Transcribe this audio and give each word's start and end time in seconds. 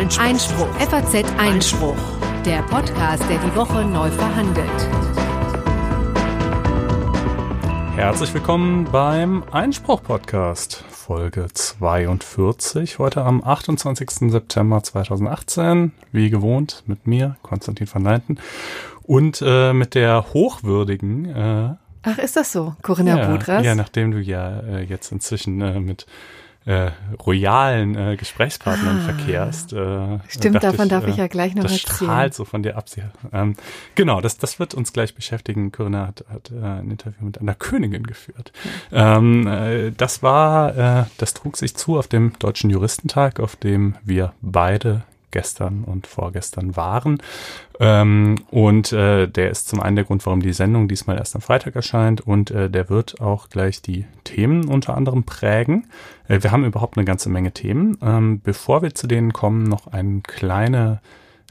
Einspruch. 0.00 0.24
Einspruch. 0.24 0.74
FAZ 0.76 1.24
Einspruch. 1.36 1.96
Der 2.46 2.62
Podcast, 2.62 3.22
der 3.28 3.36
die 3.36 3.54
Woche 3.54 3.84
neu 3.84 4.10
verhandelt. 4.10 4.66
Herzlich 7.96 8.32
willkommen 8.32 8.88
beim 8.90 9.44
Einspruch-Podcast, 9.52 10.84
Folge 10.88 11.48
42, 11.52 12.98
heute 12.98 13.24
am 13.24 13.44
28. 13.44 14.30
September 14.30 14.82
2018, 14.82 15.92
wie 16.12 16.30
gewohnt 16.30 16.82
mit 16.86 17.06
mir, 17.06 17.36
Konstantin 17.42 17.86
van 17.92 18.02
Leinten, 18.02 18.38
und 19.02 19.42
äh, 19.44 19.74
mit 19.74 19.94
der 19.94 20.32
hochwürdigen 20.32 21.26
äh, 21.26 21.74
Ach, 22.04 22.16
ist 22.16 22.36
das 22.36 22.52
so, 22.52 22.74
Corinna 22.80 23.18
ja, 23.18 23.28
Budras? 23.28 23.66
Ja, 23.66 23.74
nachdem 23.74 24.12
du 24.12 24.18
ja 24.18 24.60
äh, 24.60 24.82
jetzt 24.82 25.12
inzwischen 25.12 25.60
äh, 25.60 25.78
mit 25.78 26.06
äh, 26.66 26.90
royalen 27.24 27.96
äh, 27.96 28.16
Gesprächspartnern 28.16 29.00
ah, 29.00 29.12
verkehrst. 29.12 29.72
Äh, 29.72 30.18
stimmt, 30.28 30.62
davon 30.62 30.86
ich, 30.86 30.90
darf 30.90 31.06
ich 31.06 31.16
ja 31.16 31.26
gleich 31.26 31.54
noch 31.54 31.62
das 31.62 31.72
erzählen. 31.72 31.88
Das 31.88 31.96
strahlt 31.96 32.34
so 32.34 32.44
von 32.44 32.62
dir 32.62 32.76
ab. 32.76 32.86
Ähm, 33.32 33.56
genau, 33.94 34.20
das, 34.20 34.36
das 34.36 34.58
wird 34.58 34.74
uns 34.74 34.92
gleich 34.92 35.14
beschäftigen. 35.14 35.72
Corinna 35.72 36.06
hat, 36.08 36.24
hat 36.28 36.50
äh, 36.50 36.62
ein 36.62 36.90
Interview 36.90 37.24
mit 37.24 37.40
einer 37.40 37.54
Königin 37.54 38.02
geführt. 38.02 38.52
Ähm, 38.92 39.46
äh, 39.46 39.90
das 39.92 40.22
war, 40.22 40.76
äh, 40.76 41.04
das 41.16 41.34
trug 41.34 41.56
sich 41.56 41.76
zu 41.76 41.98
auf 41.98 42.08
dem 42.08 42.38
Deutschen 42.38 42.68
Juristentag, 42.68 43.40
auf 43.40 43.56
dem 43.56 43.96
wir 44.04 44.34
beide 44.42 45.02
gestern 45.30 45.84
und 45.84 46.06
vorgestern 46.06 46.76
waren. 46.76 47.18
Ähm, 47.78 48.36
und 48.50 48.92
äh, 48.92 49.26
der 49.26 49.50
ist 49.50 49.68
zum 49.68 49.80
einen 49.80 49.96
der 49.96 50.04
Grund, 50.04 50.26
warum 50.26 50.42
die 50.42 50.52
Sendung 50.52 50.88
diesmal 50.88 51.16
erst 51.16 51.34
am 51.34 51.40
Freitag 51.40 51.76
erscheint 51.76 52.20
und 52.20 52.50
äh, 52.50 52.68
der 52.68 52.90
wird 52.90 53.20
auch 53.20 53.48
gleich 53.48 53.80
die 53.80 54.04
Themen 54.24 54.66
unter 54.66 54.96
anderem 54.96 55.24
prägen. 55.24 55.86
Äh, 56.30 56.42
wir 56.42 56.52
haben 56.52 56.64
überhaupt 56.64 56.96
eine 56.96 57.04
ganze 57.04 57.28
Menge 57.28 57.52
Themen. 57.52 57.98
Ähm, 58.00 58.40
bevor 58.40 58.82
wir 58.82 58.94
zu 58.94 59.06
denen 59.06 59.32
kommen, 59.32 59.64
noch 59.64 59.88
eine 59.88 60.20
kleine 60.22 61.00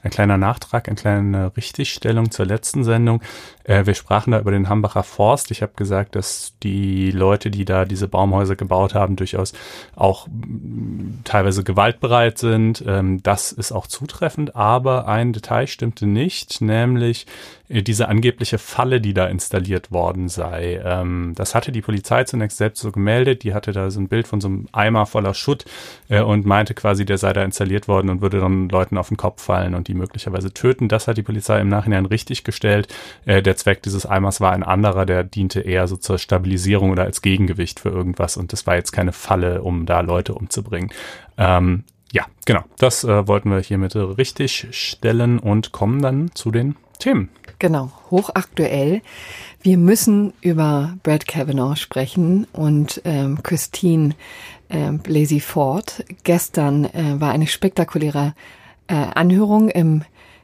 ein 0.02 0.12
kleiner 0.12 0.38
Nachtrag, 0.38 0.88
eine 0.88 0.96
kleine 0.96 1.58
Richtigstellung 1.58 2.32
zur 2.32 2.46
letzten 2.46 2.84
Sendung. 2.86 3.22
Äh, 3.70 3.86
wir 3.86 3.94
sprachen 3.94 4.32
da 4.32 4.40
über 4.40 4.52
den 4.52 4.68
Hambacher 4.68 5.04
Forst. 5.04 5.52
Ich 5.52 5.62
habe 5.62 5.74
gesagt, 5.76 6.16
dass 6.16 6.54
die 6.64 7.12
Leute, 7.12 7.52
die 7.52 7.66
da 7.66 7.86
diese 7.86 8.08
Baumhäuser 8.08 8.56
gebaut 8.56 8.96
haben, 8.96 9.16
durchaus 9.16 9.54
auch 9.96 10.28
teilweise 11.24 11.64
gewaltbereit 11.64 12.40
sind. 12.40 12.84
Ähm, 12.88 13.22
das 13.22 13.52
ist 13.52 13.72
auch 13.72 13.86
zutreffend, 13.86 14.56
aber 14.56 15.08
ein 15.08 15.34
Detail 15.34 15.68
stimmte 15.68 16.08
nicht, 16.08 16.62
nämlich 16.62 17.28
äh, 17.70 17.84
diese 17.84 18.10
angebliche 18.10 18.58
Falle, 18.58 19.00
die 19.00 19.14
da 19.14 19.28
installiert 19.28 19.92
worden 19.92 20.28
sei. 20.28 20.82
Ähm, 20.84 21.34
das 21.36 21.56
hatte 21.56 21.72
die 21.72 21.82
Polizei 21.82 22.24
zunächst 22.24 22.58
selbst 22.58 22.82
so 22.82 22.92
gemeldet. 22.92 23.44
Die 23.44 23.54
hatte 23.54 23.72
da 23.72 23.90
so 23.92 24.00
ein 24.00 24.08
Bild 24.08 24.28
von 24.28 24.42
so 24.42 24.48
einem 24.48 24.68
Eimer 24.72 25.06
voller 25.06 25.34
Schutt 25.34 25.66
äh, 26.10 26.22
und 26.22 26.46
meinte 26.46 26.74
quasi, 26.74 27.06
der 27.06 27.18
sei 27.18 27.34
da 27.34 27.44
installiert 27.44 27.88
worden 27.88 28.10
und 28.10 28.22
würde 28.22 28.40
dann 28.40 28.70
Leuten 28.70 28.98
auf 28.98 29.10
den 29.10 29.18
Kopf 29.18 29.44
fallen 29.44 29.76
und 29.76 29.88
die 29.88 29.94
möglicherweise 29.94 30.52
töten. 30.54 30.88
Das 30.88 31.08
hat 31.08 31.18
die 31.18 31.24
Polizei 31.24 31.62
im 31.62 31.70
Nachhinein 31.70 32.06
richtig 32.06 32.44
gestellt. 32.44 32.94
Äh, 33.26 33.42
der 33.44 33.56
Zweck 33.60 33.84
dieses 33.84 34.06
Eimers 34.06 34.42
war 34.42 34.52
ein 34.52 34.64
anderer, 34.64 35.06
der 35.06 35.24
diente 35.24 35.62
eher 35.62 35.88
so 35.88 35.98
zur 35.98 36.18
Stabilisierung 36.18 36.92
oder 36.92 37.04
als 37.04 37.22
Gegengewicht 37.22 37.80
für 37.80 37.90
irgendwas 37.90 38.38
und 38.38 38.52
das 38.54 38.66
war 38.68 38.76
jetzt 38.76 38.92
keine 38.92 39.12
Falle, 39.12 39.62
um 39.62 39.86
da 39.86 40.02
Leute 40.02 40.34
umzubringen. 40.34 40.92
Ähm, 41.38 41.84
ja, 42.12 42.26
genau. 42.46 42.64
Das 42.78 43.04
äh, 43.04 43.28
wollten 43.28 43.52
wir 43.52 43.60
hiermit 43.60 43.96
richtig 43.96 44.68
stellen 44.72 45.40
und 45.40 45.72
kommen 45.72 46.02
dann 46.02 46.32
zu 46.34 46.52
den 46.52 46.76
Themen. 46.98 47.30
Genau, 47.60 47.92
hochaktuell. 48.10 49.02
Wir 49.62 49.78
müssen 49.78 50.34
über 50.42 50.96
Brad 51.04 51.28
Kavanaugh 51.28 51.76
sprechen 51.76 52.48
und 52.54 53.02
ähm, 53.04 53.44
Christine 53.44 54.16
äh, 54.70 54.92
Blasey 54.92 55.40
Ford. 55.40 56.06
Gestern 56.24 56.86
äh, 56.86 57.20
war 57.20 57.32
eine 57.32 57.48
spektakuläre 57.48 58.34
äh, 58.88 58.94
Anhörung 58.94 59.70
im 59.70 60.04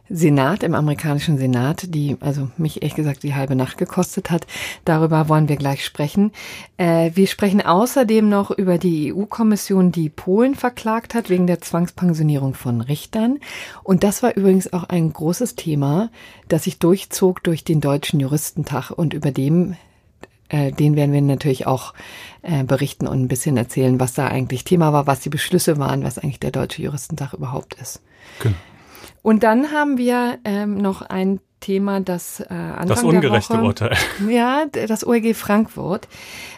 Senat, 0.10 0.62
im 0.62 0.76
amerikanischen 0.76 1.38
Senat, 1.38 1.94
die 1.94 2.18
also 2.20 2.50
mich 2.58 2.82
ehrlich 2.82 2.96
gesagt 2.96 3.24
die 3.24 3.34
halbe 3.34 3.56
Nacht 3.56 3.78
gekostet 3.78 4.30
hat. 4.30 4.46
Darüber 4.86 5.30
wollen 5.30 5.50
wir 5.50 5.56
gleich 5.56 5.84
sprechen. 5.84 6.32
Äh, 6.78 7.12
wir 7.16 7.28
sprechen 7.28 7.62
außerdem 7.62 8.30
noch 8.30 8.52
über 8.52 8.78
die 8.78 9.14
EU-Kommission, 9.14 9.92
die 9.92 10.10
Polen 10.10 10.54
verklagt 10.54 11.16
hat 11.16 11.30
wegen 11.30 11.48
der 11.48 11.62
Zwangspensionierung 11.62 12.54
von 12.54 12.82
Richtern. 12.82 13.40
Und 13.84 14.04
das 14.04 14.22
war 14.22 14.36
übrigens 14.36 14.72
auch 14.74 14.84
ein 14.84 15.12
großes 15.12 15.56
Thema, 15.56 16.12
das 16.48 16.66
sich 16.66 16.78
durchzog 16.78 17.44
durch 17.44 17.64
den 17.64 17.82
Deutschen 17.82 18.20
Juristentag 18.20 18.92
und 18.92 19.14
über 19.14 19.32
dem 19.32 19.76
äh, 20.50 20.72
den 20.72 20.96
werden 20.96 21.12
wir 21.12 21.22
natürlich 21.22 21.66
auch 21.66 21.96
äh, 22.44 22.64
berichten 22.64 23.08
und 23.08 23.24
ein 23.24 23.28
bisschen 23.28 23.58
erzählen, 23.58 24.00
was 24.00 24.14
da 24.14 24.28
eigentlich 24.28 24.64
Thema 24.64 24.94
war, 24.94 25.08
was 25.08 25.22
die 25.22 25.30
Beschlüsse 25.30 25.80
waren, 25.80 26.04
was 26.04 26.20
eigentlich 26.20 26.40
der 26.40 26.52
Deutsche 26.52 26.84
Juristentag 26.84 27.34
überhaupt 27.34 27.74
ist. 27.82 28.02
Genau. 28.40 28.56
Und 29.26 29.42
dann 29.42 29.72
haben 29.72 29.98
wir 29.98 30.38
ähm, 30.46 30.78
noch 30.78 31.02
ein 31.02 31.40
Thema, 31.60 32.00
das 32.00 32.42
äh, 32.42 32.54
Anfang 32.54 32.88
das 32.88 33.02
ungerechte 33.02 33.54
der 33.54 33.62
Woche, 33.62 33.68
Urteil. 33.68 33.98
Ja, 34.30 34.66
das 34.68 35.04
OEG 35.04 35.36
Frankfurt 35.36 36.08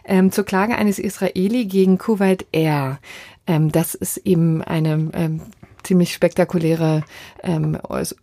ähm, 0.03 0.33
zur 0.33 0.44
Klage 0.44 0.75
eines 0.75 1.00
Israeli 1.00 1.63
gegen 1.63 1.97
Kuwait 1.97 2.45
Air. 2.51 3.00
Ähm, 3.47 3.72
das 3.72 3.95
ist 3.95 4.17
eben 4.17 4.61
eine 4.61 5.09
ähm, 5.13 5.44
ziemlich 5.88 6.14
spektakuläre 6.14 7.03
ähm, 7.44 7.78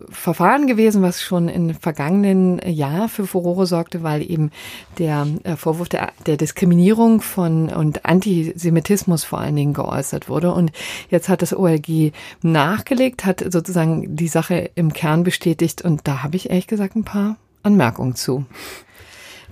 Verfahren 0.09 0.67
gewesen, 0.67 1.01
was 1.01 1.21
schon 1.21 1.49
im 1.49 1.73
vergangenen 1.73 2.59
Jahr 2.65 3.09
für 3.09 3.25
Furore 3.25 3.65
sorgte, 3.65 4.03
weil 4.03 4.21
eben 4.21 4.51
der 4.99 5.27
äh, 5.43 5.55
Vorwurf 5.55 5.89
der, 5.89 6.11
der 6.27 6.37
Diskriminierung 6.37 7.21
von 7.21 7.69
und 7.69 8.05
Antisemitismus 8.05 9.23
vor 9.23 9.39
allen 9.39 9.55
Dingen 9.55 9.73
geäußert 9.73 10.29
wurde. 10.29 10.53
Und 10.53 10.71
jetzt 11.09 11.27
hat 11.27 11.41
das 11.41 11.55
OLG 11.55 12.11
nachgelegt, 12.43 13.25
hat 13.25 13.43
sozusagen 13.51 14.15
die 14.15 14.27
Sache 14.27 14.69
im 14.75 14.93
Kern 14.93 15.23
bestätigt 15.23 15.81
und 15.81 16.07
da 16.07 16.21
habe 16.21 16.35
ich 16.35 16.51
ehrlich 16.51 16.67
gesagt 16.67 16.95
ein 16.95 17.03
paar 17.03 17.37
Anmerkungen 17.63 18.15
zu. 18.15 18.45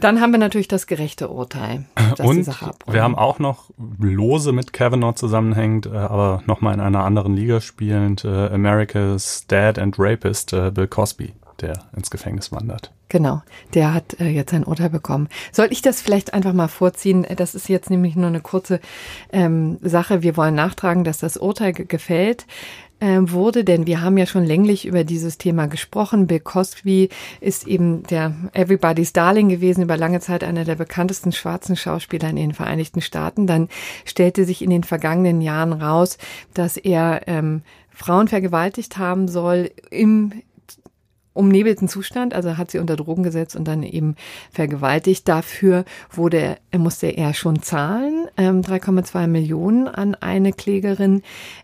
Dann 0.03 0.19
haben 0.19 0.33
wir 0.33 0.37
natürlich 0.37 0.67
das 0.67 0.85
gerechte 0.85 1.29
Urteil. 1.29 1.85
Und 2.21 2.45
wir 2.87 3.01
haben 3.01 3.15
auch 3.15 3.39
noch 3.39 3.69
lose 3.77 4.51
mit 4.51 4.73
Kavanaugh 4.73 5.15
zusammenhängend, 5.15 5.85
äh, 5.85 5.95
aber 5.95 6.43
nochmal 6.45 6.73
in 6.73 6.81
einer 6.81 7.05
anderen 7.05 7.37
Liga 7.37 7.61
spielend, 7.61 8.25
äh, 8.25 8.47
America's 8.47 9.45
Dad 9.47 9.79
and 9.79 9.95
Rapist, 9.97 10.51
äh, 10.51 10.71
Bill 10.71 10.87
Cosby, 10.87 11.31
der 11.61 11.85
ins 11.95 12.11
Gefängnis 12.11 12.51
wandert. 12.51 12.91
Genau, 13.07 13.43
der 13.75 13.93
hat 13.93 14.19
äh, 14.19 14.27
jetzt 14.27 14.53
ein 14.53 14.65
Urteil 14.65 14.89
bekommen. 14.89 15.29
Soll 15.53 15.67
ich 15.69 15.81
das 15.81 16.01
vielleicht 16.01 16.33
einfach 16.33 16.51
mal 16.51 16.67
vorziehen? 16.67 17.25
Das 17.37 17.55
ist 17.55 17.69
jetzt 17.69 17.89
nämlich 17.89 18.17
nur 18.17 18.27
eine 18.27 18.41
kurze 18.41 18.81
ähm, 19.31 19.77
Sache. 19.81 20.21
Wir 20.21 20.35
wollen 20.35 20.55
nachtragen, 20.55 21.05
dass 21.05 21.19
das 21.19 21.37
Urteil 21.37 21.71
gefällt 21.71 22.45
äh, 23.03 23.31
wurde, 23.31 23.65
denn 23.65 23.85
wir 23.85 24.01
haben 24.01 24.17
ja 24.17 24.25
schon 24.25 24.45
länglich 24.45 24.85
über 24.85 25.03
dieses 25.03 25.37
Thema 25.37 25.67
gesprochen. 25.67 26.25
Bill 26.25 26.39
Cosby 26.39 27.09
ist 27.41 27.67
eben 27.67 28.03
der 28.03 28.33
Everybody's 28.53 29.11
Darling 29.11 29.49
gewesen, 29.49 29.83
über 29.83 29.97
lange 29.97 30.21
Zeit 30.21 30.41
einer 30.41 30.63
der 30.63 30.75
bekanntesten 30.75 31.33
schwarzen 31.33 31.75
Schauspieler 31.75 32.29
in 32.29 32.37
den 32.37 32.53
Vereinigten 32.53 33.01
Staaten. 33.01 33.45
Dann 33.45 33.67
stellte 34.05 34.45
sich 34.45 34.61
in 34.61 34.69
den 34.69 34.85
vergangenen 34.85 35.41
Jahren 35.41 35.73
raus, 35.73 36.17
dass 36.53 36.77
er 36.77 37.27
ähm, 37.27 37.63
Frauen 37.89 38.29
vergewaltigt 38.29 38.97
haben 38.97 39.27
soll 39.27 39.71
im 39.91 40.31
umnebelten 41.33 41.87
Zustand, 41.87 42.33
also 42.33 42.57
hat 42.57 42.71
sie 42.71 42.79
unter 42.79 42.95
Drogen 42.95 43.23
gesetzt 43.23 43.55
und 43.55 43.67
dann 43.67 43.83
eben 43.83 44.15
vergewaltigt. 44.51 45.27
Dafür 45.27 45.85
wurde, 46.11 46.57
musste 46.77 47.07
er 47.07 47.33
schon 47.33 47.61
zahlen, 47.61 48.27
ähm, 48.37 48.61
3,2 48.61 49.27
Millionen 49.27 49.87
an 49.87 50.15
eine 50.15 50.53
Klägerin. 50.53 51.21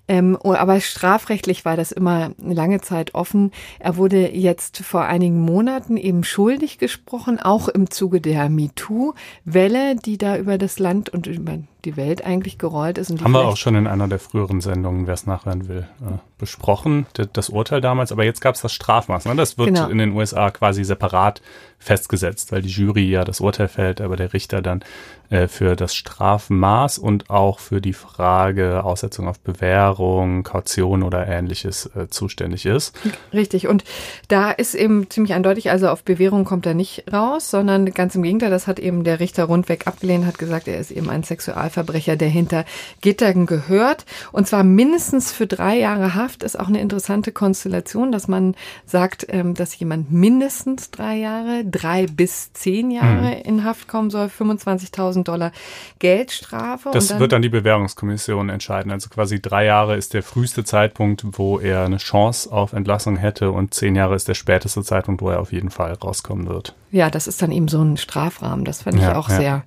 Ähm, 0.07 0.37
oh, 0.43 0.53
aber 0.53 0.79
strafrechtlich 0.79 1.65
war 1.65 1.77
das 1.77 1.91
immer 1.91 2.31
lange 2.37 2.81
Zeit 2.81 3.13
offen. 3.13 3.51
Er 3.79 3.97
wurde 3.97 4.31
jetzt 4.31 4.79
vor 4.79 5.05
einigen 5.05 5.39
Monaten 5.41 5.97
eben 5.97 6.23
schuldig 6.23 6.79
gesprochen, 6.79 7.39
auch 7.39 7.67
im 7.67 7.89
Zuge 7.91 8.21
der 8.21 8.49
MeToo-Welle, 8.49 9.95
die 9.95 10.17
da 10.17 10.37
über 10.37 10.57
das 10.57 10.79
Land 10.79 11.09
und 11.09 11.27
über 11.27 11.59
die 11.85 11.95
Welt 11.95 12.25
eigentlich 12.25 12.57
gerollt 12.57 12.97
ist. 12.97 13.09
Haben 13.21 13.31
wir 13.31 13.45
auch 13.45 13.57
schon 13.57 13.75
in 13.75 13.87
einer 13.87 14.07
der 14.07 14.19
früheren 14.19 14.59
Sendungen, 14.59 15.07
wer 15.07 15.13
es 15.13 15.25
nachhören 15.25 15.67
will, 15.67 15.87
äh, 16.01 16.17
besprochen, 16.37 17.05
das 17.33 17.49
Urteil 17.49 17.79
damals. 17.81 18.11
Aber 18.11 18.25
jetzt 18.25 18.41
gab 18.41 18.55
es 18.55 18.61
das 18.61 18.73
Strafmaß. 18.73 19.25
Ne? 19.25 19.35
Das 19.35 19.57
wird 19.57 19.69
genau. 19.69 19.87
in 19.87 19.97
den 19.97 20.11
USA 20.11 20.51
quasi 20.51 20.83
separat 20.83 21.41
festgesetzt, 21.79 22.51
weil 22.51 22.61
die 22.61 22.69
Jury 22.69 23.09
ja 23.09 23.23
das 23.23 23.41
Urteil 23.41 23.67
fällt, 23.67 24.01
aber 24.01 24.15
der 24.15 24.33
Richter 24.33 24.61
dann 24.61 24.83
äh, 25.29 25.47
für 25.47 25.75
das 25.75 25.95
Strafmaß 25.95 26.97
und 26.97 27.29
auch 27.29 27.59
für 27.59 27.81
die 27.81 27.93
Frage 27.93 28.83
Aussetzung 28.83 29.27
auf 29.27 29.39
Bewährung, 29.39 30.43
Kaution 30.43 31.03
oder 31.03 31.27
ähnliches 31.27 31.87
äh, 31.95 32.07
zuständig 32.09 32.65
ist. 32.65 32.95
Richtig. 33.33 33.67
Und 33.67 33.83
da 34.27 34.51
ist 34.51 34.75
eben 34.75 35.09
ziemlich 35.09 35.33
eindeutig, 35.33 35.71
also 35.71 35.89
auf 35.89 36.03
Bewährung 36.03 36.45
kommt 36.45 36.65
er 36.65 36.73
nicht 36.73 37.05
raus, 37.11 37.49
sondern 37.49 37.85
ganz 37.87 38.15
im 38.15 38.23
Gegenteil, 38.23 38.49
das 38.49 38.67
hat 38.67 38.79
eben 38.79 39.03
der 39.03 39.19
Richter 39.19 39.45
rundweg 39.45 39.87
abgelehnt, 39.87 40.25
hat 40.25 40.37
gesagt, 40.37 40.67
er 40.67 40.79
ist 40.79 40.91
eben 40.91 41.09
ein 41.09 41.23
Sexual 41.23 41.49
Sexualverbrecher, 41.49 42.15
der 42.15 42.29
hinter 42.29 42.65
Gittern 43.01 43.45
gehört. 43.45 44.05
Und 44.31 44.47
zwar 44.47 44.63
mindestens 44.63 45.31
für 45.31 45.47
drei 45.47 45.77
Jahre 45.77 46.15
Haft 46.15 46.43
ist 46.43 46.59
auch 46.59 46.67
eine 46.67 46.81
interessante 46.81 47.31
Konstellation, 47.31 48.11
dass 48.11 48.27
man 48.27 48.55
sagt, 48.85 49.25
ähm, 49.29 49.53
dass 49.53 49.77
jemand 49.77 50.11
mindestens 50.11 50.91
drei 50.91 51.17
Jahre, 51.17 51.63
drei 51.71 52.05
bis 52.05 52.53
zehn 52.53 52.91
Jahre 52.91 53.37
mhm. 53.37 53.43
in 53.43 53.63
Haft 53.63 53.87
kommen 53.87 54.09
soll, 54.09 54.27
25.000 54.27 55.23
Dollar 55.23 55.51
Geldstrafe. 55.99 56.91
Das 56.91 57.07
dann, 57.07 57.19
wird 57.19 57.31
dann 57.31 57.41
die 57.41 57.49
Bewährungskommission 57.49 58.49
entscheiden. 58.49 58.91
Also 58.91 59.09
quasi 59.09 59.41
drei 59.41 59.65
Jahre 59.65 59.95
ist 59.95 60.13
der 60.13 60.23
früheste 60.23 60.63
Zeitpunkt, 60.63 61.23
wo 61.33 61.59
er 61.59 61.85
eine 61.85 61.97
Chance 61.97 62.51
auf 62.51 62.73
Entlassung 62.73 63.17
hätte 63.17 63.51
und 63.51 63.73
zehn 63.73 63.95
Jahre 63.95 64.15
ist 64.15 64.27
der 64.27 64.33
späteste 64.33 64.83
Zeitpunkt, 64.83 65.21
wo 65.21 65.29
er 65.29 65.39
auf 65.39 65.51
jeden 65.51 65.69
Fall 65.69 65.93
rauskommen 65.93 66.47
wird. 66.47 66.75
Ja, 66.91 67.09
das 67.09 67.27
ist 67.27 67.41
dann 67.41 67.51
eben 67.51 67.67
so 67.67 67.81
ein 67.81 67.97
Strafrahmen. 67.97 68.65
Das 68.65 68.83
fand 68.83 68.99
ja, 68.99 69.11
ich 69.11 69.15
auch 69.15 69.29
ja. 69.29 69.37
sehr. 69.37 69.63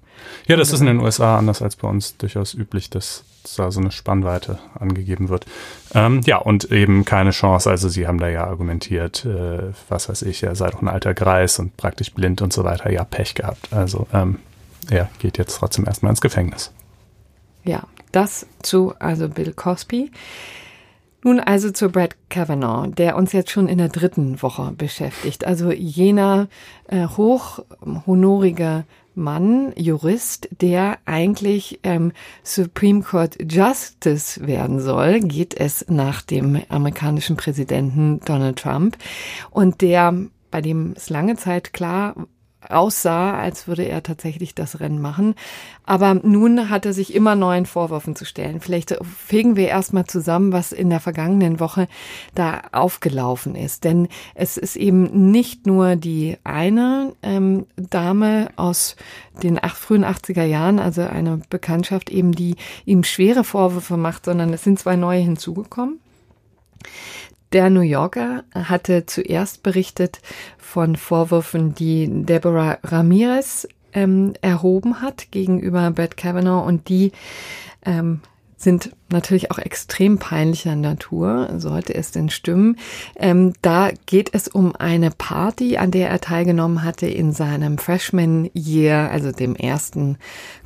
Ja, 0.46 0.56
das 0.56 0.72
ist 0.72 0.80
in 0.80 0.86
den 0.86 1.00
USA 1.00 1.38
anders 1.38 1.62
als 1.62 1.76
bei 1.76 1.88
uns 1.88 2.16
durchaus 2.16 2.54
üblich, 2.54 2.90
dass 2.90 3.24
da 3.56 3.70
so 3.70 3.80
eine 3.80 3.90
Spannweite 3.90 4.58
angegeben 4.78 5.28
wird. 5.28 5.46
Ähm, 5.94 6.20
ja, 6.24 6.38
und 6.38 6.70
eben 6.70 7.04
keine 7.04 7.30
Chance. 7.30 7.70
Also 7.70 7.88
sie 7.88 8.06
haben 8.06 8.18
da 8.18 8.28
ja 8.28 8.44
argumentiert, 8.44 9.24
äh, 9.24 9.72
was 9.88 10.08
weiß 10.08 10.22
ich, 10.22 10.42
er 10.42 10.54
sei 10.54 10.70
doch 10.70 10.82
ein 10.82 10.88
alter 10.88 11.14
Greis 11.14 11.58
und 11.58 11.76
praktisch 11.76 12.12
blind 12.12 12.42
und 12.42 12.52
so 12.52 12.64
weiter. 12.64 12.90
Ja, 12.90 13.04
Pech 13.04 13.34
gehabt. 13.34 13.72
Also 13.72 14.06
ähm, 14.12 14.38
er 14.90 15.08
geht 15.18 15.38
jetzt 15.38 15.56
trotzdem 15.56 15.86
erstmal 15.86 16.10
ins 16.10 16.20
Gefängnis. 16.20 16.72
Ja, 17.64 17.84
das 18.10 18.46
zu 18.62 18.94
also 18.98 19.28
Bill 19.28 19.52
Cosby. 19.52 20.10
Nun 21.24 21.38
also 21.38 21.70
zu 21.70 21.88
Brad 21.88 22.16
Kavanaugh, 22.30 22.88
der 22.88 23.16
uns 23.16 23.32
jetzt 23.32 23.50
schon 23.50 23.68
in 23.68 23.78
der 23.78 23.88
dritten 23.88 24.42
Woche 24.42 24.72
beschäftigt. 24.76 25.44
Also 25.46 25.70
jener 25.70 26.48
äh, 26.88 27.06
hochhonorige 27.06 28.84
Mann, 29.14 29.72
Jurist, 29.76 30.48
der 30.60 30.98
eigentlich 31.04 31.80
ähm, 31.82 32.12
Supreme 32.42 33.02
Court 33.02 33.36
Justice 33.50 34.46
werden 34.46 34.80
soll, 34.80 35.20
geht 35.20 35.54
es 35.54 35.86
nach 35.88 36.22
dem 36.22 36.60
amerikanischen 36.68 37.36
Präsidenten 37.36 38.20
Donald 38.20 38.58
Trump. 38.58 38.96
Und 39.50 39.80
der 39.80 40.14
bei 40.52 40.60
dem 40.60 40.92
es 40.96 41.10
lange 41.10 41.36
Zeit 41.36 41.72
klar 41.72 42.14
aussah, 42.68 43.38
als 43.38 43.66
würde 43.66 43.84
er 43.84 44.02
tatsächlich 44.02 44.54
das 44.54 44.80
Rennen 44.80 45.00
machen. 45.00 45.34
Aber 45.84 46.14
nun 46.14 46.70
hat 46.70 46.86
er 46.86 46.92
sich 46.92 47.14
immer 47.14 47.34
neuen 47.34 47.66
Vorwürfen 47.66 48.14
zu 48.14 48.24
stellen. 48.24 48.60
Vielleicht 48.60 48.96
fegen 49.02 49.56
wir 49.56 49.68
erstmal 49.68 50.04
zusammen, 50.04 50.52
was 50.52 50.72
in 50.72 50.90
der 50.90 51.00
vergangenen 51.00 51.60
Woche 51.60 51.88
da 52.34 52.62
aufgelaufen 52.72 53.54
ist. 53.54 53.84
Denn 53.84 54.08
es 54.34 54.56
ist 54.56 54.76
eben 54.76 55.30
nicht 55.30 55.66
nur 55.66 55.96
die 55.96 56.36
eine 56.44 57.14
ähm, 57.22 57.66
Dame 57.76 58.50
aus 58.56 58.96
den 59.42 59.58
ach, 59.60 59.76
frühen 59.76 60.04
80er 60.04 60.44
Jahren, 60.44 60.78
also 60.78 61.02
eine 61.02 61.40
Bekanntschaft 61.50 62.10
eben, 62.10 62.32
die 62.32 62.56
ihm 62.84 63.02
schwere 63.04 63.44
Vorwürfe 63.44 63.96
macht, 63.96 64.26
sondern 64.26 64.52
es 64.52 64.62
sind 64.62 64.78
zwei 64.78 64.96
neue 64.96 65.20
hinzugekommen. 65.20 65.98
Der 67.52 67.68
New 67.68 67.82
Yorker 67.82 68.44
hatte 68.54 69.04
zuerst 69.04 69.62
berichtet 69.62 70.20
von 70.56 70.96
Vorwürfen, 70.96 71.74
die 71.74 72.08
Deborah 72.10 72.78
Ramirez 72.82 73.68
ähm, 73.92 74.32
erhoben 74.40 75.02
hat 75.02 75.30
gegenüber 75.30 75.90
Brett 75.90 76.16
Kavanaugh 76.16 76.66
und 76.66 76.88
die 76.88 77.12
ähm, 77.84 78.20
sind 78.62 78.92
natürlich 79.10 79.50
auch 79.50 79.58
extrem 79.58 80.18
peinlicher 80.18 80.76
Natur, 80.76 81.50
sollte 81.58 81.94
es 81.94 82.12
denn 82.12 82.30
stimmen. 82.30 82.76
Ähm, 83.16 83.52
da 83.60 83.90
geht 84.06 84.30
es 84.32 84.48
um 84.48 84.74
eine 84.76 85.10
Party, 85.10 85.76
an 85.76 85.90
der 85.90 86.08
er 86.08 86.20
teilgenommen 86.20 86.84
hatte 86.84 87.06
in 87.06 87.32
seinem 87.32 87.78
Freshman 87.78 88.50
Year, 88.54 89.10
also 89.10 89.32
dem 89.32 89.56
ersten 89.56 90.16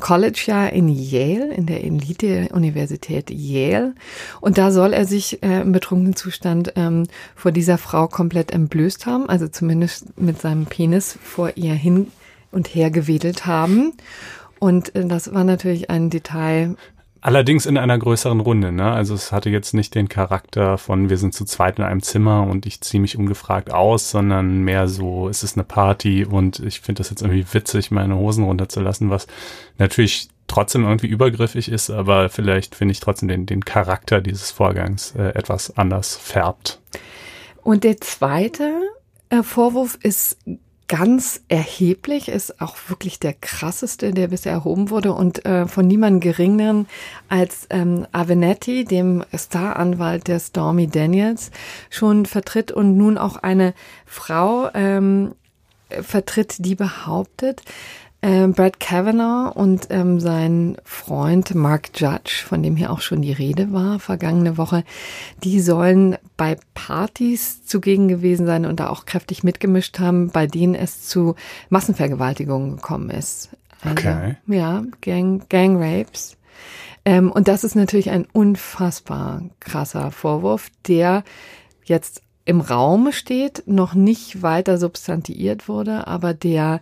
College-Jahr 0.01 0.73
in 0.73 0.89
Yale, 0.89 1.53
in 1.55 1.67
der 1.67 1.85
Elite-Universität 1.85 3.31
Yale. 3.31 3.95
Und 4.41 4.59
da 4.59 4.71
soll 4.71 4.93
er 4.93 5.07
sich 5.07 5.43
äh, 5.43 5.63
im 5.63 5.73
betrunkenen 5.73 6.17
Zustand 6.17 6.75
ähm, 6.77 7.05
vor 7.35 7.53
dieser 7.53 7.79
Frau 7.79 8.09
komplett 8.09 8.51
entblößt 8.51 9.07
haben, 9.07 9.29
also 9.29 9.49
zumindest 9.49 10.19
mit 10.19 10.41
seinem 10.41 10.67
Penis 10.67 11.19
vor 11.23 11.53
ihr 11.57 11.75
hin 11.75 12.09
und 12.53 12.69
her 12.75 12.91
gewedelt 12.91 13.47
haben. 13.47 13.95
Und 14.59 14.95
äh, 14.95 15.07
das 15.07 15.33
war 15.35 15.45
natürlich 15.45 15.91
ein 15.91 16.11
Detail, 16.11 16.77
Allerdings 17.27 17.67
in 17.67 17.77
einer 17.77 17.99
größeren 17.99 18.39
Runde, 18.39 18.71
ne? 18.71 18.93
Also 18.93 19.13
es 19.13 19.33
hatte 19.33 19.51
jetzt 19.51 19.75
nicht 19.75 19.97
den 19.97 20.09
Charakter 20.09 20.79
von 20.79 21.11
wir 21.11 21.19
sind 21.19 21.35
zu 21.35 21.45
zweit 21.45 21.81
in 21.81 21.85
einem 21.85 22.01
Zimmer 22.01 22.47
und 22.47 22.67
ich 22.67 22.81
ziehe 22.83 23.01
mich 23.01 23.19
ungefragt 23.19 23.73
aus, 23.73 24.13
sondern 24.13 24.61
mehr 24.61 24.87
so, 24.87 25.29
es 25.29 25.43
ist 25.43 25.57
eine 25.57 25.65
Party 25.65 26.25
und 26.25 26.61
ich 26.61 26.83
finde 26.83 27.01
das 27.01 27.11
jetzt 27.11 27.23
irgendwie 27.23 27.45
witzig, 27.51 27.91
meine 27.91 28.15
Hosen 28.15 28.45
runterzulassen, 28.45 29.11
was 29.11 29.27
natürlich 29.77 30.29
trotzdem 30.47 30.85
irgendwie 30.85 31.09
übergriffig 31.09 31.69
ist, 31.69 31.91
aber 31.91 32.29
vielleicht 32.29 32.77
finde 32.77 32.93
ich 32.93 33.01
trotzdem 33.01 33.29
den, 33.29 33.45
den 33.45 33.65
Charakter 33.65 34.21
dieses 34.21 34.53
Vorgangs 34.53 35.13
äh, 35.19 35.31
etwas 35.31 35.77
anders 35.77 36.15
färbt. 36.15 36.81
Und 37.65 37.83
der 37.83 38.01
zweite 38.01 38.71
äh, 39.31 39.43
Vorwurf 39.43 39.99
ist 40.01 40.39
ganz 40.89 41.41
erheblich, 41.49 42.29
ist 42.29 42.61
auch 42.61 42.77
wirklich 42.89 43.19
der 43.19 43.33
krasseste, 43.33 44.13
der 44.13 44.29
bisher 44.29 44.53
erhoben 44.53 44.91
wurde 44.91 45.13
und 45.13 45.45
äh, 45.45 45.67
von 45.67 45.87
niemandem 45.87 46.21
geringeren 46.21 46.87
als 47.29 47.67
ähm, 47.71 48.07
Avenetti, 48.13 48.85
dem 48.85 49.25
Staranwalt 49.35 50.29
der 50.29 50.39
Stormy 50.39 50.87
Daniels, 50.87 51.51
schon 51.91 52.27
vertritt 52.27 52.71
und 52.71 52.97
nun 52.97 53.19
auch 53.19 53.37
eine 53.37 53.75
Frau 54.05 54.71
ähm, 54.75 55.35
vertritt, 55.89 56.57
die 56.59 56.75
behauptet, 56.75 57.63
äh, 58.27 58.49
Brad 58.49 58.81
Kavanaugh 58.81 59.53
und 59.55 59.87
ähm, 59.91 60.19
sein 60.19 60.79
Freund 60.85 61.55
Mark 61.55 61.91
Judge, 61.95 62.43
von 62.45 62.61
dem 62.61 62.75
hier 62.75 62.91
auch 62.91 63.01
schon 63.01 63.23
die 63.23 63.33
Rede 63.33 63.73
war 63.73 64.01
vergangene 64.01 64.59
Woche, 64.59 64.83
die 65.45 65.61
sollen 65.61 66.17
bei 66.37 66.59
Partys 66.75 67.65
zugegen 67.65 68.09
gewesen 68.09 68.45
sein 68.45 68.67
und 68.67 68.81
da 68.81 68.89
auch 68.89 69.07
kräftig 69.07 69.45
mitgemischt 69.45 70.01
haben, 70.01 70.31
bei 70.31 70.49
denen 70.49 70.75
es 70.75 71.07
zu 71.07 71.37
Massenvergewaltigungen 71.69 72.77
gekommen 72.77 73.11
ist. 73.11 73.51
Also, 73.83 73.93
okay. 73.93 74.37
Ja, 74.49 74.83
Gang, 75.03 75.49
Gang 75.49 75.81
Rapes. 75.81 76.37
Ähm, 77.05 77.31
und 77.31 77.47
das 77.47 77.63
ist 77.63 77.77
natürlich 77.77 78.11
ein 78.11 78.27
unfassbar 78.33 79.43
krasser 79.61 80.11
Vorwurf, 80.11 80.71
der 80.89 81.23
jetzt 81.85 82.23
im 82.45 82.61
Raum 82.61 83.11
steht, 83.11 83.65
noch 83.67 83.95
nicht 83.95 84.41
weiter 84.41 84.79
substantiiert 84.79 85.69
wurde, 85.69 86.07
aber 86.07 86.33
der 86.33 86.81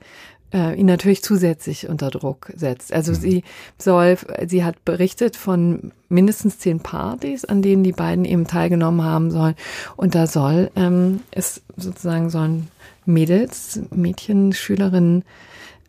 äh, 0.55 0.75
ihn 0.79 0.87
natürlich 0.87 1.23
zusätzlich 1.23 1.89
unter 1.89 2.11
Druck 2.11 2.53
setzt. 2.55 2.93
Also 2.93 3.13
mhm. 3.13 3.17
sie 3.17 3.45
soll, 3.77 4.17
sie 4.47 4.65
hat 4.65 4.85
berichtet 4.85 5.37
von 5.37 5.93
mindestens 6.09 6.59
zehn 6.61 6.81
Partys, 6.81 7.45
an 7.45 7.61
denen 7.61 7.83
die 7.83 7.93
beiden 7.93 8.25
eben 8.25 8.47
teilgenommen 8.47 9.03
haben 9.03 9.31
sollen. 9.31 9.57
Und 9.97 10.15
da 10.15 10.27
soll 10.27 10.71
ähm, 10.77 11.21
es 11.33 11.63
sozusagen 11.77 12.31
sollen 12.31 12.69
Mädels, 13.05 13.81
Mädchen, 13.91 14.53
Schülerinnen 14.53 15.25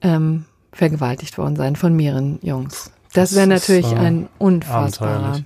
ähm, 0.01 0.45
vergewaltigt 0.71 1.37
worden 1.37 1.55
sein 1.55 1.75
von 1.75 1.95
mehreren 1.95 2.39
Jungs. 2.41 2.91
Das, 3.13 3.29
das 3.29 3.35
wäre 3.37 3.47
natürlich 3.47 3.91
äh, 3.91 3.95
ein 3.95 4.27
unfassbarer 4.39 5.41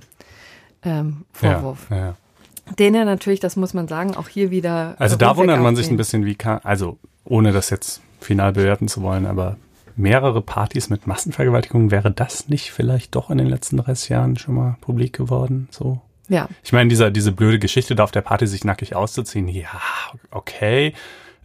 ähm, 0.83 1.25
Vorwurf. 1.33 1.87
Ja, 1.89 1.97
ja. 1.97 2.15
Den 2.77 2.95
er 2.95 3.03
natürlich, 3.03 3.39
das 3.39 3.55
muss 3.55 3.73
man 3.73 3.87
sagen, 3.87 4.15
auch 4.15 4.27
hier 4.27 4.49
wieder. 4.49 4.95
Also 4.97 5.15
da 5.15 5.35
wundert 5.35 5.59
man 5.59 5.75
sich 5.75 5.89
ein 5.89 5.97
bisschen, 5.97 6.25
wie 6.25 6.35
kann, 6.35 6.59
also 6.63 6.97
ohne 7.25 7.51
das 7.51 7.69
jetzt 7.69 8.01
final 8.19 8.53
bewerten 8.53 8.87
zu 8.87 9.01
wollen, 9.01 9.25
aber 9.25 9.57
mehrere 9.95 10.41
Partys 10.41 10.89
mit 10.89 11.07
Massenvergewaltigungen, 11.07 11.91
wäre 11.91 12.11
das 12.11 12.47
nicht 12.47 12.71
vielleicht 12.71 13.15
doch 13.15 13.29
in 13.29 13.37
den 13.37 13.47
letzten 13.47 13.77
30 13.77 14.09
Jahren 14.09 14.37
schon 14.37 14.55
mal 14.55 14.77
publik 14.81 15.13
geworden? 15.13 15.67
So? 15.71 16.01
Ja. 16.29 16.47
Ich 16.63 16.71
meine, 16.71 16.89
dieser, 16.89 17.11
diese 17.11 17.31
blöde 17.31 17.59
Geschichte, 17.59 17.95
da 17.95 18.03
auf 18.03 18.11
der 18.11 18.21
Party 18.21 18.47
sich 18.47 18.63
nackig 18.63 18.95
auszuziehen, 18.95 19.47
ja, 19.47 19.69
okay. 20.31 20.93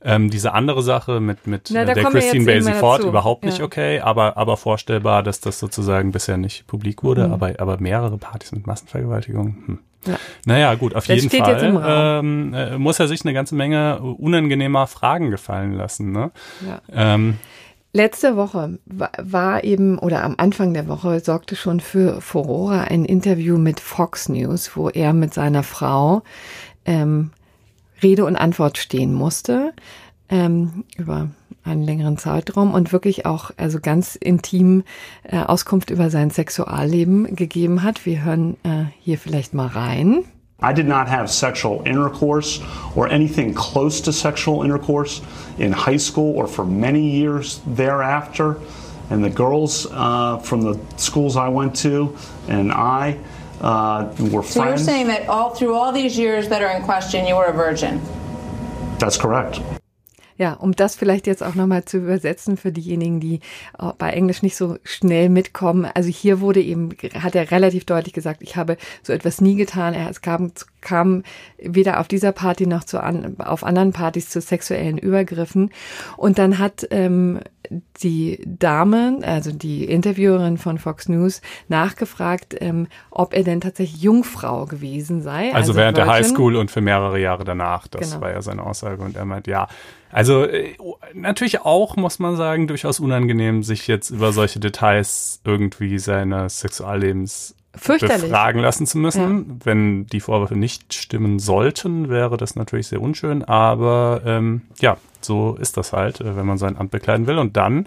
Ähm, 0.07 0.29
diese 0.29 0.53
andere 0.53 0.83
Sache 0.83 1.19
mit, 1.19 1.47
mit 1.47 1.71
Na, 1.73 1.87
der 1.87 1.95
Christine 1.95 2.45
Basie 2.45 2.75
Ford 2.75 3.03
überhaupt 3.05 3.43
nicht 3.45 3.59
ja. 3.59 3.65
okay, 3.65 4.01
aber, 4.01 4.37
aber 4.37 4.59
vorstellbar, 4.59 5.23
dass 5.23 5.41
das 5.41 5.59
sozusagen 5.59 6.13
bisher 6.13 6.37
nicht 6.37 6.67
publik 6.67 7.03
wurde, 7.03 7.27
mhm. 7.27 7.33
aber, 7.33 7.55
aber 7.59 7.81
mehrere 7.81 8.19
Partys 8.19 8.53
mit 8.53 8.67
Massenvergewaltigungen. 8.67 9.65
Hm. 9.67 9.79
Ja. 10.07 10.19
Naja, 10.45 10.75
gut, 10.75 10.95
auf 10.95 11.07
das 11.07 11.23
jeden 11.23 11.31
Fall 11.31 12.21
ähm, 12.21 12.55
äh, 12.55 12.79
muss 12.79 13.01
er 13.01 13.09
sich 13.09 13.25
eine 13.25 13.33
ganze 13.33 13.55
Menge 13.55 14.01
unangenehmer 14.01 14.87
Fragen 14.87 15.31
gefallen 15.31 15.73
lassen. 15.73 16.13
Ne? 16.13 16.31
Ja. 16.67 16.81
Ähm, 17.15 17.39
Letzte 17.97 18.37
Woche 18.37 18.81
war 18.87 19.63
eben, 19.63 20.01
oder 20.01 20.25
am 20.25 20.35
Anfang 20.37 20.75
der 20.75 20.89
Woche 20.89 21.21
sorgte 21.21 21.55
schon 21.55 21.79
für 21.79 22.21
Furore 22.21 22.91
ein 22.91 23.05
Interview 23.05 23.57
mit 23.57 23.79
Fox 23.79 24.29
News, 24.29 24.77
wo 24.77 24.89
er 24.89 25.13
mit 25.13 25.33
seiner 25.33 25.63
Frau 25.63 26.23
ähm, 26.87 27.31
Rede 28.03 28.25
und 28.25 28.35
Antwort 28.35 28.79
stehen 28.79 29.15
musste 29.15 29.73
ähm, 30.35 30.85
über 30.99 31.29
einen 31.63 31.85
längeren 31.85 32.19
Zeitraum 32.19 32.75
und 32.75 32.93
wirklich 32.93 33.25
auch 33.25 33.53
also 33.57 33.79
ganz 33.81 34.17
intim 34.17 34.83
äh, 35.23 35.39
Auskunft 35.39 35.91
über 35.91 36.11
sein 36.11 36.31
Sexualleben 36.31 37.37
gegeben 37.37 37.83
hat. 37.83 38.05
Wir 38.05 38.25
hören 38.25 38.57
äh, 38.65 38.87
hier 39.01 39.17
vielleicht 39.17 39.55
mal 39.55 39.69
rein. 39.69 40.25
I 40.61 40.73
did 40.73 40.87
not 40.87 41.09
have 41.09 41.29
sexual 41.29 41.87
intercourse 41.87 42.61
or 42.95 43.07
anything 43.11 43.55
close 43.55 44.03
to 44.03 44.13
sexual 44.13 44.65
intercourse 44.65 45.23
in 45.59 45.73
high 45.73 45.99
school 45.99 46.35
or 46.37 46.47
for 46.47 46.65
many 46.65 47.01
years 47.01 47.61
thereafter. 47.77 48.57
And 49.11 49.23
the 49.23 49.31
girls 49.31 49.87
uh, 49.93 50.39
from 50.39 50.63
the 50.63 50.79
schools 50.97 51.37
I 51.37 51.49
went 51.49 51.77
to 51.83 52.17
and 52.49 52.73
I 52.73 53.19
uh, 53.61 54.07
were 54.31 54.43
So 54.43 54.65
you're 54.65 54.79
saying 54.79 55.09
that 55.09 55.29
all 55.29 55.55
through 55.55 55.75
all 55.75 55.93
these 55.93 56.19
years 56.19 56.49
that 56.49 56.63
are 56.63 56.77
in 56.77 56.83
question, 56.83 57.27
you 57.27 57.37
were 57.37 57.47
a 57.47 57.53
virgin? 57.53 58.01
That's 58.99 59.19
correct. 59.19 59.61
Ja, 60.37 60.55
um 60.55 60.73
das 60.73 60.97
vielleicht 60.97 61.27
jetzt 61.27 61.43
auch 61.43 61.55
nochmal 61.55 61.85
zu 61.85 61.99
übersetzen 61.99 62.57
für 62.57 62.73
diejenigen, 62.73 63.21
die 63.21 63.41
äh, 63.79 63.93
bei 63.97 64.11
Englisch 64.11 64.43
nicht 64.43 64.57
so 64.57 64.79
schnell 64.83 65.29
mitkommen. 65.29 65.89
Also 65.95 66.09
hier 66.09 66.41
wurde 66.41 66.61
eben, 66.61 66.91
hat 67.21 67.35
er 67.35 67.51
relativ 67.51 67.85
deutlich 67.85 68.15
gesagt, 68.15 68.43
ich 68.43 68.57
habe 68.57 68.77
so 69.03 69.13
etwas 69.13 69.41
nie 69.41 69.55
getan. 69.55 69.95
Er 69.95 70.11
es 70.11 70.23
kam, 70.23 70.53
kam 70.81 71.23
weder 71.59 72.01
auf 72.01 72.09
dieser 72.09 72.33
Party 72.33 72.67
noch 72.67 72.85
zu 72.85 73.01
an, 73.03 73.37
auf 73.39 73.63
anderen 73.65 73.93
Partys 73.93 74.29
zu 74.29 74.41
sexuellen 74.41 74.99
Übergriffen. 74.99 75.71
Und 76.17 76.39
dann 76.39 76.59
hat 76.59 76.87
ähm, 76.91 77.41
die 78.03 78.43
Dame, 78.45 79.21
also 79.23 79.53
die 79.53 79.85
Interviewerin 79.85 80.59
von 80.59 80.79
Fox 80.79 81.09
News, 81.09 81.41
nachgefragt, 81.69 82.57
ähm, 82.61 82.89
ob 83.11 83.35
er 83.35 83.45
denn 83.45 83.61
tatsächlich 83.61 84.03
Jungfrau 84.03 84.67
gewesen 84.67 85.23
sei. 85.23 85.53
Also, 85.55 85.75
während 85.75 85.97
der 85.97 86.07
Virgin. 86.07 86.25
Highschool 86.25 86.57
und 86.57 86.71
für 86.71 86.81
mehrere 86.81 87.19
Jahre 87.21 87.45
danach. 87.45 87.87
Das 87.89 88.11
Genau. 88.11 88.23
war 88.23 88.33
ja 88.33 88.43
seine 88.43 88.65
Aussage. 88.65 89.03
Und 89.03 89.17
er 89.17 89.25
meint, 89.25 89.47
ja. 89.47 89.69
Also 90.15 90.45
äh, 90.45 90.77
natürlich 91.13 91.63
auch, 91.63 91.97
muss 91.97 92.21
man 92.21 92.37
sagen, 92.37 92.69
durchaus 92.69 93.01
unangenehm, 93.01 93.65
sich 93.65 93.89
jetzt 93.89 94.11
über 94.11 94.33
solche 94.33 94.61
Details 94.61 95.41
irgendwie 95.45 95.99
seines 95.99 96.61
Sexuallebens 96.61 97.57
befragen 97.73 98.61
lassen 98.61 98.87
zu 98.87 98.99
müssen. 98.99 99.61
Wenn 99.65 100.07
die 100.07 100.21
Vorwürfe 100.21 100.55
nicht 100.55 100.95
stimmen 100.95 101.41
sollten, 101.41 102.11
wäre 102.11 102.37
das 102.37 102.55
natürlich 102.55 102.87
sehr 102.87 103.03
unschön. 103.03 103.43
Aber 103.43 104.23
ähm, 104.25 104.63
ja, 104.79 104.99
so 105.21 105.57
ist 105.57 105.77
das 105.77 105.93
halt, 105.93 106.21
äh, 106.21 106.37
wenn 106.37 106.47
man 106.47 106.59
sein 106.59 106.77
Amt 106.77 106.93
bekleiden 106.93 107.27
will. 107.27 107.39
Und 107.39 107.57
dann, 107.57 107.87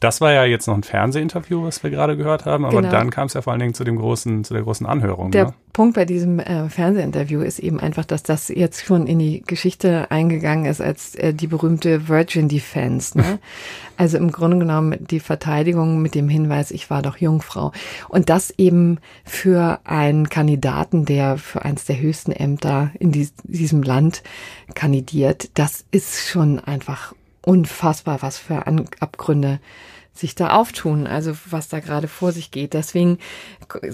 das 0.00 0.20
war 0.20 0.32
ja 0.32 0.44
jetzt 0.44 0.66
noch 0.66 0.74
ein 0.74 0.82
Fernsehinterview, 0.82 1.64
was 1.64 1.82
wir 1.82 1.90
gerade 1.90 2.16
gehört 2.16 2.44
haben, 2.44 2.66
aber 2.66 2.82
Genau. 2.82 2.92
dann 2.92 3.10
kam 3.10 3.26
es 3.26 3.34
ja 3.34 3.40
vor 3.40 3.52
allen 3.52 3.60
Dingen 3.60 3.74
zu 3.74 3.82
dem 3.82 3.96
großen, 3.96 4.44
zu 4.44 4.52
der 4.52 4.62
großen 4.62 4.86
Anhörung. 4.86 5.30
Der 5.30 5.46
ne? 5.46 5.54
Punkt 5.72 5.94
bei 5.94 6.04
diesem 6.04 6.38
äh, 6.38 6.68
Fernsehinterview 6.68 7.40
ist 7.40 7.58
eben 7.58 7.80
einfach, 7.80 8.04
dass 8.04 8.22
das 8.22 8.48
jetzt 8.48 8.84
schon 8.84 9.06
in 9.06 9.18
die 9.18 9.42
Geschichte 9.46 10.10
eingegangen 10.10 10.66
ist 10.66 10.82
als 10.82 11.14
äh, 11.14 11.32
die 11.32 11.46
berühmte 11.46 12.08
Virgin 12.08 12.48
Defense. 12.48 13.16
Ne? 13.16 13.38
also 13.96 14.18
im 14.18 14.32
Grunde 14.32 14.58
genommen 14.58 14.96
die 15.00 15.20
Verteidigung 15.20 16.02
mit 16.02 16.14
dem 16.14 16.28
Hinweis, 16.28 16.70
ich 16.70 16.90
war 16.90 17.00
doch 17.00 17.16
Jungfrau. 17.16 17.72
Und 18.08 18.28
das 18.28 18.50
eben 18.50 18.98
für 19.24 19.80
einen 19.84 20.28
Kandidaten, 20.28 21.06
der 21.06 21.38
für 21.38 21.64
eins 21.64 21.86
der 21.86 21.98
höchsten 21.98 22.32
Ämter 22.32 22.90
in 22.98 23.12
dies, 23.12 23.32
diesem 23.44 23.82
Land 23.82 24.22
kandidiert, 24.74 25.50
das 25.54 25.86
ist 25.90 26.28
schon 26.28 26.58
einfach 26.58 27.14
unfassbar, 27.46 28.22
was 28.22 28.38
für 28.38 28.66
An 28.66 28.84
Abgründe 29.00 29.60
sich 30.12 30.34
da 30.34 30.50
auftun, 30.50 31.06
also 31.06 31.32
was 31.50 31.68
da 31.68 31.80
gerade 31.80 32.08
vor 32.08 32.32
sich 32.32 32.50
geht. 32.50 32.72
Deswegen, 32.72 33.18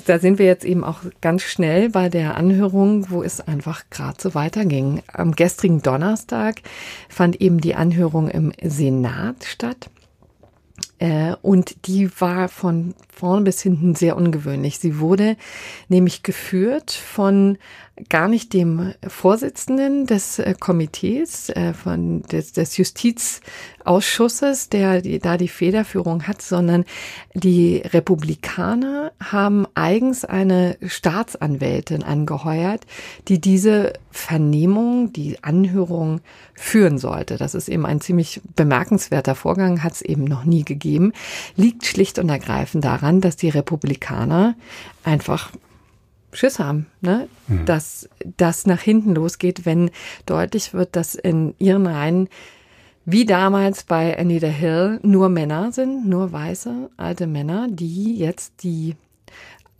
da 0.06 0.18
sind 0.18 0.38
wir 0.38 0.46
jetzt 0.46 0.64
eben 0.64 0.84
auch 0.84 1.00
ganz 1.20 1.42
schnell 1.42 1.90
bei 1.90 2.08
der 2.08 2.36
Anhörung, 2.36 3.10
wo 3.10 3.22
es 3.22 3.40
einfach 3.40 3.84
gerade 3.90 4.18
so 4.20 4.34
weiterging. 4.34 5.02
Am 5.12 5.32
gestrigen 5.32 5.82
Donnerstag 5.82 6.62
fand 7.08 7.40
eben 7.40 7.60
die 7.60 7.74
Anhörung 7.74 8.28
im 8.28 8.52
Senat 8.62 9.44
statt. 9.44 9.90
Äh, 10.98 11.34
Und 11.42 11.86
die 11.86 12.08
war 12.20 12.48
von 12.48 12.94
vorn 13.12 13.44
bis 13.44 13.60
hinten 13.60 13.96
sehr 13.96 14.16
ungewöhnlich. 14.16 14.78
Sie 14.78 15.00
wurde 15.00 15.36
nämlich 15.88 16.22
geführt 16.22 16.92
von 16.92 17.58
gar 18.08 18.26
nicht 18.26 18.54
dem 18.54 18.94
Vorsitzenden 19.06 20.06
des 20.06 20.38
äh, 20.38 20.54
Komitees, 20.58 21.50
äh, 21.50 21.74
von 21.74 22.22
des, 22.22 22.52
des 22.52 22.76
Justizausschusses, 22.78 24.70
der 24.70 25.02
die, 25.02 25.18
da 25.18 25.36
die 25.36 25.48
Federführung 25.48 26.26
hat, 26.26 26.40
sondern 26.40 26.84
die 27.34 27.78
Republikaner 27.78 29.12
haben 29.22 29.66
eigens 29.74 30.24
eine 30.24 30.78
Staatsanwältin 30.84 32.02
angeheuert, 32.02 32.86
die 33.28 33.40
diese 33.40 33.92
Vernehmung, 34.10 35.12
die 35.12 35.42
Anhörung 35.42 36.20
führen 36.54 36.98
sollte. 36.98 37.36
Das 37.36 37.54
ist 37.54 37.68
eben 37.68 37.84
ein 37.84 38.00
ziemlich 38.00 38.40
bemerkenswerter 38.56 39.34
Vorgang, 39.34 39.82
hat 39.82 39.94
es 39.94 40.02
eben 40.02 40.24
noch 40.24 40.44
nie 40.44 40.64
gegeben, 40.64 41.12
liegt 41.56 41.84
schlicht 41.84 42.18
und 42.18 42.30
ergreifend 42.30 42.84
daran, 42.84 43.20
dass 43.20 43.36
die 43.36 43.50
Republikaner 43.50 44.54
einfach 45.04 45.50
Schiss 46.32 46.58
haben, 46.58 46.86
ne? 47.00 47.28
dass 47.66 48.08
das 48.36 48.66
nach 48.66 48.80
hinten 48.80 49.14
losgeht, 49.14 49.66
wenn 49.66 49.90
deutlich 50.26 50.72
wird, 50.72 50.96
dass 50.96 51.14
in 51.14 51.54
ihren 51.58 51.86
Reihen 51.86 52.28
wie 53.04 53.24
damals 53.24 53.82
bei 53.82 54.16
Anita 54.18 54.46
Hill 54.46 55.00
nur 55.02 55.28
Männer 55.28 55.72
sind, 55.72 56.08
nur 56.08 56.32
weiße 56.32 56.90
alte 56.96 57.26
Männer, 57.26 57.66
die 57.68 58.16
jetzt 58.16 58.62
die 58.62 58.96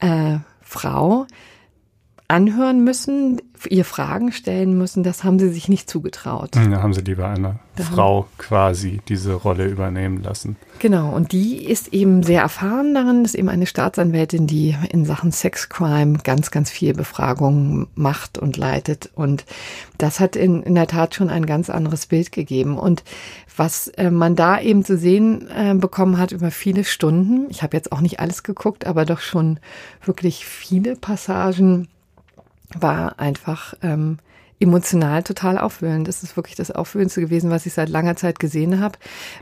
äh, 0.01 0.39
Frau 0.61 1.27
anhören 2.33 2.83
müssen, 2.83 3.43
ihr 3.69 3.85
Fragen 3.85 4.33
stellen 4.33 4.77
müssen. 4.77 5.03
Das 5.03 5.23
haben 5.23 5.39
sie 5.39 5.51
sich 5.51 5.69
nicht 5.69 5.89
zugetraut. 5.89 6.51
Da 6.55 6.83
haben 6.83 6.95
sie 6.95 7.03
lieber 7.03 7.29
eine 7.29 7.61
Da 7.77 7.85
Frau 7.85 8.27
quasi 8.39 9.01
diese 9.09 9.35
Rolle 9.35 9.67
übernehmen 9.67 10.23
lassen. 10.23 10.57
Genau, 10.79 11.15
und 11.15 11.33
die 11.33 11.65
ist 11.65 11.93
eben 11.93 12.23
sehr 12.23 12.41
erfahren 12.41 12.95
darin, 12.95 13.25
ist 13.25 13.35
eben 13.35 13.49
eine 13.49 13.67
Staatsanwältin, 13.67 14.47
die 14.47 14.75
in 14.91 15.05
Sachen 15.05 15.31
Sexcrime 15.31 16.19
ganz, 16.25 16.51
ganz 16.51 16.71
viel 16.71 16.95
Befragungen 16.95 17.87
macht 17.95 18.39
und 18.39 18.57
leitet. 18.57 19.11
Und 19.15 19.45
das 19.99 20.19
hat 20.19 20.35
in, 20.35 20.63
in 20.63 20.75
der 20.75 20.87
Tat 20.87 21.15
schon 21.15 21.29
ein 21.29 21.47
ganz 21.47 21.71
anderes 21.71 22.07
Bild 22.07 22.33
gegeben. 22.33 22.79
Und 22.79 23.05
was 23.57 23.89
äh, 23.89 24.11
man 24.11 24.35
da 24.35 24.59
eben 24.59 24.85
zu 24.85 24.97
sehen 24.97 25.49
äh, 25.55 25.75
bekommen 25.75 26.19
hat 26.19 26.33
über 26.33 26.51
viele 26.51 26.85
Stunden, 26.85 27.47
ich 27.51 27.63
habe 27.63 27.77
jetzt 27.77 27.93
auch 27.93 28.01
nicht 28.01 28.19
alles 28.21 28.43
geguckt, 28.43 28.87
aber 28.87 29.05
doch 29.05 29.21
schon 29.21 29.61
wirklich 30.05 30.47
viele 30.47 30.97
Passagen, 30.97 31.89
war 32.79 33.19
einfach 33.19 33.75
ähm, 33.83 34.19
emotional 34.61 35.23
total 35.25 35.59
aufwühlend. 35.59 36.07
Das 36.07 36.23
ist 36.23 36.37
wirklich 36.37 36.55
das 36.55 36.71
Aufwühlendste 36.71 37.21
gewesen, 37.21 37.51
was 37.51 37.67
ich 37.67 37.73
seit 37.73 37.89
langer 37.89 38.15
Zeit 38.17 38.39
gesehen 38.39 38.81
habe, 38.81 38.97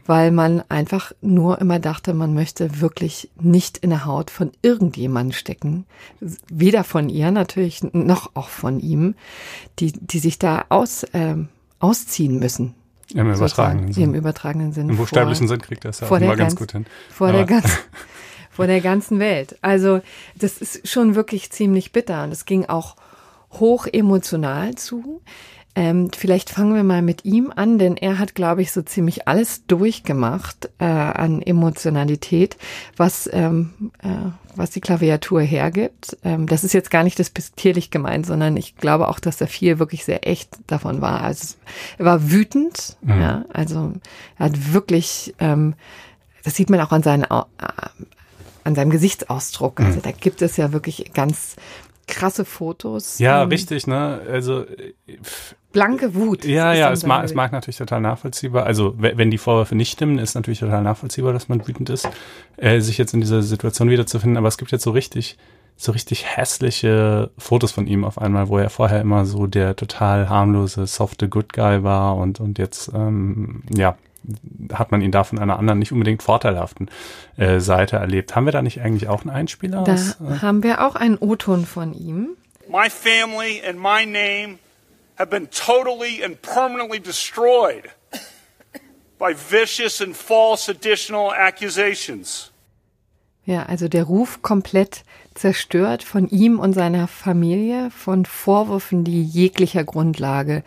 weil 0.07 0.31
man 0.31 0.63
einfach 0.71 1.13
nur 1.21 1.61
immer 1.61 1.79
dachte, 1.79 2.15
man 2.15 2.33
möchte 2.33 2.81
wirklich 2.81 3.31
nicht 3.39 3.77
in 3.79 3.91
der 3.91 4.07
Haut 4.07 4.31
von 4.31 4.51
irgendjemandem 4.63 5.33
stecken. 5.33 5.85
Weder 6.51 6.85
von 6.85 7.11
ihr 7.11 7.31
natürlich, 7.31 7.83
noch 7.93 8.31
auch 8.35 8.49
von 8.49 8.81
ihm, 8.81 9.15
die, 9.79 9.93
die 9.93 10.19
sich 10.21 10.39
da 10.39 10.65
aus, 10.71 11.05
ähm, 11.13 11.49
ausziehen 11.81 12.39
müssen. 12.39 12.75
Im 13.13 13.31
übertragenen 13.33 13.89
Im 13.89 13.93
Sinn. 13.93 14.15
übertragenen 14.15 14.73
Sinn. 14.73 14.89
Im 14.89 14.97
buchstäblichen 14.97 15.49
Sinn 15.49 15.61
kriegt 15.61 15.85
das 15.85 16.01
ja 16.01 16.07
vor 16.07 16.19
der 16.21 16.29
immer 16.29 16.37
ganz 16.37 16.53
ganz- 16.53 16.61
gut 16.61 16.73
hin. 16.73 16.87
vor 17.11 17.33
der 17.33 17.45
ganzen 17.45 17.71
vor 18.53 18.67
der 18.69 18.81
ganzen 18.81 19.19
Welt. 19.19 19.59
Also 19.63 20.01
das 20.37 20.59
ist 20.59 20.89
schon 20.89 21.15
wirklich 21.17 21.51
ziemlich 21.51 21.93
bitter 21.93 22.23
und 22.25 22.31
es 22.33 22.45
ging 22.45 22.67
auch 22.67 22.95
hoch 23.52 23.87
emotional 23.87 24.75
zu. 24.75 25.23
Ähm, 25.76 26.11
vielleicht 26.16 26.50
fangen 26.50 26.75
wir 26.75 26.83
mal 26.83 27.00
mit 27.00 27.25
ihm 27.25 27.52
an, 27.54 27.78
denn 27.78 27.97
er 27.97 28.19
hat, 28.19 28.35
glaube 28.35 28.61
ich, 28.61 28.73
so 28.73 28.83
ziemlich 28.83 29.28
alles 29.28 29.66
durchgemacht 29.66 30.69
äh, 30.78 30.85
an 30.85 31.40
Emotionalität, 31.42 32.57
was 32.97 33.30
ähm, 33.33 33.92
äh, 34.02 34.33
was 34.57 34.71
die 34.71 34.80
Klaviatur 34.80 35.40
hergibt. 35.40 36.16
Ähm, 36.25 36.47
das 36.47 36.64
ist 36.64 36.73
jetzt 36.73 36.90
gar 36.90 37.04
nicht 37.04 37.19
despektierlich 37.19 37.90
gemeint, 37.90 38.26
sondern 38.26 38.57
ich 38.57 38.76
glaube 38.76 39.09
auch, 39.09 39.21
dass 39.21 39.37
da 39.37 39.47
viel 39.47 39.78
wirklich 39.78 40.04
sehr 40.04 40.26
echt 40.26 40.59
davon 40.66 41.00
war. 41.00 41.23
Also 41.23 41.54
er 41.99 42.04
war 42.04 42.30
wütend, 42.30 42.97
ja, 43.07 43.45
also 43.52 43.92
er 44.38 44.47
hat 44.47 44.73
wirklich, 44.73 45.35
ähm, 45.38 45.75
das 46.42 46.57
sieht 46.57 46.69
man 46.69 46.80
auch 46.80 46.92
an 46.92 47.02
seinen, 47.02 47.25
äh, 47.25 47.42
an 48.64 48.75
seinem 48.75 48.90
Gesichtsausdruck. 48.90 49.80
Also 49.80 50.00
da 50.00 50.11
gibt 50.11 50.42
es 50.42 50.57
ja 50.57 50.73
wirklich 50.73 51.12
ganz 51.14 51.57
krasse 52.11 52.45
Fotos. 52.45 53.19
Ja, 53.19 53.43
ähm, 53.43 53.49
richtig, 53.49 53.87
ne? 53.87 54.21
Also 54.31 54.61
äh, 54.62 54.93
pff, 55.23 55.55
Blanke 55.73 56.14
Wut. 56.14 56.45
ja, 56.45 56.73
ja, 56.75 56.90
es 56.90 57.07
mag, 57.07 57.25
es 57.25 57.33
mag 57.35 57.52
natürlich 57.52 57.76
total 57.79 58.00
nachvollziehbar. 58.00 58.67
Also 58.67 58.95
we- 58.99 59.12
wenn 59.17 59.31
die 59.31 59.38
Vorwürfe 59.38 59.76
nicht 59.76 59.93
stimmen, 59.93 60.19
ist 60.19 60.35
natürlich 60.35 60.59
total 60.61 60.83
nachvollziehbar, 60.83 61.33
dass 61.33 61.49
man 61.49 61.67
wütend 61.67 61.88
ist, 61.90 62.09
äh, 62.57 62.81
sich 62.81 62.99
jetzt 62.99 63.14
in 63.14 63.21
dieser 63.21 63.43
Situation 63.43 63.88
wiederzufinden. 63.88 64.37
Aber 64.37 64.49
es 64.49 64.59
gibt 64.59 64.73
jetzt 64.73 64.83
so 64.83 64.90
richtig, 64.90 65.38
so 65.76 65.93
richtig 65.93 66.26
hässliche 66.37 67.31
Fotos 67.38 67.71
von 67.73 67.87
ihm 67.87 68.05
auf 68.05 68.19
einmal, 68.21 68.49
wo 68.49 68.59
er 68.59 68.69
vorher 68.69 69.00
immer 69.00 69.25
so 69.26 69.47
der 69.47 69.76
total 69.76 70.29
harmlose, 70.29 70.87
softe 70.87 71.29
Good 71.29 71.52
Guy 71.52 71.85
war 71.85 72.17
und 72.17 72.40
und 72.40 72.59
jetzt 72.59 72.90
ähm, 72.93 73.62
ja 73.75 73.97
hat 74.73 74.91
man 74.91 75.00
ihn 75.00 75.11
da 75.11 75.25
von 75.25 75.39
einer 75.39 75.59
anderen 75.59 75.79
nicht 75.79 75.93
unbedingt 75.93 76.23
vorteilhaften 76.23 76.89
äh, 77.37 77.61
Seite 77.61 77.97
erlebt. 77.97 78.35
Haben 78.37 78.45
wir 78.47 78.53
da 78.53 78.62
nicht 78.62 78.81
eigentlich 78.81 79.09
auch 79.09 79.23
einen 79.23 79.31
Einspieler? 79.31 79.85
Da 79.85 79.95
aus, 79.95 80.19
äh, 80.21 80.39
haben 80.43 80.62
wir 80.62 80.87
auch 80.87 80.95
einen 80.95 81.17
O-Ton 81.19 81.67
von 81.67 81.95
ihm. 81.95 82.37
My 82.69 82.89
family 82.89 83.62
and 83.67 83.79
my 83.79 84.07
name 84.07 84.59
have 85.19 85.31
been 85.31 85.49
totally 85.50 86.25
and 86.25 86.41
permanently 86.43 87.00
destroyed 87.00 87.91
by 89.19 89.35
vicious 89.35 90.00
and 90.00 90.17
false 90.17 90.71
additional 90.71 91.33
accusations. 91.33 92.50
Ja, 93.45 93.65
also 93.65 93.89
der 93.89 94.05
Ruf 94.05 94.43
komplett 94.43 95.05
zerstört 95.35 96.03
von 96.03 96.29
ihm 96.29 96.59
und 96.59 96.73
seiner 96.73 97.09
Familie, 97.09 97.91
von 97.91 98.25
Vorwürfen, 98.25 99.05
die 99.05 99.23
jeglicher 99.25 99.85
Grundlage 99.85 100.62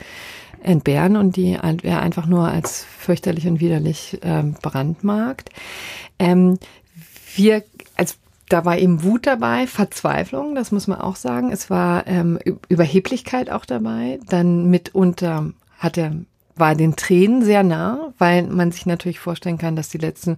entbehren 0.64 1.16
und 1.16 1.36
die 1.36 1.54
er 1.54 2.02
einfach 2.02 2.26
nur 2.26 2.48
als 2.48 2.84
fürchterlich 2.84 3.48
und 3.48 3.60
widerlich 3.60 4.20
ähm, 4.24 4.56
brandmarkt. 4.62 5.50
Ähm, 6.20 6.58
wir, 7.36 7.64
als 7.96 8.18
da 8.50 8.66
war 8.66 8.78
eben 8.78 9.04
Wut 9.04 9.26
dabei, 9.26 9.68
Verzweiflung, 9.68 10.56
das 10.56 10.72
muss 10.72 10.88
man 10.88 11.02
auch 11.02 11.16
sagen. 11.16 11.52
Es 11.52 11.70
war 11.70 12.06
ähm, 12.08 12.40
Überheblichkeit 12.70 13.50
auch 13.50 13.66
dabei. 13.66 14.20
Dann 14.30 14.70
mitunter 14.70 15.52
hat 15.78 15.98
er 15.98 16.14
war 16.56 16.76
den 16.76 16.96
Tränen 16.96 17.44
sehr 17.44 17.64
nah, 17.64 18.14
weil 18.18 18.44
man 18.44 18.72
sich 18.72 18.86
natürlich 18.86 19.20
vorstellen 19.20 19.58
kann, 19.58 19.76
dass 19.76 19.90
die 19.90 19.98
letzten 19.98 20.38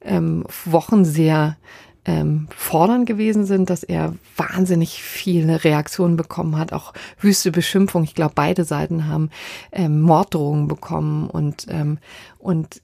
ähm, 0.00 0.44
Wochen 0.64 1.04
sehr 1.04 1.56
ähm, 2.04 2.48
fordernd 2.54 3.06
gewesen 3.06 3.46
sind, 3.46 3.70
dass 3.70 3.82
er 3.82 4.14
wahnsinnig 4.36 5.02
viele 5.02 5.64
Reaktionen 5.64 6.16
bekommen 6.16 6.58
hat, 6.58 6.72
auch 6.72 6.92
wüste 7.20 7.50
Beschimpfung. 7.50 8.04
Ich 8.04 8.14
glaube, 8.14 8.32
beide 8.34 8.64
Seiten 8.64 9.08
haben 9.08 9.30
ähm, 9.72 10.00
Morddrohungen 10.00 10.68
bekommen 10.68 11.28
und 11.28 11.66
ähm, 11.70 11.98
und 12.38 12.82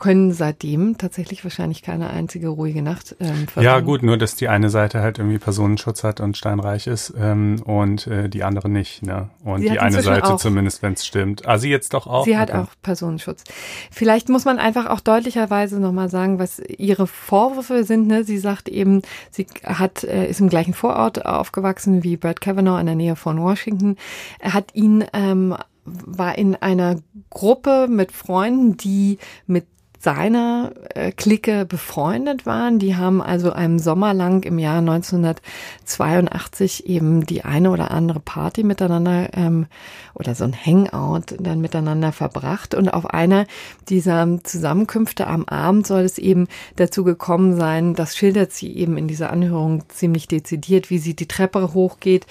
können 0.00 0.32
seitdem 0.32 0.98
tatsächlich 0.98 1.44
wahrscheinlich 1.44 1.82
keine 1.82 2.10
einzige 2.10 2.48
ruhige 2.48 2.82
Nacht 2.82 3.14
ähm, 3.20 3.46
verbringen. 3.46 3.64
Ja, 3.64 3.80
gut, 3.80 4.02
nur 4.02 4.16
dass 4.16 4.34
die 4.34 4.48
eine 4.48 4.70
Seite 4.70 5.00
halt 5.00 5.18
irgendwie 5.18 5.38
Personenschutz 5.38 6.02
hat 6.02 6.20
und 6.20 6.36
steinreich 6.36 6.86
ist 6.86 7.14
ähm, 7.16 7.62
und 7.64 8.06
äh, 8.06 8.28
die 8.28 8.42
andere 8.42 8.68
nicht. 8.68 9.02
Ne? 9.02 9.28
Und 9.44 9.60
die 9.60 9.78
eine 9.78 10.02
Seite 10.02 10.34
auch, 10.34 10.36
zumindest, 10.38 10.82
wenn 10.82 10.94
es 10.94 11.06
stimmt. 11.06 11.46
Ah, 11.46 11.58
sie 11.58 11.68
jetzt 11.68 11.92
doch 11.92 12.06
auch? 12.06 12.24
Sie 12.24 12.38
hat 12.38 12.50
okay. 12.50 12.60
auch 12.60 12.68
Personenschutz. 12.82 13.44
Vielleicht 13.90 14.30
muss 14.30 14.46
man 14.46 14.58
einfach 14.58 14.86
auch 14.86 15.00
deutlicherweise 15.00 15.78
nochmal 15.78 16.08
sagen, 16.08 16.38
was 16.38 16.58
ihre 16.58 17.06
Vorwürfe 17.06 17.84
sind. 17.84 18.06
Ne? 18.06 18.24
Sie 18.24 18.38
sagt 18.38 18.68
eben, 18.68 19.02
sie 19.30 19.46
hat 19.64 20.02
äh, 20.04 20.28
ist 20.28 20.40
im 20.40 20.48
gleichen 20.48 20.72
Vorort 20.72 21.26
aufgewachsen 21.26 22.02
wie 22.02 22.16
Brad 22.16 22.40
Kavanaugh 22.40 22.80
in 22.80 22.86
der 22.86 22.94
Nähe 22.94 23.16
von 23.16 23.40
Washington. 23.40 23.96
Er 24.38 24.54
hat 24.54 24.74
ihn 24.74 25.04
ähm, 25.12 25.54
war 25.84 26.38
in 26.38 26.56
einer 26.56 26.96
Gruppe 27.30 27.86
mit 27.88 28.12
Freunden, 28.12 28.76
die 28.76 29.18
mit 29.46 29.66
seiner 30.00 30.72
äh, 30.94 31.12
Clique 31.12 31.66
befreundet 31.66 32.46
waren. 32.46 32.78
Die 32.78 32.96
haben 32.96 33.20
also 33.20 33.52
einen 33.52 33.78
Sommer 33.78 34.14
lang 34.14 34.44
im 34.44 34.58
Jahr 34.58 34.78
1982 34.78 36.86
eben 36.86 37.26
die 37.26 37.44
eine 37.44 37.70
oder 37.70 37.90
andere 37.90 38.18
Party 38.18 38.62
miteinander 38.62 39.28
ähm, 39.34 39.66
oder 40.14 40.34
so 40.34 40.44
ein 40.44 40.54
Hangout 40.54 41.36
dann 41.38 41.60
miteinander 41.60 42.12
verbracht. 42.12 42.74
Und 42.74 42.88
auf 42.88 43.10
einer 43.10 43.44
dieser 43.90 44.42
Zusammenkünfte 44.42 45.26
am 45.26 45.44
Abend 45.44 45.86
soll 45.86 46.00
es 46.00 46.16
eben 46.16 46.48
dazu 46.76 47.04
gekommen 47.04 47.56
sein, 47.56 47.94
das 47.94 48.16
schildert 48.16 48.52
sie 48.52 48.74
eben 48.74 48.96
in 48.96 49.06
dieser 49.06 49.30
Anhörung 49.30 49.82
ziemlich 49.90 50.28
dezidiert, 50.28 50.88
wie 50.88 50.98
sie 50.98 51.14
die 51.14 51.28
Treppe 51.28 51.74
hochgeht, 51.74 52.26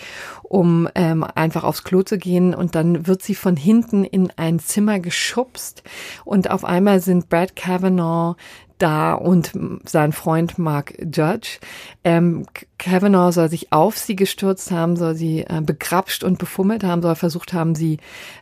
um 0.50 0.90
ähm, 0.96 1.24
einfach 1.24 1.64
aufs 1.64 1.84
Klo 1.84 2.02
zu 2.04 2.18
gehen. 2.18 2.54
Und 2.54 2.76
dann 2.76 3.08
wird 3.08 3.22
sie 3.22 3.36
von 3.36 3.56
hinten 3.56 4.04
in 4.04 4.32
ein 4.36 4.60
Zimmer 4.60 5.00
geschubst 5.00 5.84
und 6.26 6.52
auf 6.52 6.66
einmal 6.66 7.00
sind 7.00 7.30
Brad 7.30 7.56
Kavanaugh 7.56 8.36
da 8.80 9.14
und 9.14 9.52
sein 9.86 10.14
Freund 10.14 10.58
Mark 10.58 10.94
Judge. 11.00 11.60
Ähm, 12.04 12.46
Kavanaugh 12.78 13.32
soll 13.32 13.50
sich 13.50 13.72
auf 13.72 13.98
sie 13.98 14.16
gestürzt 14.16 14.72
haben, 14.72 14.96
soll 14.96 15.16
sie 15.16 15.42
äh, 15.42 15.62
begrapscht 15.62 16.24
und 16.24 16.40
befummelt 16.40 16.84
haben, 16.84 17.02
soll 17.02 17.16
versucht 17.16 17.54
haben, 17.54 17.76
sie 17.76 18.00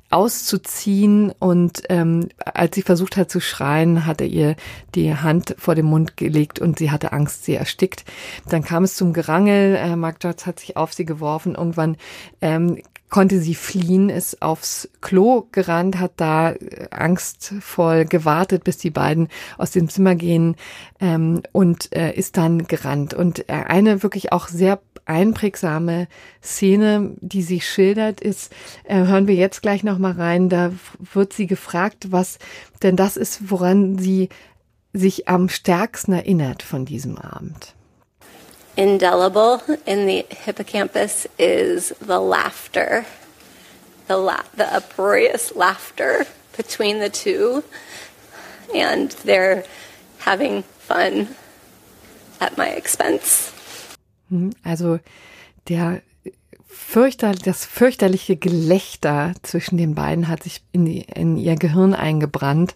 auszuziehen 0.09 1.33
und 1.37 1.83
ähm, 1.89 2.29
als 2.45 2.75
sie 2.75 2.81
versucht 2.81 3.17
hat 3.17 3.29
zu 3.29 3.41
schreien, 3.41 4.05
hat 4.05 4.21
er 4.21 4.27
ihr 4.27 4.55
die 4.95 5.15
Hand 5.15 5.55
vor 5.57 5.75
den 5.75 5.85
Mund 5.85 6.15
gelegt 6.15 6.59
und 6.59 6.79
sie 6.79 6.91
hatte 6.91 7.11
Angst, 7.11 7.43
sie 7.43 7.55
erstickt. 7.55 8.05
Dann 8.49 8.63
kam 8.63 8.83
es 8.83 8.95
zum 8.95 9.13
Gerangel, 9.13 9.75
äh, 9.75 9.95
Mark 9.95 10.23
Judge 10.23 10.45
hat 10.45 10.59
sich 10.59 10.77
auf 10.77 10.93
sie 10.93 11.05
geworfen, 11.05 11.55
irgendwann 11.55 11.97
ähm, 12.41 12.77
konnte 13.09 13.39
sie 13.39 13.55
fliehen, 13.55 14.09
ist 14.09 14.41
aufs 14.41 14.89
Klo 15.01 15.47
gerannt, 15.51 15.99
hat 15.99 16.13
da 16.17 16.51
äh, 16.51 16.87
angstvoll 16.91 18.05
gewartet, 18.05 18.63
bis 18.63 18.77
die 18.77 18.89
beiden 18.89 19.29
aus 19.57 19.71
dem 19.71 19.89
Zimmer 19.89 20.15
gehen 20.15 20.55
ähm, 20.99 21.41
und 21.51 21.95
äh, 21.95 22.13
ist 22.13 22.37
dann 22.37 22.67
gerannt. 22.67 23.13
Und 23.13 23.47
äh, 23.49 23.53
eine 23.53 24.03
wirklich 24.03 24.33
auch 24.33 24.47
sehr 24.47 24.79
einprägsame 25.05 26.07
Szene, 26.43 27.15
die 27.21 27.41
sie 27.41 27.61
schildert, 27.61 28.19
ist, 28.19 28.53
äh, 28.83 29.05
hören 29.05 29.27
wir 29.27 29.35
jetzt 29.35 29.61
gleich 29.61 29.83
noch 29.83 29.96
mal 29.99 30.13
rein. 30.13 30.49
Da 30.49 30.71
wird 31.13 31.33
sie 31.33 31.47
gefragt, 31.47 32.11
was 32.11 32.39
denn 32.83 32.95
das 32.95 33.17
ist, 33.17 33.49
woran 33.51 33.97
sie 33.97 34.29
sich 34.93 35.27
am 35.27 35.49
stärksten 35.49 36.13
erinnert 36.13 36.63
von 36.63 36.85
diesem 36.85 37.17
Abend. 37.17 37.73
indelible 38.77 39.59
in 39.87 40.05
the 40.05 40.23
hippocampus 40.29 41.25
is 41.39 41.89
the 41.99 42.19
laughter, 42.19 43.05
the, 44.07 44.15
la- 44.15 44.43
the 44.55 44.71
uproarious 44.71 45.55
laughter 45.55 46.25
between 46.55 46.99
the 46.99 47.09
two, 47.09 47.63
and 48.75 49.11
they're 49.25 49.63
having 50.19 50.61
fun 50.77 51.27
at 52.39 52.55
my 52.57 52.69
expense. 52.69 53.51
Mhm, 54.29 54.53
also 54.63 54.99
der 55.67 56.01
fürchter, 56.67 57.33
das 57.33 57.65
fürchterliche 57.65 58.35
Gelächter 58.35 59.33
zwischen 59.41 59.77
den 59.77 59.95
beiden 59.95 60.27
hat 60.27 60.43
sich 60.43 60.61
in, 60.71 60.85
die, 60.85 61.01
in 61.01 61.37
ihr 61.37 61.55
Gehirn 61.55 61.93
eingebrannt 61.93 62.75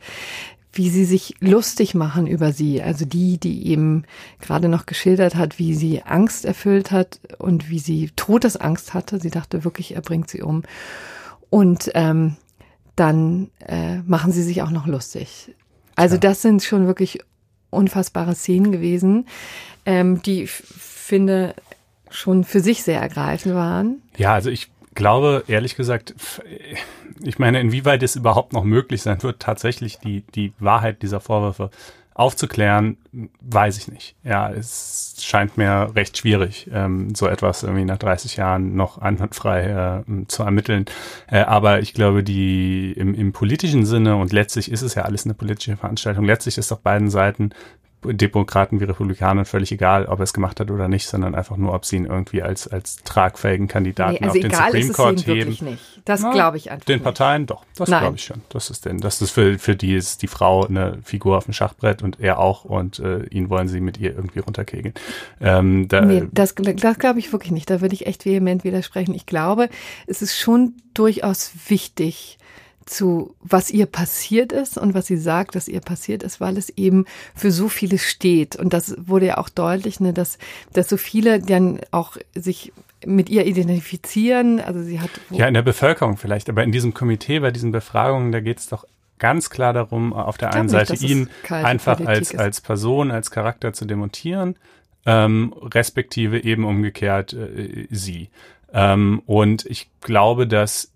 wie 0.73 0.89
sie 0.89 1.05
sich 1.05 1.35
lustig 1.39 1.95
machen 1.95 2.27
über 2.27 2.53
sie. 2.53 2.81
Also 2.81 3.05
die, 3.05 3.37
die 3.37 3.67
eben 3.67 4.05
gerade 4.39 4.69
noch 4.69 4.85
geschildert 4.85 5.35
hat, 5.35 5.59
wie 5.59 5.73
sie 5.73 6.03
Angst 6.03 6.45
erfüllt 6.45 6.91
hat 6.91 7.19
und 7.39 7.69
wie 7.69 7.79
sie 7.79 8.09
Todesangst 8.15 8.93
hatte. 8.93 9.19
Sie 9.19 9.31
dachte 9.31 9.63
wirklich, 9.63 9.95
er 9.95 10.01
bringt 10.01 10.29
sie 10.29 10.41
um. 10.41 10.63
Und 11.49 11.91
ähm, 11.93 12.37
dann 12.95 13.49
äh, 13.67 13.97
machen 14.05 14.31
sie 14.31 14.43
sich 14.43 14.61
auch 14.61 14.69
noch 14.69 14.87
lustig. 14.87 15.53
Also 15.95 16.15
ja. 16.15 16.21
das 16.21 16.41
sind 16.41 16.63
schon 16.63 16.87
wirklich 16.87 17.19
unfassbare 17.69 18.35
Szenen 18.35 18.71
gewesen, 18.71 19.25
ähm, 19.85 20.21
die 20.21 20.43
ich 20.43 20.51
finde 20.51 21.53
schon 22.11 22.43
für 22.43 22.59
sich 22.59 22.83
sehr 22.83 23.01
ergreifend 23.01 23.55
waren. 23.55 24.01
Ja, 24.17 24.33
also 24.33 24.49
ich 24.49 24.71
glaube, 24.93 25.43
ehrlich 25.47 25.75
gesagt, 25.75 26.15
ich 27.23 27.39
meine, 27.39 27.59
inwieweit 27.59 28.03
es 28.03 28.15
überhaupt 28.15 28.53
noch 28.53 28.63
möglich 28.63 29.01
sein 29.01 29.23
wird, 29.23 29.39
tatsächlich 29.39 29.99
die, 29.99 30.21
die 30.35 30.53
Wahrheit 30.59 31.01
dieser 31.01 31.19
Vorwürfe 31.19 31.69
aufzuklären, 32.13 32.97
weiß 33.39 33.77
ich 33.77 33.87
nicht. 33.87 34.15
Ja, 34.23 34.51
es 34.51 35.15
scheint 35.21 35.57
mir 35.57 35.91
recht 35.95 36.17
schwierig, 36.17 36.69
ähm, 36.73 37.15
so 37.15 37.27
etwas 37.27 37.63
irgendwie 37.63 37.85
nach 37.85 37.97
30 37.97 38.35
Jahren 38.35 38.75
noch 38.75 38.97
einwandfrei 38.97 40.03
äh, 40.05 40.27
zu 40.27 40.43
ermitteln. 40.43 40.85
Äh, 41.27 41.39
aber 41.39 41.79
ich 41.79 41.93
glaube, 41.93 42.23
die 42.23 42.91
im, 42.91 43.15
im 43.15 43.31
politischen 43.31 43.85
Sinne 43.85 44.17
und 44.17 44.33
letztlich 44.33 44.69
ist 44.71 44.81
es 44.81 44.95
ja 44.95 45.03
alles 45.03 45.25
eine 45.25 45.33
politische 45.33 45.77
Veranstaltung. 45.77 46.25
Letztlich 46.25 46.57
ist 46.57 46.71
auf 46.71 46.81
beiden 46.81 47.09
Seiten 47.09 47.51
Demokraten 48.03 48.79
wie 48.79 48.85
Republikaner 48.85 49.45
völlig 49.45 49.71
egal, 49.71 50.05
ob 50.07 50.19
er 50.19 50.23
es 50.23 50.33
gemacht 50.33 50.59
hat 50.59 50.71
oder 50.71 50.87
nicht, 50.87 51.07
sondern 51.07 51.35
einfach 51.35 51.57
nur, 51.57 51.73
ob 51.73 51.85
sie 51.85 51.97
ihn 51.97 52.05
irgendwie 52.05 52.41
als, 52.41 52.67
als 52.67 52.97
tragfähigen 53.03 53.67
Kandidaten 53.67 54.13
nee, 54.13 54.27
also 54.27 54.39
auf 54.39 54.41
den 54.41 54.51
Supreme 54.51 54.93
Court 54.93 55.27
heben. 55.27 55.49
Nicht. 55.65 56.01
Das 56.05 56.21
glaube 56.21 56.57
ich 56.57 56.71
einfach. 56.71 56.85
Den 56.85 56.95
nicht. 56.95 57.03
Parteien 57.03 57.45
doch, 57.45 57.63
das 57.75 57.87
glaube 57.87 58.15
ich 58.15 58.23
schon. 58.23 58.41
Das 58.49 58.69
ist 58.71 58.85
denn, 58.85 58.97
das 58.97 59.21
ist 59.21 59.31
für, 59.31 59.59
für 59.59 59.75
die 59.75 59.95
ist 59.95 60.23
die 60.23 60.27
Frau 60.27 60.65
eine 60.65 60.97
Figur 61.03 61.37
auf 61.37 61.45
dem 61.45 61.53
Schachbrett 61.53 62.01
und 62.01 62.19
er 62.19 62.39
auch 62.39 62.65
und 62.65 62.99
äh, 62.99 63.23
ihn 63.25 63.49
wollen 63.49 63.67
sie 63.67 63.81
mit 63.81 63.99
ihr 63.99 64.15
irgendwie 64.15 64.39
runterkegeln. 64.39 64.95
Ähm, 65.39 65.87
da, 65.87 66.01
nee, 66.01 66.23
das, 66.31 66.55
das 66.55 66.97
glaube 66.97 67.19
ich 67.19 67.31
wirklich 67.31 67.51
nicht. 67.51 67.69
Da 67.69 67.81
würde 67.81 67.93
ich 67.93 68.07
echt 68.07 68.25
vehement 68.25 68.63
widersprechen. 68.63 69.13
Ich 69.13 69.27
glaube, 69.27 69.69
es 70.07 70.21
ist 70.21 70.37
schon 70.37 70.73
durchaus 70.93 71.51
wichtig, 71.67 72.39
zu, 72.91 73.35
was 73.39 73.71
ihr 73.71 73.85
passiert 73.85 74.51
ist 74.51 74.77
und 74.77 74.93
was 74.93 75.07
sie 75.07 75.17
sagt, 75.17 75.55
dass 75.55 75.67
ihr 75.67 75.79
passiert 75.79 76.23
ist, 76.23 76.41
weil 76.41 76.57
es 76.57 76.69
eben 76.69 77.05
für 77.33 77.51
so 77.51 77.69
viele 77.69 77.97
steht. 77.97 78.55
Und 78.55 78.73
das 78.73 78.95
wurde 78.97 79.27
ja 79.27 79.37
auch 79.37 79.49
deutlich, 79.49 79.99
ne, 79.99 80.13
dass, 80.13 80.37
dass 80.73 80.89
so 80.89 80.97
viele 80.97 81.39
dann 81.39 81.79
auch 81.91 82.17
sich 82.35 82.73
mit 83.05 83.29
ihr 83.29 83.45
identifizieren. 83.45 84.59
Also 84.59 84.83
sie 84.83 84.99
hat. 84.99 85.09
Ja, 85.29 85.47
in 85.47 85.53
der 85.53 85.61
Bevölkerung 85.61 86.17
vielleicht, 86.17 86.49
aber 86.49 86.63
in 86.63 86.71
diesem 86.71 86.93
Komitee, 86.93 87.39
bei 87.39 87.51
diesen 87.51 87.71
Befragungen, 87.71 88.31
da 88.31 88.41
geht 88.41 88.59
es 88.59 88.67
doch 88.67 88.85
ganz 89.19 89.49
klar 89.49 89.71
darum, 89.71 90.13
auf 90.13 90.37
der 90.37 90.53
einen 90.53 90.67
Seite 90.67 90.93
nicht, 90.93 91.03
ihn 91.03 91.29
einfach 91.49 91.99
als, 92.01 92.35
als 92.35 92.59
Person, 92.59 93.11
als 93.11 93.31
Charakter 93.31 93.71
zu 93.71 93.85
demontieren, 93.85 94.55
ähm, 95.05 95.53
respektive 95.61 96.43
eben 96.43 96.65
umgekehrt 96.65 97.33
äh, 97.33 97.87
sie. 97.89 98.29
Ähm, 98.73 99.21
und 99.25 99.65
ich 99.65 99.89
glaube, 100.01 100.47
dass 100.47 100.91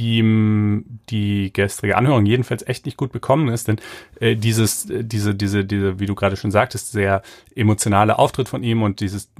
ihm 0.00 0.84
die 1.10 1.52
gestrige 1.52 1.96
Anhörung 1.96 2.24
jedenfalls 2.24 2.66
echt 2.66 2.86
nicht 2.86 2.96
gut 2.96 3.12
bekommen 3.12 3.48
ist, 3.48 3.68
denn 3.68 3.76
äh, 4.18 4.34
dieses, 4.34 4.88
äh, 4.88 5.04
diese, 5.04 5.34
diese, 5.34 5.64
diese, 5.64 6.00
wie 6.00 6.06
du 6.06 6.14
gerade 6.14 6.36
schon 6.36 6.50
sagtest, 6.50 6.92
sehr 6.92 7.22
emotionale 7.54 8.18
Auftritt 8.18 8.48
von 8.48 8.62
ihm 8.62 8.82
und 8.82 9.00
dieses 9.00 9.30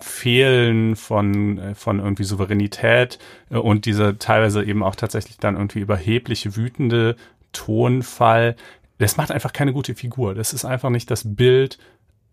Fehlen 0.00 0.96
von, 0.96 1.58
äh, 1.58 1.74
von 1.74 1.98
irgendwie 1.98 2.24
Souveränität 2.24 3.18
äh, 3.50 3.56
und 3.56 3.84
dieser 3.86 4.18
teilweise 4.18 4.64
eben 4.64 4.82
auch 4.82 4.94
tatsächlich 4.94 5.38
dann 5.38 5.56
irgendwie 5.56 5.80
überhebliche, 5.80 6.56
wütende 6.56 7.16
Tonfall, 7.52 8.56
das 8.98 9.16
macht 9.16 9.30
einfach 9.30 9.52
keine 9.52 9.72
gute 9.72 9.94
Figur. 9.94 10.34
Das 10.34 10.52
ist 10.52 10.64
einfach 10.64 10.90
nicht 10.90 11.10
das 11.10 11.22
Bild 11.24 11.78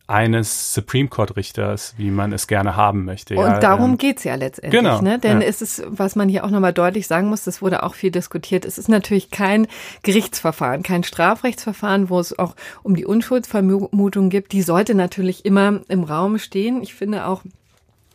eines 0.08 0.74
Supreme 0.74 1.10
Court 1.10 1.36
Richters, 1.36 1.96
wie 1.98 2.12
man 2.12 2.32
es 2.32 2.48
gerne 2.48 2.76
haben 2.76 3.06
möchte. 3.06 3.36
Und 3.36 3.42
ja, 3.42 3.60
darum 3.60 3.92
ähm, 3.92 3.98
geht's 3.98 4.24
ja 4.24 4.36
letztendlich. 4.36 4.82
genau, 4.82 5.02
Ne? 5.02 5.18
Denn 5.18 5.42
ja. 5.42 5.48
es 5.48 5.62
ist, 5.62 5.84
was 5.88 6.16
man 6.16 6.30
hier 6.30 6.44
auch 6.44 6.52
nochmal 6.52 6.74
deutlich 6.74 7.08
sagen 7.08 7.28
muss, 7.28 7.44
das 7.44 7.62
wurde 7.62 7.84
auch 7.84 7.96
viel 7.96 8.12
diskutiert, 8.12 8.66
es 8.66 8.78
ist 8.78 8.88
natürlich 8.88 9.32
kein 9.32 9.68
Gerichtsverfahren, 10.04 10.84
kein 10.84 11.04
Strafrechtsverfahren, 11.04 12.10
wo 12.10 12.20
es 12.20 12.38
auch 12.38 12.56
um 12.84 12.96
die 12.96 13.06
Unschuldsvermutung 13.06 14.30
gibt. 14.30 14.52
Die 14.52 14.62
sollte 14.62 14.94
natürlich 14.94 15.44
immer 15.46 15.82
im 15.88 16.04
Raum 16.04 16.38
stehen. 16.38 16.84
Ich 16.84 16.94
finde 16.94 17.26
auch, 17.26 17.42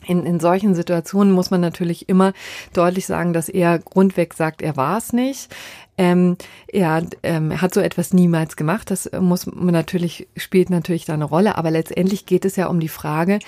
in, 0.06 0.24
in 0.24 0.40
solchen 0.40 0.74
Situationen 0.74 1.32
muss 1.32 1.50
man 1.50 1.60
natürlich 1.60 2.08
immer 2.08 2.32
deutlich 2.72 3.06
sagen, 3.06 3.32
dass 3.32 3.48
er 3.48 3.78
grundweg 3.78 4.34
sagt, 4.34 4.62
er 4.62 4.76
war 4.76 4.96
es 4.98 5.12
nicht. 5.12 5.54
Ähm, 6.00 6.38
er 6.66 7.04
ähm, 7.22 7.60
hat 7.60 7.74
so 7.74 7.80
etwas 7.80 8.14
niemals 8.14 8.56
gemacht. 8.56 8.90
Das 8.90 9.10
muss 9.20 9.44
man 9.44 9.74
natürlich, 9.74 10.28
spielt 10.34 10.70
natürlich 10.70 11.04
da 11.04 11.12
eine 11.12 11.26
Rolle. 11.26 11.58
Aber 11.58 11.70
letztendlich 11.70 12.24
geht 12.24 12.46
es 12.46 12.56
ja 12.56 12.68
um 12.68 12.80
die 12.80 12.88
Frage, 12.88 13.38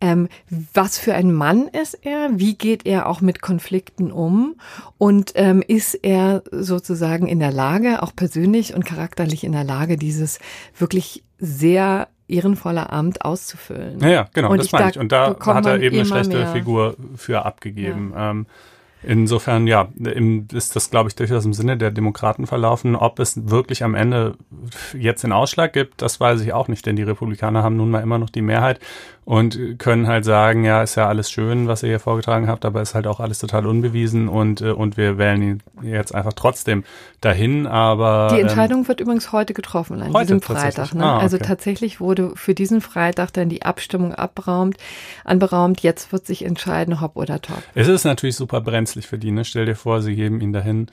ähm, 0.00 0.30
was 0.72 0.98
für 0.98 1.12
ein 1.12 1.30
Mann 1.30 1.68
ist 1.68 1.98
er? 2.00 2.30
Wie 2.32 2.54
geht 2.54 2.86
er 2.86 3.06
auch 3.06 3.20
mit 3.20 3.42
Konflikten 3.42 4.12
um? 4.12 4.54
Und 4.96 5.32
ähm, 5.34 5.62
ist 5.66 5.92
er 5.92 6.42
sozusagen 6.50 7.26
in 7.26 7.38
der 7.38 7.52
Lage, 7.52 8.02
auch 8.02 8.16
persönlich 8.16 8.72
und 8.74 8.86
charakterlich 8.86 9.44
in 9.44 9.52
der 9.52 9.64
Lage, 9.64 9.98
dieses 9.98 10.38
wirklich 10.78 11.22
sehr 11.38 12.08
ehrenvolle 12.28 12.88
Amt 12.88 13.26
auszufüllen? 13.26 14.00
Ja, 14.00 14.08
ja, 14.08 14.28
genau, 14.32 14.52
Und 14.52 14.60
das 14.60 14.72
meine 14.72 14.84
da 14.86 14.90
ich. 14.90 14.98
Und 14.98 15.12
da 15.12 15.36
hat 15.38 15.66
er 15.66 15.82
eben 15.82 15.96
eine 15.96 16.06
schlechte 16.06 16.38
mehr. 16.38 16.52
Figur 16.52 16.96
für 17.16 17.44
abgegeben. 17.44 18.14
Ähm, 18.16 18.46
insofern, 19.02 19.66
ja, 19.66 19.88
ist 20.52 20.76
das, 20.76 20.90
glaube 20.90 21.08
ich, 21.08 21.16
durchaus 21.16 21.44
im 21.44 21.52
Sinne 21.52 21.76
der 21.76 21.90
Demokraten 21.90 22.46
verlaufen. 22.46 22.96
Ob 22.96 23.18
es 23.18 23.50
wirklich 23.50 23.82
am 23.82 23.94
Ende 23.94 24.36
jetzt 24.96 25.24
den 25.24 25.32
Ausschlag 25.32 25.72
gibt, 25.72 26.02
das 26.02 26.20
weiß 26.20 26.40
ich 26.42 26.52
auch 26.52 26.68
nicht, 26.68 26.84
denn 26.86 26.96
die 26.96 27.02
Republikaner 27.02 27.62
haben 27.62 27.76
nun 27.76 27.90
mal 27.90 28.00
immer 28.02 28.18
noch 28.18 28.30
die 28.30 28.42
Mehrheit 28.42 28.80
und 29.24 29.78
können 29.78 30.06
halt 30.06 30.24
sagen, 30.24 30.64
ja, 30.64 30.82
ist 30.82 30.96
ja 30.96 31.06
alles 31.06 31.30
schön, 31.30 31.68
was 31.68 31.82
ihr 31.82 31.90
hier 31.90 32.00
vorgetragen 32.00 32.48
habt, 32.48 32.64
aber 32.64 32.80
ist 32.80 32.94
halt 32.94 33.06
auch 33.06 33.20
alles 33.20 33.38
total 33.38 33.66
unbewiesen 33.66 34.28
und, 34.28 34.60
äh, 34.60 34.70
und 34.70 34.96
wir 34.96 35.18
wählen 35.18 35.42
ihn 35.42 35.62
jetzt 35.82 36.14
einfach 36.14 36.32
trotzdem 36.32 36.84
dahin, 37.20 37.66
aber 37.66 38.28
Die 38.30 38.40
ähm, 38.40 38.46
Entscheidung 38.46 38.88
wird 38.88 39.00
übrigens 39.00 39.30
heute 39.32 39.54
getroffen, 39.54 40.02
an 40.02 40.12
heute 40.12 40.34
diesem? 40.34 40.42
Freitag. 40.42 40.94
Ne? 40.94 41.04
Ah, 41.04 41.16
okay. 41.16 41.22
Also 41.22 41.38
tatsächlich 41.38 42.00
wurde 42.00 42.32
für 42.34 42.54
diesen 42.54 42.80
Freitag 42.80 43.32
dann 43.32 43.48
die 43.48 43.62
Abstimmung 43.62 44.14
abberaumt, 44.14 44.76
anberaumt. 45.24 45.80
Jetzt 45.80 46.12
wird 46.12 46.26
sich 46.26 46.44
entscheiden, 46.44 47.00
hopp 47.00 47.16
oder 47.16 47.40
top. 47.40 47.62
Es 47.74 47.88
ist 47.88 48.04
natürlich 48.04 48.36
super 48.36 48.60
brenzlig 48.60 49.06
für 49.06 49.18
die. 49.18 49.30
Ne? 49.30 49.44
Stell 49.44 49.66
dir 49.66 49.76
vor, 49.76 50.02
sie 50.02 50.16
geben 50.16 50.40
ihn 50.40 50.52
dahin 50.52 50.88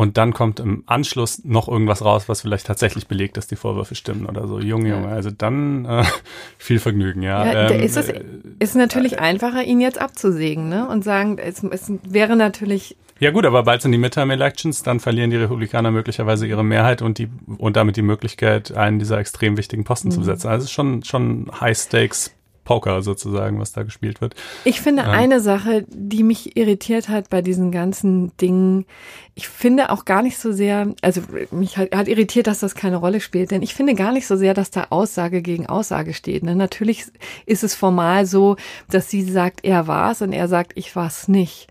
und 0.00 0.16
dann 0.16 0.32
kommt 0.32 0.60
im 0.60 0.82
Anschluss 0.86 1.44
noch 1.44 1.68
irgendwas 1.68 2.02
raus, 2.02 2.26
was 2.26 2.40
vielleicht 2.40 2.66
tatsächlich 2.66 3.06
belegt, 3.06 3.36
dass 3.36 3.48
die 3.48 3.56
Vorwürfe 3.56 3.94
stimmen 3.94 4.24
oder 4.24 4.48
so. 4.48 4.58
Junge, 4.58 4.88
Junge, 4.88 5.08
also 5.08 5.30
dann 5.30 5.84
äh, 5.84 6.04
viel 6.56 6.78
Vergnügen, 6.78 7.20
ja. 7.20 7.44
Ja, 7.44 7.68
Ähm, 7.70 7.82
ist 7.82 7.98
es 7.98 8.08
äh, 8.08 8.24
ist 8.60 8.76
natürlich 8.76 9.18
einfacher, 9.20 9.62
ihn 9.62 9.78
jetzt 9.78 10.00
abzusägen 10.00 10.70
ne? 10.70 10.88
und 10.88 11.04
sagen, 11.04 11.36
es, 11.36 11.62
es 11.62 11.92
wäre 12.02 12.34
natürlich 12.34 12.96
ja 13.18 13.30
gut, 13.30 13.44
aber 13.44 13.64
bald 13.64 13.82
sind 13.82 13.92
die 13.92 13.98
Midterm-Elections, 13.98 14.82
dann 14.82 15.00
verlieren 15.00 15.28
die 15.28 15.36
Republikaner 15.36 15.90
möglicherweise 15.90 16.46
ihre 16.46 16.64
Mehrheit 16.64 17.02
und 17.02 17.18
die 17.18 17.28
und 17.58 17.76
damit 17.76 17.96
die 17.96 18.02
Möglichkeit, 18.02 18.72
einen 18.74 18.98
dieser 18.98 19.18
extrem 19.18 19.58
wichtigen 19.58 19.84
Posten 19.84 20.08
Mhm. 20.08 20.12
zu 20.12 20.20
besetzen. 20.20 20.48
Also 20.48 20.60
es 20.64 20.70
ist 20.70 20.72
schon 20.72 21.04
schon 21.04 21.50
High-Stakes 21.60 22.34
Poker 22.64 23.02
sozusagen, 23.02 23.58
was 23.58 23.72
da 23.72 23.82
gespielt 23.82 24.20
wird. 24.20 24.34
Ich 24.64 24.80
finde 24.80 25.04
eine 25.04 25.40
Sache, 25.40 25.84
die 25.88 26.22
mich 26.22 26.56
irritiert 26.56 27.08
hat 27.08 27.30
bei 27.30 27.42
diesen 27.42 27.72
ganzen 27.72 28.36
Dingen, 28.36 28.86
ich 29.34 29.48
finde 29.48 29.90
auch 29.90 30.04
gar 30.04 30.22
nicht 30.22 30.38
so 30.38 30.52
sehr, 30.52 30.94
also 31.02 31.22
mich 31.50 31.76
hat, 31.78 31.94
hat 31.94 32.08
irritiert, 32.08 32.46
dass 32.46 32.60
das 32.60 32.74
keine 32.74 32.96
Rolle 32.96 33.20
spielt, 33.20 33.50
denn 33.50 33.62
ich 33.62 33.74
finde 33.74 33.94
gar 33.94 34.12
nicht 34.12 34.26
so 34.26 34.36
sehr, 34.36 34.54
dass 34.54 34.70
da 34.70 34.88
Aussage 34.90 35.42
gegen 35.42 35.66
Aussage 35.66 36.14
steht. 36.14 36.42
Ne? 36.42 36.54
Natürlich 36.54 37.06
ist 37.46 37.64
es 37.64 37.74
formal 37.74 38.26
so, 38.26 38.56
dass 38.88 39.10
sie 39.10 39.22
sagt, 39.22 39.64
er 39.64 39.86
war 39.86 40.12
es 40.12 40.22
und 40.22 40.32
er 40.32 40.46
sagt, 40.46 40.72
ich 40.74 40.94
war 40.94 41.06
es 41.06 41.28
nicht. 41.28 41.68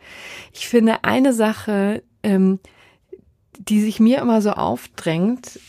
Ich 0.53 0.67
finde 0.67 1.03
eine 1.03 1.33
Sache, 1.33 2.01
ähm, 2.23 2.59
die 3.57 3.81
sich 3.81 3.99
mir 3.99 4.19
immer 4.19 4.41
so 4.41 4.51
aufdrängt, 4.51 5.59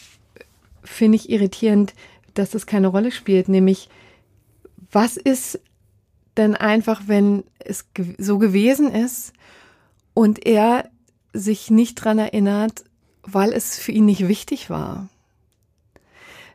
finde 0.82 1.16
ich 1.16 1.28
irritierend, 1.28 1.94
dass 2.34 2.50
das 2.50 2.66
keine 2.66 2.88
Rolle 2.88 3.10
spielt, 3.10 3.48
nämlich 3.48 3.88
was 4.92 5.16
ist 5.16 5.60
denn 6.36 6.54
einfach, 6.54 7.02
wenn 7.06 7.44
es 7.58 7.86
so 8.18 8.38
gewesen 8.38 8.92
ist 8.92 9.32
und 10.14 10.46
er 10.46 10.88
sich 11.32 11.70
nicht 11.70 11.96
dran 11.96 12.18
erinnert, 12.18 12.84
weil 13.22 13.52
es 13.52 13.78
für 13.78 13.92
ihn 13.92 14.06
nicht 14.06 14.26
wichtig 14.26 14.70
war? 14.70 15.08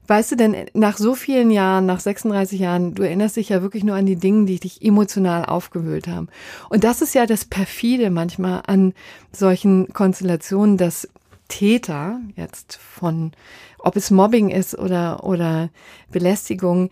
Weißt 0.07 0.31
du 0.31 0.35
denn, 0.35 0.55
nach 0.73 0.97
so 0.97 1.15
vielen 1.15 1.49
Jahren, 1.49 1.87
nach 1.87 1.99
36 1.99 2.59
Jahren, 2.59 2.93
du 2.93 3.01
erinnerst 3.01 3.37
dich 3.37 3.49
ja 3.49 3.63
wirklich 3.63 3.83
nur 3.83 3.95
an 3.95 4.05
die 4.05 4.17
Dinge, 4.17 4.45
die 4.45 4.59
dich 4.59 4.83
emotional 4.83 5.45
aufgewühlt 5.45 6.07
haben. 6.07 6.27
Und 6.69 6.83
das 6.83 7.01
ist 7.01 7.15
ja 7.15 7.25
das 7.25 7.45
perfide 7.45 8.11
manchmal 8.11 8.61
an 8.67 8.93
solchen 9.31 9.91
Konstellationen, 9.93 10.77
dass 10.77 11.07
Täter 11.47 12.19
jetzt 12.35 12.75
von, 12.75 13.31
ob 13.79 13.95
es 13.95 14.11
Mobbing 14.11 14.49
ist 14.49 14.77
oder, 14.77 15.23
oder 15.23 15.69
Belästigung, 16.11 16.91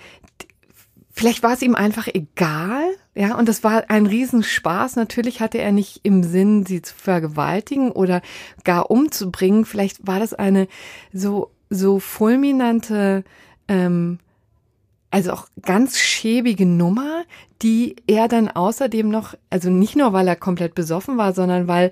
vielleicht 1.14 1.44
war 1.44 1.54
es 1.54 1.62
ihm 1.62 1.76
einfach 1.76 2.08
egal, 2.08 2.84
ja, 3.16 3.38
und 3.38 3.48
das 3.48 3.64
war 3.64 3.90
ein 3.90 4.08
Riesenspaß. 4.08 4.96
Natürlich 4.96 5.40
hatte 5.40 5.60
er 5.60 5.72
nicht 5.72 6.00
im 6.04 6.24
Sinn, 6.24 6.66
sie 6.66 6.82
zu 6.82 6.96
vergewaltigen 6.96 7.92
oder 7.92 8.22
gar 8.64 8.90
umzubringen. 8.90 9.66
Vielleicht 9.66 10.06
war 10.08 10.20
das 10.20 10.34
eine 10.34 10.68
so, 11.14 11.52
so 11.70 12.00
fulminante, 12.00 13.24
ähm, 13.68 14.18
also 15.12 15.32
auch 15.32 15.48
ganz 15.62 16.00
schäbige 16.00 16.66
Nummer, 16.66 17.24
die 17.62 17.96
er 18.08 18.28
dann 18.28 18.50
außerdem 18.50 19.08
noch, 19.08 19.36
also 19.52 19.70
nicht 19.70 19.96
nur, 19.96 20.12
weil 20.12 20.28
er 20.28 20.36
komplett 20.36 20.74
besoffen 20.74 21.18
war, 21.18 21.34
sondern 21.34 21.68
weil 21.68 21.92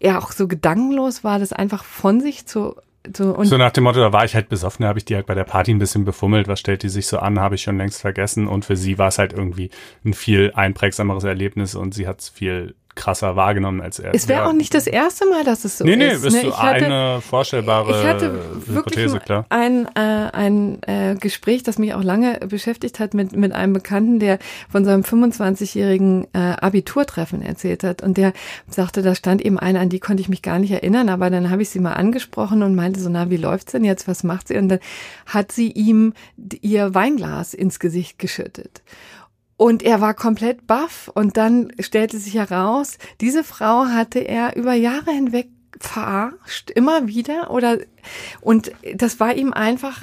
er 0.00 0.18
auch 0.18 0.32
so 0.32 0.48
gedankenlos 0.48 1.22
war, 1.22 1.38
das 1.38 1.52
einfach 1.52 1.84
von 1.84 2.22
sich 2.22 2.46
zu, 2.46 2.76
zu 3.12 3.34
und 3.34 3.46
So 3.46 3.56
nach 3.56 3.72
dem 3.72 3.84
Motto, 3.84 4.00
da 4.00 4.12
war 4.12 4.24
ich 4.24 4.34
halt 4.34 4.48
besoffen, 4.48 4.82
da 4.82 4.88
habe 4.88 4.98
ich 4.98 5.04
die 5.04 5.14
halt 5.14 5.26
bei 5.26 5.34
der 5.34 5.44
Party 5.44 5.72
ein 5.72 5.78
bisschen 5.78 6.04
befummelt, 6.04 6.48
was 6.48 6.60
stellt 6.60 6.82
die 6.82 6.88
sich 6.88 7.06
so 7.06 7.18
an, 7.18 7.40
habe 7.40 7.54
ich 7.54 7.62
schon 7.62 7.78
längst 7.78 8.00
vergessen. 8.00 8.46
Und 8.46 8.64
für 8.64 8.76
sie 8.76 8.98
war 8.98 9.08
es 9.08 9.18
halt 9.18 9.32
irgendwie 9.32 9.70
ein 10.04 10.14
viel 10.14 10.52
einprägsameres 10.54 11.24
Erlebnis 11.24 11.74
und 11.74 11.94
sie 11.94 12.06
hat 12.06 12.20
es 12.20 12.28
viel 12.28 12.74
krasser 12.94 13.36
wahrgenommen 13.36 13.80
als 13.80 13.98
er. 13.98 14.14
Es 14.14 14.28
wäre 14.28 14.42
Ja. 14.42 14.48
auch 14.48 14.52
nicht 14.52 14.74
das 14.74 14.86
erste 14.86 15.26
Mal, 15.26 15.44
dass 15.44 15.64
es 15.64 15.78
so 15.78 15.84
Nee, 15.84 15.96
nee, 15.96 16.08
ist. 16.10 16.24
ist 16.24 16.34
ne? 16.34 16.40
so 16.42 16.48
Ich 16.48 16.56
hatte- 16.58 16.84
eine 16.84 17.20
vorstellbare 17.22 17.90
ich 17.90 18.06
hatte 18.06 18.34
wirklich 18.66 19.04
Hypothese, 19.04 19.18
klar. 19.20 19.46
ein, 19.48 19.86
äh, 19.94 20.00
ein 20.32 20.82
äh, 20.82 21.14
Gespräch, 21.18 21.62
das 21.62 21.78
mich 21.78 21.94
auch 21.94 22.02
lange 22.02 22.38
beschäftigt 22.48 23.00
hat 23.00 23.14
mit, 23.14 23.34
mit 23.34 23.52
einem 23.52 23.72
Bekannten, 23.72 24.18
der 24.18 24.38
von 24.70 24.84
seinem 24.84 25.02
25-jährigen 25.04 26.26
äh, 26.34 26.38
Abiturtreffen 26.38 27.42
erzählt 27.42 27.82
hat. 27.84 28.02
Und 28.02 28.16
der 28.18 28.32
sagte, 28.68 29.02
da 29.02 29.14
stand 29.14 29.42
eben 29.42 29.58
eine, 29.58 29.80
an 29.80 29.88
die 29.88 30.00
konnte 30.00 30.20
ich 30.20 30.28
mich 30.28 30.42
gar 30.42 30.58
nicht 30.58 30.70
erinnern, 30.72 31.08
aber 31.08 31.30
dann 31.30 31.50
habe 31.50 31.62
ich 31.62 31.70
sie 31.70 31.80
mal 31.80 31.94
angesprochen 31.94 32.62
und 32.62 32.74
meinte 32.74 33.00
so, 33.00 33.08
na, 33.08 33.30
wie 33.30 33.36
läuft's 33.36 33.72
denn 33.72 33.84
jetzt? 33.84 34.06
Was 34.08 34.22
macht 34.24 34.48
sie? 34.48 34.56
Und 34.56 34.68
dann 34.68 34.80
hat 35.26 35.52
sie 35.52 35.70
ihm 35.70 36.12
ihr 36.60 36.94
Weinglas 36.94 37.54
ins 37.54 37.78
Gesicht 37.78 38.18
geschüttet. 38.18 38.82
Und 39.62 39.84
er 39.84 40.00
war 40.00 40.14
komplett 40.14 40.66
baff. 40.66 41.08
Und 41.14 41.36
dann 41.36 41.72
stellte 41.78 42.18
sich 42.18 42.34
heraus, 42.34 42.98
diese 43.20 43.44
Frau 43.44 43.84
hatte 43.84 44.18
er 44.18 44.56
über 44.56 44.72
Jahre 44.72 45.12
hinweg 45.12 45.50
verarscht, 45.78 46.72
immer 46.72 47.06
wieder. 47.06 47.52
Oder 47.52 47.78
und 48.40 48.72
das 48.96 49.20
war 49.20 49.36
ihm 49.36 49.52
einfach 49.52 50.02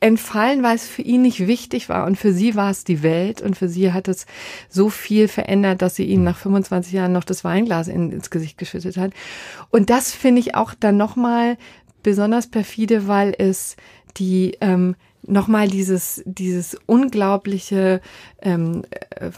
entfallen, 0.00 0.64
weil 0.64 0.74
es 0.74 0.88
für 0.88 1.02
ihn 1.02 1.22
nicht 1.22 1.46
wichtig 1.46 1.88
war. 1.88 2.04
Und 2.04 2.16
für 2.16 2.32
sie 2.32 2.56
war 2.56 2.72
es 2.72 2.82
die 2.82 3.04
Welt. 3.04 3.42
Und 3.42 3.56
für 3.56 3.68
sie 3.68 3.92
hat 3.92 4.08
es 4.08 4.26
so 4.68 4.88
viel 4.88 5.28
verändert, 5.28 5.82
dass 5.82 5.94
sie 5.94 6.06
ihm 6.06 6.24
nach 6.24 6.38
25 6.38 6.92
Jahren 6.92 7.12
noch 7.12 7.22
das 7.22 7.44
Weinglas 7.44 7.86
in, 7.86 8.10
ins 8.10 8.30
Gesicht 8.30 8.58
geschüttet 8.58 8.96
hat. 8.96 9.12
Und 9.70 9.88
das 9.88 10.10
finde 10.10 10.40
ich 10.40 10.56
auch 10.56 10.74
dann 10.74 10.96
nochmal 10.96 11.58
besonders 12.02 12.48
perfide, 12.48 13.06
weil 13.06 13.36
es 13.38 13.76
die 14.16 14.56
ähm, 14.60 14.96
nochmal 15.26 15.68
dieses, 15.68 16.22
dieses 16.24 16.76
unglaubliche 16.86 18.00
ähm, 18.42 18.84
äh, 18.90 19.30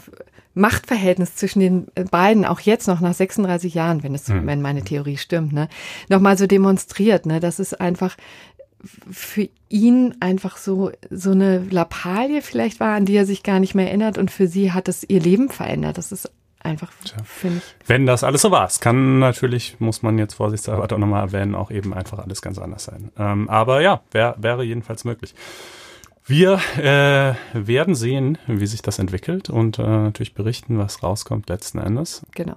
Machtverhältnis 0.53 1.35
zwischen 1.35 1.59
den 1.59 1.87
beiden, 2.11 2.43
auch 2.43 2.59
jetzt 2.59 2.87
noch 2.87 2.99
nach 2.99 3.13
36 3.13 3.73
Jahren, 3.73 4.03
wenn 4.03 4.13
es, 4.15 4.29
wenn 4.29 4.61
meine 4.61 4.83
Theorie 4.83 5.17
stimmt, 5.17 5.53
ne, 5.53 5.69
nochmal 6.09 6.37
so 6.37 6.47
demonstriert, 6.47 7.25
ne, 7.25 7.39
dass 7.39 7.59
es 7.59 7.73
einfach 7.73 8.17
für 8.83 9.49
ihn 9.67 10.15
einfach 10.19 10.57
so, 10.57 10.91
so 11.09 11.31
eine 11.31 11.59
Lappalie 11.69 12.41
vielleicht 12.41 12.79
war, 12.79 12.95
an 12.95 13.05
die 13.05 13.15
er 13.15 13.25
sich 13.25 13.43
gar 13.43 13.59
nicht 13.59 13.75
mehr 13.75 13.87
erinnert 13.87 14.17
und 14.17 14.31
für 14.31 14.47
sie 14.47 14.71
hat 14.71 14.87
es 14.87 15.03
ihr 15.07 15.19
Leben 15.19 15.49
verändert. 15.49 15.97
Das 15.97 16.11
ist 16.11 16.31
einfach, 16.59 16.91
finde 17.23 17.57
ich. 17.59 17.87
Wenn 17.87 18.05
das 18.05 18.23
alles 18.23 18.41
so 18.41 18.51
war, 18.51 18.65
es 18.65 18.79
kann 18.79 19.19
natürlich, 19.19 19.79
muss 19.79 20.01
man 20.01 20.17
jetzt 20.17 20.35
vorsichtshalber 20.35 20.83
auch 20.83 20.97
nochmal 20.97 21.23
erwähnen, 21.23 21.55
auch 21.55 21.71
eben 21.71 21.93
einfach 21.93 22.19
alles 22.19 22.41
ganz 22.41 22.57
anders 22.57 22.83
sein. 22.83 23.11
Ähm, 23.17 23.49
aber 23.49 23.81
ja, 23.81 24.01
wär, 24.11 24.35
wäre 24.37 24.63
jedenfalls 24.63 25.05
möglich. 25.05 25.33
Wir 26.25 26.59
äh, 26.77 27.33
werden 27.53 27.95
sehen, 27.95 28.37
wie 28.45 28.67
sich 28.67 28.83
das 28.83 28.99
entwickelt 28.99 29.49
und 29.49 29.79
äh, 29.79 29.81
natürlich 29.81 30.35
berichten, 30.35 30.77
was 30.77 31.01
rauskommt 31.01 31.49
letzten 31.49 31.79
Endes. 31.79 32.23
Genau. 32.35 32.55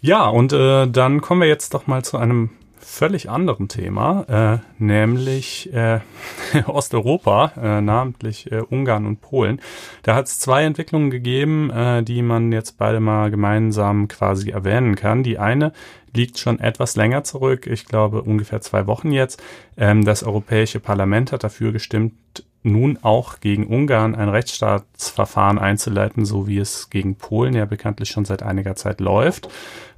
Ja, 0.00 0.26
und 0.26 0.52
äh, 0.52 0.88
dann 0.88 1.20
kommen 1.20 1.42
wir 1.42 1.48
jetzt 1.48 1.74
doch 1.74 1.86
mal 1.86 2.04
zu 2.04 2.18
einem 2.18 2.50
völlig 2.84 3.30
anderen 3.30 3.68
Thema, 3.68 4.24
äh, 4.28 4.82
nämlich 4.82 5.72
äh, 5.72 6.00
Osteuropa, 6.66 7.52
äh, 7.56 7.80
namentlich 7.80 8.50
äh, 8.52 8.60
Ungarn 8.60 9.06
und 9.06 9.20
Polen. 9.20 9.60
Da 10.02 10.14
hat 10.14 10.26
es 10.26 10.38
zwei 10.38 10.64
Entwicklungen 10.64 11.10
gegeben, 11.10 11.70
äh, 11.70 12.02
die 12.02 12.22
man 12.22 12.52
jetzt 12.52 12.78
beide 12.78 13.00
mal 13.00 13.30
gemeinsam 13.30 14.08
quasi 14.08 14.50
erwähnen 14.50 14.96
kann. 14.96 15.22
Die 15.22 15.38
eine 15.38 15.72
liegt 16.14 16.38
schon 16.38 16.60
etwas 16.60 16.96
länger 16.96 17.24
zurück, 17.24 17.66
ich 17.66 17.86
glaube 17.86 18.22
ungefähr 18.22 18.60
zwei 18.60 18.86
Wochen 18.86 19.12
jetzt. 19.12 19.42
Ähm, 19.76 20.04
das 20.04 20.22
Europäische 20.22 20.80
Parlament 20.80 21.32
hat 21.32 21.44
dafür 21.44 21.72
gestimmt, 21.72 22.44
nun 22.62 22.98
auch 23.02 23.40
gegen 23.40 23.66
Ungarn 23.66 24.14
ein 24.14 24.28
Rechtsstaatsverfahren 24.28 25.58
einzuleiten, 25.58 26.24
so 26.24 26.46
wie 26.46 26.58
es 26.58 26.90
gegen 26.90 27.16
Polen 27.16 27.54
ja 27.54 27.64
bekanntlich 27.64 28.10
schon 28.10 28.24
seit 28.24 28.42
einiger 28.42 28.76
Zeit 28.76 29.00
läuft. 29.00 29.48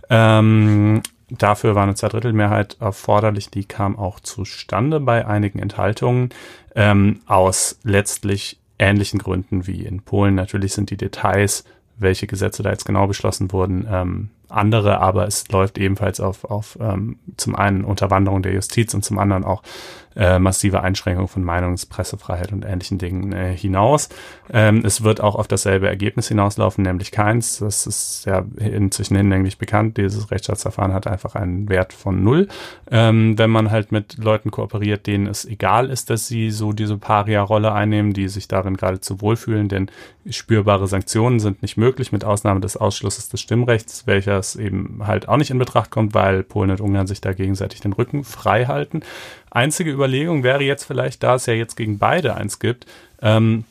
Ähm, 0.08 1.02
dafür 1.38 1.74
war 1.74 1.84
eine 1.84 1.94
Zweidrittelmehrheit 1.94 2.76
erforderlich, 2.80 3.50
die 3.50 3.64
kam 3.64 3.98
auch 3.98 4.20
zustande 4.20 5.00
bei 5.00 5.26
einigen 5.26 5.58
Enthaltungen 5.58 6.30
ähm, 6.74 7.20
aus 7.26 7.78
letztlich 7.82 8.58
ähnlichen 8.78 9.18
Gründen 9.20 9.66
wie 9.66 9.84
in 9.84 10.02
Polen. 10.02 10.34
Natürlich 10.34 10.72
sind 10.72 10.90
die 10.90 10.96
Details, 10.96 11.64
welche 11.96 12.26
Gesetze 12.26 12.62
da 12.62 12.70
jetzt 12.70 12.84
genau 12.84 13.06
beschlossen 13.06 13.52
wurden, 13.52 13.86
ähm, 13.90 14.30
andere, 14.54 15.00
aber 15.00 15.26
es 15.26 15.48
läuft 15.48 15.78
ebenfalls 15.78 16.20
auf, 16.20 16.44
auf 16.44 16.78
ähm, 16.80 17.18
zum 17.36 17.54
einen 17.56 17.84
Unterwanderung 17.84 18.42
der 18.42 18.52
Justiz 18.52 18.94
und 18.94 19.04
zum 19.04 19.18
anderen 19.18 19.44
auch 19.44 19.62
äh, 20.16 20.38
massive 20.38 20.82
Einschränkung 20.82 21.28
von 21.28 21.44
Meinungs-, 21.44 21.88
Pressefreiheit 21.88 22.52
und 22.52 22.64
ähnlichen 22.64 22.98
Dingen 22.98 23.32
äh, 23.32 23.56
hinaus. 23.56 24.08
Ähm, 24.52 24.82
es 24.84 25.02
wird 25.02 25.20
auch 25.20 25.34
auf 25.34 25.48
dasselbe 25.48 25.88
Ergebnis 25.88 26.28
hinauslaufen, 26.28 26.84
nämlich 26.84 27.10
keins. 27.10 27.58
Das 27.58 27.86
ist 27.86 28.24
ja 28.26 28.44
inzwischen 28.56 29.16
hinlänglich 29.16 29.58
bekannt. 29.58 29.96
Dieses 29.96 30.30
Rechtsstaatsverfahren 30.30 30.92
hat 30.92 31.06
einfach 31.06 31.34
einen 31.34 31.68
Wert 31.68 31.92
von 31.92 32.22
null. 32.22 32.48
Ähm, 32.90 33.36
wenn 33.38 33.50
man 33.50 33.70
halt 33.70 33.90
mit 33.90 34.18
Leuten 34.18 34.50
kooperiert, 34.50 35.06
denen 35.06 35.26
es 35.26 35.44
egal 35.44 35.90
ist, 35.90 36.10
dass 36.10 36.28
sie 36.28 36.50
so 36.50 36.72
diese 36.72 36.96
Paria-Rolle 36.96 37.72
einnehmen, 37.72 38.12
die 38.12 38.28
sich 38.28 38.46
darin 38.46 38.76
geradezu 38.76 39.20
wohlfühlen, 39.20 39.68
denn 39.68 39.90
spürbare 40.30 40.86
Sanktionen 40.86 41.40
sind 41.40 41.62
nicht 41.62 41.76
möglich, 41.76 42.12
mit 42.12 42.24
Ausnahme 42.24 42.60
des 42.60 42.76
Ausschlusses 42.76 43.28
des 43.28 43.40
Stimmrechts, 43.40 44.06
welches 44.44 44.56
eben 44.56 45.06
halt 45.06 45.28
auch 45.28 45.36
nicht 45.36 45.50
in 45.50 45.58
Betracht 45.58 45.90
kommt, 45.90 46.14
weil 46.14 46.42
Polen 46.42 46.70
und 46.70 46.80
Ungarn 46.80 47.06
sich 47.06 47.20
da 47.20 47.32
gegenseitig 47.32 47.80
den 47.80 47.92
Rücken 47.92 48.24
frei 48.24 48.66
halten. 48.66 49.00
Einzige 49.50 49.90
Überlegung 49.90 50.42
wäre 50.42 50.62
jetzt 50.62 50.84
vielleicht, 50.84 51.22
da 51.22 51.36
es 51.36 51.46
ja 51.46 51.54
jetzt 51.54 51.76
gegen 51.76 51.98
beide 51.98 52.34
eins 52.34 52.58
gibt, 52.58 52.86
ähm, 53.22 53.64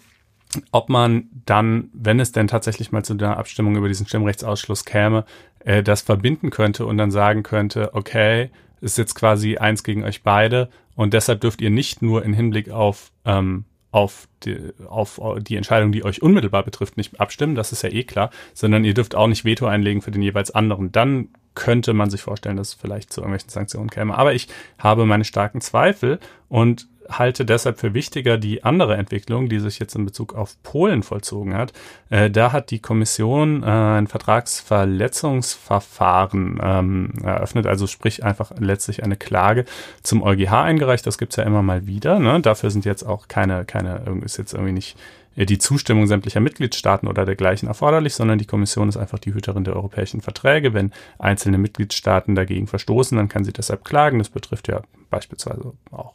ob 0.71 0.89
man 0.89 1.29
dann, 1.45 1.89
wenn 1.93 2.19
es 2.19 2.31
denn 2.31 2.47
tatsächlich 2.47 2.91
mal 2.91 3.03
zu 3.03 3.15
der 3.15 3.37
Abstimmung 3.37 3.75
über 3.75 3.87
diesen 3.87 4.07
Stimmrechtsausschluss 4.07 4.85
käme, 4.85 5.25
äh, 5.59 5.81
das 5.81 6.01
verbinden 6.01 6.49
könnte 6.49 6.85
und 6.85 6.97
dann 6.97 7.11
sagen 7.11 7.43
könnte, 7.43 7.93
okay, 7.93 8.49
ist 8.81 8.97
jetzt 8.97 9.15
quasi 9.15 9.57
eins 9.57 9.83
gegen 9.83 10.03
euch 10.03 10.23
beide 10.23 10.69
und 10.95 11.13
deshalb 11.13 11.41
dürft 11.41 11.61
ihr 11.61 11.69
nicht 11.69 12.01
nur 12.01 12.23
in 12.23 12.33
Hinblick 12.33 12.69
auf 12.69 13.11
ähm, 13.25 13.65
auf 13.93 14.27
die, 14.43 14.73
auf 14.87 15.21
die 15.39 15.55
Entscheidung, 15.55 15.91
die 15.91 16.03
euch 16.03 16.21
unmittelbar 16.21 16.63
betrifft, 16.63 16.97
nicht 16.97 17.19
abstimmen, 17.21 17.53
das 17.53 17.71
ist 17.71 17.83
ja 17.83 17.89
eh 17.89 18.03
klar, 18.03 18.31
sondern 18.53 18.83
ihr 18.83 18.95
dürft 18.95 19.13
auch 19.13 19.27
nicht 19.27 19.45
Veto 19.45 19.67
einlegen 19.67 20.01
für 20.01 20.09
den 20.09 20.23
jeweils 20.23 20.51
anderen. 20.51 20.91
Dann 20.91 21.29
könnte 21.53 21.93
man 21.93 22.09
sich 22.09 22.23
vorstellen, 22.23 22.57
dass 22.57 22.69
es 22.69 22.73
vielleicht 22.73 23.13
zu 23.13 23.21
irgendwelchen 23.21 23.51
Sanktionen 23.51 23.91
käme. 23.91 24.17
Aber 24.17 24.33
ich 24.33 24.47
habe 24.79 25.05
meine 25.05 25.23
starken 25.23 25.61
Zweifel 25.61 26.19
und 26.49 26.87
halte 27.09 27.45
deshalb 27.45 27.79
für 27.79 27.93
wichtiger 27.93 28.37
die 28.37 28.63
andere 28.63 28.97
Entwicklung, 28.97 29.47
die 29.49 29.59
sich 29.59 29.79
jetzt 29.79 29.95
in 29.95 30.05
Bezug 30.05 30.35
auf 30.35 30.61
Polen 30.63 31.03
vollzogen 31.03 31.55
hat. 31.55 31.73
Äh, 32.09 32.29
da 32.29 32.51
hat 32.51 32.71
die 32.71 32.79
Kommission 32.79 33.63
äh, 33.63 33.67
ein 33.67 34.07
Vertragsverletzungsverfahren 34.07 36.59
ähm, 36.61 37.13
eröffnet, 37.23 37.67
also 37.67 37.87
sprich 37.87 38.23
einfach 38.23 38.51
letztlich 38.59 39.03
eine 39.03 39.17
Klage 39.17 39.65
zum 40.01 40.23
EuGH 40.23 40.51
eingereicht. 40.51 41.05
Das 41.05 41.17
gibt's 41.17 41.35
ja 41.35 41.43
immer 41.43 41.61
mal 41.61 41.85
wieder. 41.87 42.19
Ne? 42.19 42.39
Dafür 42.41 42.71
sind 42.71 42.85
jetzt 42.85 43.03
auch 43.03 43.27
keine, 43.27 43.65
keine, 43.65 44.01
ist 44.23 44.37
jetzt 44.37 44.53
irgendwie 44.53 44.73
nicht 44.73 44.97
äh, 45.35 45.45
die 45.45 45.57
Zustimmung 45.57 46.07
sämtlicher 46.07 46.39
Mitgliedstaaten 46.39 47.07
oder 47.07 47.25
dergleichen 47.25 47.67
erforderlich, 47.67 48.15
sondern 48.15 48.39
die 48.39 48.45
Kommission 48.45 48.89
ist 48.89 48.97
einfach 48.97 49.19
die 49.19 49.33
Hüterin 49.33 49.63
der 49.63 49.75
europäischen 49.75 50.21
Verträge. 50.21 50.73
Wenn 50.73 50.91
einzelne 51.19 51.57
Mitgliedstaaten 51.57 52.35
dagegen 52.35 52.67
verstoßen, 52.67 53.17
dann 53.17 53.29
kann 53.29 53.43
sie 53.43 53.53
deshalb 53.53 53.83
klagen. 53.83 54.19
Das 54.19 54.29
betrifft 54.29 54.67
ja 54.67 54.81
beispielsweise 55.09 55.73
auch 55.91 56.13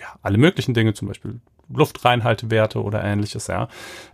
ja, 0.00 0.06
alle 0.22 0.38
möglichen 0.38 0.74
Dinge, 0.74 0.94
zum 0.94 1.08
Beispiel 1.08 1.40
Luftreinhaltewerte 1.68 2.82
oder 2.82 3.04
ähnliches, 3.04 3.46
ja. 3.46 3.68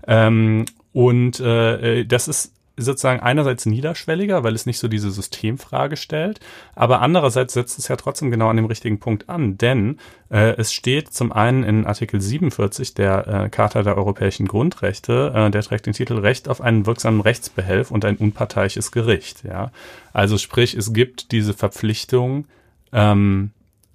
Ähm, 0.07 0.65
und 0.93 1.41
äh, 1.41 2.01
äh, 2.01 2.05
das 2.05 2.29
ist 2.29 2.53
sozusagen 2.77 3.21
einerseits 3.21 3.67
niederschwelliger, 3.67 4.43
weil 4.43 4.55
es 4.55 4.67
nicht 4.67 4.79
so 4.79 4.89
diese 4.89 5.11
Systemfrage 5.11 5.97
stellt, 5.97 6.41
aber 6.75 7.01
andererseits 7.01 7.55
setzt 7.55 7.79
es 7.79 7.89
ja 7.89 7.97
trotzdem 7.97 8.31
genau 8.31 8.49
an 8.49 8.57
dem 8.57 8.65
richtigen 8.65 8.99
Punkt 8.99 9.29
an, 9.29 9.57
denn 9.59 9.99
äh, 10.31 10.57
es 10.57 10.73
steht 10.73 11.13
zum 11.13 11.33
einen 11.33 11.63
in 11.63 11.87
Artikel 11.87 12.21
47 12.21 12.95
der 12.95 13.27
äh, 13.29 13.49
Charta 13.49 13.83
der 13.83 13.97
europäischen 13.97 14.49
Grundrechte, 14.49 15.33
äh, 15.35 15.51
der 15.51 15.63
trägt 15.63 15.87
den 15.87 15.93
Titel 15.93 16.19
Recht 16.19 16.49
auf 16.49 16.61
einen 16.61 16.87
wirksamen 16.87 17.21
Rechtsbehelf 17.21 17.91
und 17.91 18.05
ein 18.05 18.17
unparteiisches 18.17 18.91
Gericht, 18.91 19.45
ja. 19.45 19.71
Also 20.13 20.39
sprich, 20.39 20.75
es 20.75 20.93
gibt 20.93 21.31
diese 21.31 21.55
Verpflichtung, 21.55 22.47
ähm, 22.93 23.53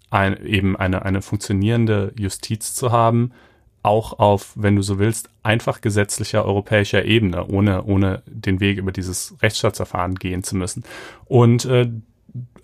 ein, 0.10 0.46
eben 0.46 0.76
eine, 0.76 1.04
eine 1.04 1.22
funktionierende 1.22 2.14
Justiz 2.18 2.74
zu 2.74 2.92
haben, 2.92 3.32
auch 3.82 4.20
auf, 4.20 4.54
wenn 4.56 4.76
du 4.76 4.82
so 4.82 5.00
willst, 5.00 5.30
einfach 5.42 5.82
gesetzlicher 5.82 6.46
europäischer 6.46 7.06
Ebene, 7.06 7.48
ohne, 7.48 7.84
ohne 7.84 8.24
den 8.26 8.60
Weg 8.60 8.78
über 8.78 8.92
dieses 8.92 9.36
Rechtsstaatsverfahren 9.42 10.16
gehen 10.16 10.44
zu 10.44 10.58
müssen. 10.58 10.84
Und 11.26 11.66
äh, 11.66 11.90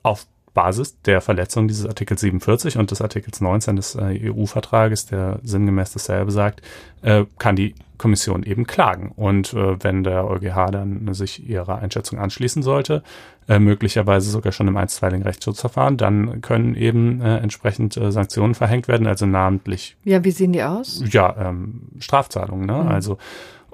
auf 0.04 0.28
Basis 0.56 1.00
der 1.02 1.22
Verletzung 1.22 1.68
dieses 1.68 1.86
Artikels 1.86 2.22
47 2.22 2.80
und 2.80 2.90
des 2.90 3.02
Artikels 3.02 3.42
19 3.42 3.76
des 3.76 3.94
äh, 3.94 4.32
EU-Vertrages, 4.32 5.06
der 5.06 5.40
sinngemäß 5.44 5.94
dasselbe 5.94 6.32
sagt, 6.32 6.64
äh, 7.04 7.26
kann 7.38 7.56
die 7.56 7.76
Kommission 7.98 8.44
eben 8.44 8.66
klagen. 8.66 9.12
Und 9.16 9.54
äh, 9.54 9.84
wenn 9.84 10.04
der 10.04 10.26
EuGH 10.26 10.72
dann 10.72 11.14
sich 11.14 11.48
ihrer 11.48 11.78
Einschätzung 11.80 12.18
anschließen 12.18 12.64
sollte, 12.64 13.04
äh, 13.48 13.60
möglicherweise 13.60 14.32
sogar 14.32 14.52
schon 14.52 14.68
im 14.68 14.78
einstweiligen 14.78 15.24
Rechtsschutzverfahren, 15.24 15.98
dann 15.98 16.42
können 16.42 16.76
eben 16.76 17.22
äh, 17.22 17.38
entsprechend 17.38 17.96
äh, 17.98 18.12
Sanktionen 18.12 18.56
verhängt 18.56 18.88
werden, 18.88 19.06
also 19.06 19.26
namentlich. 19.26 19.98
Ja, 20.04 20.24
wie 20.24 20.32
sehen 20.32 20.54
die 20.54 20.64
aus? 20.64 21.04
Ja, 21.08 21.36
ähm, 21.38 21.90
Strafzahlungen, 22.00 22.66
ne? 22.66 22.82
Mhm. 22.84 22.88
Also 22.88 23.18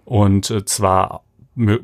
und 0.04 0.68
zwar 0.68 1.24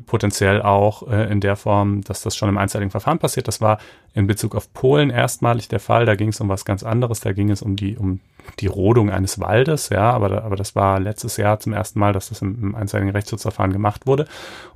potenziell 0.06 0.62
auch 0.62 1.06
äh, 1.08 1.30
in 1.30 1.40
der 1.40 1.54
Form, 1.54 2.02
dass 2.02 2.22
das 2.22 2.36
schon 2.36 2.48
im 2.48 2.56
einzeitigen 2.56 2.90
Verfahren 2.90 3.18
passiert. 3.18 3.48
Das 3.48 3.60
war 3.60 3.78
in 4.14 4.26
Bezug 4.26 4.54
auf 4.54 4.72
Polen 4.72 5.10
erstmalig 5.10 5.68
der 5.68 5.80
Fall. 5.80 6.06
Da 6.06 6.14
ging 6.14 6.30
es 6.30 6.40
um 6.40 6.48
was 6.48 6.64
ganz 6.64 6.82
anderes. 6.82 7.20
Da 7.20 7.32
ging 7.32 7.50
es 7.50 7.60
um 7.60 7.76
die 7.76 7.96
um 7.96 8.20
die 8.60 8.66
Rodung 8.66 9.10
eines 9.10 9.40
Waldes, 9.40 9.90
ja, 9.90 10.10
aber 10.10 10.42
aber 10.42 10.56
das 10.56 10.74
war 10.74 10.98
letztes 11.00 11.36
Jahr 11.36 11.60
zum 11.60 11.74
ersten 11.74 11.98
Mal, 11.98 12.14
dass 12.14 12.30
das 12.30 12.40
im, 12.40 12.58
im 12.62 12.74
einzeitigen 12.74 13.10
Rechtsschutzverfahren 13.10 13.72
gemacht 13.72 14.06
wurde. 14.06 14.26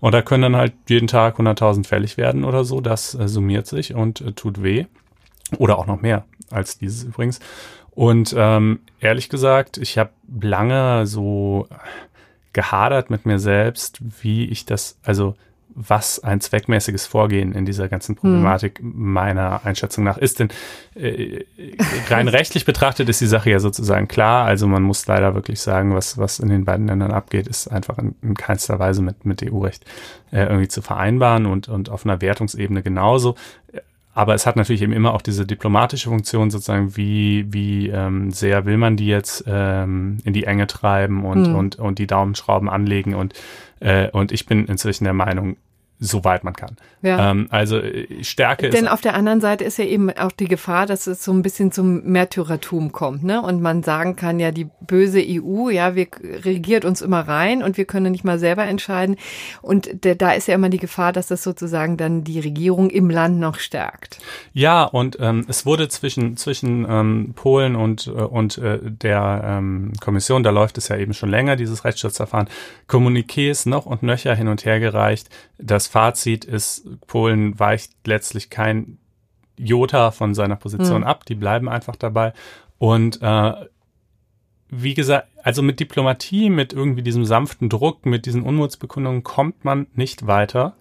Und 0.00 0.12
da 0.12 0.20
können 0.20 0.42
dann 0.42 0.56
halt 0.56 0.74
jeden 0.88 1.08
Tag 1.08 1.38
100.000 1.38 1.86
fällig 1.86 2.18
werden 2.18 2.44
oder 2.44 2.64
so. 2.64 2.82
Das 2.82 3.14
äh, 3.14 3.28
summiert 3.28 3.66
sich 3.66 3.94
und 3.94 4.20
äh, 4.20 4.32
tut 4.32 4.62
weh 4.62 4.84
oder 5.58 5.78
auch 5.78 5.86
noch 5.86 6.02
mehr 6.02 6.24
als 6.50 6.78
dieses 6.78 7.04
übrigens. 7.04 7.40
Und 7.94 8.34
ähm, 8.36 8.80
ehrlich 9.00 9.28
gesagt, 9.28 9.78
ich 9.78 9.98
habe 9.98 10.10
lange 10.40 11.06
so 11.06 11.66
gehadert 12.52 13.10
mit 13.10 13.26
mir 13.26 13.38
selbst, 13.38 14.00
wie 14.22 14.46
ich 14.46 14.64
das, 14.64 14.98
also 15.02 15.34
was 15.74 16.22
ein 16.22 16.40
zweckmäßiges 16.40 17.06
Vorgehen 17.06 17.52
in 17.52 17.64
dieser 17.64 17.88
ganzen 17.88 18.14
Problematik 18.14 18.78
hm. 18.78 18.92
meiner 18.94 19.64
Einschätzung 19.64 20.04
nach 20.04 20.18
ist. 20.18 20.38
Denn 20.38 20.48
äh, 20.94 21.44
rein 22.08 22.28
rechtlich 22.28 22.64
betrachtet 22.64 23.08
ist 23.08 23.20
die 23.20 23.26
Sache 23.26 23.50
ja 23.50 23.58
sozusagen 23.58 24.08
klar. 24.08 24.44
Also 24.44 24.66
man 24.66 24.82
muss 24.82 25.06
leider 25.06 25.34
wirklich 25.34 25.60
sagen, 25.60 25.94
was, 25.94 26.18
was 26.18 26.38
in 26.38 26.48
den 26.48 26.64
beiden 26.64 26.88
Ländern 26.88 27.12
abgeht, 27.12 27.46
ist 27.46 27.68
einfach 27.68 27.98
in, 27.98 28.14
in 28.22 28.34
keinster 28.34 28.78
Weise 28.78 29.02
mit, 29.02 29.24
mit 29.24 29.42
EU-Recht 29.42 29.84
äh, 30.30 30.44
irgendwie 30.44 30.68
zu 30.68 30.82
vereinbaren 30.82 31.46
und, 31.46 31.68
und 31.68 31.88
auf 31.88 32.04
einer 32.04 32.20
Wertungsebene 32.20 32.82
genauso 32.82 33.34
aber 34.14 34.34
es 34.34 34.46
hat 34.46 34.56
natürlich 34.56 34.82
eben 34.82 34.92
immer 34.92 35.14
auch 35.14 35.22
diese 35.22 35.46
diplomatische 35.46 36.10
Funktion, 36.10 36.50
sozusagen, 36.50 36.96
wie, 36.96 37.46
wie 37.52 37.88
ähm, 37.88 38.30
sehr 38.30 38.66
will 38.66 38.76
man 38.76 38.96
die 38.96 39.06
jetzt 39.06 39.44
ähm, 39.46 40.18
in 40.24 40.34
die 40.34 40.44
Enge 40.44 40.66
treiben 40.66 41.24
und, 41.24 41.48
mhm. 41.48 41.54
und, 41.54 41.78
und 41.78 41.98
die 41.98 42.06
Daumenschrauben 42.06 42.68
anlegen. 42.68 43.14
Und, 43.14 43.32
äh, 43.80 44.10
und 44.10 44.30
ich 44.30 44.44
bin 44.44 44.66
inzwischen 44.66 45.04
der 45.04 45.14
Meinung, 45.14 45.56
soweit 46.02 46.42
man 46.42 46.54
kann. 46.54 46.76
Ja. 47.00 47.30
Ähm, 47.30 47.46
also 47.50 47.78
äh, 47.78 48.24
Stärke 48.24 48.70
Denn 48.70 48.88
auf 48.88 49.00
der 49.00 49.14
anderen 49.14 49.40
Seite 49.40 49.64
ist 49.64 49.78
ja 49.78 49.84
eben 49.84 50.10
auch 50.10 50.32
die 50.32 50.48
Gefahr, 50.48 50.86
dass 50.86 51.06
es 51.06 51.24
so 51.24 51.32
ein 51.32 51.42
bisschen 51.42 51.70
zum 51.70 52.02
Märtyrertum 52.02 52.90
kommt, 52.92 53.22
ne? 53.22 53.40
Und 53.40 53.62
man 53.62 53.82
sagen 53.82 54.16
kann 54.16 54.40
ja, 54.40 54.50
die 54.50 54.68
böse 54.80 55.22
EU, 55.24 55.70
ja, 55.70 55.94
wir 55.94 56.08
regiert 56.44 56.84
uns 56.84 57.02
immer 57.02 57.20
rein 57.20 57.62
und 57.62 57.76
wir 57.76 57.84
können 57.84 58.10
nicht 58.12 58.24
mal 58.24 58.38
selber 58.38 58.64
entscheiden. 58.64 59.16
Und 59.62 60.04
de, 60.04 60.16
da 60.16 60.32
ist 60.32 60.48
ja 60.48 60.56
immer 60.56 60.70
die 60.70 60.78
Gefahr, 60.78 61.12
dass 61.12 61.28
das 61.28 61.44
sozusagen 61.44 61.96
dann 61.96 62.24
die 62.24 62.40
Regierung 62.40 62.90
im 62.90 63.08
Land 63.08 63.38
noch 63.38 63.58
stärkt. 63.58 64.18
Ja, 64.52 64.82
und 64.82 65.18
ähm, 65.20 65.46
es 65.48 65.64
wurde 65.64 65.88
zwischen 65.88 66.36
zwischen 66.36 66.84
ähm, 66.88 67.32
Polen 67.36 67.76
und 67.76 68.08
äh, 68.08 68.10
und 68.10 68.58
äh, 68.58 68.80
der 68.82 69.42
ähm, 69.44 69.92
Kommission, 70.00 70.42
da 70.42 70.50
läuft 70.50 70.78
es 70.78 70.88
ja 70.88 70.96
eben 70.96 71.14
schon 71.14 71.30
länger 71.30 71.54
dieses 71.54 71.84
Rechtsschutzverfahren, 71.84 72.48
Kommuniqués 72.88 73.68
noch 73.68 73.86
und 73.86 74.02
nöcher 74.02 74.34
hin 74.34 74.48
und 74.48 74.64
her 74.64 74.80
gereicht. 74.80 75.28
Das 75.58 75.91
Fazit 75.92 76.44
ist, 76.46 76.88
Polen 77.06 77.58
weicht 77.60 77.92
letztlich 78.06 78.48
kein 78.48 78.96
Jota 79.58 80.10
von 80.10 80.34
seiner 80.34 80.56
Position 80.56 81.02
Mhm. 81.02 81.06
ab, 81.06 81.26
die 81.26 81.34
bleiben 81.34 81.68
einfach 81.68 81.96
dabei. 81.96 82.32
Und 82.78 83.20
äh, 83.20 83.52
wie 84.70 84.94
gesagt, 84.94 85.28
also 85.42 85.60
mit 85.62 85.80
Diplomatie, 85.80 86.48
mit 86.48 86.72
irgendwie 86.72 87.02
diesem 87.02 87.26
sanften 87.26 87.68
Druck, 87.68 88.06
mit 88.06 88.24
diesen 88.24 88.42
Unmutsbekundungen 88.42 89.22
kommt 89.22 89.66
man 89.66 89.86
nicht 89.94 90.26
weiter. 90.26 90.74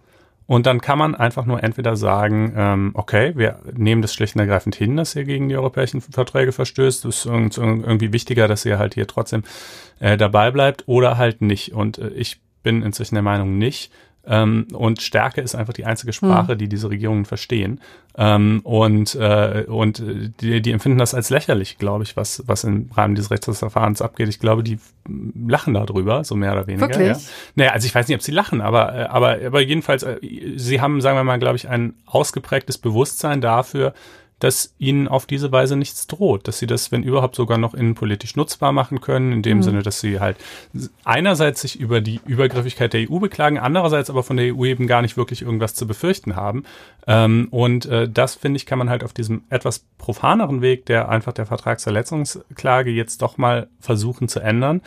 Und 0.48 0.66
dann 0.66 0.80
kann 0.82 0.98
man 0.98 1.14
einfach 1.16 1.46
nur 1.46 1.62
entweder 1.64 1.96
sagen, 1.98 2.54
ähm, 2.56 2.92
okay, 2.94 3.34
wir 3.36 3.60
nehmen 3.74 4.02
das 4.02 4.14
schlicht 4.14 4.36
und 4.36 4.42
ergreifend 4.42 4.76
hin, 4.76 4.96
dass 4.98 5.16
ihr 5.16 5.26
gegen 5.26 5.50
die 5.50 5.56
europäischen 5.58 6.00
Verträge 6.02 6.52
verstößt. 6.54 7.06
Es 7.06 7.18
ist 7.20 7.26
irgend- 7.26 7.58
irgendwie 7.58 8.14
wichtiger, 8.14 8.48
dass 8.48 8.66
ihr 8.66 8.80
halt 8.80 8.94
hier 8.94 9.08
trotzdem 9.08 9.44
äh, 10.00 10.16
dabei 10.18 10.52
bleibt 10.52 10.84
oder 10.88 11.18
halt 11.18 11.42
nicht. 11.42 11.74
Und 11.74 11.98
äh, 11.98 12.10
ich 12.10 12.40
bin 12.64 12.82
inzwischen 12.82 13.16
der 13.16 13.24
Meinung 13.24 13.58
nicht. 13.58 13.92
Ähm, 14.26 14.68
und 14.74 15.02
Stärke 15.02 15.42
ist 15.42 15.56
einfach 15.56 15.74
die 15.74 15.86
einzige 15.86 16.14
Sprache, 16.14 16.56
die 16.56 16.68
diese 16.70 16.90
Regierungen 16.90 17.26
verstehen. 17.26 17.82
Ähm, 18.18 18.60
und 18.64 19.16
äh, 19.16 19.66
und 19.68 20.04
die, 20.42 20.62
die 20.62 20.72
empfinden 20.72 21.00
das 21.00 21.14
als 21.14 21.30
lächerlich, 21.30 21.78
glaube 21.78 22.04
ich, 22.04 22.16
was, 22.18 22.44
was 22.46 22.64
im 22.64 22.90
Rahmen 22.94 23.16
dieses 23.16 23.32
Rechtsverfahrens 23.32 24.02
abgeht. 24.02 24.30
Ich 24.30 24.40
glaube, 24.40 24.64
die 24.64 24.80
lachen 25.48 25.74
darüber, 25.74 26.24
so 26.24 26.36
mehr 26.36 26.52
oder 26.52 26.68
weniger. 26.68 26.90
Wirklich? 26.90 27.08
Ja. 27.08 27.18
Naja, 27.56 27.72
also 27.72 27.88
ich 27.88 27.96
weiß 27.96 28.08
nicht, 28.08 28.16
ob 28.16 28.22
sie 28.22 28.32
lachen, 28.32 28.62
aber, 28.62 28.96
äh, 28.96 29.04
aber, 29.06 29.38
aber 29.46 29.62
jedenfalls, 29.62 30.04
äh, 30.04 30.20
sie 30.56 30.82
haben, 30.82 31.02
sagen 31.02 31.18
wir 31.18 31.24
mal, 31.24 31.40
glaube 31.40 31.56
ich, 31.56 31.68
ein 31.68 31.94
ausgeprägtes 32.06 32.78
Bewusstsein 32.78 33.42
dafür, 33.42 33.94
dass 34.42 34.74
ihnen 34.80 35.08
auf 35.08 35.28
diese 35.28 35.52
Weise 35.52 35.76
nichts 35.76 36.08
droht, 36.08 36.48
dass 36.48 36.58
sie 36.60 36.68
das, 36.68 36.92
wenn 36.92 37.04
überhaupt, 37.04 37.36
sogar 37.36 37.60
noch 37.60 37.76
innenpolitisch 37.76 38.36
nutzbar 38.36 38.72
machen 38.72 39.00
können, 39.00 39.32
in 39.32 39.42
dem 39.44 39.60
Mhm. 39.60 39.64
Sinne, 39.64 39.84
dass 39.84 40.00
sie 40.00 40.20
halt 40.20 40.38
einerseits 41.06 41.62
sich 41.62 41.80
über 41.80 42.02
die 42.02 42.20
Übergriffigkeit 42.26 42.92
der 42.92 43.10
EU 43.10 43.20
beklagen, 43.20 43.60
andererseits 43.60 44.10
aber 44.10 44.24
von 44.24 44.38
der 44.38 44.56
EU 44.56 44.66
eben 44.66 44.88
gar 44.88 45.04
nicht 45.04 45.16
wirklich 45.16 45.44
irgendwas 45.44 45.76
zu 45.76 45.86
befürchten 45.86 46.36
haben. 46.36 46.64
Ähm, 47.08 47.50
und 47.52 47.86
äh, 47.86 48.10
das, 48.10 48.34
finde 48.36 48.58
ich, 48.58 48.66
kann 48.66 48.80
man 48.80 48.90
halt 48.90 49.04
auf 49.04 49.14
diesem 49.14 49.44
etwas 49.50 49.86
profaneren 50.00 50.62
Weg, 50.62 50.88
der 50.88 51.08
einfach 51.08 51.34
der 51.34 51.46
Vertragsverletzungsklage 51.46 52.90
jetzt 52.90 53.22
doch 53.22 53.38
mal 53.38 53.68
versuchen 53.80 54.28
zu 54.28 54.40
ändern. 54.40 54.82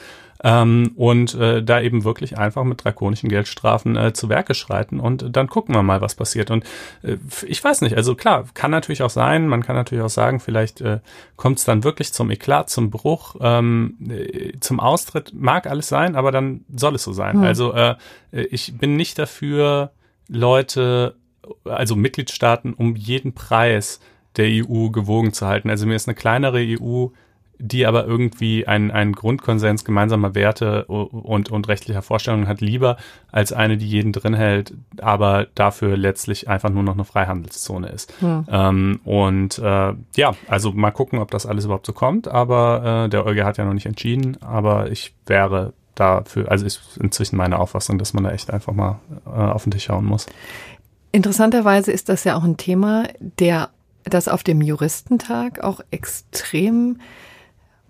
Ähm, 0.47 0.93
und 0.97 1.35
äh, 1.35 1.63
da 1.63 1.81
eben 1.81 2.05
wirklich 2.05 2.37
einfach 2.37 2.65
mit 2.65 2.85
drakonischen 2.85 3.31
Geldstrafen 3.31 3.97
äh, 3.97 4.13
zu 4.13 4.29
Werke 4.29 4.53
schreiten 4.53 5.01
und 5.01 5.35
dann 5.35 5.49
gucken 5.49 5.75
wir 5.75 5.83
mal, 5.83 6.03
was 6.03 6.15
passiert. 6.15 6.51
Und 6.51 6.65
äh, 7.03 7.17
ich 7.47 7.65
weiß 7.65 7.81
nicht, 7.81 7.97
also 7.97 8.15
klar, 8.15 8.45
kann 8.53 8.71
natürlich 8.71 9.03
auch 9.03 9.11
sein, 9.11 9.49
man 9.49 9.63
kann 9.63 9.75
natürlich 9.75 10.05
auch 10.05 10.11
sagen, 10.11 10.41
vielleicht 10.41 10.83
äh, 10.83 11.01
kommt 11.37 11.59
es 11.59 11.65
dann 11.65 11.83
wirklich 11.83 12.13
zum 12.13 12.31
Eklat, 12.31 12.69
zum 12.69 12.91
Bruch, 12.91 13.37
ähm, 13.41 13.97
äh, 14.07 14.53
zum 14.61 14.81
Austritt, 14.81 15.33
mag 15.35 15.67
alles 15.67 15.89
sein, 15.89 16.15
aber 16.15 16.31
dann 16.31 16.67
soll 16.69 16.95
es 16.97 17.05
so 17.05 17.15
sein. 17.15 17.39
Also 17.43 17.73
äh, 17.73 17.97
ich 18.31 18.77
bin 18.77 18.97
nicht 18.97 19.19
dafür, 19.19 19.93
Leute, 20.29 21.17
also 21.65 21.97
Mitgliedstaaten 21.97 22.75
um 22.75 22.97
jeden 22.97 23.33
Preis 23.33 23.99
der 24.37 24.47
EU 24.49 24.91
gewogen 24.91 25.33
zu 25.33 25.47
halten. 25.47 25.71
Also 25.71 25.87
mir 25.87 25.95
ist 25.95 26.09
eine 26.09 26.15
kleinere 26.15 26.59
EU 26.59 27.09
die 27.65 27.87
aber 27.87 28.07
irgendwie 28.07 28.67
einen, 28.67 28.91
einen 28.91 29.13
Grundkonsens 29.15 29.85
gemeinsamer 29.85 30.35
Werte 30.35 30.85
und, 30.85 31.51
und 31.51 31.69
rechtlicher 31.69 32.03
Vorstellungen 32.03 32.47
hat, 32.47 32.61
lieber 32.61 32.97
als 33.33 33.53
eine, 33.53 33.79
die 33.79 33.89
jeden 33.89 34.13
drin 34.13 34.35
hält, 34.35 34.75
aber 35.01 35.47
dafür 35.55 35.97
letztlich 35.97 36.49
einfach 36.49 36.71
nur 36.71 36.83
noch 36.83 36.93
eine 36.95 37.05
Freihandelszone 37.05 37.89
ist. 37.89 38.13
Ähm, 38.23 39.01
und 39.05 39.59
äh, 39.59 39.95
ja, 40.17 40.35
also 40.47 40.73
mal 40.73 40.91
gucken, 40.91 41.19
ob 41.19 41.31
das 41.31 41.47
alles 41.47 41.65
überhaupt 41.65 41.87
so 41.87 41.93
kommt, 41.93 42.29
aber 42.29 43.05
äh, 43.07 43.09
der 43.09 43.25
EuGH 43.25 43.45
hat 43.45 43.57
ja 43.57 43.65
noch 43.65 43.73
nicht 43.73 43.87
entschieden, 43.87 44.37
aber 44.43 44.91
ich 44.91 45.15
wäre 45.27 45.73
dafür, 45.95 46.51
also 46.51 46.67
ist 46.67 46.99
inzwischen 47.01 47.37
meine 47.37 47.59
Auffassung, 47.59 47.99
dass 47.99 48.13
man 48.13 48.25
da 48.25 48.31
echt 48.31 48.51
einfach 48.53 48.75
mal 48.75 49.01
äh, 49.27 49.31
auf 49.31 49.63
den 49.63 49.71
Tisch 49.71 49.85
schauen 49.85 50.05
muss. 50.05 50.27
Interessanterweise 51.13 51.93
ist 51.93 52.09
das 52.09 52.25
ja 52.25 52.37
auch 52.37 52.45
ein 52.45 52.57
Thema, 52.57 53.05
der 53.21 53.71
das 54.03 54.29
auf 54.29 54.43
dem 54.43 54.61
Juristentag 54.61 55.63
auch 55.63 55.81
extrem 55.91 56.99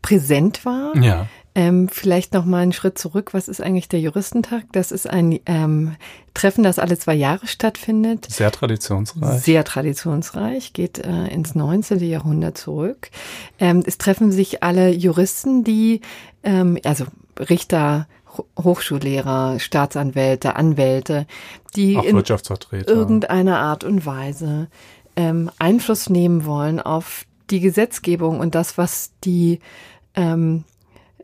präsent 0.04 0.64
war. 0.66 0.94
Ja. 0.96 1.26
Ähm, 1.56 1.88
vielleicht 1.88 2.34
noch 2.34 2.44
mal 2.44 2.62
einen 2.62 2.72
Schritt 2.72 2.98
zurück. 2.98 3.32
Was 3.32 3.46
ist 3.48 3.60
eigentlich 3.62 3.88
der 3.88 4.00
Juristentag? 4.00 4.64
Das 4.72 4.90
ist 4.90 5.08
ein 5.08 5.38
ähm, 5.46 5.94
Treffen, 6.34 6.64
das 6.64 6.78
alle 6.80 6.98
zwei 6.98 7.14
Jahre 7.14 7.46
stattfindet. 7.46 8.26
Sehr 8.28 8.50
traditionsreich. 8.50 9.40
Sehr 9.40 9.62
traditionsreich, 9.64 10.72
geht 10.72 10.98
äh, 10.98 11.28
ins 11.28 11.54
19. 11.54 12.00
Jahrhundert 12.00 12.58
zurück. 12.58 13.10
Ähm, 13.60 13.82
es 13.86 13.98
treffen 13.98 14.32
sich 14.32 14.62
alle 14.64 14.90
Juristen, 14.90 15.62
die, 15.62 16.00
ähm, 16.42 16.76
also 16.84 17.04
Richter, 17.38 18.08
Ho- 18.36 18.46
Hochschullehrer, 18.60 19.60
Staatsanwälte, 19.60 20.56
Anwälte, 20.56 21.26
die 21.76 21.96
Auch 21.96 22.02
in 22.04 22.16
irgendeiner 22.88 23.60
Art 23.60 23.84
und 23.84 24.04
Weise 24.04 24.66
ähm, 25.14 25.50
Einfluss 25.60 26.10
nehmen 26.10 26.44
wollen 26.44 26.80
auf 26.80 27.26
die 27.50 27.60
Gesetzgebung 27.60 28.40
und 28.40 28.56
das, 28.56 28.76
was 28.76 29.12
die, 29.22 29.60
ähm, 30.14 30.64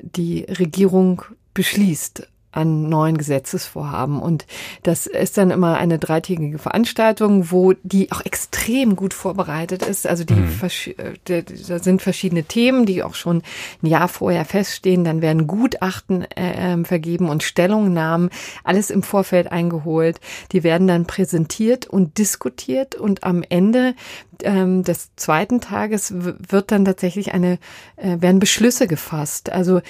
die 0.00 0.44
Regierung 0.44 1.22
beschließt 1.54 2.28
an 2.52 2.88
neuen 2.88 3.16
Gesetzesvorhaben. 3.16 4.20
Und 4.20 4.46
das 4.82 5.06
ist 5.06 5.38
dann 5.38 5.50
immer 5.50 5.76
eine 5.76 5.98
dreitägige 5.98 6.58
Veranstaltung, 6.58 7.50
wo 7.50 7.74
die 7.82 8.10
auch 8.12 8.24
extrem 8.24 8.96
gut 8.96 9.14
vorbereitet 9.14 9.84
ist. 9.84 10.06
Also 10.06 10.24
die, 10.24 10.34
versch- 10.34 10.98
äh, 10.98 11.42
da 11.68 11.78
sind 11.78 12.02
verschiedene 12.02 12.44
Themen, 12.44 12.86
die 12.86 13.02
auch 13.02 13.14
schon 13.14 13.42
ein 13.82 13.86
Jahr 13.86 14.08
vorher 14.08 14.44
feststehen. 14.44 15.04
Dann 15.04 15.22
werden 15.22 15.46
Gutachten 15.46 16.22
äh, 16.22 16.72
ähm, 16.72 16.84
vergeben 16.84 17.28
und 17.28 17.42
Stellungnahmen, 17.42 18.30
alles 18.64 18.90
im 18.90 19.02
Vorfeld 19.02 19.52
eingeholt. 19.52 20.20
Die 20.52 20.62
werden 20.62 20.88
dann 20.88 21.06
präsentiert 21.06 21.86
und 21.86 22.18
diskutiert 22.18 22.94
und 22.94 23.24
am 23.24 23.42
Ende 23.48 23.94
ähm, 24.42 24.82
des 24.82 25.14
zweiten 25.16 25.60
Tages 25.60 26.12
wird 26.14 26.72
dann 26.72 26.84
tatsächlich 26.84 27.32
eine, 27.32 27.58
äh, 27.96 28.20
werden 28.20 28.40
Beschlüsse 28.40 28.86
gefasst. 28.86 29.50
Also 29.50 29.80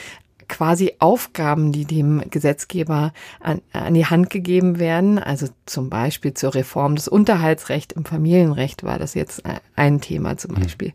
quasi 0.50 0.92
Aufgaben, 0.98 1.72
die 1.72 1.86
dem 1.86 2.22
Gesetzgeber 2.28 3.12
an, 3.40 3.62
an 3.72 3.94
die 3.94 4.04
Hand 4.04 4.28
gegeben 4.28 4.78
werden. 4.78 5.18
Also 5.18 5.46
zum 5.64 5.88
Beispiel 5.88 6.34
zur 6.34 6.54
Reform 6.54 6.96
des 6.96 7.08
Unterhaltsrechts 7.08 7.94
im 7.94 8.04
Familienrecht 8.04 8.82
war 8.82 8.98
das 8.98 9.14
jetzt 9.14 9.46
äh, 9.46 9.60
ein 9.76 10.00
Thema 10.00 10.36
zum 10.36 10.56
Beispiel. 10.56 10.92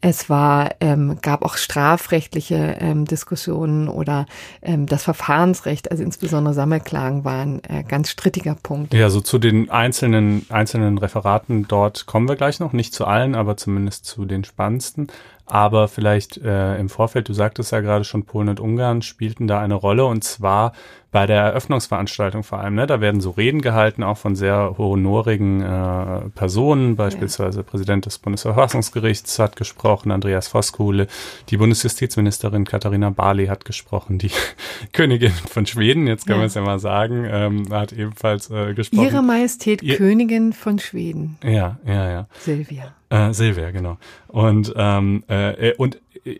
Es 0.00 0.30
war, 0.30 0.70
ähm, 0.80 1.18
gab 1.20 1.44
auch 1.44 1.56
strafrechtliche 1.56 2.76
ähm, 2.80 3.04
Diskussionen 3.04 3.88
oder 3.88 4.26
ähm, 4.62 4.86
das 4.86 5.02
Verfahrensrecht, 5.02 5.90
also 5.90 6.02
insbesondere 6.02 6.54
Sammelklagen 6.54 7.24
waren 7.24 7.60
ein 7.68 7.86
ganz 7.86 8.10
strittiger 8.10 8.54
Punkt. 8.54 8.94
Ja, 8.94 9.10
so 9.10 9.20
zu 9.20 9.38
den 9.38 9.70
einzelnen, 9.70 10.46
einzelnen 10.48 10.98
Referaten 10.98 11.66
dort 11.68 12.06
kommen 12.06 12.28
wir 12.28 12.36
gleich 12.36 12.60
noch. 12.60 12.72
Nicht 12.72 12.94
zu 12.94 13.04
allen, 13.06 13.34
aber 13.34 13.56
zumindest 13.56 14.04
zu 14.04 14.24
den 14.24 14.44
spannendsten. 14.44 15.08
Aber 15.46 15.88
vielleicht 15.88 16.38
äh, 16.38 16.76
im 16.78 16.88
Vorfeld, 16.88 17.28
du 17.28 17.34
sagtest 17.34 17.72
ja 17.72 17.80
gerade 17.80 18.04
schon, 18.04 18.24
Polen 18.24 18.48
und 18.48 18.60
Ungarn 18.60 18.83
spielten 19.02 19.46
da 19.46 19.60
eine 19.60 19.74
Rolle 19.74 20.04
und 20.06 20.22
zwar 20.24 20.72
bei 21.10 21.26
der 21.26 21.42
Eröffnungsveranstaltung 21.42 22.42
vor 22.42 22.58
allem. 22.58 22.74
Ne? 22.74 22.88
Da 22.88 23.00
werden 23.00 23.20
so 23.20 23.30
Reden 23.30 23.60
gehalten, 23.60 24.02
auch 24.02 24.16
von 24.18 24.34
sehr 24.34 24.74
honorigen 24.78 25.60
äh, 25.62 26.28
Personen, 26.34 26.96
beispielsweise 26.96 27.62
Präsident 27.62 28.06
des 28.06 28.18
Bundesverfassungsgerichts 28.18 29.38
hat 29.38 29.54
gesprochen, 29.54 30.10
Andreas 30.10 30.48
Voskuhle, 30.48 31.06
die 31.50 31.56
Bundesjustizministerin 31.56 32.64
Katharina 32.64 33.10
Barley 33.10 33.46
hat 33.46 33.64
gesprochen, 33.64 34.18
die 34.18 34.32
Königin 34.92 35.30
von 35.30 35.66
Schweden, 35.66 36.08
jetzt 36.08 36.26
kann 36.26 36.34
Ja. 36.34 36.38
man 36.38 36.46
es 36.48 36.54
ja 36.54 36.62
mal 36.62 36.80
sagen, 36.80 37.24
ähm, 37.30 37.66
hat 37.70 37.92
ebenfalls 37.92 38.50
äh, 38.50 38.74
gesprochen. 38.74 39.04
Ihre 39.04 39.22
Majestät 39.22 39.82
Ihr- 39.82 39.96
Königin 39.96 40.52
von 40.52 40.80
Schweden, 40.80 41.38
ja, 41.44 41.78
ja, 41.86 42.10
ja. 42.10 42.26
Silvia. 42.40 42.92
Äh, 43.10 43.32
Silvia, 43.32 43.70
genau. 43.70 43.98
Und, 44.26 44.74
ähm, 44.76 45.22
äh, 45.28 45.70
äh, 45.70 45.74
und 45.76 46.00
äh, 46.24 46.38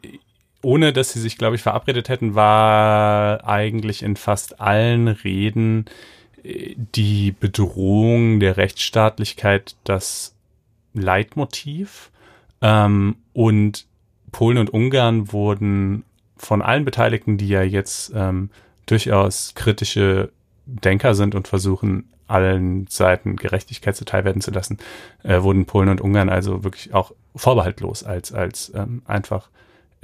ohne 0.64 0.92
dass 0.92 1.12
sie 1.12 1.20
sich, 1.20 1.38
glaube 1.38 1.56
ich, 1.56 1.62
verabredet 1.62 2.08
hätten, 2.08 2.34
war 2.34 3.46
eigentlich 3.46 4.02
in 4.02 4.16
fast 4.16 4.60
allen 4.60 5.08
Reden 5.08 5.84
äh, 6.42 6.74
die 6.76 7.32
Bedrohung 7.32 8.40
der 8.40 8.56
Rechtsstaatlichkeit 8.56 9.76
das 9.84 10.34
Leitmotiv. 10.94 12.10
Ähm, 12.60 13.16
und 13.32 13.86
Polen 14.32 14.58
und 14.58 14.70
Ungarn 14.70 15.32
wurden 15.32 16.04
von 16.36 16.62
allen 16.62 16.84
Beteiligten, 16.84 17.38
die 17.38 17.48
ja 17.48 17.62
jetzt 17.62 18.12
ähm, 18.14 18.50
durchaus 18.86 19.54
kritische 19.54 20.30
Denker 20.66 21.14
sind 21.14 21.34
und 21.34 21.46
versuchen, 21.46 22.08
allen 22.26 22.86
Seiten 22.88 23.36
Gerechtigkeit 23.36 23.96
zuteil 23.96 24.24
werden 24.24 24.40
zu 24.40 24.50
lassen, 24.50 24.78
äh, 25.22 25.42
wurden 25.42 25.66
Polen 25.66 25.90
und 25.90 26.00
Ungarn 26.00 26.30
also 26.30 26.64
wirklich 26.64 26.94
auch 26.94 27.12
vorbehaltlos 27.36 28.02
als, 28.02 28.32
als 28.32 28.72
ähm, 28.74 29.02
einfach 29.04 29.48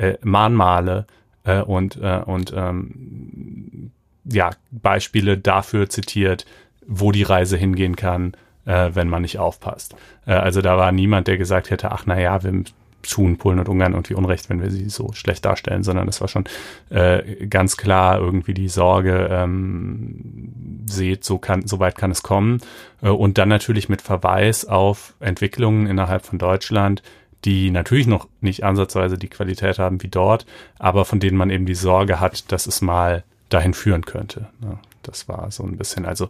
äh, 0.01 0.17
Mahnmale 0.23 1.07
äh, 1.45 1.61
und, 1.61 1.97
äh, 2.01 2.23
und 2.25 2.53
ähm, 2.57 3.91
ja, 4.25 4.51
Beispiele 4.71 5.39
dafür 5.39 5.89
zitiert, 5.89 6.47
wo 6.87 7.13
die 7.13 7.23
Reise 7.23 7.57
hingehen 7.57 7.97
kann, 7.97 8.35
äh, 8.65 8.91
wenn 8.95 9.09
man 9.09 9.23
nicht 9.23 9.39
aufpasst. 9.39 9.95
Äh, 10.27 10.33
also 10.33 10.63
da 10.63 10.77
war 10.77 10.93
niemand, 10.93 11.29
der 11.29 11.39
gesagt 11.39 11.71
hätte, 11.71 11.93
ach 11.93 12.05
na 12.07 12.19
ja, 12.19 12.43
wir 12.43 12.65
tun 13.03 13.39
Polen 13.39 13.59
und 13.59 13.69
Ungarn 13.69 13.93
irgendwie 13.93 14.15
Unrecht, 14.15 14.51
wenn 14.51 14.61
wir 14.61 14.71
sie 14.71 14.89
so 14.89 15.13
schlecht 15.13 15.45
darstellen, 15.45 15.83
sondern 15.83 16.09
es 16.09 16.21
war 16.21 16.29
schon 16.29 16.45
äh, 16.91 17.47
ganz 17.47 17.77
klar 17.77 18.19
irgendwie 18.19 18.55
die 18.55 18.69
Sorge, 18.69 19.29
ähm, 19.31 20.85
seht, 20.87 21.25
so 21.25 21.39
kann, 21.39 21.67
so 21.67 21.79
weit 21.79 21.97
kann 21.97 22.11
es 22.11 22.23
kommen. 22.23 22.61
Äh, 23.03 23.09
und 23.09 23.39
dann 23.39 23.49
natürlich 23.49 23.89
mit 23.89 24.03
Verweis 24.03 24.65
auf 24.65 25.15
Entwicklungen 25.21 25.87
innerhalb 25.87 26.27
von 26.27 26.39
Deutschland, 26.39 27.03
die 27.45 27.71
natürlich 27.71 28.07
noch 28.07 28.29
nicht 28.41 28.65
ansatzweise 28.65 29.17
die 29.17 29.29
Qualität 29.29 29.79
haben 29.79 30.03
wie 30.03 30.09
dort, 30.09 30.47
aber 30.79 31.05
von 31.05 31.21
denen 31.21 31.37
man 31.37 31.51
eben 31.51 31.67
die 31.67 31.75
Sorge 31.75 32.21
hat, 32.21 32.51
dass 32.53 32.67
es 32.67 32.81
mal 32.81 33.25
dahin 33.49 33.75
führen 33.75 34.05
könnte. 34.05 34.49
Ja, 34.63 34.79
das 35.03 35.29
war 35.29 35.51
so 35.51 35.65
ein 35.65 35.77
bisschen, 35.77 36.05
also 36.05 36.29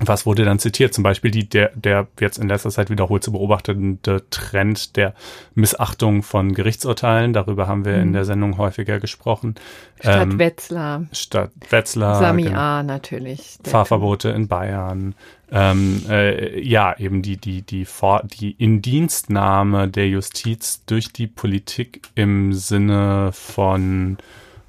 was 0.00 0.26
wurde 0.26 0.44
dann 0.44 0.58
zitiert? 0.58 0.92
Zum 0.92 1.04
Beispiel 1.04 1.30
die, 1.30 1.48
der, 1.48 1.70
der 1.76 2.08
jetzt 2.18 2.38
in 2.38 2.48
letzter 2.48 2.70
Zeit 2.70 2.90
wiederholt 2.90 3.22
zu 3.22 3.30
beobachtende 3.30 4.28
Trend 4.28 4.96
der 4.96 5.14
Missachtung 5.54 6.24
von 6.24 6.52
Gerichtsurteilen. 6.52 7.32
Darüber 7.32 7.68
haben 7.68 7.84
wir 7.84 7.96
mhm. 7.96 8.02
in 8.02 8.12
der 8.12 8.24
Sendung 8.24 8.58
häufiger 8.58 8.98
gesprochen. 8.98 9.54
Stadt 10.00 10.22
ähm, 10.22 10.38
Wetzlar. 10.38 11.06
Stadt 11.12 11.52
Wetzlar. 11.70 12.18
Sami 12.18 12.42
genau. 12.42 12.58
A 12.58 12.82
natürlich. 12.82 13.58
Fahrverbote 13.62 14.30
in 14.30 14.48
Bayern. 14.48 15.14
Ähm, 15.56 16.02
äh, 16.08 16.60
ja, 16.60 16.98
eben 16.98 17.22
die, 17.22 17.36
die, 17.36 17.62
die, 17.62 17.84
Vor 17.84 18.24
die 18.24 18.50
Indienstnahme 18.50 19.86
der 19.88 20.08
Justiz 20.08 20.84
durch 20.84 21.12
die 21.12 21.28
Politik 21.28 22.08
im 22.16 22.52
Sinne 22.52 23.30
von, 23.32 24.18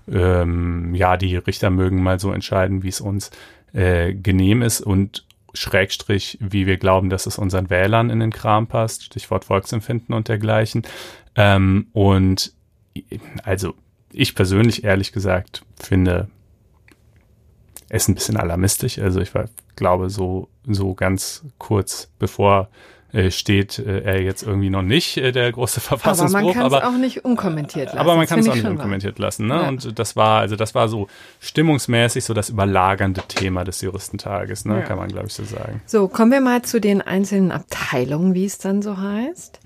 ähm, 0.08 0.94
ja, 0.94 1.18
die 1.18 1.38
Richter 1.38 1.72
mögen 1.72 2.04
mal 2.04 2.20
so 2.20 2.32
entscheiden, 2.32 2.84
wie 2.84 2.90
es 2.90 3.02
uns 3.02 3.32
äh, 3.74 4.14
genehm 4.14 4.62
ist 4.62 4.82
und 4.82 5.26
Schrägstrich, 5.56 6.38
wie 6.40 6.68
wir 6.68 6.78
glauben, 6.78 7.10
dass 7.10 7.26
es 7.26 7.40
unseren 7.40 7.72
Wählern 7.72 8.12
in 8.12 8.20
den 8.20 8.32
Kram 8.32 8.68
passt, 8.68 9.06
Stichwort 9.06 9.46
Volksempfinden 9.46 10.14
und 10.14 10.28
dergleichen. 10.28 10.84
Ähm, 11.36 11.88
und 11.94 12.54
also 13.44 13.74
ich 14.14 14.36
persönlich 14.36 14.84
ehrlich 14.84 15.12
gesagt 15.12 15.64
finde 15.78 16.28
es 17.90 18.08
ein 18.08 18.16
bisschen 18.16 18.38
alarmistisch. 18.38 19.00
Also 19.00 19.20
ich 19.20 19.34
war, 19.36 19.46
glaube 19.76 20.10
so 20.10 20.50
so 20.68 20.94
ganz 20.94 21.44
kurz 21.58 22.10
bevor 22.20 22.70
äh, 23.16 23.32
steht 23.32 23.80
äh, 23.80 24.02
er 24.02 24.22
jetzt 24.22 24.44
irgendwie 24.44 24.70
noch 24.70 24.82
nicht, 24.82 25.16
äh, 25.16 25.32
der 25.32 25.50
große 25.50 25.80
Verfassungsbruch. 25.80 26.40
Aber 26.40 26.54
man 26.54 26.54
kann 26.54 26.68
es 26.68 26.96
auch 26.96 27.00
nicht 27.00 27.24
unkommentiert 27.24 27.86
lassen. 27.88 27.98
Aber 27.98 28.16
man 28.18 28.28
kann 28.28 28.40
es 28.40 28.50
auch 28.50 28.56
nicht 28.56 28.66
unkommentiert 28.66 29.20
wahr. 29.20 29.28
lassen. 29.28 29.48
Ne? 29.48 29.54
Ja. 29.54 29.70
Und 29.70 29.98
das 29.98 30.18
war, 30.18 30.42
also 30.42 30.58
das 30.58 30.76
war 30.76 30.90
so 30.90 31.08
stimmungsmäßig 31.40 32.26
so 32.26 32.34
das 32.34 32.50
überlagernde 32.50 33.22
Thema 33.28 33.64
des 33.64 33.80
Juristentages, 33.80 34.66
ne? 34.66 34.80
Ja. 34.80 34.82
kann 34.82 34.98
man 34.98 35.08
glaube 35.08 35.28
ich 35.28 35.34
so 35.34 35.46
sagen. 35.46 35.82
So, 35.86 36.10
kommen 36.10 36.32
wir 36.32 36.42
mal 36.42 36.64
zu 36.64 36.82
den 36.82 37.02
einzelnen 37.02 37.54
Abteilungen, 37.54 38.34
wie 38.34 38.46
es 38.46 38.58
dann 38.58 38.82
so 38.82 38.98
heißt. 38.98 39.62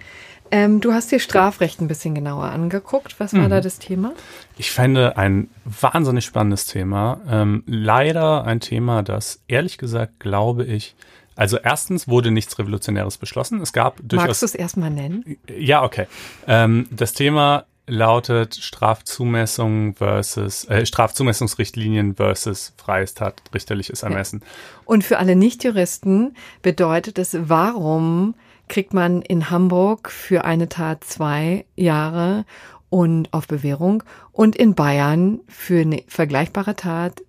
Ähm, 0.52 0.82
du 0.82 0.93
hast 0.93 1.12
dir 1.12 1.20
Strafrecht 1.20 1.82
ein 1.82 1.88
bisschen 1.88 2.16
genauer 2.16 2.45
angeguckt. 2.45 3.20
Was 3.20 3.34
war 3.34 3.41
mhm. 3.41 3.50
da 3.50 3.62
das 3.62 3.80
Thema? 3.80 4.14
Ich 4.58 4.72
fände 4.72 5.18
ein 5.18 5.50
wahnsinnig 5.66 6.26
spannendes 6.26 6.66
Thema. 6.66 7.22
Ähm, 7.30 7.64
leider 7.68 8.45
ein 8.45 8.60
Thema, 8.60 9.04
das 9.04 9.41
ehrlich 9.47 9.78
gesagt, 9.78 10.20
glaube 10.20 10.66
ich, 10.66 10.95
also 11.36 11.58
erstens 11.58 12.08
wurde 12.10 12.32
nichts 12.32 12.60
Revolutionäres 12.60 13.18
beschlossen. 13.18 13.62
Es 13.62 13.72
gab 13.72 13.97
durchaus. 14.04 14.28
Magst 14.28 14.41
du 14.41 14.45
es 14.45 14.56
erstmal 14.56 14.89
nennen? 14.89 15.38
Ja, 15.47 15.84
okay. 15.84 16.08
Ähm, 16.47 16.88
das 16.91 17.14
Thema 17.14 17.66
lautet 17.88 18.56
Strafzumessung 18.56 19.95
versus 19.95 20.66
äh, 20.66 20.86
Strafzumessungsrichtlinien 20.86 22.16
versus 22.16 22.74
freies 22.78 23.14
tatrichterliches 23.14 24.04
Ermessen. 24.04 24.41
Ja. 24.41 24.47
Und 24.86 25.04
für 25.04 25.18
alle 25.18 25.36
Nichtjuristen 25.36 26.36
bedeutet 26.62 27.18
es, 27.18 27.38
warum 27.39 28.36
kriegt 28.70 28.93
man 28.93 29.22
in 29.22 29.49
Hamburg 29.49 30.11
für 30.11 30.45
eine 30.45 30.70
Tat 30.70 31.03
zwei 31.03 31.65
Jahre 31.76 32.45
und 32.89 33.34
auf 33.34 33.47
Bewährung 33.47 34.03
und 34.32 34.55
in 34.55 34.76
Bayern 34.76 35.41
für 35.47 35.82
eine 35.82 36.03
vergleichbare 36.07 36.76
Tat 36.76 37.22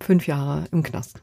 fünf 0.00 0.26
Jahre 0.26 0.64
im 0.72 0.82
Knast? 0.82 1.20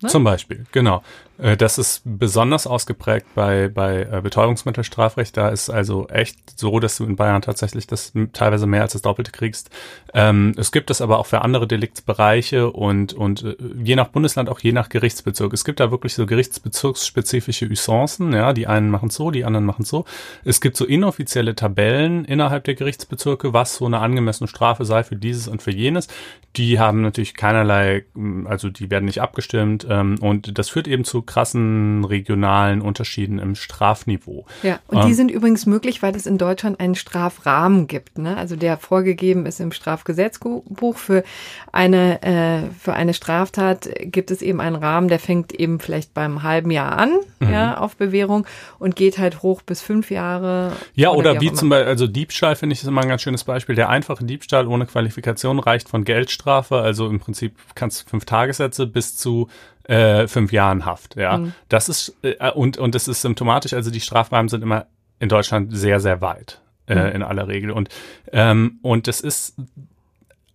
Ne? 0.00 0.08
Zum 0.08 0.24
Beispiel, 0.24 0.64
genau. 0.72 1.02
Äh, 1.38 1.56
das 1.56 1.78
ist 1.78 2.02
besonders 2.04 2.66
ausgeprägt 2.66 3.26
bei, 3.34 3.68
bei 3.68 4.02
äh, 4.02 4.20
Betäubungsmittelstrafrecht. 4.22 5.36
Da 5.36 5.48
ist 5.48 5.70
also 5.70 6.08
echt 6.08 6.58
so, 6.58 6.80
dass 6.80 6.96
du 6.96 7.04
in 7.04 7.16
Bayern 7.16 7.42
tatsächlich 7.42 7.86
das 7.86 8.12
teilweise 8.32 8.66
mehr 8.66 8.82
als 8.82 8.92
das 8.92 9.02
Doppelte 9.02 9.32
kriegst. 9.32 9.70
Ähm, 10.12 10.54
es 10.56 10.72
gibt 10.72 10.90
es 10.90 11.00
aber 11.00 11.18
auch 11.18 11.26
für 11.26 11.42
andere 11.42 11.66
Deliktsbereiche 11.66 12.70
und, 12.70 13.12
und 13.12 13.42
äh, 13.42 13.56
je 13.82 13.96
nach 13.96 14.08
Bundesland 14.08 14.48
auch 14.48 14.60
je 14.60 14.72
nach 14.72 14.88
Gerichtsbezirk. 14.88 15.52
Es 15.52 15.64
gibt 15.64 15.80
da 15.80 15.90
wirklich 15.90 16.14
so 16.14 16.26
gerichtsbezirksspezifische 16.26 17.66
Usancen. 17.66 18.32
Ja, 18.32 18.52
die 18.52 18.66
einen 18.66 18.90
machen 18.90 19.10
so, 19.10 19.30
die 19.30 19.44
anderen 19.44 19.66
machen 19.66 19.84
so. 19.84 20.04
Es 20.44 20.60
gibt 20.60 20.76
so 20.76 20.84
inoffizielle 20.84 21.54
Tabellen 21.54 22.24
innerhalb 22.24 22.64
der 22.64 22.74
Gerichtsbezirke, 22.74 23.52
was 23.52 23.76
so 23.76 23.86
eine 23.86 23.98
angemessene 23.98 24.48
Strafe 24.48 24.84
sei 24.84 25.02
für 25.02 25.16
dieses 25.16 25.48
und 25.48 25.62
für 25.62 25.72
jenes. 25.72 26.08
Die 26.56 26.78
haben 26.78 27.02
natürlich 27.02 27.34
keinerlei, 27.34 28.04
also 28.44 28.70
die 28.70 28.90
werden 28.90 29.06
nicht 29.06 29.20
abgestimmt 29.20 29.86
ähm, 29.90 30.16
und 30.20 30.56
das 30.56 30.68
führt 30.68 30.86
eben 30.86 31.04
zu 31.04 31.23
krassen 31.26 32.04
regionalen 32.04 32.80
Unterschieden 32.80 33.38
im 33.38 33.54
Strafniveau. 33.54 34.46
Ja, 34.62 34.78
und 34.88 34.98
ähm, 34.98 35.06
die 35.06 35.14
sind 35.14 35.30
übrigens 35.30 35.66
möglich, 35.66 36.02
weil 36.02 36.14
es 36.16 36.26
in 36.26 36.38
Deutschland 36.38 36.80
einen 36.80 36.94
Strafrahmen 36.94 37.86
gibt, 37.86 38.18
ne? 38.18 38.36
Also 38.36 38.56
der 38.56 38.76
vorgegeben 38.76 39.46
ist 39.46 39.60
im 39.60 39.72
Strafgesetzbuch 39.72 40.96
für 40.96 41.24
eine 41.72 42.22
äh, 42.22 42.70
für 42.78 42.94
eine 42.94 43.14
Straftat 43.14 43.88
gibt 44.00 44.30
es 44.30 44.42
eben 44.42 44.60
einen 44.60 44.76
Rahmen, 44.76 45.08
der 45.08 45.18
fängt 45.18 45.52
eben 45.52 45.80
vielleicht 45.80 46.14
beim 46.14 46.42
halben 46.42 46.70
Jahr 46.70 46.98
an, 46.98 47.12
mhm. 47.40 47.52
ja, 47.52 47.78
auf 47.78 47.96
Bewährung 47.96 48.46
und 48.78 48.96
geht 48.96 49.18
halt 49.18 49.42
hoch 49.42 49.62
bis 49.62 49.80
fünf 49.80 50.10
Jahre. 50.10 50.72
Ja, 50.94 51.10
oder, 51.10 51.32
oder 51.32 51.40
wie, 51.40 51.50
wie 51.50 51.52
zum 51.52 51.68
Beispiel, 51.70 51.88
also 51.88 52.06
Diebstahl 52.06 52.56
finde 52.56 52.74
ich 52.74 52.82
ist 52.82 52.88
immer 52.88 53.02
ein 53.02 53.08
ganz 53.08 53.22
schönes 53.22 53.44
Beispiel. 53.44 53.74
Der 53.74 53.88
einfache 53.88 54.24
Diebstahl 54.24 54.66
ohne 54.66 54.86
Qualifikation 54.86 55.58
reicht 55.58 55.88
von 55.88 56.04
Geldstrafe, 56.04 56.78
also 56.78 57.08
im 57.08 57.20
Prinzip 57.20 57.54
kannst 57.74 58.02
du 58.02 58.10
fünf 58.10 58.24
Tagessätze 58.24 58.86
bis 58.86 59.16
zu 59.16 59.48
äh, 59.84 60.26
fünf 60.26 60.52
Jahren 60.52 60.84
Haft. 60.84 61.16
Ja, 61.16 61.38
mhm. 61.38 61.52
das 61.68 61.88
ist 61.88 62.16
äh, 62.22 62.50
und 62.52 62.78
und 62.78 62.94
das 62.94 63.08
ist 63.08 63.22
symptomatisch. 63.22 63.72
Also 63.72 63.90
die 63.90 64.00
Strafrahmen 64.00 64.48
sind 64.48 64.62
immer 64.62 64.86
in 65.18 65.28
Deutschland 65.28 65.76
sehr 65.76 66.00
sehr 66.00 66.20
weit 66.20 66.60
äh, 66.86 66.94
mhm. 66.94 67.16
in 67.16 67.22
aller 67.22 67.48
Regel 67.48 67.70
und 67.70 67.88
ähm, 68.32 68.78
und 68.82 69.08
es 69.08 69.20
ist 69.20 69.56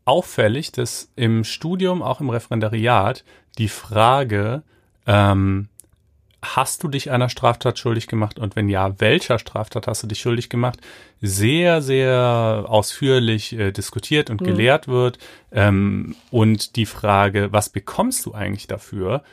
auffällig, 0.06 0.72
dass 0.72 1.12
im 1.16 1.44
Studium 1.44 2.02
auch 2.02 2.20
im 2.20 2.30
Referendariat 2.30 3.24
die 3.58 3.70
Frage 3.70 4.64
ähm, 5.06 5.70
hast 6.42 6.84
du 6.84 6.88
dich 6.88 7.12
einer 7.12 7.30
Straftat 7.30 7.80
schuldig 7.80 8.08
gemacht 8.08 8.40
und 8.40 8.56
wenn 8.56 8.70
ja, 8.70 9.00
welcher 9.00 9.40
Straftat 9.40 9.88
hast 9.88 10.04
du 10.04 10.08
dich 10.08 10.20
schuldig 10.20 10.50
gemacht, 10.50 10.80
sehr, 11.22 11.82
sehr 11.82 12.66
ausführlich 12.68 13.58
äh, 13.58 13.72
diskutiert 13.72 14.30
und 14.30 14.42
mhm. 14.42 14.46
gelehrt 14.46 14.88
wird. 14.88 15.18
Ähm, 15.52 16.16
und 16.32 16.76
die 16.76 16.86
Frage, 16.86 17.52
was 17.52 17.70
bekommst 17.70 18.26
du 18.26 18.34
eigentlich 18.34 18.68
dafür, 18.68 19.24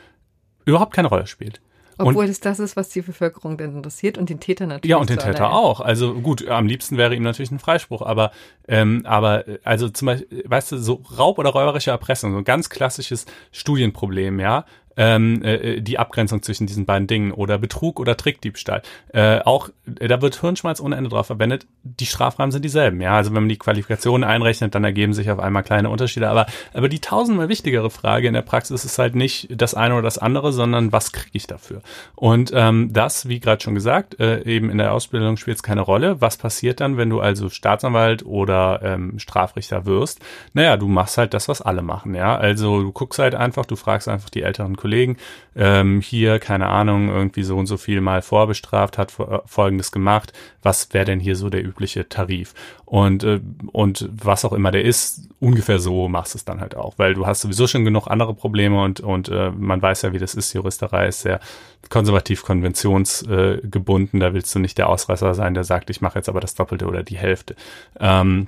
überhaupt 0.65 0.93
keine 0.93 1.07
Rolle 1.07 1.27
spielt. 1.27 1.61
Obwohl 1.99 2.25
und, 2.25 2.29
es 2.29 2.39
das 2.39 2.59
ist, 2.59 2.75
was 2.75 2.89
die 2.89 3.01
Bevölkerung 3.01 3.57
denn 3.57 3.75
interessiert 3.75 4.19
und 4.19 4.29
den 4.29 4.39
Täter 4.39 4.67
natürlich. 4.67 4.91
Ja, 4.91 4.97
und 4.97 5.09
den 5.09 5.17
Täter 5.17 5.51
auch. 5.51 5.81
Also 5.81 6.13
gut, 6.13 6.47
am 6.47 6.67
liebsten 6.67 6.97
wäre 6.97 7.15
ihm 7.15 7.23
natürlich 7.23 7.49
ein 7.49 7.57
Freispruch, 7.57 8.03
aber, 8.03 8.31
ähm, 8.67 9.01
aber 9.05 9.45
also 9.63 9.89
zum 9.89 10.05
Beispiel, 10.07 10.43
weißt 10.45 10.73
du, 10.73 10.77
so 10.77 11.01
Raub 11.17 11.39
oder 11.39 11.49
räuberische 11.49 11.89
Erpressung, 11.89 12.33
so 12.33 12.37
ein 12.37 12.43
ganz 12.43 12.69
klassisches 12.69 13.25
Studienproblem, 13.51 14.39
ja 14.39 14.65
ähm, 14.97 15.43
äh, 15.43 15.81
die 15.81 15.99
Abgrenzung 15.99 16.41
zwischen 16.41 16.67
diesen 16.67 16.85
beiden 16.85 17.07
Dingen 17.07 17.31
oder 17.31 17.57
Betrug 17.57 17.99
oder 17.99 18.17
Trickdiebstahl. 18.17 18.81
Äh, 19.13 19.39
auch 19.39 19.69
da 19.85 20.21
wird 20.21 20.41
Hirnschmalz 20.41 20.81
ohne 20.81 20.95
Ende 20.95 21.09
drauf 21.09 21.27
verwendet. 21.27 21.67
Die 21.83 22.05
Strafrahmen 22.05 22.51
sind 22.51 22.65
dieselben. 22.65 22.99
Ja, 22.99 23.13
also 23.13 23.29
wenn 23.33 23.43
man 23.43 23.49
die 23.49 23.57
Qualifikationen 23.57 24.27
einrechnet, 24.27 24.75
dann 24.75 24.83
ergeben 24.83 25.13
sich 25.13 25.29
auf 25.31 25.39
einmal 25.39 25.63
kleine 25.63 25.89
Unterschiede. 25.89 26.29
Aber 26.29 26.47
aber 26.73 26.89
die 26.89 26.99
tausendmal 26.99 27.49
wichtigere 27.49 27.89
Frage 27.89 28.27
in 28.27 28.33
der 28.33 28.41
Praxis 28.41 28.83
ist 28.83 28.99
halt 28.99 29.15
nicht 29.15 29.47
das 29.49 29.75
eine 29.75 29.93
oder 29.93 30.03
das 30.03 30.17
andere, 30.17 30.51
sondern 30.51 30.91
was 30.91 31.11
kriege 31.11 31.29
ich 31.33 31.47
dafür? 31.47 31.81
Und 32.15 32.51
ähm, 32.53 32.91
das, 32.91 33.29
wie 33.29 33.39
gerade 33.39 33.61
schon 33.61 33.75
gesagt, 33.75 34.19
äh, 34.19 34.43
eben 34.43 34.69
in 34.69 34.79
der 34.79 34.93
Ausbildung 34.93 35.37
spielt 35.37 35.57
es 35.57 35.63
keine 35.63 35.81
Rolle. 35.81 36.21
Was 36.21 36.37
passiert 36.37 36.81
dann, 36.81 36.97
wenn 36.97 37.09
du 37.09 37.19
also 37.19 37.49
Staatsanwalt 37.49 38.25
oder 38.25 38.81
ähm, 38.83 39.19
Strafrichter 39.19 39.85
wirst? 39.85 40.19
Naja, 40.53 40.77
du 40.77 40.87
machst 40.87 41.17
halt 41.17 41.33
das, 41.33 41.47
was 41.47 41.61
alle 41.61 41.81
machen. 41.81 42.15
Ja, 42.15 42.35
also 42.35 42.81
du 42.81 42.91
guckst 42.91 43.19
halt 43.19 43.35
einfach, 43.35 43.65
du 43.65 43.75
fragst 43.75 44.07
einfach 44.07 44.29
die 44.29 44.41
älteren 44.41 44.75
Kollegen 44.75 44.86
Kollegen, 44.87 45.17
ähm, 45.57 45.99
hier, 45.99 46.39
keine 46.39 46.67
Ahnung, 46.67 47.09
irgendwie 47.09 47.43
so 47.43 47.57
und 47.57 47.65
so 47.65 47.75
viel 47.75 47.99
mal 47.99 48.21
vorbestraft, 48.21 48.97
hat 48.97 49.19
äh, 49.19 49.39
Folgendes 49.45 49.91
gemacht, 49.91 50.31
was 50.61 50.93
wäre 50.93 51.03
denn 51.03 51.19
hier 51.19 51.35
so 51.35 51.49
der 51.49 51.65
übliche 51.65 52.07
Tarif? 52.07 52.53
Und, 52.85 53.25
äh, 53.25 53.41
und 53.73 54.07
was 54.09 54.45
auch 54.45 54.53
immer 54.53 54.71
der 54.71 54.85
ist, 54.85 55.29
ungefähr 55.41 55.79
so 55.79 56.07
machst 56.07 56.35
du 56.35 56.37
es 56.37 56.45
dann 56.45 56.61
halt 56.61 56.77
auch, 56.77 56.93
weil 56.97 57.15
du 57.15 57.27
hast 57.27 57.41
sowieso 57.41 57.67
schon 57.67 57.83
genug 57.83 58.07
andere 58.07 58.33
Probleme 58.33 58.81
und, 58.81 59.01
und 59.01 59.27
äh, 59.27 59.51
man 59.51 59.81
weiß 59.81 60.03
ja, 60.03 60.13
wie 60.13 60.19
das 60.19 60.35
ist, 60.35 60.53
Juristerei 60.53 61.07
ist 61.07 61.21
sehr 61.21 61.41
konservativ 61.89 62.43
konventionsgebunden, 62.43 64.21
äh, 64.21 64.23
da 64.23 64.33
willst 64.33 64.55
du 64.55 64.59
nicht 64.59 64.77
der 64.77 64.87
Ausreißer 64.87 65.33
sein, 65.33 65.53
der 65.53 65.65
sagt, 65.65 65.89
ich 65.89 65.99
mache 65.99 66.19
jetzt 66.19 66.29
aber 66.29 66.39
das 66.39 66.55
Doppelte 66.55 66.85
oder 66.85 67.03
die 67.03 67.17
Hälfte. 67.17 67.57
Ähm, 67.99 68.47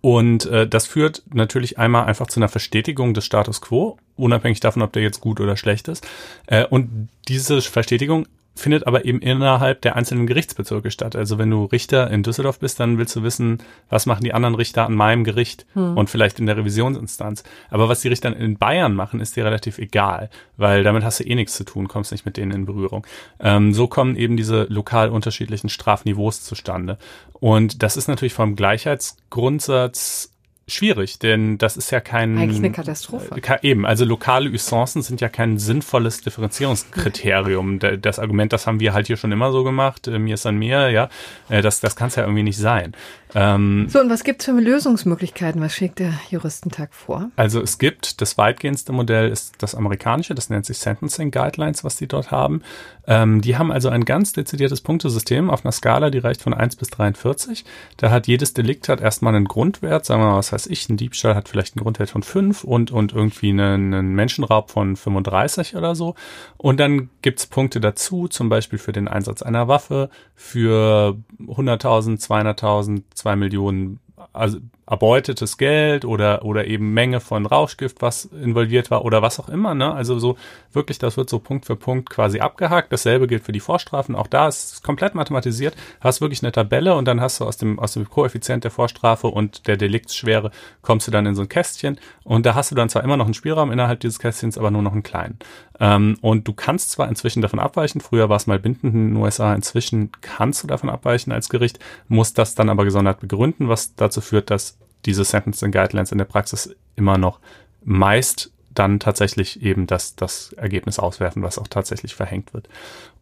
und 0.00 0.46
äh, 0.46 0.66
das 0.66 0.86
führt 0.86 1.22
natürlich 1.32 1.78
einmal 1.78 2.04
einfach 2.04 2.26
zu 2.26 2.40
einer 2.40 2.48
Verstetigung 2.48 3.14
des 3.14 3.24
Status 3.24 3.60
quo, 3.60 3.98
unabhängig 4.16 4.60
davon, 4.60 4.82
ob 4.82 4.92
der 4.92 5.02
jetzt 5.02 5.20
gut 5.20 5.40
oder 5.40 5.56
schlecht 5.56 5.88
ist. 5.88 6.06
Äh, 6.46 6.66
und 6.66 7.08
diese 7.28 7.60
Verstetigung 7.62 8.26
findet 8.54 8.86
aber 8.86 9.04
eben 9.04 9.20
innerhalb 9.20 9.80
der 9.82 9.96
einzelnen 9.96 10.26
Gerichtsbezirke 10.26 10.90
statt. 10.90 11.16
Also 11.16 11.38
wenn 11.38 11.50
du 11.50 11.64
Richter 11.64 12.10
in 12.10 12.22
Düsseldorf 12.22 12.58
bist, 12.58 12.78
dann 12.80 12.98
willst 12.98 13.16
du 13.16 13.22
wissen, 13.22 13.58
was 13.88 14.06
machen 14.06 14.24
die 14.24 14.34
anderen 14.34 14.54
Richter 14.54 14.84
an 14.86 14.94
meinem 14.94 15.24
Gericht 15.24 15.66
hm. 15.72 15.96
und 15.96 16.10
vielleicht 16.10 16.38
in 16.38 16.46
der 16.46 16.56
Revisionsinstanz. 16.56 17.44
Aber 17.70 17.88
was 17.88 18.00
die 18.00 18.08
Richter 18.08 18.36
in 18.36 18.58
Bayern 18.58 18.94
machen, 18.94 19.20
ist 19.20 19.36
dir 19.36 19.44
relativ 19.44 19.78
egal, 19.78 20.28
weil 20.56 20.84
damit 20.84 21.02
hast 21.02 21.20
du 21.20 21.24
eh 21.24 21.34
nichts 21.34 21.54
zu 21.54 21.64
tun, 21.64 21.88
kommst 21.88 22.12
nicht 22.12 22.26
mit 22.26 22.36
denen 22.36 22.52
in 22.52 22.66
Berührung. 22.66 23.06
Ähm, 23.40 23.72
so 23.72 23.86
kommen 23.86 24.16
eben 24.16 24.36
diese 24.36 24.64
lokal 24.64 25.08
unterschiedlichen 25.08 25.68
Strafniveaus 25.68 26.42
zustande. 26.42 26.98
Und 27.32 27.82
das 27.82 27.96
ist 27.96 28.08
natürlich 28.08 28.34
vom 28.34 28.54
Gleichheitsgrundsatz 28.54 30.31
schwierig, 30.72 31.18
denn 31.18 31.58
das 31.58 31.76
ist 31.76 31.90
ja 31.90 32.00
kein... 32.00 32.38
Eigentlich 32.38 32.58
eine 32.58 32.72
Katastrophe. 32.72 33.36
Äh, 33.36 33.58
eben, 33.62 33.86
also 33.86 34.04
lokale 34.04 34.50
Usancen 34.50 35.02
sind 35.02 35.20
ja 35.20 35.28
kein 35.28 35.58
sinnvolles 35.58 36.20
Differenzierungskriterium. 36.22 37.78
Das 37.78 38.18
Argument, 38.18 38.52
das 38.52 38.66
haben 38.66 38.80
wir 38.80 38.92
halt 38.92 39.06
hier 39.06 39.16
schon 39.16 39.32
immer 39.32 39.52
so 39.52 39.64
gemacht, 39.64 40.08
äh, 40.08 40.18
mir 40.18 40.34
ist 40.34 40.46
an 40.46 40.56
mir, 40.56 40.90
ja, 40.90 41.08
äh, 41.48 41.62
das, 41.62 41.80
das 41.80 41.96
kann 41.96 42.08
es 42.08 42.16
ja 42.16 42.22
irgendwie 42.24 42.42
nicht 42.42 42.58
sein. 42.58 42.94
Ähm, 43.34 43.86
so, 43.88 44.00
und 44.00 44.10
was 44.10 44.24
gibt 44.24 44.42
es 44.42 44.46
für 44.46 44.52
Lösungsmöglichkeiten? 44.52 45.60
Was 45.60 45.74
schlägt 45.74 45.98
der 45.98 46.12
Juristentag 46.30 46.92
vor? 46.92 47.30
Also 47.36 47.60
es 47.60 47.78
gibt, 47.78 48.20
das 48.20 48.36
weitgehendste 48.36 48.92
Modell 48.92 49.30
ist 49.30 49.54
das 49.58 49.74
amerikanische, 49.74 50.34
das 50.34 50.50
nennt 50.50 50.66
sich 50.66 50.78
Sentencing 50.78 51.30
Guidelines, 51.30 51.84
was 51.84 51.96
die 51.96 52.06
dort 52.06 52.30
haben. 52.30 52.62
Ähm, 53.06 53.40
die 53.40 53.56
haben 53.56 53.72
also 53.72 53.88
ein 53.88 54.04
ganz 54.04 54.32
dezidiertes 54.32 54.80
Punktesystem 54.80 55.50
auf 55.50 55.64
einer 55.64 55.72
Skala, 55.72 56.10
die 56.10 56.18
reicht 56.18 56.42
von 56.42 56.54
1 56.54 56.76
bis 56.76 56.88
43. 56.90 57.64
Da 57.96 58.10
hat 58.10 58.26
jedes 58.26 58.54
Delikt 58.54 58.88
hat 58.88 59.00
erstmal 59.00 59.34
einen 59.34 59.46
Grundwert, 59.46 60.04
sagen 60.04 60.22
wir 60.22 60.30
mal, 60.30 60.36
was 60.36 60.52
weiß 60.62 60.70
ich, 60.70 60.88
ein 60.88 60.96
Diebstahl 60.96 61.34
hat 61.34 61.48
vielleicht 61.48 61.76
einen 61.76 61.82
Grundwert 61.82 62.10
von 62.10 62.22
5 62.22 62.64
und, 62.64 62.90
und 62.90 63.12
irgendwie 63.12 63.50
einen, 63.50 63.92
einen 63.92 64.14
Menschenraub 64.14 64.70
von 64.70 64.96
35 64.96 65.76
oder 65.76 65.94
so. 65.94 66.14
Und 66.56 66.78
dann 66.78 67.10
gibt's 67.22 67.46
Punkte 67.46 67.80
dazu, 67.80 68.28
zum 68.28 68.48
Beispiel 68.48 68.78
für 68.78 68.92
den 68.92 69.08
Einsatz 69.08 69.42
einer 69.42 69.68
Waffe, 69.68 70.10
für 70.34 71.16
100.000, 71.40 72.20
200.000, 72.20 73.02
2 73.14 73.36
Millionen 73.36 73.98
also 74.32 74.58
erbeutetes 74.86 75.58
Geld 75.58 76.04
oder, 76.04 76.44
oder 76.44 76.66
eben 76.66 76.92
Menge 76.92 77.20
von 77.20 77.46
Rauschgift, 77.46 78.02
was 78.02 78.24
involviert 78.24 78.90
war 78.90 79.04
oder 79.04 79.22
was 79.22 79.38
auch 79.38 79.48
immer. 79.48 79.74
Ne? 79.74 79.92
Also 79.92 80.18
so 80.18 80.36
wirklich, 80.72 80.98
das 80.98 81.16
wird 81.16 81.30
so 81.30 81.38
Punkt 81.38 81.66
für 81.66 81.76
Punkt 81.76 82.10
quasi 82.10 82.40
abgehakt. 82.40 82.92
Dasselbe 82.92 83.26
gilt 83.26 83.44
für 83.44 83.52
die 83.52 83.60
Vorstrafen. 83.60 84.16
Auch 84.16 84.26
da 84.26 84.48
ist 84.48 84.72
es 84.74 84.82
komplett 84.82 85.14
mathematisiert. 85.14 85.76
Hast 86.00 86.20
wirklich 86.20 86.42
eine 86.42 86.52
Tabelle 86.52 86.96
und 86.96 87.06
dann 87.06 87.20
hast 87.20 87.40
du 87.40 87.44
aus 87.44 87.56
dem, 87.56 87.78
aus 87.78 87.92
dem 87.92 88.08
Koeffizient 88.08 88.64
der 88.64 88.70
Vorstrafe 88.72 89.28
und 89.28 89.66
der 89.68 89.76
Deliktsschwere 89.76 90.50
kommst 90.82 91.06
du 91.06 91.10
dann 91.12 91.26
in 91.26 91.34
so 91.36 91.42
ein 91.42 91.48
Kästchen 91.48 91.98
und 92.24 92.44
da 92.44 92.54
hast 92.54 92.70
du 92.70 92.74
dann 92.74 92.88
zwar 92.88 93.04
immer 93.04 93.16
noch 93.16 93.24
einen 93.24 93.34
Spielraum 93.34 93.70
innerhalb 93.70 94.00
dieses 94.00 94.18
Kästchens, 94.18 94.58
aber 94.58 94.70
nur 94.70 94.82
noch 94.82 94.92
einen 94.92 95.02
kleinen. 95.02 95.38
Ähm, 95.80 96.16
und 96.20 96.46
du 96.46 96.52
kannst 96.52 96.90
zwar 96.90 97.08
inzwischen 97.08 97.42
davon 97.42 97.58
abweichen, 97.58 98.00
früher 98.00 98.28
war 98.28 98.36
es 98.36 98.46
mal 98.46 98.58
bindend 98.58 98.94
in 98.94 99.14
den 99.14 99.16
USA, 99.16 99.54
inzwischen 99.54 100.10
kannst 100.20 100.62
du 100.62 100.66
davon 100.66 100.90
abweichen 100.90 101.32
als 101.32 101.48
Gericht, 101.48 101.78
musst 102.08 102.38
das 102.38 102.54
dann 102.54 102.68
aber 102.68 102.84
gesondert 102.84 103.20
begründen, 103.20 103.68
was 103.68 103.94
dazu 103.94 104.20
führt, 104.20 104.50
dass 104.50 104.78
diese 105.04 105.24
Sentencing 105.24 105.72
Guidelines 105.72 106.12
in 106.12 106.18
der 106.18 106.24
Praxis 106.24 106.74
immer 106.96 107.18
noch 107.18 107.40
meist 107.84 108.52
dann 108.74 109.00
tatsächlich 109.00 109.62
eben 109.62 109.86
das, 109.86 110.16
das 110.16 110.52
Ergebnis 110.54 110.98
auswerfen, 110.98 111.42
was 111.42 111.58
auch 111.58 111.68
tatsächlich 111.68 112.14
verhängt 112.14 112.54
wird. 112.54 112.68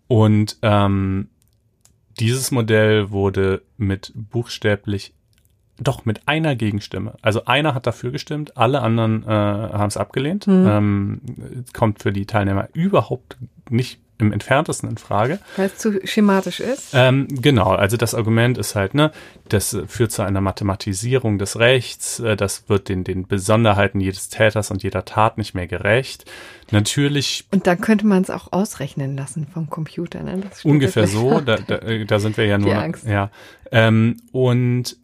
Und 0.06 0.58
ähm, 0.62 1.28
dieses 2.18 2.50
Modell 2.50 3.10
wurde 3.10 3.62
mit 3.76 4.12
buchstäblich 4.14 5.12
doch 5.78 6.04
mit 6.04 6.28
einer 6.28 6.56
Gegenstimme. 6.56 7.14
Also 7.22 7.46
einer 7.46 7.74
hat 7.74 7.86
dafür 7.86 8.10
gestimmt, 8.10 8.56
alle 8.56 8.82
anderen 8.82 9.24
äh, 9.24 9.28
haben 9.28 9.88
es 9.88 9.96
abgelehnt. 9.96 10.46
Mhm. 10.46 10.66
Ähm, 10.68 11.20
kommt 11.72 12.02
für 12.02 12.12
die 12.12 12.26
Teilnehmer 12.26 12.68
überhaupt 12.74 13.38
nicht 13.70 13.98
im 14.20 14.32
entferntesten 14.32 14.88
in 14.88 14.98
Frage. 14.98 15.38
Weil 15.56 15.66
es 15.66 15.76
zu 15.76 16.00
schematisch 16.06 16.60
ist? 16.60 16.90
Ähm, 16.92 17.28
genau, 17.28 17.70
also 17.70 17.96
das 17.96 18.14
Argument 18.14 18.58
ist 18.58 18.74
halt, 18.74 18.94
ne, 18.94 19.12
das 19.48 19.76
führt 19.86 20.12
zu 20.12 20.22
einer 20.22 20.40
Mathematisierung 20.40 21.38
des 21.38 21.58
Rechts, 21.58 22.20
äh, 22.20 22.36
das 22.36 22.68
wird 22.68 22.88
den, 22.88 23.04
den 23.04 23.26
Besonderheiten 23.26 24.00
jedes 24.00 24.28
Täters 24.28 24.70
und 24.70 24.82
jeder 24.82 25.04
Tat 25.04 25.38
nicht 25.38 25.54
mehr 25.54 25.66
gerecht. 25.66 26.24
Natürlich. 26.70 27.46
Und 27.50 27.66
dann 27.66 27.80
könnte 27.80 28.06
man 28.06 28.22
es 28.22 28.30
auch 28.30 28.52
ausrechnen 28.52 29.16
lassen 29.16 29.46
vom 29.46 29.68
Computer, 29.68 30.22
ne? 30.22 30.42
ungefähr 30.62 31.06
so, 31.06 31.40
da, 31.40 31.56
da, 31.56 31.76
äh, 31.76 32.04
da 32.04 32.18
sind 32.20 32.36
wir 32.36 32.46
ja 32.46 32.58
nur. 32.58 32.76
Angst. 32.76 33.06
Ja. 33.06 33.30
Ähm, 33.72 34.16
und 34.32 34.96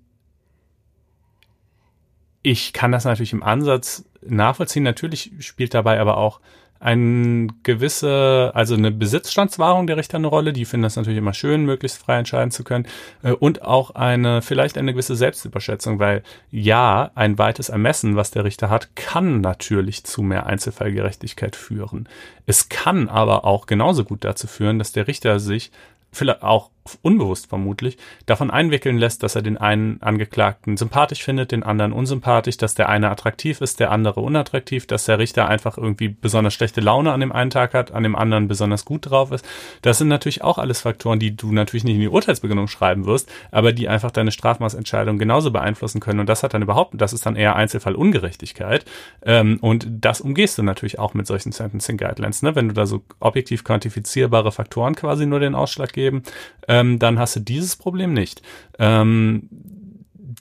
ich 2.43 2.73
kann 2.73 2.93
das 2.93 3.05
natürlich 3.05 3.33
im 3.33 3.43
Ansatz 3.43 4.05
nachvollziehen. 4.23 4.85
Natürlich 4.85 5.33
spielt 5.41 5.75
dabei 5.75 5.99
aber 5.99 6.17
auch 6.17 6.41
ein 6.81 7.63
gewisse, 7.63 8.51
also 8.55 8.75
eine 8.75 8.91
Besitzstandswahrung 8.91 9.87
der 9.87 9.97
Richter 9.97 10.19
eine 10.19 10.27
Rolle. 10.27 10.53
Die 10.53 10.65
finden 10.65 10.85
das 10.85 10.97
natürlich 10.97 11.19
immer 11.19 11.35
schön, 11.35 11.65
möglichst 11.65 11.99
frei 11.99 12.19
entscheiden 12.19 12.51
zu 12.51 12.65
können. 12.65 12.87
Äh, 13.23 13.33
und 13.33 13.63
auch 13.63 13.91
eine, 13.91 14.43
vielleicht 14.43 14.79
eine 14.79 14.93
gewisse 14.93 15.17
Selbstüberschätzung, 15.17 15.99
weil 15.99 16.23
ja, 16.51 17.11
ein 17.15 17.39
weites 17.39 17.69
Ermessen, 17.69 18.17
was 18.17 18.31
der 18.31 18.45
Richter 18.45 18.71
hat, 18.71 18.95
kann 18.97 19.41
natürlich 19.41 20.05
zu 20.05 20.23
mehr 20.23 20.47
Einzelfallgerechtigkeit 20.47 21.57
führen. 21.57 22.09
Es 22.47 22.69
kann 22.69 23.09
aber 23.09 23.45
auch 23.45 23.67
genauso 23.67 24.05
gut 24.05 24.25
dazu 24.25 24.47
führen, 24.47 24.79
dass 24.79 24.93
der 24.93 25.09
Richter 25.09 25.41
sich 25.41 25.71
vielleicht 26.13 26.43
auch 26.43 26.71
unbewusst 27.03 27.49
vermutlich, 27.49 27.99
davon 28.27 28.51
einwickeln 28.51 28.99
lässt, 28.99 29.23
dass 29.23 29.35
er 29.35 29.43
den 29.43 29.59
einen 29.59 30.01
Angeklagten 30.03 30.77
sympathisch 30.77 31.23
findet, 31.23 31.53
den 31.53 31.63
anderen 31.63 31.93
unsympathisch, 31.93 32.57
dass 32.57 32.75
der 32.75 32.89
eine 32.89 33.11
attraktiv 33.11 33.61
ist, 33.61 33.81
der 33.81 33.91
andere 33.91 34.21
unattraktiv, 34.21 34.87
dass 34.87 35.05
der 35.05 35.19
Richter 35.19 35.49
einfach 35.49 35.79
irgendwie 35.79 36.09
besonders 36.09 36.55
schlechte 36.55 36.81
Laune 36.81 37.13
an 37.13 37.21
dem 37.21 37.33
einen 37.33 37.51
Tag 37.51 37.75
hat, 37.75 37.93
an 37.93 38.03
dem 38.03 38.17
anderen 38.17 38.49
besonders 38.49 38.85
gut 38.85 39.11
drauf 39.11 39.33
ist. 39.33 39.45
Das 39.83 39.99
sind 39.99 40.09
natürlich 40.09 40.43
auch 40.43 40.59
alles 40.59 40.81
Faktoren, 40.81 41.19
die 41.19 41.37
du 41.37 41.53
natürlich 41.53 41.85
nicht 41.85 41.97
in 41.97 42.01
die 42.01 42.09
Urteilsbegründung 42.09 42.69
schreiben 42.69 43.07
wirst, 43.07 43.31
aber 43.51 43.73
die 43.73 43.89
einfach 43.89 44.11
deine 44.11 44.33
Strafmaßentscheidung 44.33 45.19
genauso 45.19 45.51
beeinflussen 45.51 46.01
können. 46.01 46.21
Und 46.21 46.29
das 46.29 46.43
hat 46.43 46.55
dann 46.55 46.63
überhaupt, 46.63 47.01
das 47.01 47.13
ist 47.13 47.27
dann 47.27 47.37
eher 47.37 47.57
Einzelfallungerechtigkeit. 47.57 48.85
Ähm, 49.25 49.59
und 49.61 49.87
das 49.91 50.21
umgehst 50.21 50.59
du 50.59 50.63
natürlich 50.63 50.99
auch 50.99 51.15
mit 51.15 51.27
solchen 51.27 51.53
Sentencing 51.53 51.97
Guidelines, 51.97 52.43
ne? 52.43 52.55
wenn 52.55 52.69
du 52.69 52.75
da 52.75 52.87
so 52.87 53.03
objektiv 53.21 53.65
quantifizierbare 53.65 54.53
Faktoren 54.53 54.95
quasi 54.95 55.27
nur 55.27 55.41
den 55.41 55.55
Ausschlag 55.55 55.93
geben. 55.93 56.23
Ähm, 56.69 56.76
ähm, 56.81 56.99
dann 56.99 57.19
hast 57.19 57.37
du 57.37 57.41
dieses 57.41 57.77
Problem 57.77 58.13
nicht. 58.13 58.43
Ähm, 58.79 59.49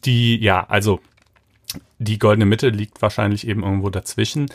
die, 0.06 0.38
ja, 0.38 0.66
also 0.68 1.00
die 2.00 2.20
goldene 2.20 2.46
Mitte 2.46 2.70
liegt 2.70 3.02
wahrscheinlich 3.02 3.48
eben 3.48 3.64
irgendwo 3.64 3.90
dazwischen. 3.90 4.48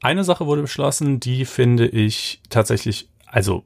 Eine 0.00 0.24
Sache 0.24 0.46
wurde 0.46 0.62
beschlossen, 0.62 1.20
die 1.20 1.44
finde 1.44 1.86
ich 1.86 2.40
tatsächlich 2.50 3.08
also 3.30 3.64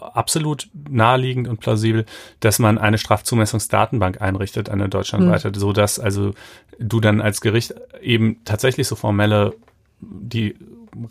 absolut 0.00 0.68
naheliegend 0.88 1.48
und 1.48 1.60
plausibel, 1.60 2.04
dass 2.40 2.58
man 2.58 2.76
eine 2.76 2.98
Strafzumessungsdatenbank 2.98 4.20
einrichtet, 4.20 4.68
eine 4.68 4.88
deutschlandweite, 4.88 5.48
mhm. 5.48 5.54
so 5.54 5.72
dass 5.72 5.98
also 5.98 6.34
du 6.78 7.00
dann 7.00 7.22
als 7.22 7.40
Gericht 7.40 7.74
eben 8.02 8.38
tatsächlich 8.44 8.86
so 8.86 8.96
formelle 8.96 9.54
die 10.00 10.56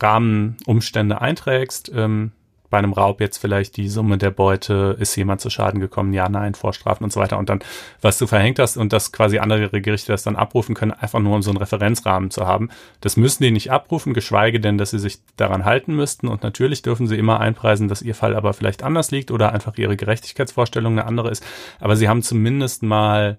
Rahmenumstände 0.00 1.20
einträgst, 1.20 1.90
ähm, 1.94 2.32
bei 2.70 2.78
einem 2.78 2.92
Raub 2.92 3.20
jetzt 3.20 3.38
vielleicht 3.38 3.76
die 3.76 3.88
Summe 3.88 4.16
der 4.16 4.30
Beute, 4.30 4.96
ist 4.98 5.16
jemand 5.16 5.40
zu 5.40 5.50
Schaden 5.50 5.80
gekommen, 5.80 6.12
ja, 6.12 6.28
nein, 6.28 6.54
Vorstrafen 6.54 7.04
und 7.04 7.12
so 7.12 7.20
weiter. 7.20 7.36
Und 7.36 7.50
dann, 7.50 7.60
was 8.00 8.16
du 8.16 8.26
verhängt 8.26 8.58
hast 8.60 8.76
und 8.76 8.92
dass 8.92 9.12
quasi 9.12 9.38
andere 9.38 9.80
Gerichte 9.80 10.12
das 10.12 10.22
dann 10.22 10.36
abrufen 10.36 10.74
können, 10.74 10.92
einfach 10.92 11.18
nur 11.18 11.34
um 11.34 11.42
so 11.42 11.50
einen 11.50 11.58
Referenzrahmen 11.58 12.30
zu 12.30 12.46
haben. 12.46 12.70
Das 13.00 13.16
müssen 13.16 13.42
die 13.42 13.50
nicht 13.50 13.72
abrufen, 13.72 14.14
geschweige 14.14 14.60
denn, 14.60 14.78
dass 14.78 14.90
sie 14.90 15.00
sich 15.00 15.18
daran 15.36 15.64
halten 15.64 15.96
müssten. 15.96 16.28
Und 16.28 16.44
natürlich 16.44 16.82
dürfen 16.82 17.08
sie 17.08 17.18
immer 17.18 17.40
einpreisen, 17.40 17.88
dass 17.88 18.02
ihr 18.02 18.14
Fall 18.14 18.36
aber 18.36 18.52
vielleicht 18.52 18.84
anders 18.84 19.10
liegt 19.10 19.30
oder 19.32 19.52
einfach 19.52 19.76
ihre 19.76 19.96
Gerechtigkeitsvorstellung 19.96 20.92
eine 20.92 21.06
andere 21.06 21.30
ist. 21.30 21.44
Aber 21.80 21.96
sie 21.96 22.08
haben 22.08 22.22
zumindest 22.22 22.84
mal 22.84 23.38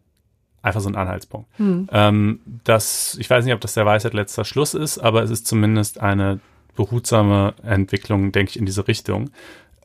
einfach 0.62 0.82
so 0.82 0.90
ein 0.90 0.96
Anhaltspunkt. 0.96 1.48
Hm. 1.58 1.90
Ähm, 1.92 2.40
das, 2.64 3.18
ich 3.20 3.30
weiß 3.30 3.46
nicht, 3.46 3.54
ob 3.54 3.62
das 3.62 3.74
der 3.74 3.86
Weisheit 3.86 4.14
letzter 4.14 4.46
Schluss 4.46 4.74
ist, 4.74 5.00
aber 5.00 5.24
es 5.24 5.32
ist 5.32 5.48
zumindest 5.48 6.00
eine 6.02 6.40
behutsame 6.76 7.54
Entwicklung, 7.64 8.32
denke 8.32 8.52
ich, 8.52 8.60
in 8.60 8.66
diese 8.66 8.88
Richtung, 8.88 9.30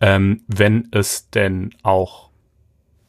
ähm, 0.00 0.42
wenn 0.46 0.88
es 0.92 1.30
denn 1.30 1.74
auch 1.82 2.26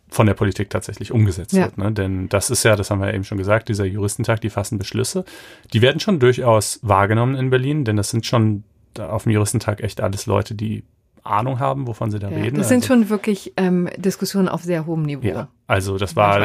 von 0.10 0.26
der 0.26 0.34
Politik 0.34 0.70
tatsächlich 0.70 1.12
umgesetzt 1.12 1.54
ja. 1.54 1.66
wird. 1.66 1.78
Ne? 1.78 1.92
Denn 1.92 2.30
das 2.30 2.50
ist 2.50 2.64
ja, 2.64 2.76
das 2.76 2.90
haben 2.90 3.00
wir 3.00 3.08
ja 3.08 3.14
eben 3.14 3.26
schon 3.26 3.38
gesagt, 3.38 3.70
dieser 3.70 3.86
Juristentag, 3.86 4.42
die 4.42 4.50
fassen 4.50 4.78
Beschlüsse. 4.78 5.26
Die 5.74 5.82
werden 5.82 6.00
schon 6.00 6.20
durchaus 6.20 6.80
wahrgenommen 6.82 7.36
in 7.36 7.50
Berlin, 7.50 7.84
denn 7.84 7.98
das 7.98 8.10
sind 8.10 8.26
schon 8.26 8.64
auf 8.98 9.24
dem 9.24 9.34
Juristentag 9.34 9.82
echt 9.82 10.02
alles 10.02 10.26
Leute, 10.26 10.56
die 10.56 10.84
Ahnung 11.30 11.60
haben, 11.60 11.88
wovon 11.88 12.12
sie 12.12 12.20
da 12.20 12.30
ja, 12.30 12.38
reden. 12.38 12.58
Das 12.58 12.70
sind 12.70 12.84
also, 12.84 12.88
schon 12.88 13.10
wirklich 13.10 13.54
ähm, 13.58 13.90
Diskussionen 13.98 14.50
auf 14.50 14.64
sehr 14.64 14.86
hohem 14.86 15.04
Niveau. 15.04 15.28
Ja, 15.28 15.48
also 15.68 15.98
das 15.98 16.16
war 16.16 16.40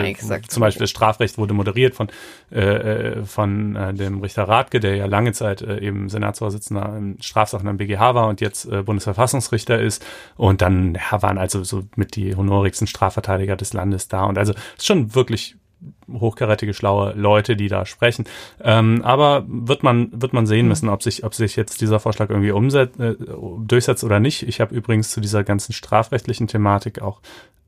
zum 0.48 0.60
Beispiel 0.60 0.80
das 0.80 0.90
Strafrecht 0.90 1.38
wurde 1.38 1.54
moderiert 1.54 1.94
von 1.94 2.08
äh, 2.50 2.60
äh, 2.60 3.24
von 3.24 3.76
äh, 3.76 3.94
dem 3.94 4.20
Richter 4.20 4.44
Radke, 4.44 4.80
der 4.80 4.96
ja 4.96 5.06
lange 5.06 5.32
Zeit 5.32 5.62
äh, 5.62 5.78
eben 5.78 6.08
Senatsvorsitzender 6.08 6.96
in 6.96 7.16
Strafsachen 7.20 7.68
am 7.68 7.76
BGH 7.76 8.14
war 8.14 8.28
und 8.28 8.40
jetzt 8.40 8.66
äh, 8.66 8.82
Bundesverfassungsrichter 8.82 9.80
ist. 9.80 10.04
Und 10.36 10.60
dann 10.60 10.94
ja, 10.94 11.22
waren 11.22 11.38
also 11.38 11.62
so 11.62 11.82
mit 11.96 12.16
die 12.16 12.34
honorigsten 12.34 12.86
Strafverteidiger 12.86 13.56
des 13.56 13.72
Landes 13.72 14.08
da. 14.08 14.24
Und 14.24 14.38
also 14.38 14.52
ist 14.76 14.86
schon 14.86 15.14
wirklich 15.14 15.56
hochkarätige, 16.12 16.74
schlaue 16.74 17.12
Leute, 17.12 17.56
die 17.56 17.68
da 17.68 17.86
sprechen. 17.86 18.24
Ähm, 18.60 19.02
aber 19.02 19.44
wird 19.48 19.82
man, 19.82 20.10
wird 20.12 20.32
man 20.32 20.46
sehen 20.46 20.68
müssen, 20.68 20.88
ob 20.88 21.02
sich, 21.02 21.24
ob 21.24 21.34
sich 21.34 21.56
jetzt 21.56 21.80
dieser 21.80 22.00
Vorschlag 22.00 22.30
irgendwie 22.30 22.52
umset, 22.52 22.98
äh, 22.98 23.16
durchsetzt 23.64 24.04
oder 24.04 24.20
nicht. 24.20 24.42
Ich 24.42 24.60
habe 24.60 24.74
übrigens 24.74 25.10
zu 25.10 25.20
dieser 25.20 25.44
ganzen 25.44 25.72
strafrechtlichen 25.72 26.46
Thematik 26.46 27.00
auch 27.02 27.20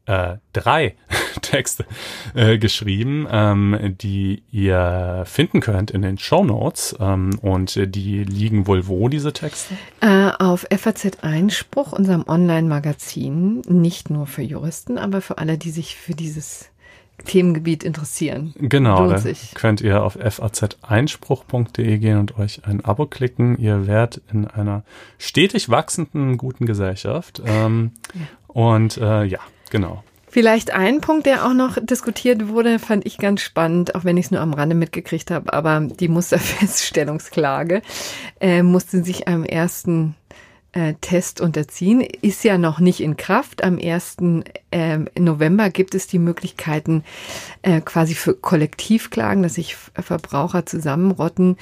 äh, 0.06 0.36
drei 0.52 0.96
Texte 1.40 1.86
äh, 2.34 2.58
geschrieben, 2.58 3.26
ähm, 3.30 3.96
die 4.00 4.42
ihr 4.50 5.24
finden 5.26 5.60
könnt 5.60 5.90
in 5.90 6.02
den 6.02 6.18
Show 6.18 6.44
Notes. 6.44 6.96
Ähm, 7.00 7.38
und 7.40 7.74
die 7.94 8.24
liegen 8.24 8.66
wohl 8.66 8.86
wo, 8.86 9.08
diese 9.08 9.32
Texte? 9.32 9.74
Äh, 10.00 10.30
auf 10.38 10.66
FAZ 10.70 11.22
Einspruch, 11.22 11.92
unserem 11.92 12.24
Online-Magazin, 12.26 13.62
nicht 13.66 14.10
nur 14.10 14.26
für 14.26 14.42
Juristen, 14.42 14.98
aber 14.98 15.20
für 15.20 15.38
alle, 15.38 15.58
die 15.58 15.70
sich 15.70 15.96
für 15.96 16.14
dieses 16.14 16.70
Themengebiet 17.24 17.84
interessieren. 17.84 18.54
Genau, 18.58 19.08
da 19.08 19.22
könnt 19.54 19.80
ihr 19.80 20.02
auf 20.02 20.18
faz-einspruch.de 20.20 21.98
gehen 21.98 22.18
und 22.18 22.38
euch 22.38 22.66
ein 22.66 22.84
Abo 22.84 23.06
klicken. 23.06 23.58
Ihr 23.58 23.86
werdet 23.86 24.22
in 24.32 24.46
einer 24.46 24.84
stetig 25.18 25.68
wachsenden 25.68 26.36
guten 26.36 26.66
Gesellschaft. 26.66 27.40
Ähm, 27.46 27.92
ja. 28.14 28.20
Und 28.48 28.96
äh, 28.98 29.24
ja, 29.24 29.40
Genau. 29.74 30.04
Vielleicht 30.28 30.72
ein 30.72 31.00
Punkt, 31.00 31.26
der 31.26 31.44
auch 31.44 31.52
noch 31.52 31.78
diskutiert 31.80 32.46
wurde, 32.46 32.78
fand 32.78 33.06
ich 33.06 33.18
ganz 33.18 33.40
spannend, 33.40 33.96
auch 33.96 34.04
wenn 34.04 34.16
ich 34.16 34.26
es 34.26 34.30
nur 34.30 34.40
am 34.40 34.54
Rande 34.54 34.76
mitgekriegt 34.76 35.32
habe, 35.32 35.52
aber 35.52 35.80
die 35.80 36.06
Musterfeststellungsklage 36.06 37.82
äh, 38.40 38.62
musste 38.62 39.02
sich 39.02 39.26
am 39.26 39.44
ersten 39.44 40.14
äh, 40.74 40.94
Test 41.00 41.40
unterziehen, 41.40 42.00
ist 42.00 42.44
ja 42.44 42.58
noch 42.58 42.80
nicht 42.80 43.00
in 43.00 43.16
Kraft. 43.16 43.62
Am 43.62 43.78
1. 43.78 44.16
Äh, 44.70 44.98
November 45.18 45.70
gibt 45.70 45.94
es 45.94 46.06
die 46.06 46.18
Möglichkeiten 46.18 47.04
äh, 47.62 47.80
quasi 47.80 48.14
für 48.14 48.34
Kollektivklagen, 48.34 49.42
dass 49.42 49.54
sich 49.54 49.76
Verbraucher 49.76 50.66
zusammenrotten 50.66 51.56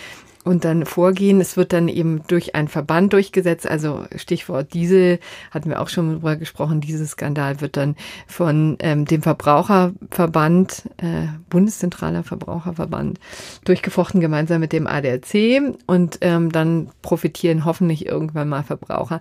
und 0.45 0.65
dann 0.65 0.87
vorgehen. 0.87 1.41
Es 1.41 1.57
wird 1.57 1.73
dann 1.73 1.89
eben 1.89 2.23
durch 2.27 2.55
einen 2.55 2.69
Verband 2.69 3.13
durchgesetzt. 3.13 3.67
Also 3.67 4.05
Stichwort 4.17 4.75
Diesel 4.75 5.21
hatten 5.51 5.71
wir 5.71 5.81
auch 5.81 5.89
schon 5.89 6.13
drüber 6.13 6.37
gesprochen. 6.37 6.81
Dieser 6.81 7.07
Skandal 7.07 7.61
wird 7.61 7.77
dann 7.77 7.97
von 8.27 8.77
ähm, 8.81 9.05
dem 9.05 9.23
Verbraucherverband, 9.23 10.85
äh, 10.97 11.29
Bundeszentraler 11.49 12.25
Verbraucherverband, 12.25 13.21
durchgefochten 13.65 14.21
gemeinsam 14.21 14.61
mit 14.61 14.73
dem 14.73 14.87
ADAC 14.87 15.63
und 15.87 16.19
ähm, 16.23 16.51
dann 16.51 16.91
profitieren 17.03 17.65
hoffentlich 17.65 18.07
irgendwann 18.07 18.49
mal 18.49 18.65
Verbraucher. 18.65 19.21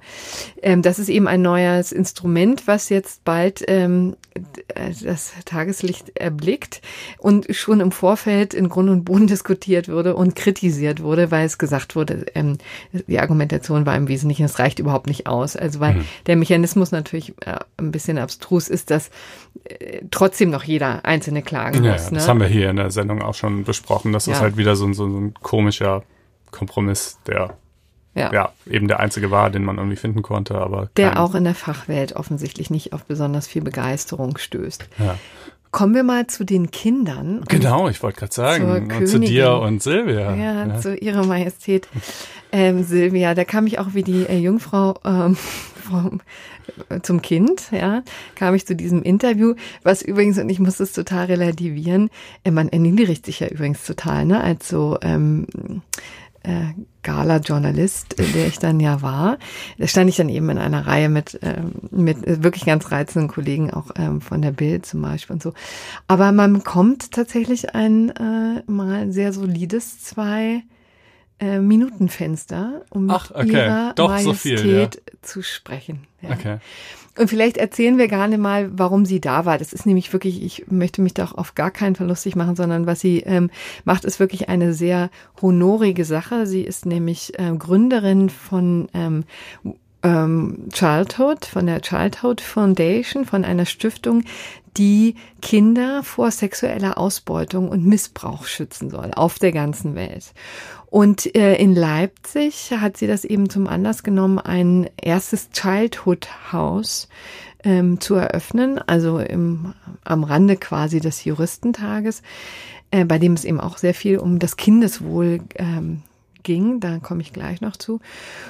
Ähm, 0.62 0.82
das 0.82 0.98
ist 0.98 1.10
eben 1.10 1.28
ein 1.28 1.42
neues 1.42 1.92
Instrument, 1.92 2.68
was 2.68 2.90
jetzt 2.90 3.24
bald 3.24 3.64
ähm, 3.68 4.16
das 5.04 5.34
Tageslicht 5.46 6.18
erblickt 6.18 6.82
und 7.18 7.54
schon 7.54 7.80
im 7.80 7.92
Vorfeld 7.92 8.54
in 8.54 8.70
Grund 8.70 8.90
und 8.90 9.04
Boden 9.04 9.28
diskutiert 9.28 9.90
wurde 9.90 10.16
und 10.16 10.36
kritisiert 10.36 11.04
wurde 11.04 11.11
wurde, 11.12 11.30
weil 11.30 11.46
es 11.46 11.58
gesagt 11.58 11.96
wurde, 11.96 12.26
ähm, 12.34 12.58
die 12.94 13.20
Argumentation 13.20 13.86
war 13.86 13.96
im 13.98 14.08
Wesentlichen, 14.08 14.46
es 14.46 14.60
reicht 14.60 14.80
überhaupt 14.80 15.08
nicht 15.08 15.28
aus. 15.28 15.58
Also 15.58 15.82
weil 15.82 15.96
mhm. 15.96 16.06
der 16.26 16.38
Mechanismus 16.38 16.92
natürlich 16.92 17.34
äh, 17.46 17.60
ein 17.78 17.92
bisschen 17.92 18.18
abstrus 18.18 18.70
ist, 18.70 18.90
dass 18.90 19.12
äh, 19.66 20.02
trotzdem 20.10 20.50
noch 20.50 20.64
jeder 20.64 21.04
einzelne 21.06 21.42
klagen 21.42 21.84
ja, 21.84 21.92
muss. 21.92 22.06
Ja, 22.06 22.12
das 22.12 22.24
ne? 22.24 22.30
haben 22.30 22.40
wir 22.40 22.48
hier 22.48 22.70
in 22.70 22.78
der 22.78 22.92
Sendung 22.92 23.22
auch 23.22 23.36
schon 23.36 23.66
besprochen. 23.66 24.14
Das 24.14 24.26
ja. 24.26 24.34
ist 24.34 24.42
halt 24.42 24.56
wieder 24.56 24.76
so, 24.78 24.92
so, 24.94 25.10
so 25.10 25.18
ein 25.18 25.34
komischer 25.42 26.04
Kompromiss, 26.50 27.20
der 27.28 27.58
ja. 28.14 28.32
ja, 28.34 28.52
eben 28.70 28.88
der 28.88 29.00
einzige 29.00 29.32
war, 29.32 29.50
den 29.50 29.64
man 29.64 29.78
irgendwie 29.78 29.96
finden 29.96 30.22
konnte, 30.22 30.56
aber. 30.56 30.90
Der 30.98 31.22
auch 31.22 31.34
in 31.34 31.46
der 31.46 31.56
Fachwelt 31.56 32.14
offensichtlich 32.14 32.70
nicht 32.70 32.94
auf 32.94 33.06
besonders 33.06 33.48
viel 33.48 33.62
Begeisterung 33.62 34.38
stößt. 34.38 34.88
Ja. 35.00 35.18
Kommen 35.72 35.96
wir 35.96 36.04
mal 36.04 36.28
zu 36.28 36.44
den 36.44 36.70
Kindern. 36.70 37.44
Genau, 37.48 37.88
ich 37.88 38.04
wollte 38.04 38.20
gerade 38.20 38.34
sagen. 38.34 38.92
Und 38.92 39.08
zu 39.08 39.20
dir 39.20 39.54
und 39.54 39.82
Silvia. 39.82 40.36
Ja, 40.36 40.68
ja. 40.68 40.80
zu 40.80 40.96
ihrer 40.96 41.26
Majestät 41.26 41.88
ähm, 42.52 42.84
Silvia. 42.84 43.34
Da 43.36 43.46
kam 43.46 43.68
ich 43.68 43.80
auch 43.80 43.94
wie 43.94 44.04
die 44.04 44.26
äh, 44.26 44.38
Jungfrau 44.38 44.96
ähm, 45.06 45.36
vom, 45.82 46.22
äh, 46.90 47.02
zum 47.02 47.22
Kind, 47.22 47.72
ja, 47.72 48.04
kam 48.36 48.56
ich 48.56 48.66
zu 48.66 48.76
diesem 48.76 49.02
Interview, 49.04 49.56
was 49.84 50.02
übrigens, 50.02 50.38
und 50.38 50.50
ich 50.50 50.60
muss 50.60 50.80
es 50.80 50.94
total 50.94 51.26
relativieren, 51.26 52.10
äh, 52.44 52.52
man 52.52 52.70
erniedrigt 52.70 53.26
sich 53.26 53.40
ja 53.40 53.48
übrigens 53.48 53.86
total, 53.86 54.26
ne, 54.26 54.42
als 54.42 54.68
so 54.68 54.98
ähm, 55.02 55.48
äh, 56.44 56.74
Gala-Journalist, 57.04 58.18
der 58.20 58.48
ich 58.48 58.60
dann 58.60 58.80
ja 58.80 59.02
war. 59.02 59.38
Da 59.78 59.88
stand 59.88 60.10
ich 60.10 60.18
dann 60.18 60.30
eben 60.30 60.50
in 60.50 60.58
einer 60.58 60.86
Reihe 60.86 61.10
mit, 61.10 61.40
ähm, 61.42 61.74
mit 61.90 62.44
wirklich 62.44 62.66
ganz 62.66 62.92
reizenden 62.92 63.28
Kollegen, 63.28 63.72
auch 63.72 63.92
ähm, 63.96 64.22
von 64.22 64.42
der 64.42 64.52
Bild 64.52 64.86
zum 64.86 65.02
Beispiel 65.02 65.34
und 65.36 65.44
so. 65.44 65.54
Aber 66.08 66.32
man 66.32 66.64
kommt 66.64 67.12
tatsächlich 67.12 67.74
ein 67.74 68.10
äh, 68.10 68.64
mal 68.72 69.12
sehr 69.12 69.34
solides 69.34 70.04
zwei 70.04 70.64
äh, 71.40 71.60
Minutenfenster, 71.60 72.84
um 72.92 73.10
Ach, 73.10 73.30
mit 73.30 73.38
okay. 73.38 73.52
ihrer 73.52 73.94
Doch, 73.96 74.10
Majestät 74.10 74.34
so 74.34 74.62
viel, 74.62 74.82
ja. 74.82 74.90
zu 75.22 75.42
sprechen. 75.42 76.08
Ja. 76.22 76.32
Okay. 76.32 76.58
Und 77.18 77.30
vielleicht 77.30 77.58
erzählen 77.58 77.98
wir 77.98 78.08
gar 78.08 78.28
mal, 78.38 78.70
warum 78.74 79.06
sie 79.06 79.20
da 79.20 79.46
war. 79.46 79.58
Das 79.58 79.74
ist 79.74 79.86
nämlich 79.86 80.14
wirklich, 80.14 80.42
ich 80.42 80.66
möchte 80.72 81.02
mich 81.02 81.14
doch 81.14 81.34
auf 81.34 81.56
gar 81.56 81.72
keinen 81.72 81.96
Fall 81.96 82.08
lustig 82.08 82.36
machen, 82.36 82.56
sondern 82.56 82.86
was 82.86 83.02
sie 83.02 83.20
ähm, 83.20 83.50
macht, 83.84 84.06
ist 84.06 84.20
wirklich 84.20 84.48
eine 84.48 84.74
sehr 84.74 85.10
honorige 85.42 86.06
Sache. 86.06 86.48
Sie 86.48 86.62
ist 86.62 86.86
nämlich 86.86 87.38
äh, 87.38 87.52
Gründerin 87.58 88.30
von 88.30 88.88
ähm, 88.94 89.26
ähm, 90.04 90.70
Childhood, 90.72 91.46
von 91.46 91.66
der 91.66 91.82
Childhood 91.82 92.42
Foundation, 92.42 93.26
von 93.26 93.46
einer 93.46 93.66
Stiftung, 93.66 94.24
die 94.78 95.16
Kinder 95.42 96.02
vor 96.04 96.32
sexueller 96.32 96.98
Ausbeutung 96.98 97.70
und 97.70 97.86
Missbrauch 97.86 98.46
schützen 98.46 98.90
soll 98.90 99.12
auf 99.14 99.38
der 99.38 99.52
ganzen 99.52 99.96
Welt. 99.96 100.34
Und 100.88 101.36
äh, 101.36 101.56
in 101.56 101.76
Leipzig 101.76 102.72
hat 102.72 102.98
sie 102.98 103.08
das 103.08 103.26
eben 103.26 103.50
zum 103.50 103.68
Anlass 103.68 104.04
genommen, 104.04 104.40
ein 104.40 104.90
erstes 104.98 105.50
Childhood 105.52 106.28
House 106.52 107.08
ähm, 107.64 108.00
zu 108.00 108.16
eröffnen, 108.16 108.80
also 108.88 109.20
im, 109.20 109.74
am 110.04 110.24
Rande 110.24 110.58
quasi 110.58 111.00
des 111.00 111.24
Juristentages, 111.24 112.22
äh, 112.92 113.06
bei 113.06 113.20
dem 113.20 113.34
es 113.34 113.46
eben 113.46 113.60
auch 113.60 113.78
sehr 113.78 113.94
viel 113.94 114.18
um 114.18 114.40
das 114.40 114.58
Kindeswohl 114.58 115.42
ähm, 115.56 116.02
ging, 116.44 116.80
da 116.80 117.00
komme 117.00 117.22
ich 117.22 117.34
gleich 117.34 117.62
noch 117.62 117.78
zu. 117.78 118.00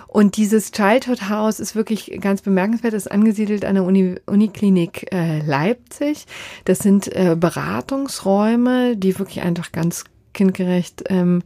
Und 0.08 0.38
dieses 0.38 0.72
Childhood 0.72 1.30
House 1.30 1.60
ist 1.60 1.76
wirklich 1.76 2.18
ganz 2.22 2.42
bemerkenswert, 2.42 2.94
ist 2.94 3.12
angesiedelt 3.12 3.66
an 3.66 3.76
der 3.76 3.84
Uni, 3.84 4.16
Uniklinik 4.26 5.12
äh, 5.12 5.40
Leipzig. 5.40 6.26
Das 6.66 6.80
sind 6.80 7.08
äh, 7.16 7.36
Beratungsräume, 7.40 8.98
die 8.98 9.18
wirklich 9.20 9.42
einfach 9.42 9.72
ganz 9.72 10.06
kindgerecht 10.34 11.04
ähm, 11.10 11.44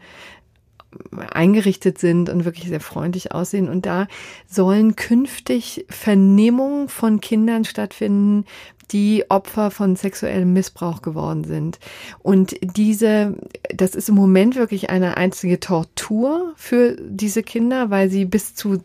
eingerichtet 1.31 1.97
sind 1.97 2.29
und 2.29 2.45
wirklich 2.45 2.67
sehr 2.67 2.79
freundlich 2.79 3.31
aussehen. 3.31 3.69
Und 3.69 3.85
da 3.85 4.07
sollen 4.47 4.95
künftig 4.95 5.85
Vernehmungen 5.89 6.87
von 6.87 7.19
Kindern 7.21 7.65
stattfinden, 7.65 8.45
die 8.87 9.25
Opfer 9.29 9.71
von 9.71 9.95
sexuellem 9.95 10.53
Missbrauch 10.53 11.01
geworden 11.01 11.43
sind. 11.43 11.79
Und 12.21 12.55
diese, 12.61 13.35
das 13.73 13.95
ist 13.95 14.09
im 14.09 14.15
Moment 14.15 14.55
wirklich 14.55 14.89
eine 14.89 15.17
einzige 15.17 15.59
Tortur 15.59 16.53
für 16.55 16.97
diese 17.01 17.43
Kinder, 17.43 17.89
weil 17.89 18.09
sie 18.09 18.25
bis 18.25 18.55
zu 18.55 18.83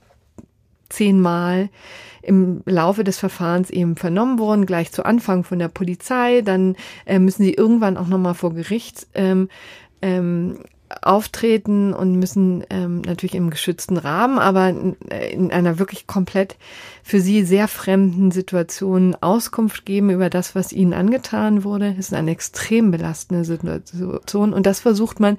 zehnmal 0.88 1.70
im 2.22 2.62
Laufe 2.66 3.04
des 3.04 3.18
Verfahrens 3.18 3.70
eben 3.70 3.96
vernommen 3.96 4.38
wurden, 4.38 4.66
gleich 4.66 4.92
zu 4.92 5.04
Anfang 5.04 5.44
von 5.44 5.58
der 5.58 5.68
Polizei, 5.68 6.42
dann 6.42 6.76
äh, 7.06 7.18
müssen 7.18 7.44
sie 7.44 7.54
irgendwann 7.54 7.96
auch 7.96 8.08
nochmal 8.08 8.34
vor 8.34 8.52
Gericht 8.52 9.06
ähm, 9.14 9.48
ähm, 10.02 10.58
auftreten 11.02 11.94
und 11.94 12.18
müssen 12.18 12.64
ähm, 12.68 13.00
natürlich 13.02 13.36
im 13.36 13.50
geschützten 13.50 13.96
Rahmen, 13.96 14.38
aber 14.38 14.68
in, 14.68 14.96
in 15.32 15.52
einer 15.52 15.78
wirklich 15.78 16.06
komplett 16.06 16.56
für 17.10 17.20
sie 17.20 17.42
sehr 17.42 17.66
fremden 17.66 18.30
Situation 18.30 19.16
Auskunft 19.20 19.84
geben 19.84 20.10
über 20.10 20.30
das, 20.30 20.54
was 20.54 20.72
ihnen 20.72 20.92
angetan 20.92 21.64
wurde. 21.64 21.94
Das 21.96 22.06
ist 22.06 22.14
eine 22.14 22.30
extrem 22.30 22.92
belastende 22.92 23.44
Situation 23.44 24.52
und 24.52 24.64
das 24.64 24.78
versucht 24.78 25.18
man 25.18 25.36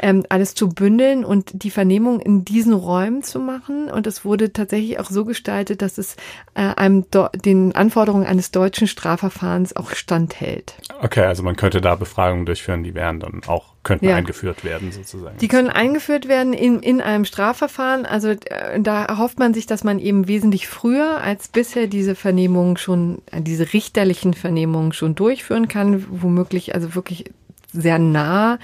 ähm, 0.00 0.24
alles 0.28 0.54
zu 0.54 0.68
bündeln 0.68 1.24
und 1.24 1.64
die 1.64 1.72
Vernehmung 1.72 2.20
in 2.20 2.44
diesen 2.44 2.72
Räumen 2.72 3.24
zu 3.24 3.40
machen. 3.40 3.90
Und 3.90 4.06
es 4.06 4.24
wurde 4.24 4.52
tatsächlich 4.52 5.00
auch 5.00 5.10
so 5.10 5.24
gestaltet, 5.24 5.82
dass 5.82 5.98
es 5.98 6.14
äh, 6.54 6.60
einem 6.60 7.04
den 7.44 7.74
Anforderungen 7.74 8.24
eines 8.24 8.52
deutschen 8.52 8.86
Strafverfahrens 8.86 9.74
auch 9.74 9.90
standhält. 9.90 10.74
Okay, 11.02 11.24
also 11.24 11.42
man 11.42 11.56
könnte 11.56 11.80
da 11.80 11.96
Befragungen 11.96 12.46
durchführen, 12.46 12.84
die 12.84 12.94
wären 12.94 13.18
dann 13.18 13.42
auch 13.48 13.74
könnten 13.82 14.06
ja. 14.06 14.16
eingeführt 14.16 14.62
werden 14.62 14.92
sozusagen. 14.92 15.38
Die 15.38 15.48
können 15.48 15.70
eingeführt 15.70 16.28
werden 16.28 16.52
in, 16.52 16.80
in 16.80 17.00
einem 17.00 17.24
Strafverfahren. 17.24 18.04
Also 18.04 18.28
äh, 18.28 18.78
da 18.78 19.04
erhofft 19.04 19.38
man 19.38 19.54
sich, 19.54 19.66
dass 19.66 19.84
man 19.84 19.98
eben 19.98 20.28
wesentlich 20.28 20.68
früher 20.68 20.99
als 21.02 21.48
bisher 21.48 21.86
diese 21.86 22.14
Vernehmungen 22.14 22.76
schon, 22.76 23.22
äh, 23.30 23.40
diese 23.42 23.72
richterlichen 23.72 24.34
Vernehmungen 24.34 24.92
schon 24.92 25.14
durchführen 25.14 25.68
kann, 25.68 26.04
womöglich 26.10 26.74
also 26.74 26.94
wirklich 26.94 27.24
sehr 27.72 27.98
nah 27.98 28.58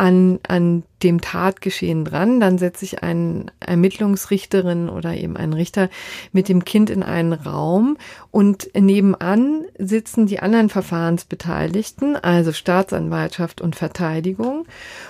an, 0.00 0.40
an 0.48 0.82
dem 1.02 1.20
Tatgeschehen 1.20 2.06
dran. 2.06 2.40
Dann 2.40 2.56
setzt 2.56 2.80
sich 2.80 3.02
ein 3.02 3.50
Ermittlungsrichterin 3.60 4.88
oder 4.88 5.14
eben 5.14 5.36
ein 5.36 5.52
Richter 5.52 5.90
mit 6.32 6.48
dem 6.48 6.64
Kind 6.64 6.88
in 6.88 7.02
einen 7.02 7.34
Raum 7.34 7.98
und 8.30 8.70
nebenan 8.74 9.66
sitzen 9.78 10.24
die 10.24 10.40
anderen 10.40 10.70
Verfahrensbeteiligten, 10.70 12.16
also 12.16 12.52
Staatsanwaltschaft 12.52 13.60
und 13.60 13.76
Verteidigung 13.76 14.64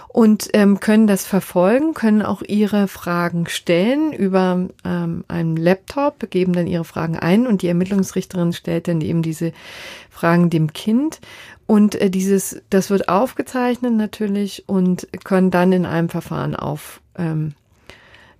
und 0.08 0.48
ähm, 0.54 0.80
können 0.80 1.06
das 1.06 1.24
verfolgen, 1.24 1.94
können 1.94 2.22
auch 2.22 2.42
ihre 2.42 2.88
Fragen 2.88 3.46
stellen 3.46 4.12
über 4.12 4.68
ähm, 4.84 5.24
einen 5.28 5.56
Laptop, 5.56 6.30
geben 6.30 6.52
dann 6.52 6.66
ihre 6.66 6.84
Fragen 6.84 7.16
ein 7.16 7.46
und 7.46 7.62
die 7.62 7.68
Ermittlungsrichterin 7.68 8.52
stellt 8.52 8.88
dann 8.88 9.00
eben 9.02 9.22
diese 9.22 9.52
Fragen 10.10 10.50
dem 10.50 10.72
Kind 10.72 11.20
und 11.70 11.94
äh, 11.94 12.10
dieses, 12.10 12.60
das 12.68 12.90
wird 12.90 13.08
aufgezeichnet 13.08 13.92
natürlich 13.92 14.64
und 14.66 15.06
können 15.22 15.52
dann 15.52 15.70
in 15.70 15.86
einem 15.86 16.08
Verfahren 16.08 16.56
auf 16.56 17.00
ähm, 17.16 17.52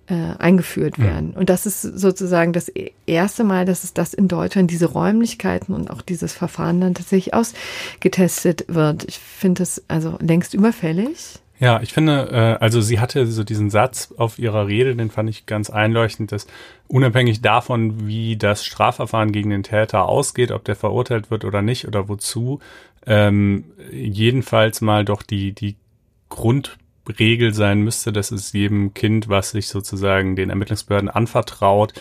äh, 0.07 0.35
eingeführt 0.37 0.99
werden. 0.99 1.29
Mhm. 1.29 1.37
Und 1.37 1.49
das 1.49 1.65
ist 1.65 1.81
sozusagen 1.81 2.51
das 2.51 2.67
e-, 2.67 2.91
erste 3.05 3.45
Mal, 3.45 3.63
dass 3.63 3.85
es 3.85 3.93
das 3.93 4.13
in 4.13 4.27
Deutschland, 4.27 4.69
diese 4.69 4.87
Räumlichkeiten 4.87 5.73
und 5.73 5.89
auch 5.89 6.01
dieses 6.01 6.33
Verfahren 6.33 6.81
dann 6.81 6.93
tatsächlich 6.93 7.33
ausgetestet 7.33 8.65
wird. 8.67 9.05
Ich 9.07 9.17
finde 9.17 9.61
das 9.61 9.81
also 9.87 10.17
längst 10.19 10.53
überfällig. 10.53 11.39
Ja, 11.61 11.79
ich 11.81 11.93
finde, 11.93 12.31
äh, 12.31 12.61
also 12.61 12.81
sie 12.81 12.99
hatte 12.99 13.27
so 13.27 13.43
diesen 13.43 13.69
Satz 13.69 14.13
auf 14.17 14.39
ihrer 14.39 14.65
Rede, 14.65 14.95
den 14.95 15.11
fand 15.11 15.29
ich 15.29 15.45
ganz 15.45 15.69
einleuchtend, 15.69 16.31
dass 16.33 16.47
unabhängig 16.87 17.41
davon, 17.41 18.07
wie 18.07 18.35
das 18.35 18.65
Strafverfahren 18.65 19.31
gegen 19.31 19.51
den 19.51 19.61
Täter 19.61 20.09
ausgeht, 20.09 20.51
ob 20.51 20.65
der 20.65 20.75
verurteilt 20.75 21.29
wird 21.29 21.45
oder 21.45 21.61
nicht 21.61 21.87
oder 21.87 22.09
wozu, 22.09 22.59
ähm, 23.05 23.65
jedenfalls 23.91 24.81
mal 24.81 25.05
doch 25.05 25.23
die, 25.23 25.53
die 25.53 25.75
Grundregel 26.29 27.53
sein 27.53 27.81
müsste, 27.81 28.11
dass 28.11 28.31
es 28.31 28.53
jedem 28.53 28.93
Kind, 28.93 29.29
was 29.29 29.51
sich 29.51 29.67
sozusagen 29.67 30.35
den 30.35 30.49
Ermittlungsbehörden 30.49 31.09
anvertraut, 31.09 31.93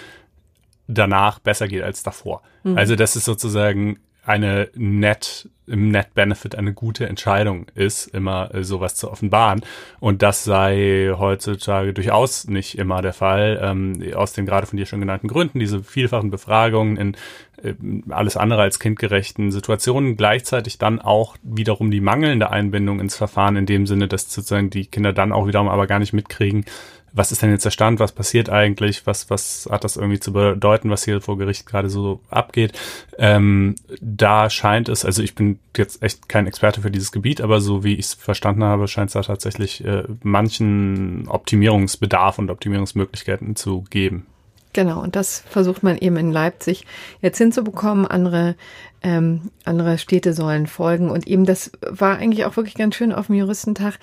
danach 0.86 1.38
besser 1.38 1.68
geht 1.68 1.82
als 1.82 2.02
davor. 2.02 2.42
Mhm. 2.64 2.76
Also 2.76 2.96
das 2.96 3.16
ist 3.16 3.24
sozusagen 3.24 3.98
eine 4.30 4.68
Net, 4.74 5.48
im 5.66 5.90
Net-Benefit 5.90 6.54
eine 6.54 6.72
gute 6.72 7.08
Entscheidung 7.08 7.66
ist, 7.74 8.06
immer 8.06 8.54
äh, 8.54 8.62
sowas 8.62 8.94
zu 8.94 9.10
offenbaren. 9.10 9.62
Und 9.98 10.22
das 10.22 10.44
sei 10.44 11.12
heutzutage 11.16 11.92
durchaus 11.92 12.46
nicht 12.46 12.78
immer 12.78 13.02
der 13.02 13.12
Fall, 13.12 13.60
ähm, 13.60 14.00
aus 14.14 14.32
den 14.32 14.46
gerade 14.46 14.66
von 14.66 14.76
dir 14.76 14.86
schon 14.86 15.00
genannten 15.00 15.28
Gründen, 15.28 15.58
diese 15.58 15.82
vielfachen 15.82 16.30
Befragungen 16.30 16.96
in 16.96 17.16
äh, 17.62 17.74
alles 18.08 18.36
andere 18.36 18.62
als 18.62 18.78
kindgerechten 18.78 19.50
Situationen, 19.50 20.16
gleichzeitig 20.16 20.78
dann 20.78 21.00
auch 21.00 21.36
wiederum 21.42 21.90
die 21.90 22.00
mangelnde 22.00 22.50
Einbindung 22.50 23.00
ins 23.00 23.16
Verfahren 23.16 23.56
in 23.56 23.66
dem 23.66 23.86
Sinne, 23.86 24.06
dass 24.06 24.32
sozusagen 24.32 24.70
die 24.70 24.86
Kinder 24.86 25.12
dann 25.12 25.32
auch 25.32 25.48
wiederum 25.48 25.68
aber 25.68 25.88
gar 25.88 25.98
nicht 25.98 26.12
mitkriegen, 26.12 26.64
was 27.12 27.32
ist 27.32 27.42
denn 27.42 27.50
jetzt 27.50 27.64
der 27.64 27.70
Stand, 27.70 28.00
was 28.00 28.12
passiert 28.12 28.50
eigentlich, 28.50 29.06
was, 29.06 29.30
was 29.30 29.68
hat 29.70 29.84
das 29.84 29.96
irgendwie 29.96 30.20
zu 30.20 30.32
bedeuten, 30.32 30.90
was 30.90 31.04
hier 31.04 31.20
vor 31.20 31.38
Gericht 31.38 31.66
gerade 31.66 31.90
so 31.90 32.20
abgeht. 32.30 32.72
Ähm, 33.18 33.74
da 34.00 34.50
scheint 34.50 34.88
es, 34.88 35.04
also 35.04 35.22
ich 35.22 35.34
bin 35.34 35.58
jetzt 35.76 36.02
echt 36.02 36.28
kein 36.28 36.46
Experte 36.46 36.82
für 36.82 36.90
dieses 36.90 37.12
Gebiet, 37.12 37.40
aber 37.40 37.60
so 37.60 37.84
wie 37.84 37.94
ich 37.94 38.06
es 38.06 38.14
verstanden 38.14 38.64
habe, 38.64 38.88
scheint 38.88 39.08
es 39.08 39.14
da 39.14 39.22
tatsächlich 39.22 39.84
äh, 39.84 40.04
manchen 40.22 41.28
Optimierungsbedarf 41.28 42.38
und 42.38 42.50
Optimierungsmöglichkeiten 42.50 43.56
zu 43.56 43.84
geben. 43.90 44.26
Genau, 44.72 45.02
und 45.02 45.16
das 45.16 45.42
versucht 45.48 45.82
man 45.82 45.98
eben 45.98 46.16
in 46.16 46.30
Leipzig 46.30 46.86
jetzt 47.20 47.38
hinzubekommen. 47.38 48.06
Andere, 48.06 48.54
ähm, 49.02 49.50
andere 49.64 49.98
Städte 49.98 50.32
sollen 50.32 50.68
folgen. 50.68 51.10
Und 51.10 51.26
eben 51.26 51.44
das 51.44 51.72
war 51.82 52.18
eigentlich 52.18 52.44
auch 52.44 52.56
wirklich 52.56 52.76
ganz 52.76 52.94
schön 52.94 53.12
auf 53.12 53.26
dem 53.26 53.34
Juristentag 53.34 53.98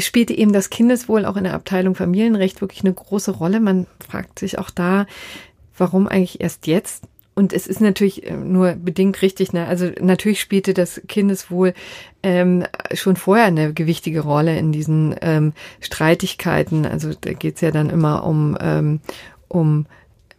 spielte 0.00 0.36
eben 0.36 0.52
das 0.52 0.70
Kindeswohl 0.70 1.24
auch 1.24 1.36
in 1.36 1.44
der 1.44 1.54
Abteilung 1.54 1.94
Familienrecht 1.94 2.60
wirklich 2.60 2.84
eine 2.84 2.94
große 2.94 3.32
Rolle. 3.32 3.60
Man 3.60 3.86
fragt 4.08 4.38
sich 4.38 4.58
auch 4.58 4.70
da, 4.70 5.06
warum 5.76 6.06
eigentlich 6.06 6.40
erst 6.40 6.66
jetzt? 6.66 7.04
Und 7.34 7.52
es 7.52 7.66
ist 7.66 7.80
natürlich 7.80 8.26
äh, 8.26 8.36
nur 8.36 8.72
bedingt 8.72 9.22
richtig. 9.22 9.52
Ne? 9.52 9.66
Also 9.66 9.90
natürlich 10.00 10.40
spielte 10.40 10.74
das 10.74 11.00
Kindeswohl 11.08 11.72
ähm, 12.22 12.64
schon 12.92 13.16
vorher 13.16 13.46
eine 13.46 13.72
gewichtige 13.72 14.20
Rolle 14.20 14.58
in 14.58 14.72
diesen 14.72 15.14
ähm, 15.22 15.52
Streitigkeiten. 15.80 16.84
Also 16.84 17.12
da 17.18 17.32
geht's 17.32 17.62
ja 17.62 17.70
dann 17.70 17.88
immer 17.88 18.24
um, 18.26 18.56
ähm, 18.60 19.00
um 19.48 19.86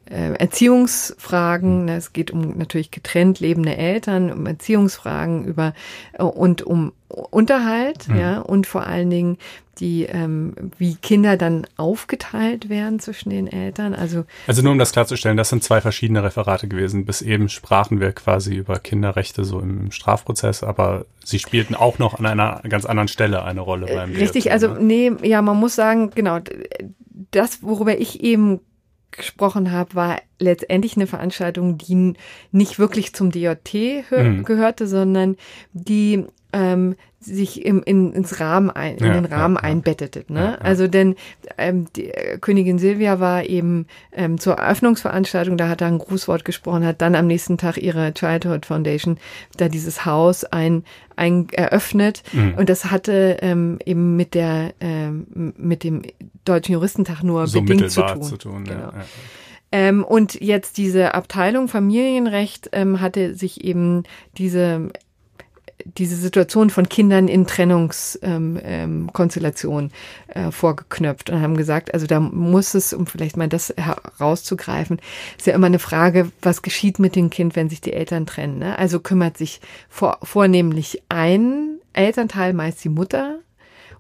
Erziehungsfragen. 0.05 1.85
Ne? 1.85 1.95
Es 1.95 2.13
geht 2.13 2.31
um 2.31 2.57
natürlich 2.57 2.91
getrennt 2.91 3.39
lebende 3.39 3.77
Eltern, 3.77 4.31
um 4.31 4.45
Erziehungsfragen 4.45 5.45
über 5.45 5.73
äh, 6.13 6.23
und 6.23 6.61
um 6.61 6.93
Unterhalt, 7.07 8.07
mhm. 8.07 8.19
ja, 8.19 8.39
und 8.39 8.65
vor 8.65 8.87
allen 8.87 9.11
Dingen 9.11 9.37
die, 9.79 10.03
ähm, 10.03 10.53
wie 10.77 10.95
Kinder 10.95 11.37
dann 11.37 11.65
aufgeteilt 11.77 12.69
werden 12.69 12.99
zwischen 12.99 13.29
den 13.29 13.47
Eltern. 13.47 13.93
Also, 13.93 14.25
also 14.47 14.61
nur 14.61 14.71
um 14.71 14.79
das 14.79 14.91
klarzustellen, 14.91 15.37
das 15.37 15.49
sind 15.49 15.63
zwei 15.63 15.81
verschiedene 15.81 16.23
Referate 16.23 16.67
gewesen. 16.67 17.05
Bis 17.05 17.21
eben 17.21 17.49
sprachen 17.49 17.99
wir 17.99 18.11
quasi 18.11 18.55
über 18.55 18.79
Kinderrechte 18.79 19.43
so 19.45 19.59
im, 19.59 19.79
im 19.79 19.91
Strafprozess, 19.91 20.63
aber 20.63 21.05
sie 21.23 21.39
spielten 21.39 21.75
auch 21.75 21.99
noch 21.99 22.19
an 22.19 22.25
einer 22.25 22.61
ganz 22.67 22.85
anderen 22.85 23.07
Stelle 23.07 23.43
eine 23.43 23.61
Rolle 23.61 23.87
beim 23.87 24.11
Richtig, 24.11 24.51
also 24.51 24.69
ne? 24.69 24.79
nee, 24.79 25.11
ja, 25.27 25.41
man 25.41 25.57
muss 25.57 25.75
sagen, 25.75 26.11
genau, 26.13 26.39
das, 27.31 27.63
worüber 27.63 27.97
ich 27.97 28.23
eben 28.23 28.59
gesprochen 29.17 29.71
habe, 29.71 29.95
war 29.95 30.21
letztendlich 30.39 30.95
eine 30.95 31.07
Veranstaltung, 31.07 31.77
die 31.77 32.13
nicht 32.51 32.79
wirklich 32.79 33.13
zum 33.13 33.31
DJT 33.31 34.05
mhm. 34.11 34.43
gehörte, 34.43 34.87
sondern 34.87 35.37
die 35.73 36.25
ähm, 36.53 36.95
sich 37.23 37.65
im, 37.65 37.81
in, 37.83 38.13
ins 38.13 38.39
Rahmen 38.39 38.69
ein, 38.69 38.97
in 38.97 39.05
ja, 39.05 39.13
den 39.13 39.25
Rahmen 39.25 39.55
ja, 39.55 39.61
einbettete. 39.61 40.25
Ne? 40.27 40.57
Ja, 40.59 40.65
also 40.65 40.87
denn 40.87 41.15
ähm, 41.57 41.87
die 41.95 42.09
äh, 42.09 42.37
Königin 42.37 42.79
Silvia 42.79 43.19
war 43.19 43.45
eben 43.45 43.87
ähm, 44.11 44.39
zur 44.39 44.55
Eröffnungsveranstaltung, 44.55 45.57
da 45.57 45.69
hat 45.69 45.81
er 45.81 45.87
ein 45.87 45.97
Grußwort 45.97 46.45
gesprochen, 46.45 46.85
hat 46.85 47.01
dann 47.01 47.15
am 47.15 47.27
nächsten 47.27 47.57
Tag 47.57 47.77
ihre 47.77 48.13
Childhood 48.13 48.65
Foundation 48.65 49.17
da 49.57 49.69
dieses 49.69 50.05
Haus 50.05 50.43
ein, 50.43 50.83
ein 51.15 51.47
eröffnet 51.51 52.23
mhm. 52.33 52.55
und 52.57 52.69
das 52.69 52.91
hatte 52.91 53.37
ähm, 53.41 53.79
eben 53.85 54.15
mit 54.15 54.33
der 54.33 54.73
ähm, 54.79 55.53
mit 55.57 55.83
dem 55.83 56.01
Deutschen 56.45 56.73
Juristentag 56.73 57.23
nur 57.23 57.47
so 57.47 57.61
bedingt 57.61 57.91
zu 57.91 58.01
tun. 58.01 58.23
Zu 58.23 58.37
tun 58.37 58.63
genau. 58.65 58.79
ja. 58.79 59.05
Ähm, 59.73 60.03
und 60.03 60.39
jetzt 60.39 60.77
diese 60.77 61.15
Abteilung 61.15 61.67
Familienrecht 61.67 62.69
ähm, 62.73 63.01
hatte 63.01 63.33
sich 63.33 63.63
eben 63.63 64.03
diese 64.37 64.89
diese 65.85 66.15
Situation 66.15 66.69
von 66.69 66.89
Kindern 66.89 67.27
in 67.27 67.45
Trennungskonstellationen 67.45 69.85
ähm, 69.85 69.91
ähm, 70.33 70.47
äh, 70.47 70.51
vorgeknöpft 70.51 71.29
und 71.29 71.41
haben 71.41 71.57
gesagt, 71.57 71.93
also 71.93 72.07
da 72.07 72.19
muss 72.19 72.73
es, 72.73 72.93
um 72.93 73.05
vielleicht 73.05 73.37
mal 73.37 73.49
das 73.49 73.73
herauszugreifen, 73.75 74.99
ist 75.37 75.47
ja 75.47 75.53
immer 75.53 75.67
eine 75.67 75.79
Frage, 75.79 76.31
was 76.41 76.61
geschieht 76.61 76.99
mit 76.99 77.15
dem 77.15 77.29
Kind, 77.29 77.55
wenn 77.55 77.69
sich 77.69 77.81
die 77.81 77.93
Eltern 77.93 78.25
trennen. 78.25 78.59
Ne? 78.59 78.77
Also 78.77 78.99
kümmert 78.99 79.37
sich 79.37 79.61
vor, 79.89 80.19
vornehmlich 80.23 81.01
ein 81.09 81.79
Elternteil, 81.93 82.53
meist 82.53 82.83
die 82.83 82.89
Mutter, 82.89 83.39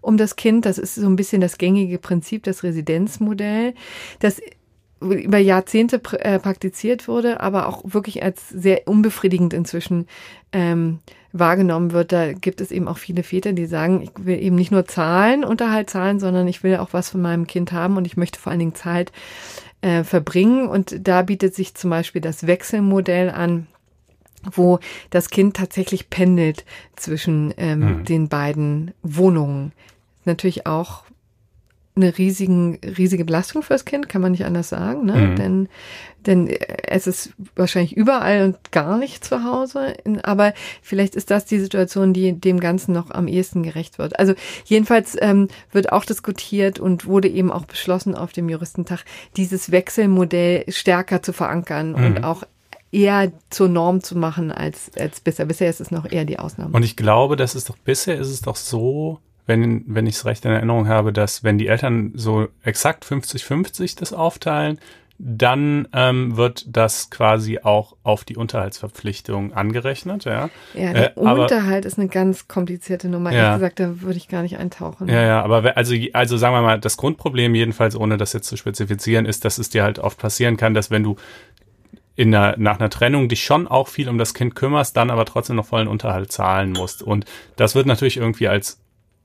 um 0.01 0.17
das 0.17 0.35
Kind. 0.35 0.65
Das 0.65 0.77
ist 0.77 0.95
so 0.95 1.07
ein 1.07 1.15
bisschen 1.15 1.41
das 1.41 1.57
gängige 1.57 1.99
Prinzip, 1.99 2.43
das 2.43 2.63
Residenzmodell. 2.63 3.73
Das 4.19 4.41
über 4.99 5.37
Jahrzehnte 5.37 6.01
äh, 6.19 6.39
praktiziert 6.39 7.09
wurde, 7.09 7.41
aber 7.41 7.67
auch 7.67 7.83
wirklich 7.85 8.23
als 8.23 8.49
sehr 8.49 8.87
unbefriedigend 8.87 9.53
inzwischen 9.53 10.07
ähm, 10.53 10.99
wahrgenommen 11.33 11.91
wird. 11.91 12.11
Da 12.11 12.31
gibt 12.31 12.61
es 12.61 12.71
eben 12.71 12.87
auch 12.87 12.97
viele 12.97 13.23
Väter, 13.23 13.53
die 13.53 13.65
sagen, 13.65 14.01
ich 14.01 14.11
will 14.25 14.41
eben 14.41 14.55
nicht 14.55 14.71
nur 14.71 14.85
Zahlen, 14.85 15.43
Unterhalt 15.43 15.89
zahlen, 15.89 16.19
sondern 16.19 16.47
ich 16.47 16.63
will 16.63 16.77
auch 16.77 16.93
was 16.93 17.09
von 17.09 17.21
meinem 17.21 17.47
Kind 17.47 17.71
haben 17.71 17.97
und 17.97 18.05
ich 18.05 18.15
möchte 18.15 18.39
vor 18.39 18.51
allen 18.51 18.59
Dingen 18.59 18.75
Zeit 18.75 19.11
äh, 19.81 20.03
verbringen. 20.03 20.67
Und 20.67 21.07
da 21.07 21.23
bietet 21.23 21.55
sich 21.55 21.73
zum 21.73 21.89
Beispiel 21.89 22.21
das 22.21 22.47
Wechselmodell 22.47 23.29
an 23.29 23.67
wo 24.51 24.79
das 25.09 25.29
Kind 25.29 25.55
tatsächlich 25.55 26.09
pendelt 26.09 26.65
zwischen 26.97 27.53
ähm, 27.57 27.79
mhm. 27.79 28.03
den 28.03 28.27
beiden 28.27 28.91
Wohnungen. 29.01 29.71
Natürlich 30.25 30.65
auch 30.67 31.03
eine 31.95 32.17
riesigen, 32.17 32.79
riesige 32.97 33.25
Belastung 33.25 33.61
fürs 33.61 33.85
Kind, 33.85 34.09
kann 34.09 34.21
man 34.21 34.31
nicht 34.31 34.45
anders 34.45 34.69
sagen, 34.69 35.05
ne? 35.05 35.15
Mhm. 35.15 35.35
Denn, 35.35 35.69
denn 36.27 36.47
es 36.47 37.07
ist 37.07 37.33
wahrscheinlich 37.55 37.95
überall 37.95 38.43
und 38.43 38.71
gar 38.71 38.97
nicht 38.97 39.23
zu 39.23 39.43
Hause. 39.43 39.95
Aber 40.23 40.53
vielleicht 40.81 41.15
ist 41.15 41.31
das 41.31 41.45
die 41.45 41.59
Situation, 41.59 42.13
die 42.13 42.33
dem 42.33 42.59
Ganzen 42.59 42.93
noch 42.93 43.11
am 43.11 43.27
ehesten 43.27 43.63
gerecht 43.63 43.99
wird. 43.99 44.19
Also 44.19 44.33
jedenfalls 44.65 45.17
ähm, 45.19 45.47
wird 45.71 45.91
auch 45.91 46.05
diskutiert 46.05 46.79
und 46.79 47.05
wurde 47.05 47.27
eben 47.27 47.51
auch 47.51 47.65
beschlossen 47.65 48.15
auf 48.15 48.31
dem 48.33 48.49
Juristentag, 48.49 49.05
dieses 49.37 49.71
Wechselmodell 49.71 50.65
stärker 50.69 51.21
zu 51.21 51.33
verankern 51.33 51.91
mhm. 51.91 52.05
und 52.05 52.23
auch 52.23 52.43
eher 52.91 53.31
zur 53.49 53.69
Norm 53.69 54.01
zu 54.01 54.17
machen 54.17 54.51
als, 54.51 54.91
als 54.97 55.19
bisher. 55.19 55.45
Bisher 55.45 55.69
ist 55.69 55.81
es 55.81 55.91
noch 55.91 56.09
eher 56.09 56.25
die 56.25 56.39
Ausnahme. 56.39 56.75
Und 56.75 56.83
ich 56.83 56.95
glaube, 56.95 57.35
das 57.35 57.55
ist 57.55 57.69
doch, 57.69 57.77
bisher 57.77 58.17
ist 58.17 58.29
es 58.29 58.41
doch 58.41 58.55
so, 58.55 59.19
wenn, 59.45 59.83
wenn 59.87 60.07
ich 60.07 60.15
es 60.15 60.25
recht 60.25 60.45
in 60.45 60.51
Erinnerung 60.51 60.87
habe, 60.87 61.11
dass 61.11 61.43
wenn 61.43 61.57
die 61.57 61.67
Eltern 61.67 62.11
so 62.15 62.47
exakt 62.63 63.05
50-50 63.05 63.97
das 63.99 64.13
aufteilen, 64.13 64.79
dann 65.25 65.87
ähm, 65.93 66.35
wird 66.35 66.65
das 66.67 67.09
quasi 67.09 67.59
auch 67.63 67.95
auf 68.03 68.25
die 68.25 68.35
Unterhaltsverpflichtung 68.35 69.53
angerechnet. 69.53 70.25
Ja, 70.25 70.49
Ja, 70.73 70.91
der 70.91 71.17
Äh, 71.17 71.21
aber- 71.25 71.43
Unterhalt 71.43 71.85
ist 71.85 71.97
eine 71.97 72.09
ganz 72.09 72.49
komplizierte 72.49 73.07
Nummer. 73.07 73.31
Ja. 73.31 73.37
Ehrlich 73.43 73.55
gesagt, 73.61 73.79
da 73.79 74.01
würde 74.01 74.17
ich 74.17 74.27
gar 74.27 74.41
nicht 74.41 74.57
eintauchen. 74.57 75.07
Ja, 75.07 75.21
ja, 75.21 75.41
aber 75.41 75.77
also, 75.77 75.95
also 76.11 76.35
sagen 76.35 76.53
wir 76.55 76.61
mal, 76.61 76.77
das 76.79 76.97
Grundproblem 76.97 77.55
jedenfalls, 77.55 77.95
ohne 77.95 78.17
das 78.17 78.33
jetzt 78.33 78.47
zu 78.49 78.57
spezifizieren, 78.57 79.25
ist, 79.25 79.45
dass 79.45 79.59
es 79.59 79.69
dir 79.69 79.83
halt 79.83 79.97
oft 79.97 80.17
passieren 80.19 80.57
kann, 80.57 80.73
dass 80.73 80.91
wenn 80.91 81.03
du 81.03 81.15
in 82.15 82.35
einer, 82.35 82.55
nach 82.57 82.79
einer 82.79 82.89
Trennung 82.89 83.29
dich 83.29 83.43
schon 83.43 83.67
auch 83.67 83.87
viel 83.87 84.09
um 84.09 84.17
das 84.17 84.33
Kind 84.33 84.55
kümmerst, 84.55 84.95
dann 84.97 85.09
aber 85.09 85.23
trotzdem 85.25 85.55
noch 85.55 85.65
vollen 85.65 85.87
Unterhalt 85.87 86.31
zahlen 86.33 86.71
musst. 86.73 87.01
Und 87.01 87.25
das 87.55 87.75
wird 87.75 87.85
natürlich 87.87 88.17
irgendwie 88.17 88.49
als 88.49 88.82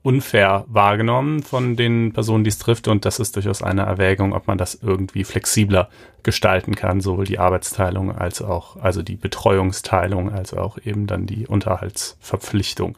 unfair 0.08 0.64
wahrgenommen 0.68 1.42
von 1.42 1.76
den 1.76 2.14
Personen, 2.14 2.42
die 2.42 2.48
es 2.48 2.56
trifft. 2.58 2.88
Und 2.88 3.04
das 3.04 3.18
ist 3.18 3.36
durchaus 3.36 3.62
eine 3.62 3.82
Erwägung, 3.82 4.32
ob 4.32 4.46
man 4.46 4.56
das 4.56 4.78
irgendwie 4.80 5.22
flexibler 5.22 5.90
gestalten 6.22 6.74
kann, 6.74 7.02
sowohl 7.02 7.26
die 7.26 7.38
Arbeitsteilung 7.38 8.16
als 8.16 8.40
auch, 8.40 8.76
also 8.76 9.02
die 9.02 9.16
Betreuungsteilung, 9.16 10.32
als 10.32 10.54
auch 10.54 10.78
eben 10.82 11.06
dann 11.06 11.26
die 11.26 11.46
Unterhaltsverpflichtung. 11.46 12.96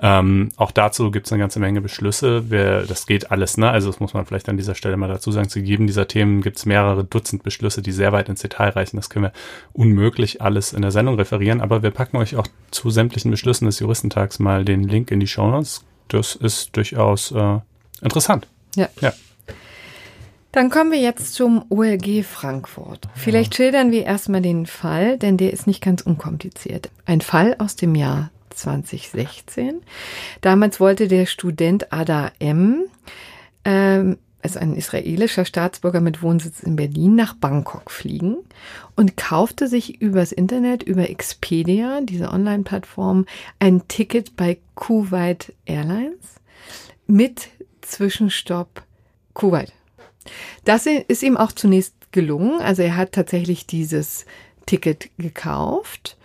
Ähm, 0.00 0.48
auch 0.56 0.72
dazu 0.72 1.12
gibt 1.12 1.26
es 1.26 1.32
eine 1.32 1.38
ganze 1.38 1.60
Menge 1.60 1.80
Beschlüsse. 1.80 2.50
Wer, 2.50 2.82
das 2.82 3.06
geht 3.06 3.30
alles, 3.30 3.56
ne? 3.56 3.70
Also 3.70 3.88
das 3.88 4.00
muss 4.00 4.14
man 4.14 4.26
vielleicht 4.26 4.48
an 4.48 4.56
dieser 4.56 4.74
Stelle 4.74 4.96
mal 4.96 5.08
dazu 5.08 5.30
sagen. 5.30 5.48
Zu 5.48 5.60
jedem 5.60 5.86
dieser 5.86 6.08
Themen 6.08 6.42
gibt 6.42 6.56
es 6.56 6.66
mehrere 6.66 7.04
Dutzend 7.04 7.44
Beschlüsse, 7.44 7.82
die 7.82 7.92
sehr 7.92 8.10
weit 8.10 8.28
ins 8.28 8.42
Detail 8.42 8.70
reichen. 8.70 8.96
Das 8.96 9.10
können 9.10 9.26
wir 9.26 9.32
unmöglich 9.72 10.42
alles 10.42 10.72
in 10.72 10.82
der 10.82 10.90
Sendung 10.90 11.14
referieren, 11.14 11.60
aber 11.60 11.84
wir 11.84 11.92
packen 11.92 12.16
euch 12.16 12.34
auch 12.34 12.48
zu 12.72 12.90
sämtlichen 12.90 13.30
Beschlüssen 13.30 13.66
des 13.66 13.78
Juristentags 13.78 14.40
mal 14.40 14.64
den 14.64 14.82
Link 14.82 15.12
in 15.12 15.20
die 15.20 15.28
Show 15.28 15.48
Notes. 15.48 15.84
Das 16.08 16.34
ist 16.34 16.76
durchaus 16.76 17.32
äh, 17.32 17.58
interessant. 18.02 18.46
Ja. 18.74 18.88
Ja. 19.00 19.12
Dann 20.52 20.70
kommen 20.70 20.90
wir 20.90 20.98
jetzt 20.98 21.34
zum 21.34 21.64
OLG 21.68 22.24
Frankfurt. 22.24 23.06
Vielleicht 23.14 23.54
schildern 23.54 23.92
wir 23.92 24.04
erstmal 24.04 24.40
den 24.40 24.66
Fall, 24.66 25.18
denn 25.18 25.36
der 25.36 25.52
ist 25.52 25.66
nicht 25.66 25.82
ganz 25.82 26.00
unkompliziert. 26.00 26.90
Ein 27.04 27.20
Fall 27.20 27.54
aus 27.58 27.76
dem 27.76 27.94
Jahr 27.94 28.30
2016. 28.50 29.82
Damals 30.40 30.80
wollte 30.80 31.06
der 31.06 31.26
Student 31.26 31.92
Ada 31.92 32.32
M., 32.38 32.84
ähm, 33.64 34.16
ist 34.48 34.56
ein 34.56 34.74
israelischer 34.74 35.44
Staatsbürger 35.44 36.00
mit 36.00 36.22
Wohnsitz 36.22 36.60
in 36.60 36.76
Berlin, 36.76 37.14
nach 37.14 37.34
Bangkok 37.34 37.90
fliegen 37.90 38.38
und 38.96 39.16
kaufte 39.16 39.68
sich 39.68 40.00
übers 40.00 40.32
Internet, 40.32 40.82
über 40.82 41.10
Expedia, 41.10 42.00
diese 42.00 42.30
Online-Plattform, 42.30 43.26
ein 43.58 43.86
Ticket 43.88 44.36
bei 44.36 44.58
Kuwait 44.74 45.52
Airlines 45.66 46.40
mit 47.06 47.48
Zwischenstopp 47.82 48.82
Kuwait. 49.34 49.72
Das 50.64 50.86
ist 50.86 51.22
ihm 51.22 51.36
auch 51.36 51.52
zunächst 51.52 51.94
gelungen. 52.12 52.60
Also 52.60 52.82
er 52.82 52.96
hat 52.96 53.12
tatsächlich 53.12 53.66
dieses 53.66 54.26
Ticket 54.66 55.10
gekauft, 55.18 56.16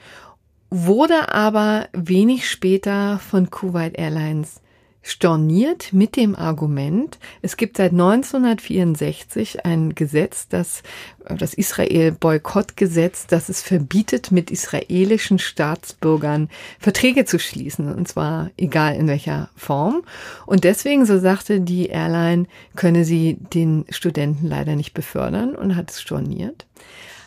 wurde 0.69 1.33
aber 1.33 1.87
wenig 1.93 2.49
später 2.49 3.19
von 3.19 3.49
Kuwait 3.49 3.97
Airlines 3.97 4.61
storniert 5.03 5.91
mit 5.91 6.15
dem 6.15 6.35
Argument, 6.35 7.19
es 7.41 7.57
gibt 7.57 7.77
seit 7.77 7.91
1964 7.91 9.65
ein 9.65 9.93
Gesetz, 9.93 10.47
das 10.47 10.81
das 11.27 11.53
Israel-Boykott-Gesetz, 11.53 13.27
das 13.27 13.49
es 13.49 13.61
verbietet, 13.61 14.31
mit 14.31 14.51
israelischen 14.51 15.39
Staatsbürgern 15.39 16.49
Verträge 16.79 17.25
zu 17.25 17.39
schließen, 17.39 17.93
und 17.93 18.07
zwar 18.07 18.49
egal 18.57 18.95
in 18.95 19.07
welcher 19.07 19.49
Form. 19.55 20.03
Und 20.45 20.63
deswegen, 20.63 21.05
so 21.05 21.19
sagte 21.19 21.61
die 21.61 21.87
Airline, 21.87 22.45
könne 22.75 23.05
sie 23.05 23.37
den 23.53 23.85
Studenten 23.89 24.47
leider 24.47 24.75
nicht 24.75 24.93
befördern 24.93 25.55
und 25.55 25.75
hat 25.75 25.91
es 25.91 26.01
storniert. 26.01 26.65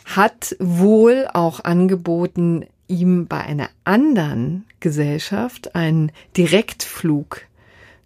Hat 0.05 0.57
wohl 0.59 1.27
auch 1.33 1.64
angeboten, 1.64 2.66
ihm 2.89 3.27
bei 3.27 3.41
einer 3.41 3.68
anderen 3.85 4.64
Gesellschaft 4.81 5.74
einen 5.74 6.12
Direktflug 6.37 7.43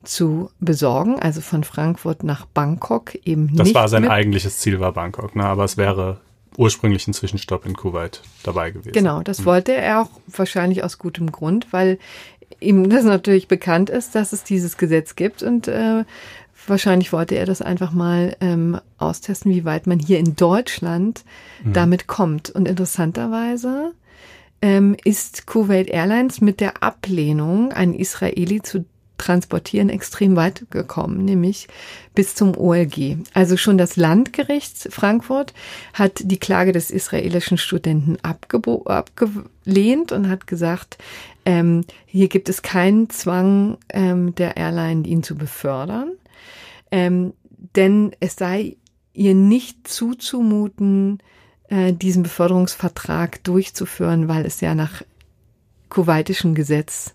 zu 0.03 0.51
besorgen, 0.61 1.19
also 1.19 1.41
von 1.41 1.65
Frankfurt 1.65 2.23
nach 2.25 2.47
Bangkok 2.47 3.15
eben 3.25 3.55
Das 3.57 3.67
nicht 3.67 3.75
war 3.75 3.89
sein 3.89 4.09
eigentliches 4.09 4.59
Ziel, 4.59 4.81
war 4.81 4.93
Bangkok, 4.93 5.37
ne? 5.37 5.45
aber 5.45 5.65
es 5.65 5.77
wäre 5.77 6.21
ursprünglich 6.57 7.07
ein 7.07 7.15
Zwischenstopp 7.15 7.67
in 7.67 7.75
Kuwait 7.75 8.23
dabei 8.43 8.71
gewesen. 8.71 8.93
Genau, 8.93 9.23
das 9.23 9.45
wollte 9.45 9.73
er 9.73 10.03
auch 10.03 10.11
wahrscheinlich 10.27 10.83
aus 10.85 10.99
gutem 10.99 11.31
Grund, 11.31 11.73
weil 11.73 11.99
ihm 12.61 12.89
das 12.89 13.05
natürlich 13.05 13.47
bekannt 13.47 13.91
ist, 13.91 14.15
dass 14.15 14.33
es 14.33 14.43
dieses 14.43 14.77
Gesetz 14.77 15.17
gibt 15.17 15.43
und 15.43 15.69
äh, 15.69 16.05
wahrscheinlich 16.67 17.13
wollte 17.13 17.37
er 17.37 17.47
das 17.47 17.63
einfach 17.63 17.93
mal 17.93 18.37
ähm, 18.41 18.81
austesten, 18.99 19.53
wie 19.53 19.65
weit 19.65 19.87
man 19.87 19.99
hier 19.99 20.19
in 20.19 20.37
Deutschland 20.37 21.25
damit 21.65 22.07
kommt. 22.07 22.51
Und 22.51 22.69
interessanterweise 22.69 23.93
ähm, 24.63 24.97
ist 25.05 25.47
Kuwait 25.47 25.89
Airlines 25.89 26.41
mit 26.41 26.61
der 26.61 26.83
Ablehnung, 26.83 27.73
einen 27.73 27.95
Israeli 27.95 28.63
zu 28.63 28.85
transportieren, 29.21 29.89
extrem 29.89 30.35
weit 30.35 30.71
gekommen, 30.71 31.25
nämlich 31.25 31.69
bis 32.15 32.35
zum 32.35 32.57
OLG. 32.57 33.19
Also 33.35 33.57
schon 33.57 33.79
das 33.79 33.97
Landgericht 33.97 34.93
Frankfurt 34.93 35.55
hat 35.93 36.21
die 36.25 36.39
Klage 36.39 36.73
des 36.73 36.91
israelischen 36.91 37.59
Studenten 37.59 38.17
abgelehnt 38.23 40.13
und 40.13 40.29
hat 40.29 40.47
gesagt, 40.47 40.99
ähm, 41.45 41.85
hier 42.07 42.29
gibt 42.29 42.49
es 42.49 42.63
keinen 42.63 43.11
Zwang 43.11 43.79
ähm, 43.91 44.35
der 44.35 44.57
Airline, 44.57 45.07
ihn 45.07 45.23
zu 45.23 45.37
befördern, 45.37 46.13
ähm, 46.91 47.35
denn 47.77 48.13
es 48.21 48.37
sei 48.37 48.77
ihr 49.13 49.35
nicht 49.35 49.87
zuzumuten, 49.87 51.19
äh, 51.69 51.93
diesen 51.93 52.23
Beförderungsvertrag 52.23 53.45
durchzuführen, 53.45 54.29
weil 54.29 54.47
es 54.47 54.61
ja 54.61 54.75
nach 54.75 55.03
kuwaitischem 55.89 56.55
Gesetz 56.55 57.15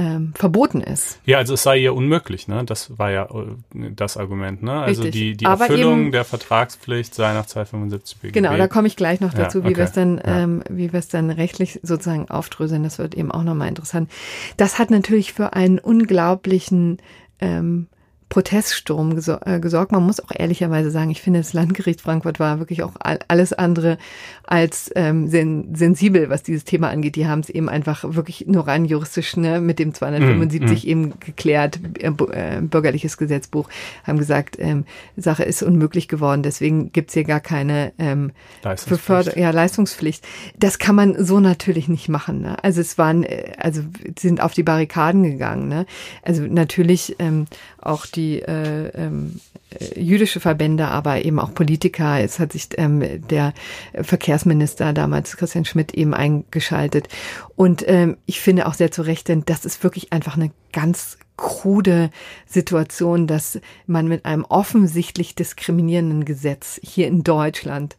ähm, 0.00 0.32
verboten 0.34 0.80
ist. 0.80 1.20
Ja, 1.26 1.36
also 1.38 1.54
es 1.54 1.62
sei 1.62 1.76
ja 1.76 1.90
unmöglich, 1.90 2.48
ne? 2.48 2.64
Das 2.64 2.96
war 2.98 3.10
ja 3.10 3.24
äh, 3.26 3.90
das 3.94 4.16
Argument, 4.16 4.62
ne? 4.62 4.72
Also 4.80 5.02
Richtig. 5.02 5.20
die, 5.20 5.36
die 5.36 5.46
Aber 5.46 5.66
Erfüllung 5.66 6.00
eben- 6.00 6.12
der 6.12 6.24
Vertragspflicht 6.24 7.14
sei 7.14 7.34
nach 7.34 7.44
275 7.46 8.18
BGB. 8.18 8.32
Genau, 8.34 8.56
da 8.56 8.66
komme 8.66 8.86
ich 8.88 8.96
gleich 8.96 9.20
noch 9.20 9.32
Ja, 9.34 9.40
dazu, 9.40 9.62
wie 9.64 9.68
okay. 9.68 9.76
wir 9.76 9.84
es 9.84 9.92
dann, 9.92 10.16
Ja. 10.18 10.40
ähm, 10.40 10.62
wie 10.70 10.92
wir 10.92 10.98
es 10.98 11.08
dann 11.08 11.28
rechtlich 11.30 11.80
sozusagen 11.82 12.30
aufdröseln. 12.30 12.82
Das 12.82 12.98
wird 12.98 13.14
eben 13.14 13.30
auch 13.30 13.42
nochmal 13.42 13.68
interessant. 13.68 14.10
Das 14.56 14.78
hat 14.78 14.90
natürlich 14.90 15.32
für 15.34 15.52
einen 15.52 15.78
unglaublichen 15.78 16.98
ähm, 17.40 17.86
Proteststurm 18.30 19.18
äh, 19.44 19.58
gesorgt. 19.58 19.90
Man 19.90 20.06
muss 20.06 20.20
auch 20.20 20.30
ehrlicherweise 20.32 20.90
sagen, 20.92 21.10
ich 21.10 21.20
finde, 21.20 21.40
das 21.40 21.52
Landgericht 21.52 22.00
Frankfurt 22.00 22.38
war 22.38 22.60
wirklich 22.60 22.84
auch 22.84 22.92
all 23.00 23.18
alles 23.26 23.52
andere 23.52 23.98
als 24.44 24.90
ähm, 24.94 25.28
sen 25.28 25.74
sensibel, 25.74 26.30
was 26.30 26.44
dieses 26.44 26.64
Thema 26.64 26.90
angeht. 26.90 27.16
Die 27.16 27.26
haben 27.26 27.40
es 27.40 27.50
eben 27.50 27.68
einfach 27.68 28.04
wirklich 28.14 28.46
nur 28.46 28.68
rein 28.68 28.84
juristisch 28.84 29.36
ne, 29.36 29.60
mit 29.60 29.80
dem 29.80 29.94
275 29.94 30.86
eben 30.86 31.14
geklärt, 31.18 31.80
äh, 31.98 32.06
äh, 32.08 32.60
bürgerliches 32.60 33.16
Gesetzbuch, 33.16 33.68
haben 34.04 34.18
gesagt, 34.18 34.56
ähm, 34.60 34.84
Sache 35.16 35.42
ist 35.42 35.64
unmöglich 35.64 36.06
geworden, 36.06 36.44
deswegen 36.44 36.92
gibt's 36.92 37.14
hier 37.14 37.24
gar 37.24 37.40
keine 37.40 37.92
ähm, 37.98 38.30
Leistungspflicht. 38.62 39.36
Ja, 39.36 39.50
Leistungspflicht. 39.50 40.24
Das 40.56 40.78
kann 40.78 40.94
man 40.94 41.24
so 41.24 41.40
natürlich 41.40 41.88
nicht 41.88 42.08
machen. 42.08 42.42
Ne? 42.42 42.62
Also 42.62 42.80
es 42.80 42.96
waren, 42.96 43.24
äh, 43.24 43.54
also 43.58 43.82
sind 44.16 44.40
auf 44.40 44.54
die 44.54 44.62
Barrikaden 44.62 45.24
gegangen. 45.24 45.68
Ne? 45.68 45.84
Also 46.22 46.42
natürlich 46.42 47.16
ähm, 47.18 47.46
auch 47.82 48.06
die 48.06 48.40
äh, 48.40 48.88
ähm, 48.88 49.40
äh, 49.70 50.00
jüdische 50.00 50.40
Verbände, 50.40 50.88
aber 50.88 51.24
eben 51.24 51.38
auch 51.38 51.54
Politiker. 51.54 52.20
Es 52.20 52.38
hat 52.38 52.52
sich 52.52 52.68
ähm, 52.76 53.02
der 53.28 53.54
Verkehrsminister 54.00 54.92
damals, 54.92 55.36
Christian 55.36 55.64
Schmidt, 55.64 55.94
eben 55.94 56.14
eingeschaltet. 56.14 57.08
Und 57.56 57.86
ähm, 57.88 58.16
ich 58.26 58.40
finde 58.40 58.66
auch 58.66 58.74
sehr 58.74 58.90
zu 58.90 59.02
Recht, 59.02 59.28
denn 59.28 59.44
das 59.46 59.64
ist 59.64 59.82
wirklich 59.82 60.12
einfach 60.12 60.36
eine 60.36 60.50
ganz 60.72 61.18
krude 61.36 62.10
Situation, 62.46 63.26
dass 63.26 63.60
man 63.86 64.06
mit 64.06 64.26
einem 64.26 64.44
offensichtlich 64.44 65.34
diskriminierenden 65.34 66.24
Gesetz 66.24 66.78
hier 66.82 67.06
in 67.06 67.22
Deutschland 67.22 67.96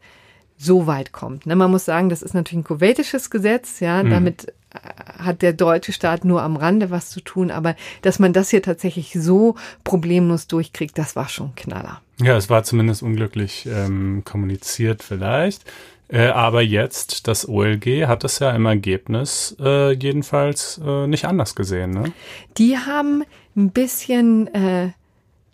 so 0.61 0.87
weit 0.87 1.11
kommt. 1.11 1.45
Ne, 1.45 1.55
man 1.55 1.71
muss 1.71 1.85
sagen, 1.85 2.09
das 2.09 2.21
ist 2.21 2.33
natürlich 2.33 2.63
ein 2.63 2.67
kuwaitisches 2.67 3.29
Gesetz, 3.29 3.79
ja, 3.79 4.03
damit 4.03 4.53
äh, 4.73 5.23
hat 5.23 5.41
der 5.41 5.53
deutsche 5.53 5.91
Staat 5.91 6.23
nur 6.23 6.41
am 6.41 6.55
Rande 6.55 6.91
was 6.91 7.09
zu 7.09 7.21
tun, 7.21 7.51
aber 7.51 7.75
dass 8.01 8.19
man 8.19 8.33
das 8.33 8.49
hier 8.49 8.61
tatsächlich 8.61 9.13
so 9.13 9.55
problemlos 9.83 10.47
durchkriegt, 10.47 10.97
das 10.97 11.15
war 11.15 11.29
schon 11.29 11.47
ein 11.47 11.55
Knaller. 11.55 12.01
Ja, 12.21 12.37
es 12.37 12.49
war 12.49 12.63
zumindest 12.63 13.01
unglücklich 13.01 13.67
ähm, 13.71 14.23
kommuniziert 14.23 15.03
vielleicht. 15.03 15.65
Äh, 16.11 16.27
aber 16.27 16.61
jetzt, 16.61 17.27
das 17.27 17.47
OLG 17.47 18.05
hat 18.05 18.23
es 18.25 18.39
ja 18.39 18.51
im 18.51 18.65
Ergebnis 18.65 19.55
äh, 19.59 19.93
jedenfalls 19.93 20.79
äh, 20.85 21.07
nicht 21.07 21.25
anders 21.25 21.55
gesehen. 21.55 21.91
Ne? 21.91 22.11
Die 22.57 22.77
haben 22.77 23.23
ein 23.55 23.71
bisschen, 23.71 24.53
äh, 24.53 24.91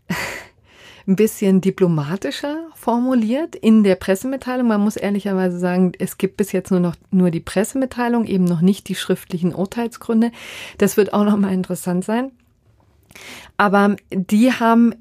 ein 1.07 1.15
bisschen 1.15 1.61
diplomatischer 1.61 2.67
formuliert 2.75 3.55
in 3.55 3.83
der 3.83 3.95
Pressemitteilung. 3.95 4.67
Man 4.67 4.81
muss 4.81 4.97
ehrlicherweise 4.97 5.57
sagen, 5.57 5.93
es 5.97 6.17
gibt 6.17 6.37
bis 6.37 6.51
jetzt 6.51 6.69
nur 6.69 6.81
noch 6.81 6.95
nur 7.11 7.31
die 7.31 7.39
Pressemitteilung, 7.39 8.25
eben 8.25 8.43
noch 8.43 8.61
nicht 8.61 8.89
die 8.89 8.95
schriftlichen 8.95 9.55
Urteilsgründe. 9.55 10.31
Das 10.77 10.97
wird 10.97 11.13
auch 11.13 11.23
noch 11.23 11.37
mal 11.37 11.53
interessant 11.53 12.03
sein. 12.03 12.31
Aber 13.55 13.95
die 14.11 14.51
haben 14.51 14.93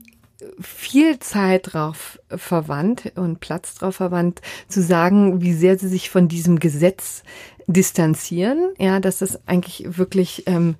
viel 0.60 1.18
Zeit 1.18 1.72
drauf 1.72 2.20
verwandt 2.28 3.12
und 3.16 3.40
Platz 3.40 3.74
drauf 3.74 3.96
verwandt, 3.96 4.42
zu 4.68 4.82
sagen, 4.82 5.40
wie 5.40 5.52
sehr 5.52 5.78
sie 5.78 5.88
sich 5.88 6.10
von 6.10 6.28
diesem 6.28 6.60
Gesetz 6.60 7.22
distanzieren, 7.66 8.70
ja, 8.78 9.00
dass 9.00 9.18
das 9.18 9.40
eigentlich 9.48 9.98
wirklich 9.98 10.44
ähm, 10.46 10.76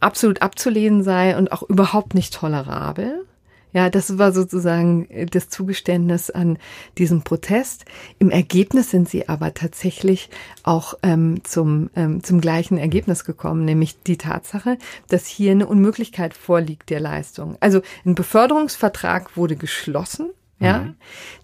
absolut 0.00 0.42
abzulehnen 0.42 1.02
sei 1.04 1.36
und 1.36 1.52
auch 1.52 1.62
überhaupt 1.62 2.14
nicht 2.14 2.34
tolerabel. 2.34 3.24
Ja, 3.72 3.90
das 3.90 4.16
war 4.18 4.32
sozusagen 4.32 5.08
äh, 5.10 5.26
das 5.26 5.48
Zugeständnis 5.48 6.30
an 6.30 6.58
diesem 6.96 7.22
Protest. 7.22 7.84
Im 8.18 8.30
Ergebnis 8.30 8.90
sind 8.90 9.08
sie 9.08 9.28
aber 9.28 9.54
tatsächlich 9.54 10.30
auch 10.62 10.94
ähm, 11.02 11.40
zum, 11.44 11.90
ähm, 11.94 12.22
zum 12.22 12.40
gleichen 12.40 12.78
Ergebnis 12.78 13.24
gekommen, 13.24 13.64
nämlich 13.64 14.02
die 14.02 14.16
Tatsache, 14.16 14.78
dass 15.08 15.26
hier 15.26 15.52
eine 15.52 15.66
Unmöglichkeit 15.66 16.34
vorliegt 16.34 16.90
der 16.90 17.00
Leistung. 17.00 17.56
Also 17.60 17.82
ein 18.06 18.14
Beförderungsvertrag 18.14 19.36
wurde 19.36 19.56
geschlossen 19.56 20.30
ja, 20.60 20.78
mhm. 20.80 20.94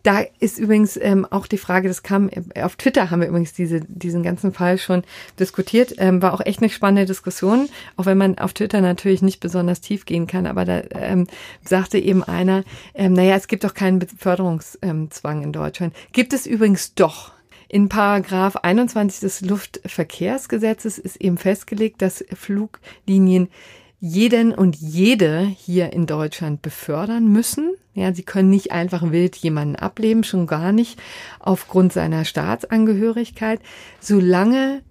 da 0.03 0.25
ist 0.41 0.59
übrigens 0.59 0.97
ähm, 0.97 1.25
auch 1.31 1.47
die 1.47 1.59
Frage, 1.59 1.87
das 1.87 2.03
kam 2.03 2.29
äh, 2.31 2.63
auf 2.63 2.75
Twitter 2.75 3.11
haben 3.11 3.21
wir 3.21 3.29
übrigens 3.29 3.53
diese, 3.53 3.81
diesen 3.81 4.25
ganzen 4.25 4.53
Fall 4.53 4.77
schon 4.77 5.05
diskutiert, 5.39 5.95
ähm, 5.99 6.21
war 6.21 6.35
auch 6.35 6.41
echt 6.45 6.61
eine 6.61 6.69
spannende 6.69 7.07
Diskussion, 7.07 7.69
auch 7.97 8.07
wenn 8.07 8.19
man 8.19 8.39
auf 8.39 8.55
Twitter 8.55 8.81
natürlich 8.81 9.23
nicht 9.23 9.39
besonders 9.39 9.81
tief 9.81 10.05
gehen 10.05 10.27
kann, 10.27 10.47
aber 10.47 10.65
da 10.65 10.83
ähm, 10.91 11.29
sagte 11.63 11.99
eben 11.99 12.25
einer, 12.25 12.65
ähm, 12.95 13.13
naja, 13.13 13.37
es 13.37 13.47
gibt 13.47 13.63
doch 13.63 13.75
keinen 13.75 14.01
Beförderungszwang 14.01 15.43
in 15.43 15.53
Deutschland. 15.53 15.95
Gibt 16.13 16.33
es 16.33 16.47
übrigens 16.47 16.95
doch. 16.95 17.33
In 17.69 17.89
Paragraph 17.89 18.57
21 18.57 19.21
des 19.21 19.41
Luftverkehrsgesetzes 19.41 20.99
ist 20.99 21.17
eben 21.17 21.39
festgelegt, 21.39 22.03
dass 22.03 22.25
Fluglinien 22.35 23.49
jeden 24.05 24.53
und 24.53 24.77
jede 24.77 25.41
hier 25.41 25.95
in 25.95 26.05
Deutschland 26.05 26.61
befördern 26.61 27.27
müssen. 27.27 27.75
Ja, 27.95 28.13
sie 28.13 28.23
können 28.23 28.51
nicht 28.51 28.71
einfach 28.71 29.11
wild 29.11 29.35
jemanden 29.37 29.77
ableben, 29.77 30.25
schon 30.25 30.47
gar 30.47 30.73
nicht 30.73 31.01
aufgrund 31.41 31.95
seiner 31.95 32.27
Staatsangehörigkeit, 32.27 33.61
solange 34.01 34.83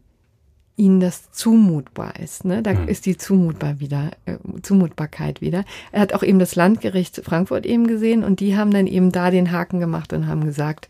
ihnen 0.78 0.99
das 0.99 1.32
zumutbar 1.32 2.20
ist. 2.20 2.43
Ne? 2.43 2.64
Da 2.64 2.74
mhm. 2.74 2.88
ist 2.88 3.05
die 3.05 3.16
zumutbar 3.16 3.80
wieder, 3.80 4.14
äh, 4.26 4.38
Zumutbarkeit 4.64 5.41
wieder. 5.41 5.64
Er 5.91 6.01
hat 6.01 6.14
auch 6.14 6.24
eben 6.24 6.39
das 6.39 6.55
Landgericht 6.55 7.22
Frankfurt 7.24 7.68
eben 7.68 7.86
gesehen 7.86 8.24
und 8.24 8.39
die 8.39 8.57
haben 8.57 8.72
dann 8.72 8.88
eben 8.88 9.11
da 9.11 9.30
den 9.30 9.51
Haken 9.51 9.80
gemacht 9.80 10.11
und 10.11 10.26
haben 10.26 10.43
gesagt, 10.43 10.88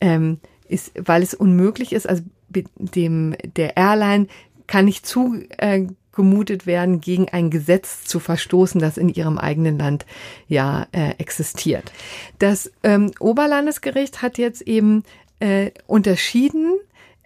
ähm, 0.00 0.38
ist, 0.68 0.92
weil 1.04 1.20
es 1.24 1.34
unmöglich 1.34 1.92
ist, 1.92 2.08
also 2.08 2.22
dem 2.78 3.34
der 3.56 3.76
Airline 3.76 4.28
kann 4.68 4.84
nicht 4.84 5.04
zu 5.04 5.42
äh, 5.58 5.88
gemutet 6.16 6.66
werden, 6.66 7.00
gegen 7.00 7.28
ein 7.28 7.50
Gesetz 7.50 8.04
zu 8.04 8.18
verstoßen, 8.18 8.80
das 8.80 8.96
in 8.96 9.08
ihrem 9.08 9.38
eigenen 9.38 9.78
Land 9.78 10.06
ja 10.48 10.88
äh, 10.92 11.10
existiert. 11.18 11.92
Das 12.38 12.72
ähm, 12.82 13.12
Oberlandesgericht 13.20 14.22
hat 14.22 14.38
jetzt 14.38 14.62
eben 14.62 15.04
äh, 15.38 15.70
unterschieden 15.86 16.74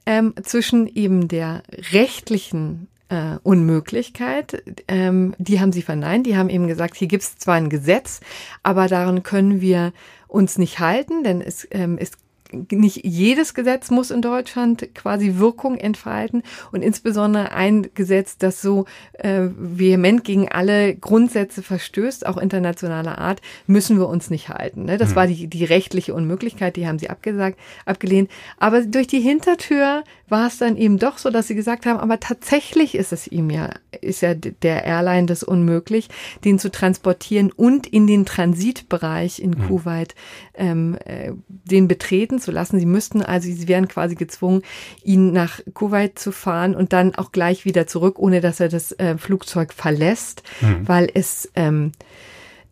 ähm, 0.05 0.34
zwischen 0.43 0.86
eben 0.86 1.28
der 1.28 1.62
rechtlichen 1.93 2.88
äh, 3.09 3.36
Unmöglichkeit. 3.43 4.62
Ähm, 4.88 5.34
die 5.38 5.61
haben 5.61 5.72
sie 5.72 5.82
verneint. 5.82 6.26
Die 6.26 6.36
haben 6.36 6.51
eben 6.51 6.68
gesagt, 6.68 6.97
hier 6.97 7.09
gibt 7.09 7.22
es 7.22 7.36
zwar 7.36 7.57
ein 7.57 7.70
Gesetz, 7.70 8.20
aber 8.62 8.88
daran 8.88 9.22
können 9.22 9.61
wir 9.61 9.93
uns 10.28 10.59
nicht 10.59 10.78
halten, 10.78 11.24
denn 11.24 11.41
es, 11.41 11.66
ähm, 11.70 11.99
es 11.99 12.12
nicht 12.53 13.05
jedes 13.05 13.55
Gesetz 13.55 13.90
muss 13.90 14.11
in 14.11 14.22
Deutschland 14.22 14.94
quasi 14.94 15.34
Wirkung 15.36 15.76
entfalten 15.76 16.42
und 16.72 16.82
insbesondere 16.82 17.53
ein 17.53 17.88
Gesetz, 17.94 18.38
das 18.38 18.61
so 18.62 18.86
äh, 19.14 19.48
vehement 19.57 20.24
gegen 20.24 20.48
alle 20.48 20.94
Grundsätze 20.94 21.62
verstößt, 21.62 22.26
auch 22.26 22.36
internationaler 22.36 23.18
Art, 23.18 23.40
müssen 23.66 23.98
wir 23.98 24.09
uns 24.09 24.30
nicht 24.30 24.48
halten. 24.48 24.84
Ne? 24.84 24.98
Das 24.98 25.11
mhm. 25.11 25.16
war 25.16 25.26
die, 25.26 25.46
die 25.46 25.64
rechtliche 25.64 26.14
Unmöglichkeit, 26.14 26.76
die 26.76 26.86
haben 26.86 26.98
sie 26.98 27.11
abgesagt, 27.11 27.59
abgelehnt. 27.86 28.30
Aber 28.59 28.82
durch 28.82 29.07
die 29.07 29.20
Hintertür 29.20 30.05
war 30.31 30.47
es 30.47 30.59
dann 30.59 30.76
eben 30.76 30.99
doch 30.99 31.18
so, 31.18 31.31
dass 31.31 31.49
sie 31.49 31.55
gesagt 31.55 31.87
haben, 31.87 31.99
aber 31.99 32.20
tatsächlich 32.20 32.95
ist 32.95 33.12
es 33.12 33.26
ihm 33.26 33.51
ja, 33.51 33.70
ist 34.01 34.20
ja 34.20 34.35
der 34.35 34.85
Airline 34.85 35.26
das 35.26 35.43
unmöglich, 35.43 36.09
den 36.45 36.59
zu 36.59 36.70
transportieren 36.70 37.53
und 37.53 37.87
in 37.87 38.07
den 38.07 38.26
Transitbereich 38.26 39.41
in 39.41 39.51
mhm. 39.51 39.66
Kuwait 39.66 40.14
ähm, 40.55 40.97
äh, 41.05 41.33
den 41.49 41.89
betreten 41.89 42.39
zu 42.39 42.51
lassen. 42.51 42.78
Sie 42.78 42.87
müssten 42.87 43.22
also, 43.22 43.49
sie 43.49 43.68
wären 43.68 43.89
quasi 43.89 44.14
gezwungen, 44.14 44.62
ihn 45.03 45.33
nach 45.33 45.61
Kuwait 45.74 46.18
zu 46.18 46.33
fahren 46.33 46.74
und 46.74 46.93
dann 46.93 47.14
auch 47.14 47.33
gleich 47.33 47.64
wieder 47.64 47.87
zurück, 47.87 48.18
ohne 48.18 48.41
dass 48.41 48.61
er 48.61 48.68
das 48.68 48.93
äh, 48.93 49.18
Flugzeug 49.18 49.72
verlässt, 49.72 50.43
mhm. 50.61 50.87
weil 50.87 51.11
es 51.12 51.51
ähm, 51.57 51.93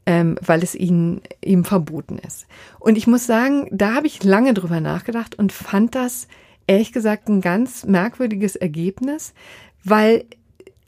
ähm, 0.09 0.39
weil 0.41 0.63
es 0.63 0.75
ihnen 0.75 1.21
ihm 1.45 1.67
verboten 1.67 2.17
ist. 2.17 2.47
Und 2.79 2.97
ich 2.97 3.07
muss 3.07 3.27
sagen, 3.27 3.69
da 3.71 3.95
habe 3.95 4.07
ich 4.07 4.25
lange 4.25 4.55
drüber 4.55 4.81
nachgedacht 4.81 5.39
und 5.39 5.53
fand 5.53 5.95
das 5.95 6.29
ehrlich 6.69 6.93
gesagt 6.93 7.29
ein 7.29 7.41
ganz 7.41 7.85
merkwürdiges 7.85 8.55
Ergebnis, 8.55 9.35
weil 9.83 10.25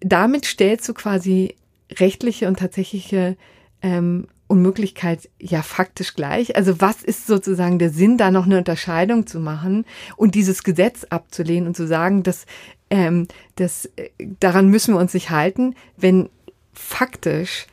damit 0.01 0.45
stellst 0.45 0.89
du 0.89 0.95
quasi 0.95 1.57
rechtliche 1.99 2.47
und 2.47 2.61
tatsächliche 2.61 3.37
ähm, 3.83 4.28
Unmöglichkeit 4.47 5.28
ja 5.41 5.62
faktisch 5.62 6.14
gleich. 6.14 6.57
Also 6.57 6.81
was 6.81 7.03
ist 7.03 7.26
sozusagen 7.26 7.78
der 7.78 7.91
Sinn, 7.91 8.18
da 8.18 8.31
noch 8.31 8.47
eine 8.47 8.59
Unterscheidung 8.59 9.26
zu 9.26 9.41
machen 9.41 9.85
und 10.16 10.35
dieses 10.35 10.62
Gesetz 10.62 11.05
abzulehnen 11.05 11.68
und 11.68 11.76
zu 11.76 11.87
sagen, 11.87 12.22
dass, 12.22 12.47
ähm, 12.91 13.26
dass 13.57 13.87
äh, 13.97 14.11
daran 14.41 14.68
müssen 14.68 14.95
wir 14.95 15.01
uns 15.01 15.14
nicht 15.14 15.31
halten, 15.31 15.74
wenn 15.97 16.28
faktisch 16.72 17.66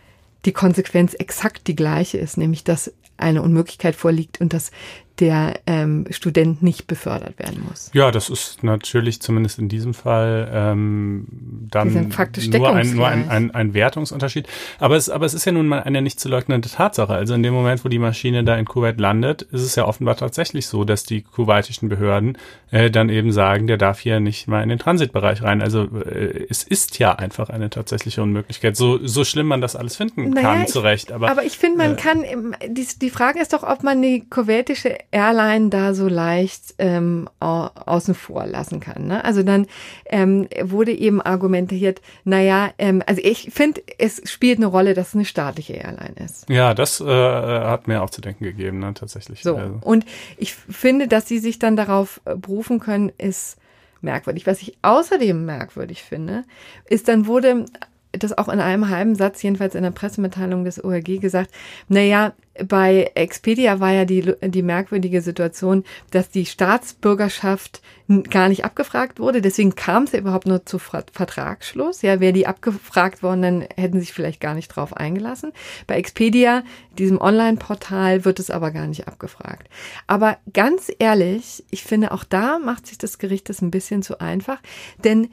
die 0.45 0.53
Konsequenz 0.53 1.13
exakt 1.13 1.67
die 1.67 1.75
gleiche 1.75 2.19
ist, 2.19 2.37
nämlich 2.37 2.63
dass 2.63 2.93
eine 3.17 3.41
Unmöglichkeit 3.41 3.95
vorliegt 3.95 4.39
und 4.39 4.53
dass 4.53 4.71
der 5.19 5.59
ähm, 5.65 6.05
Student 6.11 6.61
nicht 6.61 6.87
befördert 6.87 7.39
werden 7.39 7.63
muss. 7.67 7.89
Ja, 7.93 8.11
das 8.11 8.29
ist 8.29 8.63
natürlich 8.63 9.21
zumindest 9.21 9.59
in 9.59 9.69
diesem 9.69 9.93
Fall 9.93 10.49
ähm, 10.53 11.27
dann 11.69 12.11
nur, 12.49 12.75
ein, 12.75 12.95
nur 12.95 13.07
ein, 13.07 13.29
ein, 13.29 13.51
ein 13.51 13.73
Wertungsunterschied. 13.73 14.47
Aber 14.79 14.95
es, 14.95 15.09
aber 15.09 15.25
es 15.25 15.33
ist 15.33 15.45
ja 15.45 15.51
nun 15.51 15.67
mal 15.67 15.81
eine 15.81 16.01
nicht 16.01 16.19
zu 16.19 16.29
leugnende 16.29 16.69
Tatsache. 16.69 17.13
Also 17.13 17.33
in 17.33 17.43
dem 17.43 17.53
Moment, 17.53 17.83
wo 17.83 17.89
die 17.89 17.99
Maschine 17.99 18.43
da 18.43 18.55
in 18.55 18.65
Kuwait 18.65 18.99
landet, 18.99 19.41
ist 19.41 19.61
es 19.61 19.75
ja 19.75 19.85
offenbar 19.85 20.17
tatsächlich 20.17 20.67
so, 20.67 20.83
dass 20.83 21.03
die 21.03 21.21
kuwaitischen 21.21 21.89
Behörden 21.89 22.37
äh, 22.71 22.91
dann 22.91 23.09
eben 23.09 23.31
sagen, 23.31 23.67
der 23.67 23.77
darf 23.77 23.99
hier 23.99 24.19
nicht 24.19 24.47
mal 24.47 24.61
in 24.61 24.69
den 24.69 24.79
Transitbereich 24.79 25.41
rein. 25.41 25.61
Also 25.61 25.83
äh, 25.83 26.45
es 26.49 26.63
ist 26.63 26.99
ja 26.99 27.13
einfach 27.13 27.49
eine 27.49 27.69
tatsächliche 27.69 28.21
Unmöglichkeit. 28.21 28.75
So, 28.75 28.99
so 29.05 29.23
schlimm 29.23 29.47
man 29.47 29.61
das 29.61 29.75
alles 29.75 29.95
finden 29.95 30.31
naja, 30.31 30.53
kann, 30.53 30.67
zu 30.67 30.79
Recht. 30.79 31.11
Aber, 31.11 31.29
aber 31.29 31.43
ich 31.43 31.57
finde, 31.57 31.77
man 31.77 31.93
äh, 31.93 31.95
kann, 31.95 32.23
die, 32.67 32.87
die 33.01 33.09
Frage 33.09 33.39
ist 33.39 33.53
doch, 33.53 33.63
ob 33.63 33.83
man 33.83 34.01
die 34.01 34.27
kuwaitische 34.29 34.97
Airline 35.11 35.69
da 35.69 35.93
so 35.93 36.07
leicht 36.07 36.75
ähm, 36.79 37.29
außen 37.39 38.13
vor 38.13 38.45
lassen 38.45 38.79
kann. 38.79 39.07
Ne? 39.07 39.23
Also 39.23 39.41
dann 39.41 39.67
ähm, 40.05 40.47
wurde 40.61 40.91
eben 40.91 41.21
argumentiert, 41.21 42.01
naja, 42.25 42.71
ähm, 42.77 43.01
also 43.05 43.21
ich 43.23 43.49
finde, 43.53 43.81
es 43.97 44.21
spielt 44.29 44.59
eine 44.59 44.67
Rolle, 44.67 44.93
dass 44.93 45.09
es 45.09 45.15
eine 45.15 45.25
staatliche 45.25 45.73
Airline 45.73 46.15
ist. 46.23 46.49
Ja, 46.49 46.73
das 46.73 46.99
äh, 46.99 47.05
hat 47.05 47.87
mir 47.87 48.03
auch 48.03 48.09
zu 48.09 48.21
denken 48.21 48.43
gegeben, 48.43 48.79
ne, 48.79 48.93
tatsächlich. 48.93 49.43
So, 49.43 49.55
also. 49.55 49.77
und 49.81 50.05
ich 50.37 50.53
finde, 50.53 51.07
dass 51.07 51.27
sie 51.27 51.39
sich 51.39 51.57
dann 51.57 51.77
darauf 51.77 52.19
äh, 52.25 52.35
berufen 52.35 52.79
können, 52.79 53.11
ist 53.17 53.57
merkwürdig. 54.01 54.45
Was 54.45 54.61
ich 54.61 54.77
außerdem 54.81 55.45
merkwürdig 55.45 56.03
finde, 56.03 56.43
ist, 56.89 57.07
dann 57.07 57.27
wurde 57.27 57.65
das 58.11 58.37
auch 58.37 58.47
in 58.49 58.59
einem 58.59 58.89
halben 58.89 59.15
Satz, 59.15 59.41
jedenfalls 59.43 59.75
in 59.75 59.83
der 59.83 59.91
Pressemitteilung 59.91 60.63
des 60.63 60.83
ORG 60.83 61.19
gesagt, 61.19 61.51
naja, 61.87 62.33
bei 62.67 63.11
Expedia 63.13 63.79
war 63.79 63.91
ja 63.91 64.05
die, 64.05 64.33
die 64.41 64.63
merkwürdige 64.63 65.21
Situation, 65.21 65.83
dass 66.11 66.29
die 66.29 66.45
Staatsbürgerschaft 66.45 67.81
gar 68.29 68.49
nicht 68.49 68.65
abgefragt 68.65 69.19
wurde. 69.19 69.41
Deswegen 69.41 69.75
kam 69.75 70.03
es 70.03 70.13
ja 70.13 70.19
überhaupt 70.19 70.47
nur 70.47 70.65
zu 70.65 70.79
Vertragsschluss. 70.79 72.01
Ja, 72.01 72.19
wäre 72.19 72.33
die 72.33 72.47
abgefragt 72.47 73.21
worden, 73.21 73.41
dann 73.41 73.65
hätten 73.75 73.99
sich 73.99 74.13
vielleicht 74.13 74.39
gar 74.41 74.55
nicht 74.55 74.69
drauf 74.69 74.95
eingelassen. 74.95 75.51
Bei 75.85 75.97
Expedia, 75.97 76.63
diesem 76.97 77.21
Online-Portal, 77.21 78.25
wird 78.25 78.39
es 78.39 78.49
aber 78.49 78.71
gar 78.71 78.87
nicht 78.87 79.07
abgefragt. 79.07 79.69
Aber 80.07 80.37
ganz 80.53 80.91
ehrlich, 80.99 81.63
ich 81.69 81.83
finde, 81.83 82.11
auch 82.11 82.23
da 82.23 82.59
macht 82.59 82.87
sich 82.87 82.97
das 82.97 83.19
Gericht 83.19 83.49
das 83.49 83.61
ein 83.61 83.71
bisschen 83.71 84.01
zu 84.01 84.19
einfach, 84.19 84.59
denn 85.03 85.29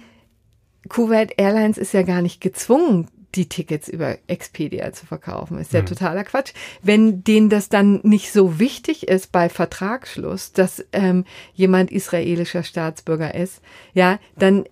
Kuwait 0.89 1.35
Airlines 1.37 1.79
ist 1.79 1.95
ja 1.95 2.03
gar 2.03 2.23
nicht 2.23 2.41
gezwungen, 2.41 3.09
die 3.35 3.49
Tickets 3.49 3.89
über 3.89 4.17
Expedia 4.27 4.93
zu 4.93 5.07
verkaufen. 5.07 5.59
Ist 5.59 5.73
ja 5.73 5.83
mhm. 5.83 5.87
totaler 5.87 6.25
Quatsch. 6.25 6.53
Wenn 6.83 7.25
denen 7.25 7.49
das 7.49 7.69
dann 7.69 8.01
nicht 8.03 8.33
so 8.33 8.59
wichtig 8.59 9.09
ist 9.09 9.33
bei 9.33 9.49
Vertragsschluss, 9.49 10.53
dass 10.53 10.85
ähm, 10.93 11.25
jemand 11.53 11.91
israelischer 11.91 12.63
Staatsbürger 12.63 13.35
ist, 13.35 13.61
ja, 13.93 14.19
dann 14.37 14.65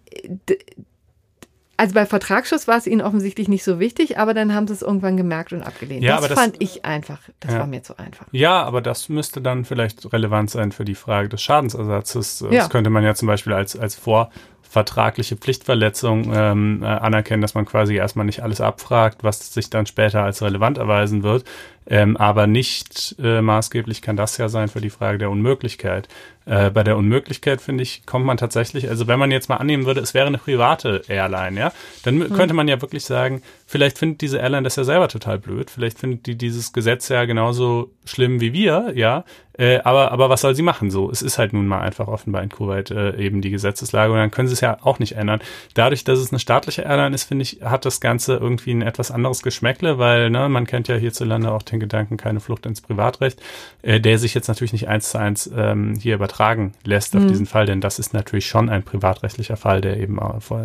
also 1.82 1.94
bei 1.94 2.06
Vertragsschluss 2.06 2.68
war 2.68 2.76
es 2.76 2.86
ihnen 2.86 3.00
offensichtlich 3.00 3.48
nicht 3.48 3.64
so 3.64 3.80
wichtig, 3.80 4.16
aber 4.16 4.34
dann 4.34 4.54
haben 4.54 4.68
sie 4.68 4.74
es 4.74 4.82
irgendwann 4.82 5.16
gemerkt 5.16 5.52
und 5.52 5.62
abgelehnt. 5.62 6.04
Ja, 6.04 6.18
das, 6.18 6.28
das 6.28 6.38
fand 6.38 6.56
ich 6.60 6.84
einfach. 6.84 7.18
Das 7.40 7.54
ja. 7.54 7.58
war 7.58 7.66
mir 7.66 7.82
zu 7.82 7.98
einfach. 7.98 8.26
Ja, 8.30 8.62
aber 8.62 8.80
das 8.82 9.08
müsste 9.08 9.40
dann 9.40 9.64
vielleicht 9.64 10.12
relevant 10.12 10.50
sein 10.50 10.70
für 10.70 10.84
die 10.84 10.94
Frage 10.94 11.28
des 11.28 11.42
Schadensersatzes. 11.42 12.38
Das 12.38 12.52
ja. 12.52 12.68
könnte 12.68 12.90
man 12.90 13.02
ja 13.02 13.16
zum 13.16 13.26
Beispiel 13.26 13.52
als, 13.52 13.76
als 13.76 13.96
Vor, 13.96 14.30
vertragliche 14.72 15.36
Pflichtverletzung 15.36 16.32
ähm, 16.34 16.82
äh, 16.82 16.86
anerkennen, 16.86 17.42
dass 17.42 17.52
man 17.52 17.66
quasi 17.66 17.94
erstmal 17.94 18.24
nicht 18.24 18.42
alles 18.42 18.62
abfragt, 18.62 19.22
was 19.22 19.52
sich 19.52 19.68
dann 19.68 19.84
später 19.84 20.22
als 20.22 20.40
relevant 20.40 20.78
erweisen 20.78 21.22
wird. 21.22 21.44
Ähm, 21.86 22.16
aber 22.16 22.46
nicht 22.46 23.16
äh, 23.18 23.42
maßgeblich 23.42 24.02
kann 24.02 24.16
das 24.16 24.38
ja 24.38 24.48
sein 24.48 24.68
für 24.68 24.80
die 24.80 24.90
Frage 24.90 25.18
der 25.18 25.30
Unmöglichkeit. 25.30 26.08
Äh, 26.44 26.70
bei 26.70 26.82
der 26.82 26.96
Unmöglichkeit, 26.96 27.60
finde 27.60 27.82
ich, 27.84 28.04
kommt 28.04 28.26
man 28.26 28.36
tatsächlich, 28.36 28.88
also 28.88 29.06
wenn 29.06 29.18
man 29.18 29.30
jetzt 29.30 29.48
mal 29.48 29.58
annehmen 29.58 29.86
würde, 29.86 30.00
es 30.00 30.12
wäre 30.12 30.26
eine 30.26 30.38
private 30.38 31.02
Airline, 31.06 31.58
ja, 31.58 31.72
dann 32.02 32.20
hm. 32.20 32.32
könnte 32.32 32.52
man 32.52 32.66
ja 32.66 32.80
wirklich 32.82 33.04
sagen, 33.04 33.42
vielleicht 33.64 33.98
findet 33.98 34.22
diese 34.22 34.38
Airline 34.38 34.64
das 34.64 34.74
ja 34.74 34.82
selber 34.82 35.06
total 35.06 35.38
blöd, 35.38 35.70
vielleicht 35.70 36.00
findet 36.00 36.26
die 36.26 36.34
dieses 36.34 36.72
Gesetz 36.72 37.08
ja 37.08 37.26
genauso 37.26 37.92
schlimm 38.04 38.40
wie 38.40 38.52
wir, 38.52 38.92
ja, 38.96 39.24
äh, 39.56 39.78
aber, 39.84 40.10
aber 40.10 40.30
was 40.30 40.40
soll 40.40 40.54
sie 40.54 40.62
machen? 40.62 40.90
So, 40.90 41.10
es 41.10 41.22
ist 41.22 41.38
halt 41.38 41.52
nun 41.52 41.66
mal 41.66 41.80
einfach 41.80 42.08
offenbar 42.08 42.42
in 42.42 42.48
Kuwait 42.48 42.90
äh, 42.90 43.16
eben 43.16 43.42
die 43.42 43.50
Gesetzeslage 43.50 44.12
und 44.12 44.18
dann 44.18 44.30
können 44.30 44.48
sie 44.48 44.54
es 44.54 44.60
ja 44.62 44.78
auch 44.82 44.98
nicht 44.98 45.12
ändern. 45.12 45.40
Dadurch, 45.74 46.04
dass 46.04 46.18
es 46.18 46.32
eine 46.32 46.38
staatliche 46.38 46.82
Airline 46.82 47.14
ist, 47.14 47.24
finde 47.24 47.42
ich, 47.42 47.60
hat 47.62 47.84
das 47.84 48.00
Ganze 48.00 48.36
irgendwie 48.36 48.72
ein 48.72 48.82
etwas 48.82 49.10
anderes 49.10 49.42
Geschmäckle, 49.42 49.98
weil 49.98 50.30
ne, 50.30 50.48
man 50.48 50.66
kennt 50.66 50.88
ja 50.88 50.96
hierzulande 50.96 51.52
auch 51.52 51.62
den 51.72 51.80
Gedanken, 51.80 52.16
keine 52.16 52.40
Flucht 52.40 52.66
ins 52.66 52.80
Privatrecht, 52.80 53.40
äh, 53.82 54.00
der 54.00 54.18
sich 54.18 54.34
jetzt 54.34 54.48
natürlich 54.48 54.72
nicht 54.72 54.88
eins 54.88 55.10
zu 55.10 55.18
eins 55.18 55.50
ähm, 55.54 55.94
hier 56.00 56.14
übertragen 56.14 56.72
lässt 56.84 57.16
auf 57.16 57.22
mhm. 57.22 57.28
diesen 57.28 57.46
Fall, 57.46 57.66
denn 57.66 57.80
das 57.80 57.98
ist 57.98 58.14
natürlich 58.14 58.46
schon 58.46 58.68
ein 58.68 58.82
privatrechtlicher 58.82 59.56
Fall, 59.56 59.80
der 59.80 59.98
eben 59.98 60.18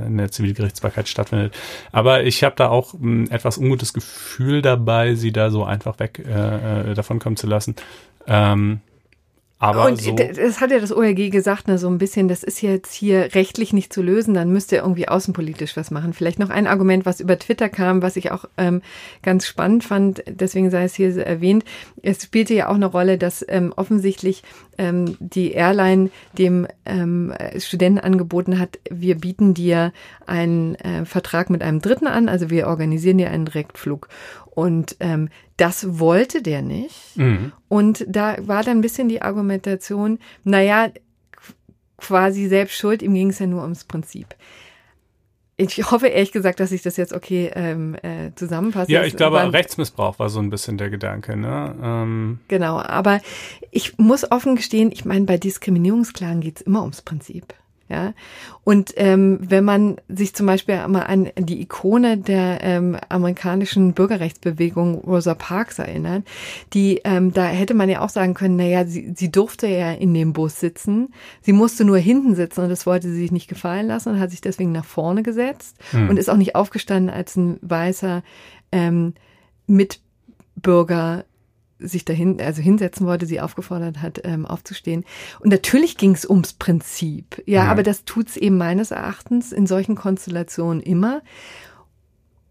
in 0.06 0.18
der 0.18 0.32
Zivilgerichtsbarkeit 0.32 1.08
stattfindet. 1.08 1.56
Aber 1.92 2.24
ich 2.24 2.44
habe 2.44 2.56
da 2.56 2.70
auch 2.70 2.94
ein 2.94 3.30
etwas 3.32 3.58
ungutes 3.58 3.94
Gefühl 3.94 4.62
dabei, 4.62 5.16
sie 5.16 5.32
da 5.32 5.50
so 5.50 5.64
einfach 5.64 6.00
weg 6.00 6.22
äh, 6.26 6.92
äh 6.92 6.94
davon 6.94 7.20
kommen 7.20 7.38
zu 7.38 7.48
lassen. 7.48 7.76
Ähm, 8.28 8.82
aber 9.60 9.88
und 9.88 10.00
so 10.00 10.12
das 10.14 10.62
hat 10.62 10.70
ja 10.70 10.80
das 10.80 10.92
ORG 10.92 11.32
gesagt, 11.32 11.68
ne, 11.68 11.80
so 11.80 11.88
ein 11.88 11.98
bisschen, 11.98 12.28
das 12.28 12.44
ist 12.44 12.62
jetzt 12.62 12.94
hier 12.94 13.34
rechtlich 13.34 13.74
nicht 13.74 13.92
zu 13.92 14.04
lösen, 14.04 14.36
dann 14.36 14.52
müsste 14.52 14.78
er 14.78 14.84
irgendwie 14.84 15.08
außenpolitisch 15.08 15.76
was 15.76 15.90
machen. 15.90 16.14
Vielleicht 16.14 16.38
noch 16.38 16.52
ein 16.52 16.68
Argument, 16.68 17.08
was 17.08 17.20
über 17.20 17.40
Twitter 17.40 17.68
kam, 17.68 18.04
was 18.04 18.18
ich 18.18 18.32
auch 18.32 18.46
ähm, 18.58 18.84
ganz 19.24 19.48
spannend 19.48 19.84
fand, 19.84 20.24
deswegen 20.28 20.70
sei 20.70 20.84
es 20.84 20.94
hier 20.94 21.12
so 21.12 21.22
erwähnt. 21.22 21.66
Es 22.04 22.22
spielte 22.22 22.54
ja 22.54 22.70
auch 22.70 22.76
eine 22.76 22.86
Rolle, 22.86 23.18
dass 23.18 23.44
ähm, 23.48 23.74
offensichtlich 23.76 24.44
ähm, 24.78 25.18
die 25.20 25.52
Airline 25.52 26.10
dem 26.38 26.68
ähm, 26.86 27.34
Studenten 27.58 28.00
angeboten 28.00 28.60
hat, 28.60 28.80
wir 28.90 29.16
bieten 29.16 29.54
dir 29.54 29.94
einen 30.26 30.76
äh, 30.76 31.06
Vertrag 31.06 31.50
mit 31.50 31.62
einem 31.62 31.82
Dritten 31.82 32.08
an, 32.08 32.30
also 32.30 32.50
wir 32.50 32.68
organisieren 32.68 33.18
dir 33.18 33.30
einen 33.32 33.46
Direktflug. 33.46 34.10
Und 34.50 34.96
ähm, 35.00 35.30
das 35.58 36.00
wollte 36.00 36.42
der 36.42 36.62
nicht. 36.62 37.18
Mhm. 37.18 37.52
Und 37.68 38.06
da 38.08 38.36
war 38.40 38.64
dann 38.64 38.80
ein 38.80 38.82
bisschen 38.82 39.10
die 39.10 39.22
Argumentation, 39.22 40.20
naja, 40.44 40.90
quasi 41.98 42.48
selbst 42.48 42.78
schuld, 42.78 43.02
ihm 43.02 43.14
ging 43.14 43.30
es 43.30 43.40
ja 43.40 43.48
nur 43.48 43.64
ums 43.64 43.84
Prinzip. 43.84 44.36
Ich 45.60 45.90
hoffe 45.90 46.08
ehrlich 46.08 46.32
gesagt, 46.32 46.60
dass 46.60 46.72
ich 46.72 46.84
das 46.84 46.98
jetzt 46.98 47.14
okay 47.14 47.52
ähm, 47.56 47.96
äh, 48.04 48.32
zusammenfasse. 48.36 48.92
Ja, 48.92 49.04
ich 49.04 49.16
glaube, 49.16 49.38
war, 49.38 49.54
Rechtsmissbrauch 49.54 50.20
war 50.20 50.30
so 50.30 50.40
ein 50.40 50.52
bisschen 50.52 50.78
der 50.78 50.92
Gedanke. 50.92 51.36
Ne? 51.36 51.76
Ähm. 51.82 52.40
Genau, 52.48 52.80
aber 52.80 53.22
ich 53.72 53.98
muss 53.98 54.32
offen 54.32 54.56
gestehen, 54.56 54.92
ich 54.92 55.04
meine, 55.04 55.26
bei 55.26 55.38
Diskriminierungsklagen 55.38 56.42
geht 56.42 56.58
es 56.58 56.62
immer 56.62 56.82
ums 56.82 57.02
Prinzip. 57.02 57.56
Ja, 57.90 58.14
und 58.66 58.94
ähm, 58.98 59.40
wenn 59.42 59.64
man 59.64 59.96
sich 60.10 60.36
zum 60.36 60.46
Beispiel 60.46 60.86
mal 60.90 61.04
an 61.04 61.32
die 61.38 61.62
Ikone 61.62 62.18
der 62.18 62.60
ähm, 62.62 62.98
amerikanischen 63.08 63.94
Bürgerrechtsbewegung 63.94 64.96
Rosa 64.96 65.36
Parks 65.36 65.80
erinnert, 65.80 66.24
die 66.74 67.00
ähm, 67.06 67.32
da 67.32 67.46
hätte 67.46 67.74
man 67.74 67.88
ja 67.88 68.02
auch 68.02 68.10
sagen 68.10 68.34
können, 68.34 68.58
naja, 68.58 68.86
sie, 68.86 69.14
sie 69.16 69.32
durfte 69.32 69.68
ja 69.68 69.94
in 69.94 70.14
dem 70.14 70.34
Bus 70.34 70.60
sitzen, 70.60 71.14
sie 71.42 71.54
musste 71.54 71.86
nur 71.86 71.98
hinten 71.98 72.36
sitzen 72.36 72.60
und 72.60 72.70
das 72.70 72.86
wollte 72.86 73.08
sie 73.08 73.20
sich 73.22 73.32
nicht 73.32 73.48
gefallen 73.48 73.88
lassen 73.88 74.10
und 74.10 74.20
hat 74.20 74.32
sich 74.32 74.42
deswegen 74.42 74.74
nach 74.74 74.84
vorne 74.84 75.24
gesetzt 75.24 75.78
hm. 75.92 76.10
und 76.10 76.18
ist 76.18 76.30
auch 76.30 76.36
nicht 76.36 76.56
aufgestanden 76.56 77.10
als 77.10 77.38
ein 77.38 77.58
weißer 77.62 78.22
ähm, 78.74 79.14
Mitbürger 79.66 81.24
sich 81.80 82.06
dahin, 82.06 82.42
also 82.42 82.62
hinsetzen 82.62 83.06
wollte, 83.06 83.26
sie 83.26 83.40
aufgefordert 83.40 84.02
hat, 84.02 84.22
ähm, 84.24 84.46
aufzustehen. 84.46 85.06
Und 85.40 85.50
natürlich 85.50 85.98
ging 85.98 86.12
es 86.12 86.28
ums 86.28 86.54
Prinzip. 86.54 87.42
Ja, 87.46 87.66
ja. 87.66 87.72
aber 87.72 87.84
das 87.84 88.06
tut's 88.06 88.38
eben 88.38 88.58
meines 88.58 88.92
Erachtens 88.92 89.52
in 89.52 89.68
solchen 89.68 89.96
Konstellationen 89.96 90.82
immer. 90.82 91.22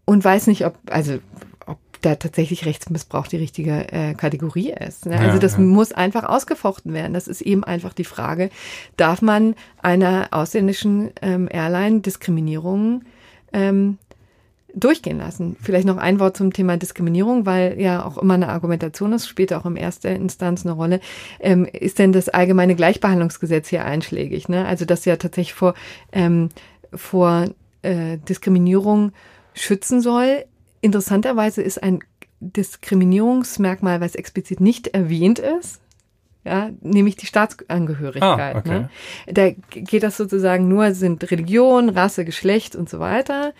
Und 0.05 0.23
weiß 0.23 0.47
nicht, 0.47 0.65
ob, 0.65 0.77
also 0.89 1.19
ob 1.65 1.79
da 2.01 2.15
tatsächlich 2.15 2.65
Rechtsmissbrauch 2.65 3.27
die 3.27 3.37
richtige 3.37 3.91
äh, 3.91 4.13
Kategorie 4.13 4.71
ist. 4.71 5.05
Ne? 5.05 5.17
Also 5.19 5.33
ja, 5.33 5.39
das 5.39 5.53
ja. 5.53 5.59
muss 5.59 5.91
einfach 5.91 6.23
ausgefochten 6.23 6.93
werden. 6.93 7.13
Das 7.13 7.27
ist 7.27 7.41
eben 7.41 7.65
einfach 7.65 7.93
die 7.93 8.05
Frage, 8.05 8.49
darf 8.95 9.21
man 9.21 9.55
einer 9.81 10.29
ausländischen 10.31 11.11
ähm, 11.21 11.49
Airline 11.51 11.99
Diskriminierung 11.99 13.03
ähm, 13.51 13.97
durchgehen 14.79 15.17
lassen. 15.17 15.57
Vielleicht 15.61 15.87
noch 15.87 15.97
ein 15.97 16.19
Wort 16.19 16.37
zum 16.37 16.53
Thema 16.53 16.77
Diskriminierung, 16.77 17.45
weil 17.45 17.79
ja 17.79 18.05
auch 18.05 18.17
immer 18.17 18.35
eine 18.35 18.49
Argumentation 18.49 19.13
ist, 19.13 19.27
spielt 19.27 19.53
auch 19.53 19.65
im 19.65 19.75
ersten 19.75 20.07
Instanz 20.07 20.65
eine 20.65 20.73
Rolle. 20.73 20.99
Ähm, 21.39 21.65
ist 21.65 21.99
denn 21.99 22.11
das 22.11 22.29
allgemeine 22.29 22.75
Gleichbehandlungsgesetz 22.75 23.69
hier 23.69 23.85
einschlägig? 23.85 24.49
Ne? 24.49 24.65
Also 24.65 24.85
das 24.85 25.05
ja 25.05 25.15
tatsächlich 25.15 25.53
vor, 25.53 25.73
ähm, 26.11 26.49
vor 26.93 27.49
äh, 27.81 28.17
Diskriminierung 28.17 29.11
schützen 29.53 30.01
soll. 30.01 30.45
Interessanterweise 30.81 31.61
ist 31.61 31.81
ein 31.81 31.99
Diskriminierungsmerkmal, 32.39 33.99
was 33.99 34.13
explizit 34.15 34.61
nicht 34.61 34.87
erwähnt 34.87 35.39
ist, 35.39 35.81
ja, 36.47 36.69
nämlich 36.81 37.17
die 37.17 37.25
Staatsangehörigkeit. 37.25 38.55
Ah, 38.55 38.59
okay. 38.59 38.69
ne? 38.69 38.89
Da 39.27 39.51
geht 39.51 40.03
das 40.03 40.15
sozusagen 40.15 40.69
nur, 40.69 40.93
sind 40.93 41.29
Religion, 41.29 41.89
Rasse, 41.89 42.23
Geschlecht 42.23 42.75
und 42.75 42.89
so 42.89 42.99
weiter, 42.99 43.53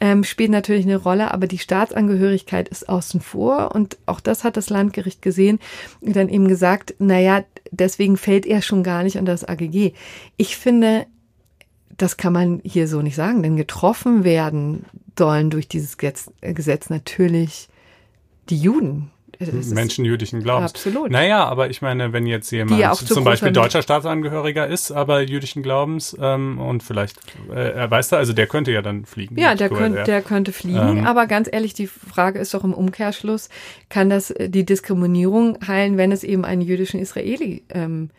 ähm, 0.00 0.24
spielt 0.24 0.50
natürlich 0.50 0.86
eine 0.86 0.96
Rolle, 0.96 1.34
aber 1.34 1.46
die 1.46 1.58
Staatsangehörigkeit 1.58 2.68
ist 2.68 2.88
außen 2.88 3.20
vor 3.20 3.74
und 3.74 3.98
auch 4.06 4.20
das 4.20 4.42
hat 4.42 4.56
das 4.56 4.70
Landgericht 4.70 5.20
gesehen 5.20 5.58
und 6.00 6.16
dann 6.16 6.30
eben 6.30 6.48
gesagt, 6.48 6.94
naja, 6.98 7.44
deswegen 7.70 8.16
fällt 8.16 8.46
er 8.46 8.62
schon 8.62 8.82
gar 8.82 9.02
nicht 9.02 9.18
unter 9.18 9.32
das 9.32 9.44
AGG. 9.44 9.92
Ich 10.38 10.56
finde, 10.56 11.06
das 11.98 12.16
kann 12.16 12.32
man 12.32 12.60
hier 12.64 12.88
so 12.88 13.02
nicht 13.02 13.16
sagen, 13.16 13.42
denn 13.42 13.56
getroffen 13.56 14.24
werden 14.24 14.86
sollen 15.18 15.50
durch 15.50 15.68
dieses 15.68 15.98
Gesetz 15.98 16.88
natürlich 16.88 17.68
die 18.48 18.56
Juden. 18.56 19.10
Menschen 19.72 20.04
jüdischen 20.04 20.42
Glaubens. 20.42 20.72
Absolut. 20.72 21.10
Naja, 21.10 21.44
aber 21.44 21.70
ich 21.70 21.82
meine, 21.82 22.12
wenn 22.12 22.26
jetzt 22.26 22.50
jemand 22.50 22.80
ja 22.80 22.92
zum 22.92 23.24
Beispiel 23.24 23.52
deutscher 23.52 23.82
Staatsangehöriger 23.82 24.66
ist, 24.66 24.92
aber 24.92 25.22
jüdischen 25.22 25.62
Glaubens 25.62 26.16
ähm, 26.20 26.58
und 26.58 26.82
vielleicht, 26.82 27.18
äh, 27.50 27.90
weißt 27.90 28.12
du, 28.12 28.16
also 28.16 28.32
der 28.32 28.46
könnte 28.46 28.70
ja 28.72 28.82
dann 28.82 29.04
fliegen. 29.04 29.38
Ja, 29.38 29.54
der, 29.54 29.68
könnt, 29.68 30.06
der 30.06 30.22
könnte 30.22 30.52
fliegen, 30.52 30.98
ähm, 30.98 31.06
aber 31.06 31.26
ganz 31.26 31.48
ehrlich, 31.50 31.74
die 31.74 31.86
Frage 31.86 32.38
ist 32.38 32.52
doch 32.54 32.64
im 32.64 32.74
Umkehrschluss, 32.74 33.48
kann 33.88 34.10
das 34.10 34.30
äh, 34.30 34.48
die 34.48 34.66
Diskriminierung 34.66 35.58
heilen, 35.66 35.96
wenn 35.96 36.12
es 36.12 36.24
eben 36.24 36.44
einen 36.44 36.62
jüdischen 36.62 37.00
Israeli 37.00 37.64
ähm, 37.70 38.10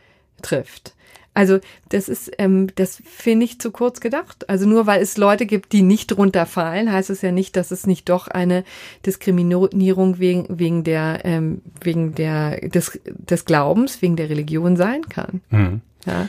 trifft? 0.42 0.94
Also 1.34 1.60
das 1.90 2.10
ist, 2.10 2.32
ähm, 2.40 2.68
das 2.76 3.02
finde 3.06 3.46
ich 3.46 3.60
zu 3.60 3.72
kurz 3.72 4.02
gedacht. 4.02 4.50
Also 4.50 4.68
nur 4.68 4.86
weil 4.86 5.02
es 5.02 5.18
Leute 5.18 5.46
gibt, 5.46 5.72
die 5.72 5.82
nicht 5.82 6.08
drunter 6.08 6.46
fallen, 6.46 6.92
heißt 6.92 7.10
es 7.10 7.22
ja 7.22 7.32
nicht, 7.32 7.56
dass 7.56 7.72
es 7.72 7.88
nicht 7.88 8.10
doch 8.10 8.28
eine 8.28 8.64
Diskriminierung 9.06 10.20
wegen, 10.20 10.60
wegen 10.60 10.84
der, 10.84 11.22
ähm, 11.24 11.62
wegen 11.82 12.16
der, 12.16 12.60
des, 12.68 13.00
des 13.06 13.46
Glaubens, 13.46 14.02
wegen 14.02 14.18
der 14.18 14.30
Religion 14.30 14.76
sein 14.76 15.08
kann. 15.08 15.42
Mhm. 15.50 15.82
Ja. 16.06 16.28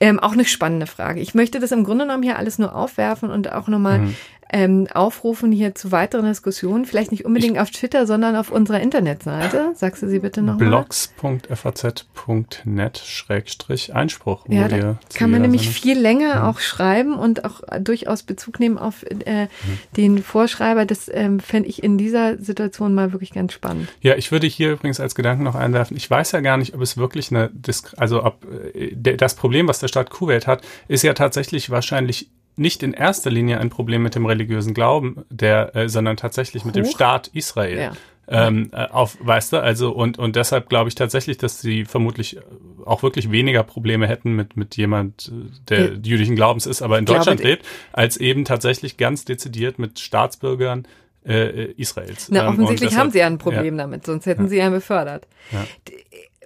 Ähm, 0.00 0.20
auch 0.20 0.32
eine 0.32 0.44
spannende 0.44 0.86
Frage. 0.86 1.20
Ich 1.20 1.34
möchte 1.34 1.58
das 1.58 1.72
im 1.72 1.82
Grunde 1.82 2.04
genommen 2.04 2.22
hier 2.22 2.38
alles 2.38 2.58
nur 2.58 2.74
aufwerfen 2.74 3.30
und 3.30 3.50
auch 3.52 3.66
nochmal 3.66 4.00
mhm 4.00 4.14
ähm, 4.50 4.86
aufrufen 4.92 5.50
hier 5.52 5.74
zu 5.74 5.92
weiteren 5.92 6.24
Diskussionen. 6.26 6.86
Vielleicht 6.86 7.12
nicht 7.12 7.24
unbedingt 7.24 7.54
ich, 7.54 7.60
auf 7.60 7.70
Twitter, 7.70 8.06
sondern 8.06 8.36
auf 8.36 8.50
unserer 8.50 8.80
Internetseite. 8.80 9.72
Sagst 9.74 10.02
du 10.02 10.08
sie 10.08 10.18
bitte 10.20 10.40
nochmal? 10.42 10.68
blogs.faz.net 10.68 12.98
Schrägstrich 12.98 13.94
Einspruch. 13.94 14.44
Ja, 14.48 14.68
da 14.68 14.98
kann 15.14 15.30
man 15.30 15.42
nämlich 15.42 15.68
viel 15.68 15.98
länger 15.98 16.36
mhm. 16.36 16.42
auch 16.42 16.60
schreiben 16.60 17.14
und 17.14 17.44
auch 17.44 17.60
durchaus 17.80 18.22
Bezug 18.22 18.60
nehmen 18.60 18.78
auf 18.78 19.04
äh, 19.04 19.44
mhm. 19.44 19.48
den 19.96 20.22
Vorschreiber. 20.22 20.86
Das 20.86 21.10
ähm, 21.12 21.40
fände 21.40 21.68
ich 21.68 21.82
in 21.82 21.98
dieser 21.98 22.38
Situation 22.38 22.94
mal 22.94 23.12
wirklich 23.12 23.32
ganz 23.32 23.52
spannend. 23.52 23.88
Ja, 24.00 24.14
ich 24.16 24.32
würde 24.32 24.46
hier 24.46 24.72
übrigens 24.72 25.00
als 25.00 25.14
Gedanken 25.14 25.44
noch 25.44 25.56
einwerfen. 25.56 25.94
Ich 25.96 26.10
weiß 26.10 26.32
ja 26.32 26.40
gar 26.40 26.56
nicht, 26.56 26.74
ob 26.74 26.80
es 26.80 26.96
wirklich 26.96 27.30
eine, 27.30 27.50
Disk 27.52 27.92
also 27.98 28.24
ob 28.24 28.46
äh, 28.74 29.16
das 29.16 29.34
Problem, 29.34 29.68
was 29.68 29.80
der 29.80 29.88
Staat 29.88 30.08
Kuwait 30.10 30.46
hat, 30.46 30.62
ist 30.88 31.02
ja 31.02 31.12
tatsächlich 31.12 31.68
wahrscheinlich 31.70 32.30
nicht 32.58 32.82
in 32.82 32.92
erster 32.92 33.30
Linie 33.30 33.58
ein 33.58 33.70
Problem 33.70 34.02
mit 34.02 34.14
dem 34.14 34.26
religiösen 34.26 34.74
Glauben, 34.74 35.24
der, 35.30 35.74
äh, 35.74 35.88
sondern 35.88 36.16
tatsächlich 36.16 36.64
mit 36.64 36.76
dem 36.76 36.84
Staat 36.84 37.28
Israel. 37.28 37.78
Ja. 37.78 37.92
Ähm, 38.30 38.70
äh, 38.72 38.86
auf, 38.88 39.16
weißt 39.20 39.54
du, 39.54 39.62
also 39.62 39.90
und 39.90 40.18
und 40.18 40.36
deshalb 40.36 40.68
glaube 40.68 40.88
ich 40.88 40.94
tatsächlich, 40.94 41.38
dass 41.38 41.62
sie 41.62 41.86
vermutlich 41.86 42.38
auch 42.84 43.02
wirklich 43.02 43.30
weniger 43.30 43.62
Probleme 43.62 44.06
hätten 44.06 44.34
mit 44.34 44.54
mit 44.54 44.76
jemand, 44.76 45.32
der 45.70 45.92
ja. 45.92 45.98
jüdischen 46.02 46.36
Glaubens 46.36 46.66
ist, 46.66 46.82
aber 46.82 46.98
in 46.98 47.06
Deutschland 47.06 47.42
lebt, 47.42 47.64
als 47.92 48.18
eben 48.18 48.44
tatsächlich 48.44 48.98
ganz 48.98 49.24
dezidiert 49.24 49.78
mit 49.78 49.98
Staatsbürgern 49.98 50.86
äh, 51.26 51.72
Israels. 51.72 52.28
Na, 52.30 52.42
ähm, 52.42 52.48
offensichtlich 52.48 52.90
deshalb, 52.90 53.04
haben 53.04 53.10
sie 53.12 53.18
ja 53.20 53.26
ein 53.26 53.38
Problem 53.38 53.78
ja. 53.78 53.84
damit, 53.84 54.04
sonst 54.04 54.26
hätten 54.26 54.42
ja. 54.42 54.48
sie 54.48 54.56
ja 54.58 54.68
befördert 54.68 55.26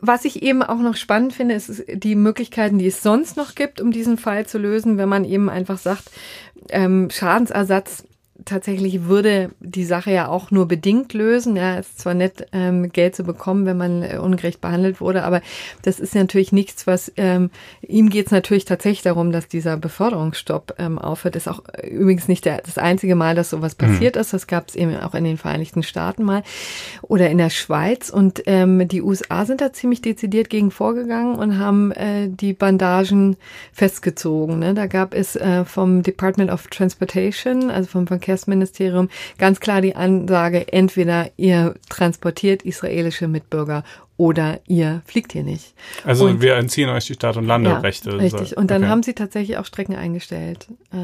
was 0.04 0.24
ich 0.24 0.42
eben 0.42 0.64
auch 0.64 0.80
noch 0.80 0.96
spannend 0.96 1.32
finde, 1.32 1.54
ist 1.54 1.84
die 1.88 2.16
Möglichkeiten, 2.16 2.76
die 2.76 2.88
es 2.88 3.02
sonst 3.02 3.36
noch 3.36 3.54
gibt, 3.54 3.80
um 3.80 3.92
diesen 3.92 4.18
Fall 4.18 4.46
zu 4.46 4.58
lösen, 4.58 4.98
wenn 4.98 5.08
man 5.08 5.24
eben 5.24 5.48
einfach 5.48 5.78
sagt, 5.78 6.10
ähm, 6.70 7.08
Schadensersatz 7.08 8.04
tatsächlich 8.44 9.04
würde 9.04 9.50
die 9.60 9.84
Sache 9.84 10.10
ja 10.10 10.28
auch 10.28 10.50
nur 10.50 10.66
bedingt 10.66 11.12
lösen. 11.12 11.56
Ja, 11.56 11.78
es 11.78 11.88
ist 11.88 12.00
zwar 12.00 12.14
nett, 12.14 12.46
ähm, 12.52 12.90
Geld 12.90 13.14
zu 13.14 13.24
bekommen, 13.24 13.66
wenn 13.66 13.76
man 13.76 14.02
äh, 14.02 14.18
ungerecht 14.18 14.60
behandelt 14.60 15.00
wurde, 15.00 15.24
aber 15.24 15.42
das 15.82 16.00
ist 16.00 16.14
natürlich 16.14 16.52
nichts, 16.52 16.86
was 16.86 17.12
ähm, 17.16 17.50
ihm 17.82 18.10
geht 18.10 18.26
es 18.26 18.32
natürlich 18.32 18.64
tatsächlich 18.64 19.02
darum, 19.02 19.32
dass 19.32 19.48
dieser 19.48 19.76
Beförderungsstopp 19.76 20.74
ähm, 20.78 20.98
aufhört. 20.98 21.36
Ist 21.36 21.48
auch 21.48 21.62
äh, 21.72 21.88
übrigens 21.88 22.28
nicht 22.28 22.44
der, 22.44 22.62
das 22.62 22.78
einzige 22.78 23.14
Mal, 23.14 23.34
dass 23.34 23.50
sowas 23.50 23.76
mhm. 23.78 23.86
passiert 23.86 24.16
ist. 24.16 24.32
Das 24.32 24.46
gab 24.46 24.68
es 24.68 24.74
eben 24.74 24.96
auch 24.96 25.14
in 25.14 25.24
den 25.24 25.38
Vereinigten 25.38 25.82
Staaten 25.82 26.22
mal 26.22 26.42
oder 27.02 27.30
in 27.30 27.38
der 27.38 27.50
Schweiz. 27.50 28.10
Und 28.10 28.42
ähm, 28.46 28.88
die 28.88 29.02
USA 29.02 29.44
sind 29.44 29.60
da 29.60 29.72
ziemlich 29.72 30.02
dezidiert 30.02 30.50
gegen 30.50 30.70
vorgegangen 30.70 31.36
und 31.36 31.58
haben 31.58 31.92
äh, 31.92 32.28
die 32.28 32.54
Bandagen 32.54 33.36
festgezogen. 33.72 34.58
Ne? 34.58 34.74
Da 34.74 34.86
gab 34.86 35.14
es 35.14 35.36
äh, 35.36 35.64
vom 35.64 36.02
Department 36.02 36.50
of 36.50 36.66
Transportation, 36.68 37.70
also 37.70 37.88
vom 37.88 38.06
Verkehr 38.06 38.21
Verkehrsministerium 38.22 39.08
ganz 39.38 39.60
klar 39.60 39.80
die 39.80 39.96
Ansage, 39.96 40.72
entweder 40.72 41.30
ihr 41.36 41.74
transportiert 41.88 42.62
israelische 42.62 43.26
Mitbürger 43.26 43.82
oder 44.16 44.60
ihr 44.68 45.02
fliegt 45.06 45.32
hier 45.32 45.42
nicht. 45.42 45.74
Also 46.04 46.26
und, 46.26 46.40
wir 46.40 46.54
entziehen 46.54 46.88
euch 46.88 47.06
die 47.06 47.14
Start- 47.14 47.36
und 47.36 47.46
Landerechte. 47.46 48.10
Ja, 48.10 48.16
richtig. 48.16 48.56
Und 48.56 48.70
dann 48.70 48.82
okay. 48.82 48.90
haben 48.90 49.02
sie 49.02 49.14
tatsächlich 49.14 49.56
auch 49.56 49.64
Strecken 49.64 49.96
eingestellt. 49.96 50.68
Äh, 50.92 50.96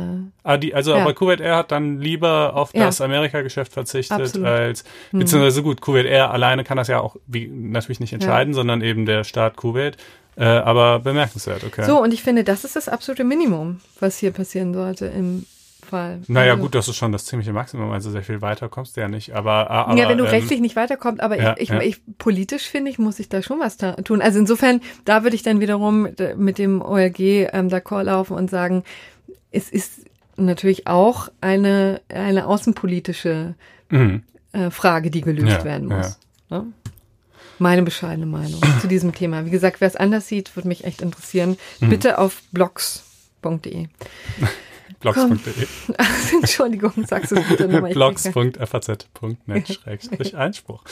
ah, 0.45 0.57
die, 0.57 0.73
also 0.73 0.93
ja. 0.93 1.03
aber 1.03 1.15
Kuwait 1.15 1.41
Air 1.41 1.57
hat 1.57 1.73
dann 1.73 2.01
lieber 2.01 2.55
auf 2.55 2.71
das 2.73 3.01
ja. 3.01 3.07
Amerika-Geschäft 3.07 3.73
verzichtet 3.73 4.21
Absolut. 4.21 4.47
als, 4.47 4.85
hm. 5.11 5.19
beziehungsweise 5.19 5.63
gut, 5.65 5.81
Kuwait 5.81 6.07
Air 6.07 6.31
alleine 6.31 6.63
kann 6.63 6.77
das 6.77 6.87
ja 6.87 7.01
auch 7.01 7.17
wie, 7.27 7.49
natürlich 7.49 7.99
nicht 7.99 8.13
entscheiden, 8.13 8.55
sondern 8.55 8.83
eben 8.83 9.05
der 9.05 9.25
Staat 9.25 9.57
Kuwait. 9.57 9.97
Äh, 10.37 10.45
aber 10.45 11.01
bemerkenswert, 11.01 11.65
okay. 11.65 11.85
So, 11.85 12.01
und 12.01 12.15
ich 12.15 12.23
finde, 12.23 12.45
das 12.45 12.63
ist 12.63 12.77
das 12.77 12.89
absolute 12.89 13.25
Minimum, 13.25 13.81
was 13.99 14.19
hier 14.19 14.31
passieren 14.31 14.73
sollte 14.73 15.07
im 15.07 15.45
Fall. 15.89 16.21
Naja, 16.29 16.53
also, 16.53 16.63
gut, 16.63 16.75
das 16.75 16.89
ist 16.89 16.97
schon 16.97 17.13
das 17.13 17.25
ziemliche 17.25 17.53
Maximum. 17.53 17.91
Also 17.91 18.11
sehr 18.11 18.23
viel 18.23 18.41
weiter 18.41 18.69
kommst 18.69 18.97
du 18.97 19.01
ja 19.01 19.09
nicht. 19.09 19.35
Aber, 19.35 19.71
aber 19.71 19.97
ja, 19.97 20.09
wenn 20.09 20.19
du 20.19 20.25
ähm, 20.25 20.31
rechtlich 20.31 20.61
nicht 20.61 20.77
weiterkommst, 20.77 21.21
aber 21.21 21.37
ja, 21.37 21.55
ich, 21.57 21.63
ich, 21.63 21.69
ja. 21.71 21.81
ich, 21.81 22.01
politisch 22.19 22.69
finde 22.69 22.91
ich, 22.91 22.99
muss 22.99 23.19
ich 23.19 23.29
da 23.29 23.43
schon 23.43 23.59
was 23.61 23.77
tun. 23.77 24.23
Also 24.23 24.39
insofern, 24.39 24.81
da 25.05 25.25
würde 25.25 25.35
ich 25.35 25.43
dann 25.43 25.61
wiederum 25.61 26.09
mit 26.37 26.59
dem 26.59 26.83
OLG 26.83 27.19
ähm, 27.19 27.69
d'accord 27.69 28.05
laufen 28.05 28.37
und 28.37 28.51
sagen, 28.51 28.85
es 29.51 29.71
ist 29.71 30.07
natürlich 30.37 30.87
auch 30.87 31.29
eine, 31.41 32.01
eine 32.09 32.47
außenpolitische 32.47 33.55
mhm. 33.91 34.23
äh, 34.53 34.71
Frage, 34.71 35.11
die 35.11 35.21
gelöst 35.21 35.59
ja, 35.59 35.65
werden 35.65 35.89
muss. 35.89 36.19
Ne? 36.51 36.67
Meine 37.59 37.83
bescheidene 37.83 38.27
Meinung 38.27 38.61
zu 38.81 38.89
diesem 38.89 39.15
Thema. 39.15 39.45
Wie 39.45 39.51
gesagt, 39.51 39.81
wer 39.81 39.89
es 39.89 39.97
anders 39.97 40.29
sieht, 40.29 40.55
würde 40.57 40.69
mich 40.69 40.85
echt 40.85 41.03
interessieren. 41.03 41.59
Mhm. 41.81 41.91
Bitte 41.91 42.19
auf 42.19 42.43
blogs.de. 42.53 43.87
blogs.de. 45.01 45.67
Entschuldigung, 46.41 46.93
sagst 47.07 47.33
du 47.33 47.37
es 47.37 47.49
bitte 47.49 47.69
nochmal. 47.69 47.93
blogs.faz.net 47.93 49.69
Schrägstrich 49.69 50.37
Einspruch. 50.37 50.83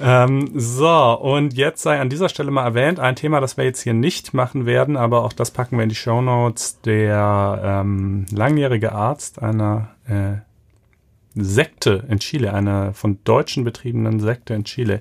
ähm, 0.00 0.50
so, 0.54 1.18
und 1.20 1.54
jetzt 1.54 1.82
sei 1.82 2.00
an 2.00 2.08
dieser 2.08 2.28
Stelle 2.28 2.50
mal 2.50 2.64
erwähnt, 2.64 3.00
ein 3.00 3.16
Thema, 3.16 3.40
das 3.40 3.56
wir 3.56 3.64
jetzt 3.64 3.82
hier 3.82 3.94
nicht 3.94 4.34
machen 4.34 4.66
werden, 4.66 4.96
aber 4.96 5.24
auch 5.24 5.32
das 5.32 5.50
packen 5.50 5.76
wir 5.76 5.82
in 5.82 5.88
die 5.88 5.94
Show 5.94 6.20
Notes. 6.20 6.80
Der 6.82 7.60
ähm, 7.64 8.26
langjährige 8.32 8.92
Arzt 8.92 9.42
einer 9.42 9.88
äh, 10.08 10.38
Sekte 11.44 12.04
in 12.08 12.18
Chile, 12.18 12.52
einer 12.52 12.92
von 12.94 13.18
Deutschen 13.24 13.64
betriebenen 13.64 14.20
Sekte 14.20 14.54
in 14.54 14.64
Chile, 14.64 15.00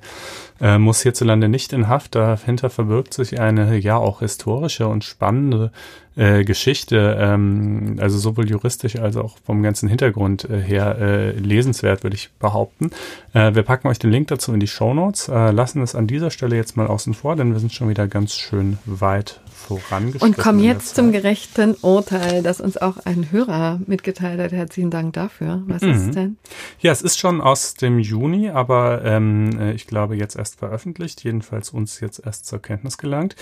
äh, 0.62 0.78
muss 0.78 1.02
hierzulande 1.02 1.50
nicht 1.50 1.74
in 1.74 1.88
Haft. 1.88 2.16
Dahinter 2.16 2.70
verbirgt 2.70 3.14
sich 3.14 3.40
eine 3.40 3.78
ja 3.78 3.98
auch 3.98 4.20
historische 4.20 4.88
und 4.88 5.04
spannende 5.04 5.72
äh, 6.16 6.44
Geschichte, 6.44 7.18
ähm, 7.20 7.98
also 8.00 8.18
sowohl 8.18 8.50
juristisch 8.50 8.98
als 8.98 9.16
auch 9.16 9.38
vom 9.46 9.64
ganzen 9.64 9.88
Hintergrund 9.88 10.50
äh, 10.50 10.60
her 10.60 10.98
äh, 11.00 11.32
lesenswert, 11.32 12.04
würde 12.04 12.16
ich 12.16 12.30
behaupten. 12.40 12.92
Äh, 13.34 13.56
wir 13.56 13.64
packen 13.64 13.88
euch 13.88 14.00
den 14.00 14.12
Link 14.12 14.28
dazu 14.28 14.54
in 14.54 14.60
die 14.60 14.68
Show 14.68 14.94
Notes, 14.94 15.30
äh, 15.30 15.52
lassen 15.52 15.82
es 15.82 15.96
an 15.96 16.08
dieser 16.08 16.30
Stelle 16.30 16.56
jetzt 16.56 16.76
mal 16.76 16.88
außen 16.88 17.14
vor, 17.14 17.36
denn 17.36 17.54
wir 17.54 17.60
sind 17.60 17.74
schon 17.74 17.90
wieder 17.90 18.08
ganz 18.08 18.36
schön 18.36 18.78
weit 18.86 19.40
vorangeschritten. 19.70 20.28
Und 20.28 20.38
kommen 20.38 20.60
jetzt 20.60 20.96
zum 20.96 21.12
gerechten 21.12 21.76
Urteil, 21.82 22.42
das 22.42 22.60
uns 22.60 22.78
auch 22.78 22.98
ein 23.06 23.32
Hörer 23.32 23.80
mitgeteilt 23.86 24.42
hat. 24.42 24.52
Herzlichen 24.52 24.90
Dank 24.90 25.14
dafür. 25.14 25.62
Was 25.68 25.84
mhm. 25.84 25.92
ist 25.92 26.16
denn? 26.16 26.38
Ja, 26.80 26.92
es 26.92 27.02
ist 27.02 27.20
schon 27.20 27.42
aus 27.42 27.76
dem 27.76 28.00
Juni, 28.00 28.50
aber 28.50 29.04
ähm, 29.06 29.60
äh, 29.60 29.74
ich 29.74 29.86
glaube 29.86 30.16
jetzt 30.16 30.36
erst 30.36 30.58
veröffentlicht, 30.58 31.24
jedenfalls 31.24 31.70
uns 31.70 32.00
jetzt 32.00 32.22
erst 32.26 32.48
zur 32.48 32.62
Kenntnis 32.62 32.98
gelangt. 32.98 33.36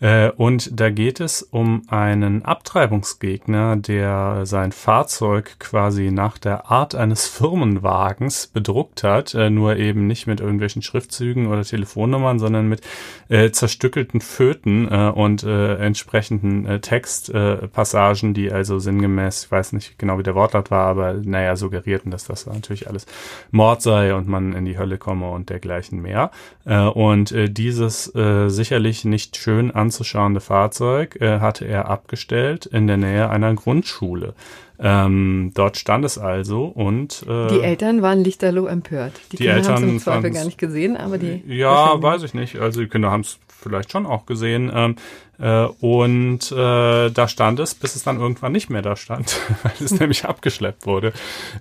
Äh, 0.00 0.30
und 0.30 0.70
da 0.80 0.90
geht 0.90 1.20
es 1.20 1.42
um 1.42 1.82
einen 1.88 2.44
Abtreibungsgegner, 2.44 3.76
der 3.76 4.46
sein 4.46 4.72
Fahrzeug 4.72 5.56
quasi 5.58 6.10
nach 6.10 6.38
der 6.38 6.70
Art 6.70 6.94
eines 6.94 7.26
Firmenwagens 7.26 8.46
bedruckt 8.46 9.02
hat, 9.04 9.34
äh, 9.34 9.50
nur 9.50 9.76
eben 9.76 10.06
nicht 10.06 10.26
mit 10.26 10.40
irgendwelchen 10.40 10.82
Schriftzügen 10.82 11.48
oder 11.48 11.62
Telefonnummern, 11.62 12.38
sondern 12.38 12.68
mit 12.68 12.80
äh, 13.28 13.50
zerstückelten 13.50 14.20
Föten 14.20 14.88
äh, 14.90 15.10
und 15.14 15.44
äh, 15.74 15.84
entsprechenden 15.86 16.66
äh, 16.66 16.80
Textpassagen, 16.80 18.34
die 18.34 18.50
also 18.52 18.78
sinngemäß, 18.78 19.44
ich 19.44 19.50
weiß 19.50 19.72
nicht 19.72 19.98
genau 19.98 20.18
wie 20.18 20.22
der 20.22 20.34
Wortlaut 20.34 20.70
war, 20.70 20.86
aber 20.86 21.14
naja, 21.14 21.56
suggerierten, 21.56 22.10
dass 22.10 22.24
das 22.24 22.46
natürlich 22.46 22.88
alles 22.88 23.06
Mord 23.50 23.82
sei 23.82 24.14
und 24.14 24.28
man 24.28 24.52
in 24.52 24.64
die 24.64 24.78
Hölle 24.78 24.98
komme 24.98 25.30
und 25.30 25.50
dergleichen 25.50 26.00
mehr. 26.02 26.30
Äh, 26.64 26.80
und 26.80 27.32
äh, 27.32 27.48
dieses 27.48 28.14
äh, 28.14 28.48
sicherlich 28.48 29.04
nicht 29.04 29.36
schön 29.36 29.70
anzuschauende 29.70 30.40
Fahrzeug 30.40 31.16
äh, 31.20 31.40
hatte 31.40 31.66
er 31.66 31.88
abgestellt 31.88 32.66
in 32.66 32.86
der 32.86 32.96
Nähe 32.96 33.30
einer 33.30 33.54
Grundschule. 33.54 34.34
Ähm, 34.76 35.52
dort 35.54 35.76
stand 35.76 36.04
es 36.04 36.18
also 36.18 36.64
und 36.64 37.24
äh, 37.28 37.46
die 37.46 37.60
Eltern 37.60 38.02
waren 38.02 38.24
lichterloh 38.24 38.66
empört. 38.66 39.12
Die, 39.30 39.36
die 39.36 39.44
Kinder 39.44 39.54
Eltern 39.54 39.74
haben 39.74 39.84
es 39.84 39.90
im 39.90 39.98
Zweifel 40.00 40.30
gar 40.32 40.44
nicht 40.44 40.58
gesehen, 40.58 40.96
aber 40.96 41.16
die 41.16 41.44
ja, 41.46 42.02
weiß 42.02 42.24
ich 42.24 42.34
nicht. 42.34 42.58
Also 42.58 42.80
die 42.80 42.88
Kinder 42.88 43.12
haben 43.12 43.20
es 43.20 43.38
vielleicht 43.64 43.90
schon 43.90 44.06
auch 44.06 44.26
gesehen. 44.26 44.70
Ähm, 44.72 44.96
äh, 45.38 45.64
und 45.80 46.52
äh, 46.52 47.10
da 47.10 47.28
stand 47.28 47.58
es, 47.58 47.74
bis 47.74 47.96
es 47.96 48.04
dann 48.04 48.20
irgendwann 48.20 48.52
nicht 48.52 48.70
mehr 48.70 48.82
da 48.82 48.94
stand, 48.94 49.40
weil 49.62 49.72
es 49.80 49.98
nämlich 49.98 50.24
abgeschleppt 50.24 50.86
wurde. 50.86 51.12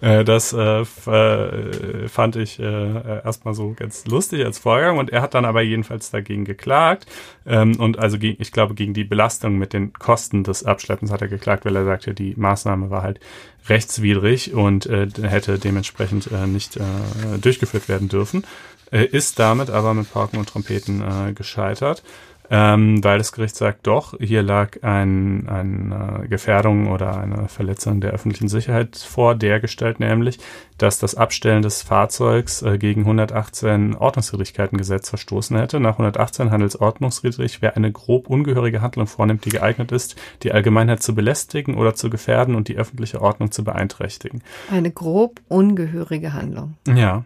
Äh, 0.02 0.24
das 0.24 0.54
äh, 0.54 0.82
äh, 0.82 2.08
fand 2.08 2.36
ich 2.36 2.60
äh, 2.60 3.22
erstmal 3.24 3.56
so 3.56 3.74
ganz 3.76 4.06
lustig 4.06 4.46
als 4.46 4.60
Vorgang 4.60 5.00
und 5.00 5.10
er 5.10 5.22
hat 5.22 5.34
dann 5.34 5.46
aber 5.46 5.62
jedenfalls 5.62 6.12
dagegen 6.12 6.46
geklagt 6.46 7.08
ähm, 7.48 7.80
und 7.80 7.98
also 7.98 8.20
gegen, 8.20 8.40
ich 8.42 8.52
glaube 8.52 8.76
gegen 8.76 8.94
die 8.94 9.06
Belastung 9.06 9.58
mit 9.58 9.74
den 9.74 9.94
Kosten 9.94 10.44
des 10.44 10.64
Abschleppens 10.64 11.12
hat 11.12 11.22
er 11.22 11.28
geklagt, 11.28 11.66
weil 11.66 11.76
er 11.76 11.86
sagte, 11.86 12.14
die 12.14 12.36
Maßnahme 12.38 12.92
war 12.92 13.02
halt 13.02 13.20
rechtswidrig 13.70 14.54
und 14.54 14.86
äh, 14.86 15.08
hätte 15.22 15.58
dementsprechend 15.58 16.30
äh, 16.32 16.48
nicht 16.48 16.78
äh, 16.78 16.82
durchgeführt 17.42 17.88
werden 17.88 18.10
dürfen. 18.10 18.46
Äh, 18.94 19.06
ist 19.06 19.40
damit 19.40 19.72
aber 19.72 19.94
mit 19.94 20.14
Pauken 20.14 20.38
und 20.38 20.48
Trompeten 20.48 21.02
äh, 21.02 21.34
gescheitert 21.34 22.04
ähm, 22.50 23.04
weil 23.04 23.18
das 23.18 23.32
Gericht 23.32 23.56
sagt, 23.56 23.88
doch, 23.88 24.14
hier 24.20 24.44
lag 24.44 24.84
ein, 24.84 25.48
eine 25.48 26.28
Gefährdung 26.28 26.92
oder 26.92 27.18
eine 27.18 27.48
Verletzung 27.48 28.02
der 28.02 28.12
öffentlichen 28.12 28.48
Sicherheit 28.48 28.98
vor, 28.98 29.34
dergestellt 29.34 30.00
nämlich, 30.00 30.38
dass 30.78 31.00
das 31.00 31.16
Abstellen 31.16 31.62
des 31.62 31.82
Fahrzeugs 31.82 32.62
äh, 32.62 32.78
gegen 32.78 33.02
118 33.02 33.96
Ordnungswidrigkeitengesetz 33.96 35.10
verstoßen 35.10 35.58
hätte. 35.58 35.80
Nach 35.80 35.94
118 35.94 36.52
handelsordnungswidrig, 36.52 37.62
wer 37.62 37.76
eine 37.76 37.92
grob 37.92 38.30
ungehörige 38.30 38.82
Handlung 38.82 39.08
vornimmt, 39.08 39.46
die 39.46 39.50
geeignet 39.50 39.92
ist, 39.92 40.16
die 40.44 40.52
Allgemeinheit 40.52 41.02
zu 41.02 41.16
belästigen 41.16 41.76
oder 41.76 41.96
zu 41.96 42.10
gefährden 42.10 42.56
und 42.56 42.68
die 42.68 42.78
öffentliche 42.78 43.22
Ordnung 43.22 43.52
zu 43.52 43.64
beeinträchtigen. 43.64 44.44
Eine 44.70 44.92
grob 44.92 45.40
ungehörige 45.48 46.34
Handlung. 46.34 46.76
Ja. 46.88 47.24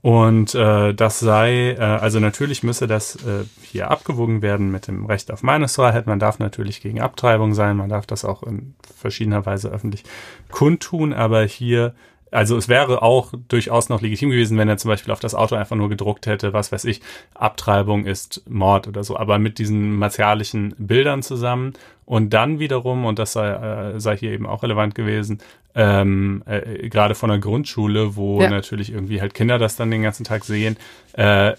Und 0.00 0.54
äh, 0.54 0.94
das 0.94 1.18
sei, 1.18 1.72
äh, 1.72 1.78
also 1.78 2.20
natürlich 2.20 2.62
müsse 2.62 2.86
das 2.86 3.16
äh, 3.16 3.44
hier 3.62 3.90
abgewogen 3.90 4.42
werden 4.42 4.70
mit 4.70 4.86
dem 4.86 5.06
Recht 5.06 5.30
auf 5.32 5.42
Meinungsfreiheit. 5.42 6.06
Man 6.06 6.20
darf 6.20 6.38
natürlich 6.38 6.80
gegen 6.80 7.00
Abtreibung 7.00 7.54
sein, 7.54 7.76
man 7.76 7.88
darf 7.88 8.06
das 8.06 8.24
auch 8.24 8.42
in 8.44 8.74
verschiedener 8.96 9.44
Weise 9.44 9.70
öffentlich 9.70 10.04
kundtun, 10.50 11.12
aber 11.12 11.44
hier 11.44 11.94
also 12.30 12.56
es 12.56 12.68
wäre 12.68 13.02
auch 13.02 13.32
durchaus 13.48 13.88
noch 13.88 14.02
legitim 14.02 14.30
gewesen, 14.30 14.58
wenn 14.58 14.68
er 14.68 14.76
zum 14.76 14.90
Beispiel 14.90 15.12
auf 15.12 15.20
das 15.20 15.34
Auto 15.34 15.54
einfach 15.54 15.76
nur 15.76 15.88
gedruckt 15.88 16.26
hätte, 16.26 16.52
was 16.52 16.72
weiß 16.72 16.84
ich, 16.84 17.00
Abtreibung 17.34 18.04
ist 18.04 18.42
Mord 18.48 18.86
oder 18.86 19.04
so, 19.04 19.16
aber 19.16 19.38
mit 19.38 19.58
diesen 19.58 19.96
martialischen 19.96 20.74
Bildern 20.78 21.22
zusammen 21.22 21.72
Und 22.08 22.32
dann 22.32 22.58
wiederum, 22.58 23.04
und 23.04 23.18
das 23.18 23.34
sei, 23.34 23.50
äh, 23.50 24.00
sei 24.00 24.16
hier 24.16 24.32
eben 24.32 24.46
auch 24.46 24.62
relevant 24.62 24.94
gewesen, 24.94 25.40
ähm, 25.74 26.42
äh, 26.46 26.88
gerade 26.88 27.14
von 27.14 27.28
der 27.28 27.38
Grundschule, 27.38 28.16
wo 28.16 28.40
Ja. 28.40 28.48
natürlich 28.48 28.90
irgendwie 28.90 29.20
halt 29.20 29.34
Kinder 29.34 29.58
das 29.58 29.76
dann 29.76 29.90
den 29.90 30.02
ganzen 30.02 30.24
Tag 30.24 30.44
sehen, 30.46 30.78
äh, 31.18 31.50
äh, 31.50 31.54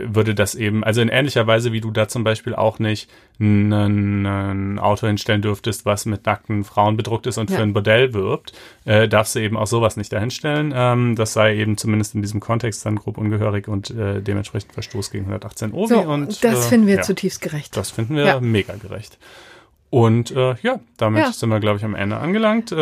würde 0.00 0.34
das 0.34 0.56
eben, 0.56 0.82
also 0.82 1.00
in 1.00 1.08
ähnlicher 1.08 1.46
Weise, 1.46 1.72
wie 1.72 1.80
du 1.80 1.92
da 1.92 2.08
zum 2.08 2.24
Beispiel 2.24 2.56
auch 2.56 2.80
nicht 2.80 3.08
ein, 3.38 4.78
Auto 4.80 5.06
hinstellen 5.06 5.40
dürftest, 5.40 5.86
was 5.86 6.04
mit 6.04 6.26
nackten 6.26 6.64
Frauen 6.64 6.96
bedruckt 6.96 7.28
ist 7.28 7.38
und 7.38 7.48
Ja. 7.50 7.56
für 7.58 7.62
ein 7.62 7.72
Bordell 7.72 8.12
wirbt, 8.12 8.52
äh, 8.84 9.06
darfst 9.08 9.36
du 9.36 9.38
eben 9.38 9.56
auch 9.56 9.68
sowas 9.68 9.96
nicht 9.96 10.12
dahinstellen. 10.12 10.72
Ähm, 10.74 11.14
das 11.14 11.32
sei 11.32 11.54
eben 11.56 11.76
zumindest 11.76 12.16
in 12.16 12.22
diesem 12.22 12.40
Kontext 12.40 12.84
dann 12.84 12.96
grob 12.96 13.18
ungehörig 13.18 13.68
und 13.68 13.90
äh, 13.90 14.20
dementsprechend 14.20 14.72
Verstoß 14.72 15.12
gegen 15.12 15.26
118 15.26 15.72
OWI. 15.72 15.86
So, 15.86 16.00
und, 16.00 16.42
das 16.44 16.66
äh, 16.66 16.68
finden 16.70 16.86
wir 16.88 16.96
ja, 16.96 17.02
zutiefst 17.02 17.40
gerecht. 17.40 17.76
Das 17.76 17.90
finden 17.92 18.16
wir 18.16 18.24
Ja. 18.26 18.40
mega 18.40 18.74
gerecht. 18.74 19.16
Und 19.92 20.30
äh, 20.30 20.54
ja, 20.62 20.80
damit 20.96 21.22
Ja. 21.22 21.32
sind 21.32 21.50
wir, 21.50 21.60
glaube 21.60 21.76
ich, 21.76 21.84
am 21.84 21.94
Ende 21.94 22.16
angelangt. 22.16 22.72
Äh, 22.72 22.76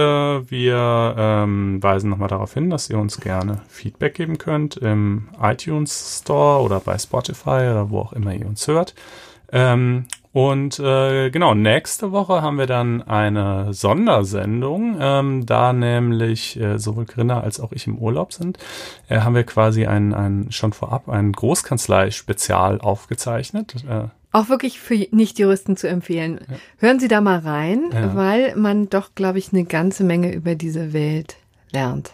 wir 0.49 1.15
ähm, 1.19 1.83
weisen 1.83 2.09
nochmal 2.09 2.29
darauf 2.29 2.55
hin, 2.55 2.71
dass 2.71 2.89
ihr 2.89 3.01
uns 3.01 3.19
gerne 3.19 3.63
Feedback 3.69 4.15
geben 4.15 4.39
könnt 4.39 4.77
im 4.77 5.29
iTunes 5.43 6.21
Store 6.23 6.63
oder 6.63 6.79
bei 6.79 6.97
Spotify 6.99 7.51
oder 7.69 7.91
wo 7.91 7.99
auch 7.99 8.13
immer 8.13 8.33
ihr 8.33 8.47
uns 8.47 8.69
hört. 8.69 8.95
Ähm, 9.51 10.05
und 10.31 10.79
äh, 10.79 11.31
genau, 11.31 11.55
nächste 11.55 12.13
Woche 12.13 12.43
haben 12.43 12.59
wir 12.59 12.69
dann 12.69 13.03
eine 13.03 13.75
Sondersendung, 13.75 14.97
ähm, 15.01 15.45
da 15.47 15.73
nämlich 15.73 16.61
äh, 16.61 16.79
sowohl 16.79 17.07
Corinna 17.07 17.41
als 17.41 17.59
auch 17.59 17.73
ich 17.73 17.89
im 17.89 17.99
Urlaub 17.99 18.33
sind, 18.33 18.57
äh, 19.09 19.19
haben 19.23 19.35
wir 19.35 19.43
quasi 19.43 19.85
ein, 19.85 20.15
ein 20.15 20.53
schon 20.53 20.73
vorab 20.73 21.09
ein 21.09 21.33
Großkanzlei-Spezial 21.33 22.81
aufgezeichnet. 22.81 23.85
Äh, 23.89 24.05
Auch 24.33 24.49
wirklich 24.49 24.79
für 24.79 24.95
Nichtjuristen 25.11 25.77
zu 25.77 25.89
empfehlen. 25.89 26.41
Hören 26.79 27.01
Sie 27.01 27.09
da 27.09 27.21
mal 27.21 27.39
rein, 27.41 27.91
Ja. 27.93 28.15
weil 28.15 28.55
man 28.57 28.89
doch, 28.89 29.15
glaube 29.15 29.39
ich, 29.39 29.53
eine 29.53 29.65
ganze 29.65 30.05
Menge 30.05 30.33
über 30.33 30.55
diese 30.55 30.93
Welt 30.93 31.37
lernt, 31.73 32.13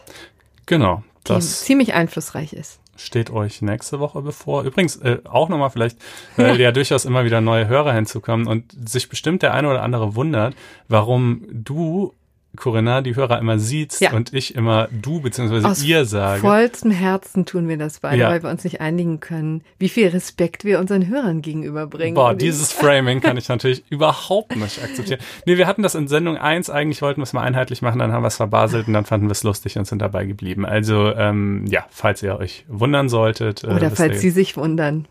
genau, 0.67 1.03
die 1.29 1.33
das 1.35 1.65
ziemlich 1.65 1.93
einflussreich 1.95 2.53
ist. 2.55 2.79
steht 2.97 3.31
euch 3.31 3.61
nächste 3.61 4.01
Woche 4.01 4.23
bevor. 4.23 4.63
Übrigens 4.63 4.97
äh, 4.97 5.19
auch 5.25 5.51
nochmal 5.51 5.69
vielleicht, 5.71 5.99
weil 6.37 6.59
ja 6.61 6.73
durchaus 6.73 7.05
immer 7.05 7.25
wieder 7.27 7.43
neue 7.43 7.69
Hörer 7.69 7.93
hinzukommen 7.93 8.47
und 8.47 8.73
sich 8.89 9.09
bestimmt 9.11 9.43
der 9.43 9.53
eine 9.53 9.69
oder 9.69 9.83
andere 9.83 10.15
wundert, 10.15 10.55
warum 10.89 11.45
du, 11.51 12.15
Corinna, 12.57 13.01
die 13.03 13.15
Hörer 13.15 13.39
immer 13.39 13.59
siehst 13.59 14.01
Ja. 14.01 14.12
und 14.12 14.33
ich 14.35 14.55
immer 14.55 14.89
du 14.91 15.20
bzw. 15.20 15.65
Aus 15.66 15.83
ihr 15.85 16.05
sage. 16.05 16.41
vollstem 16.41 16.91
Herzen 16.91 17.47
tun 17.47 17.69
wir 17.69 17.77
das 17.77 18.01
beide, 18.01 18.16
Ja. 18.19 18.31
weil 18.31 18.43
wir 18.43 18.51
uns 18.51 18.65
nicht 18.65 18.81
einigen 18.81 19.20
können, 19.20 19.62
wie 19.78 19.89
viel 19.89 20.09
Respekt 20.09 20.65
wir 20.65 20.78
unseren 20.81 21.07
Hörern 21.09 21.43
gegenüberbringen. 21.43 22.15
Boah, 22.15 22.35
dieses 22.35 22.73
Framing 22.73 23.20
kann 23.20 23.37
ich 23.37 23.49
natürlich 23.49 23.85
überhaupt 23.91 24.57
nicht 24.57 24.83
akzeptieren. 24.83 25.20
Nee, 25.47 25.57
wir 25.59 25.66
hatten 25.66 25.83
das 25.83 25.95
in 25.95 26.09
Sendung 26.09 26.37
1, 26.37 26.70
eigentlich 26.70 27.03
wollten 27.03 27.20
wir 27.20 27.24
es 27.24 27.33
mal 27.33 27.43
einheitlich 27.43 27.83
machen, 27.83 27.99
dann 27.99 28.12
haben 28.12 28.23
wir 28.23 28.28
es 28.28 28.37
verbaselt 28.37 28.87
und 28.89 28.93
dann 28.95 29.05
fanden 29.05 29.27
wir 29.27 29.33
es 29.33 29.43
lustig 29.43 29.78
und 29.78 29.87
sind 29.87 30.01
dabei 30.03 30.24
geblieben. 30.24 30.65
Also, 30.66 31.15
ähm, 31.15 31.65
ja, 31.69 31.85
falls 31.91 32.23
ihr 32.23 32.39
euch 32.39 32.65
wundern 32.69 33.09
solltet, 33.09 33.62
äh, 33.65 33.69
Oder 33.69 33.91
falls 33.91 34.15
ihr, 34.15 34.20
Sie 34.20 34.31
sich 34.31 34.57
wundern. 34.57 35.07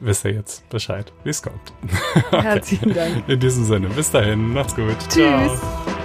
wisst 0.00 0.24
ihr 0.24 0.32
jetzt 0.32 0.68
Bescheid, 0.68 1.12
wie 1.24 1.30
es 1.30 1.42
kommt. 1.42 1.72
Herzlichen 2.30 2.94
Dank. 2.94 3.24
In 3.28 3.40
diesem 3.40 3.64
Sinne, 3.64 3.88
bis 3.88 4.10
dahin, 4.10 4.52
macht's 4.52 4.74
gut. 4.76 4.96
Tschüss. 5.08 5.14
Ciao. 5.14 5.97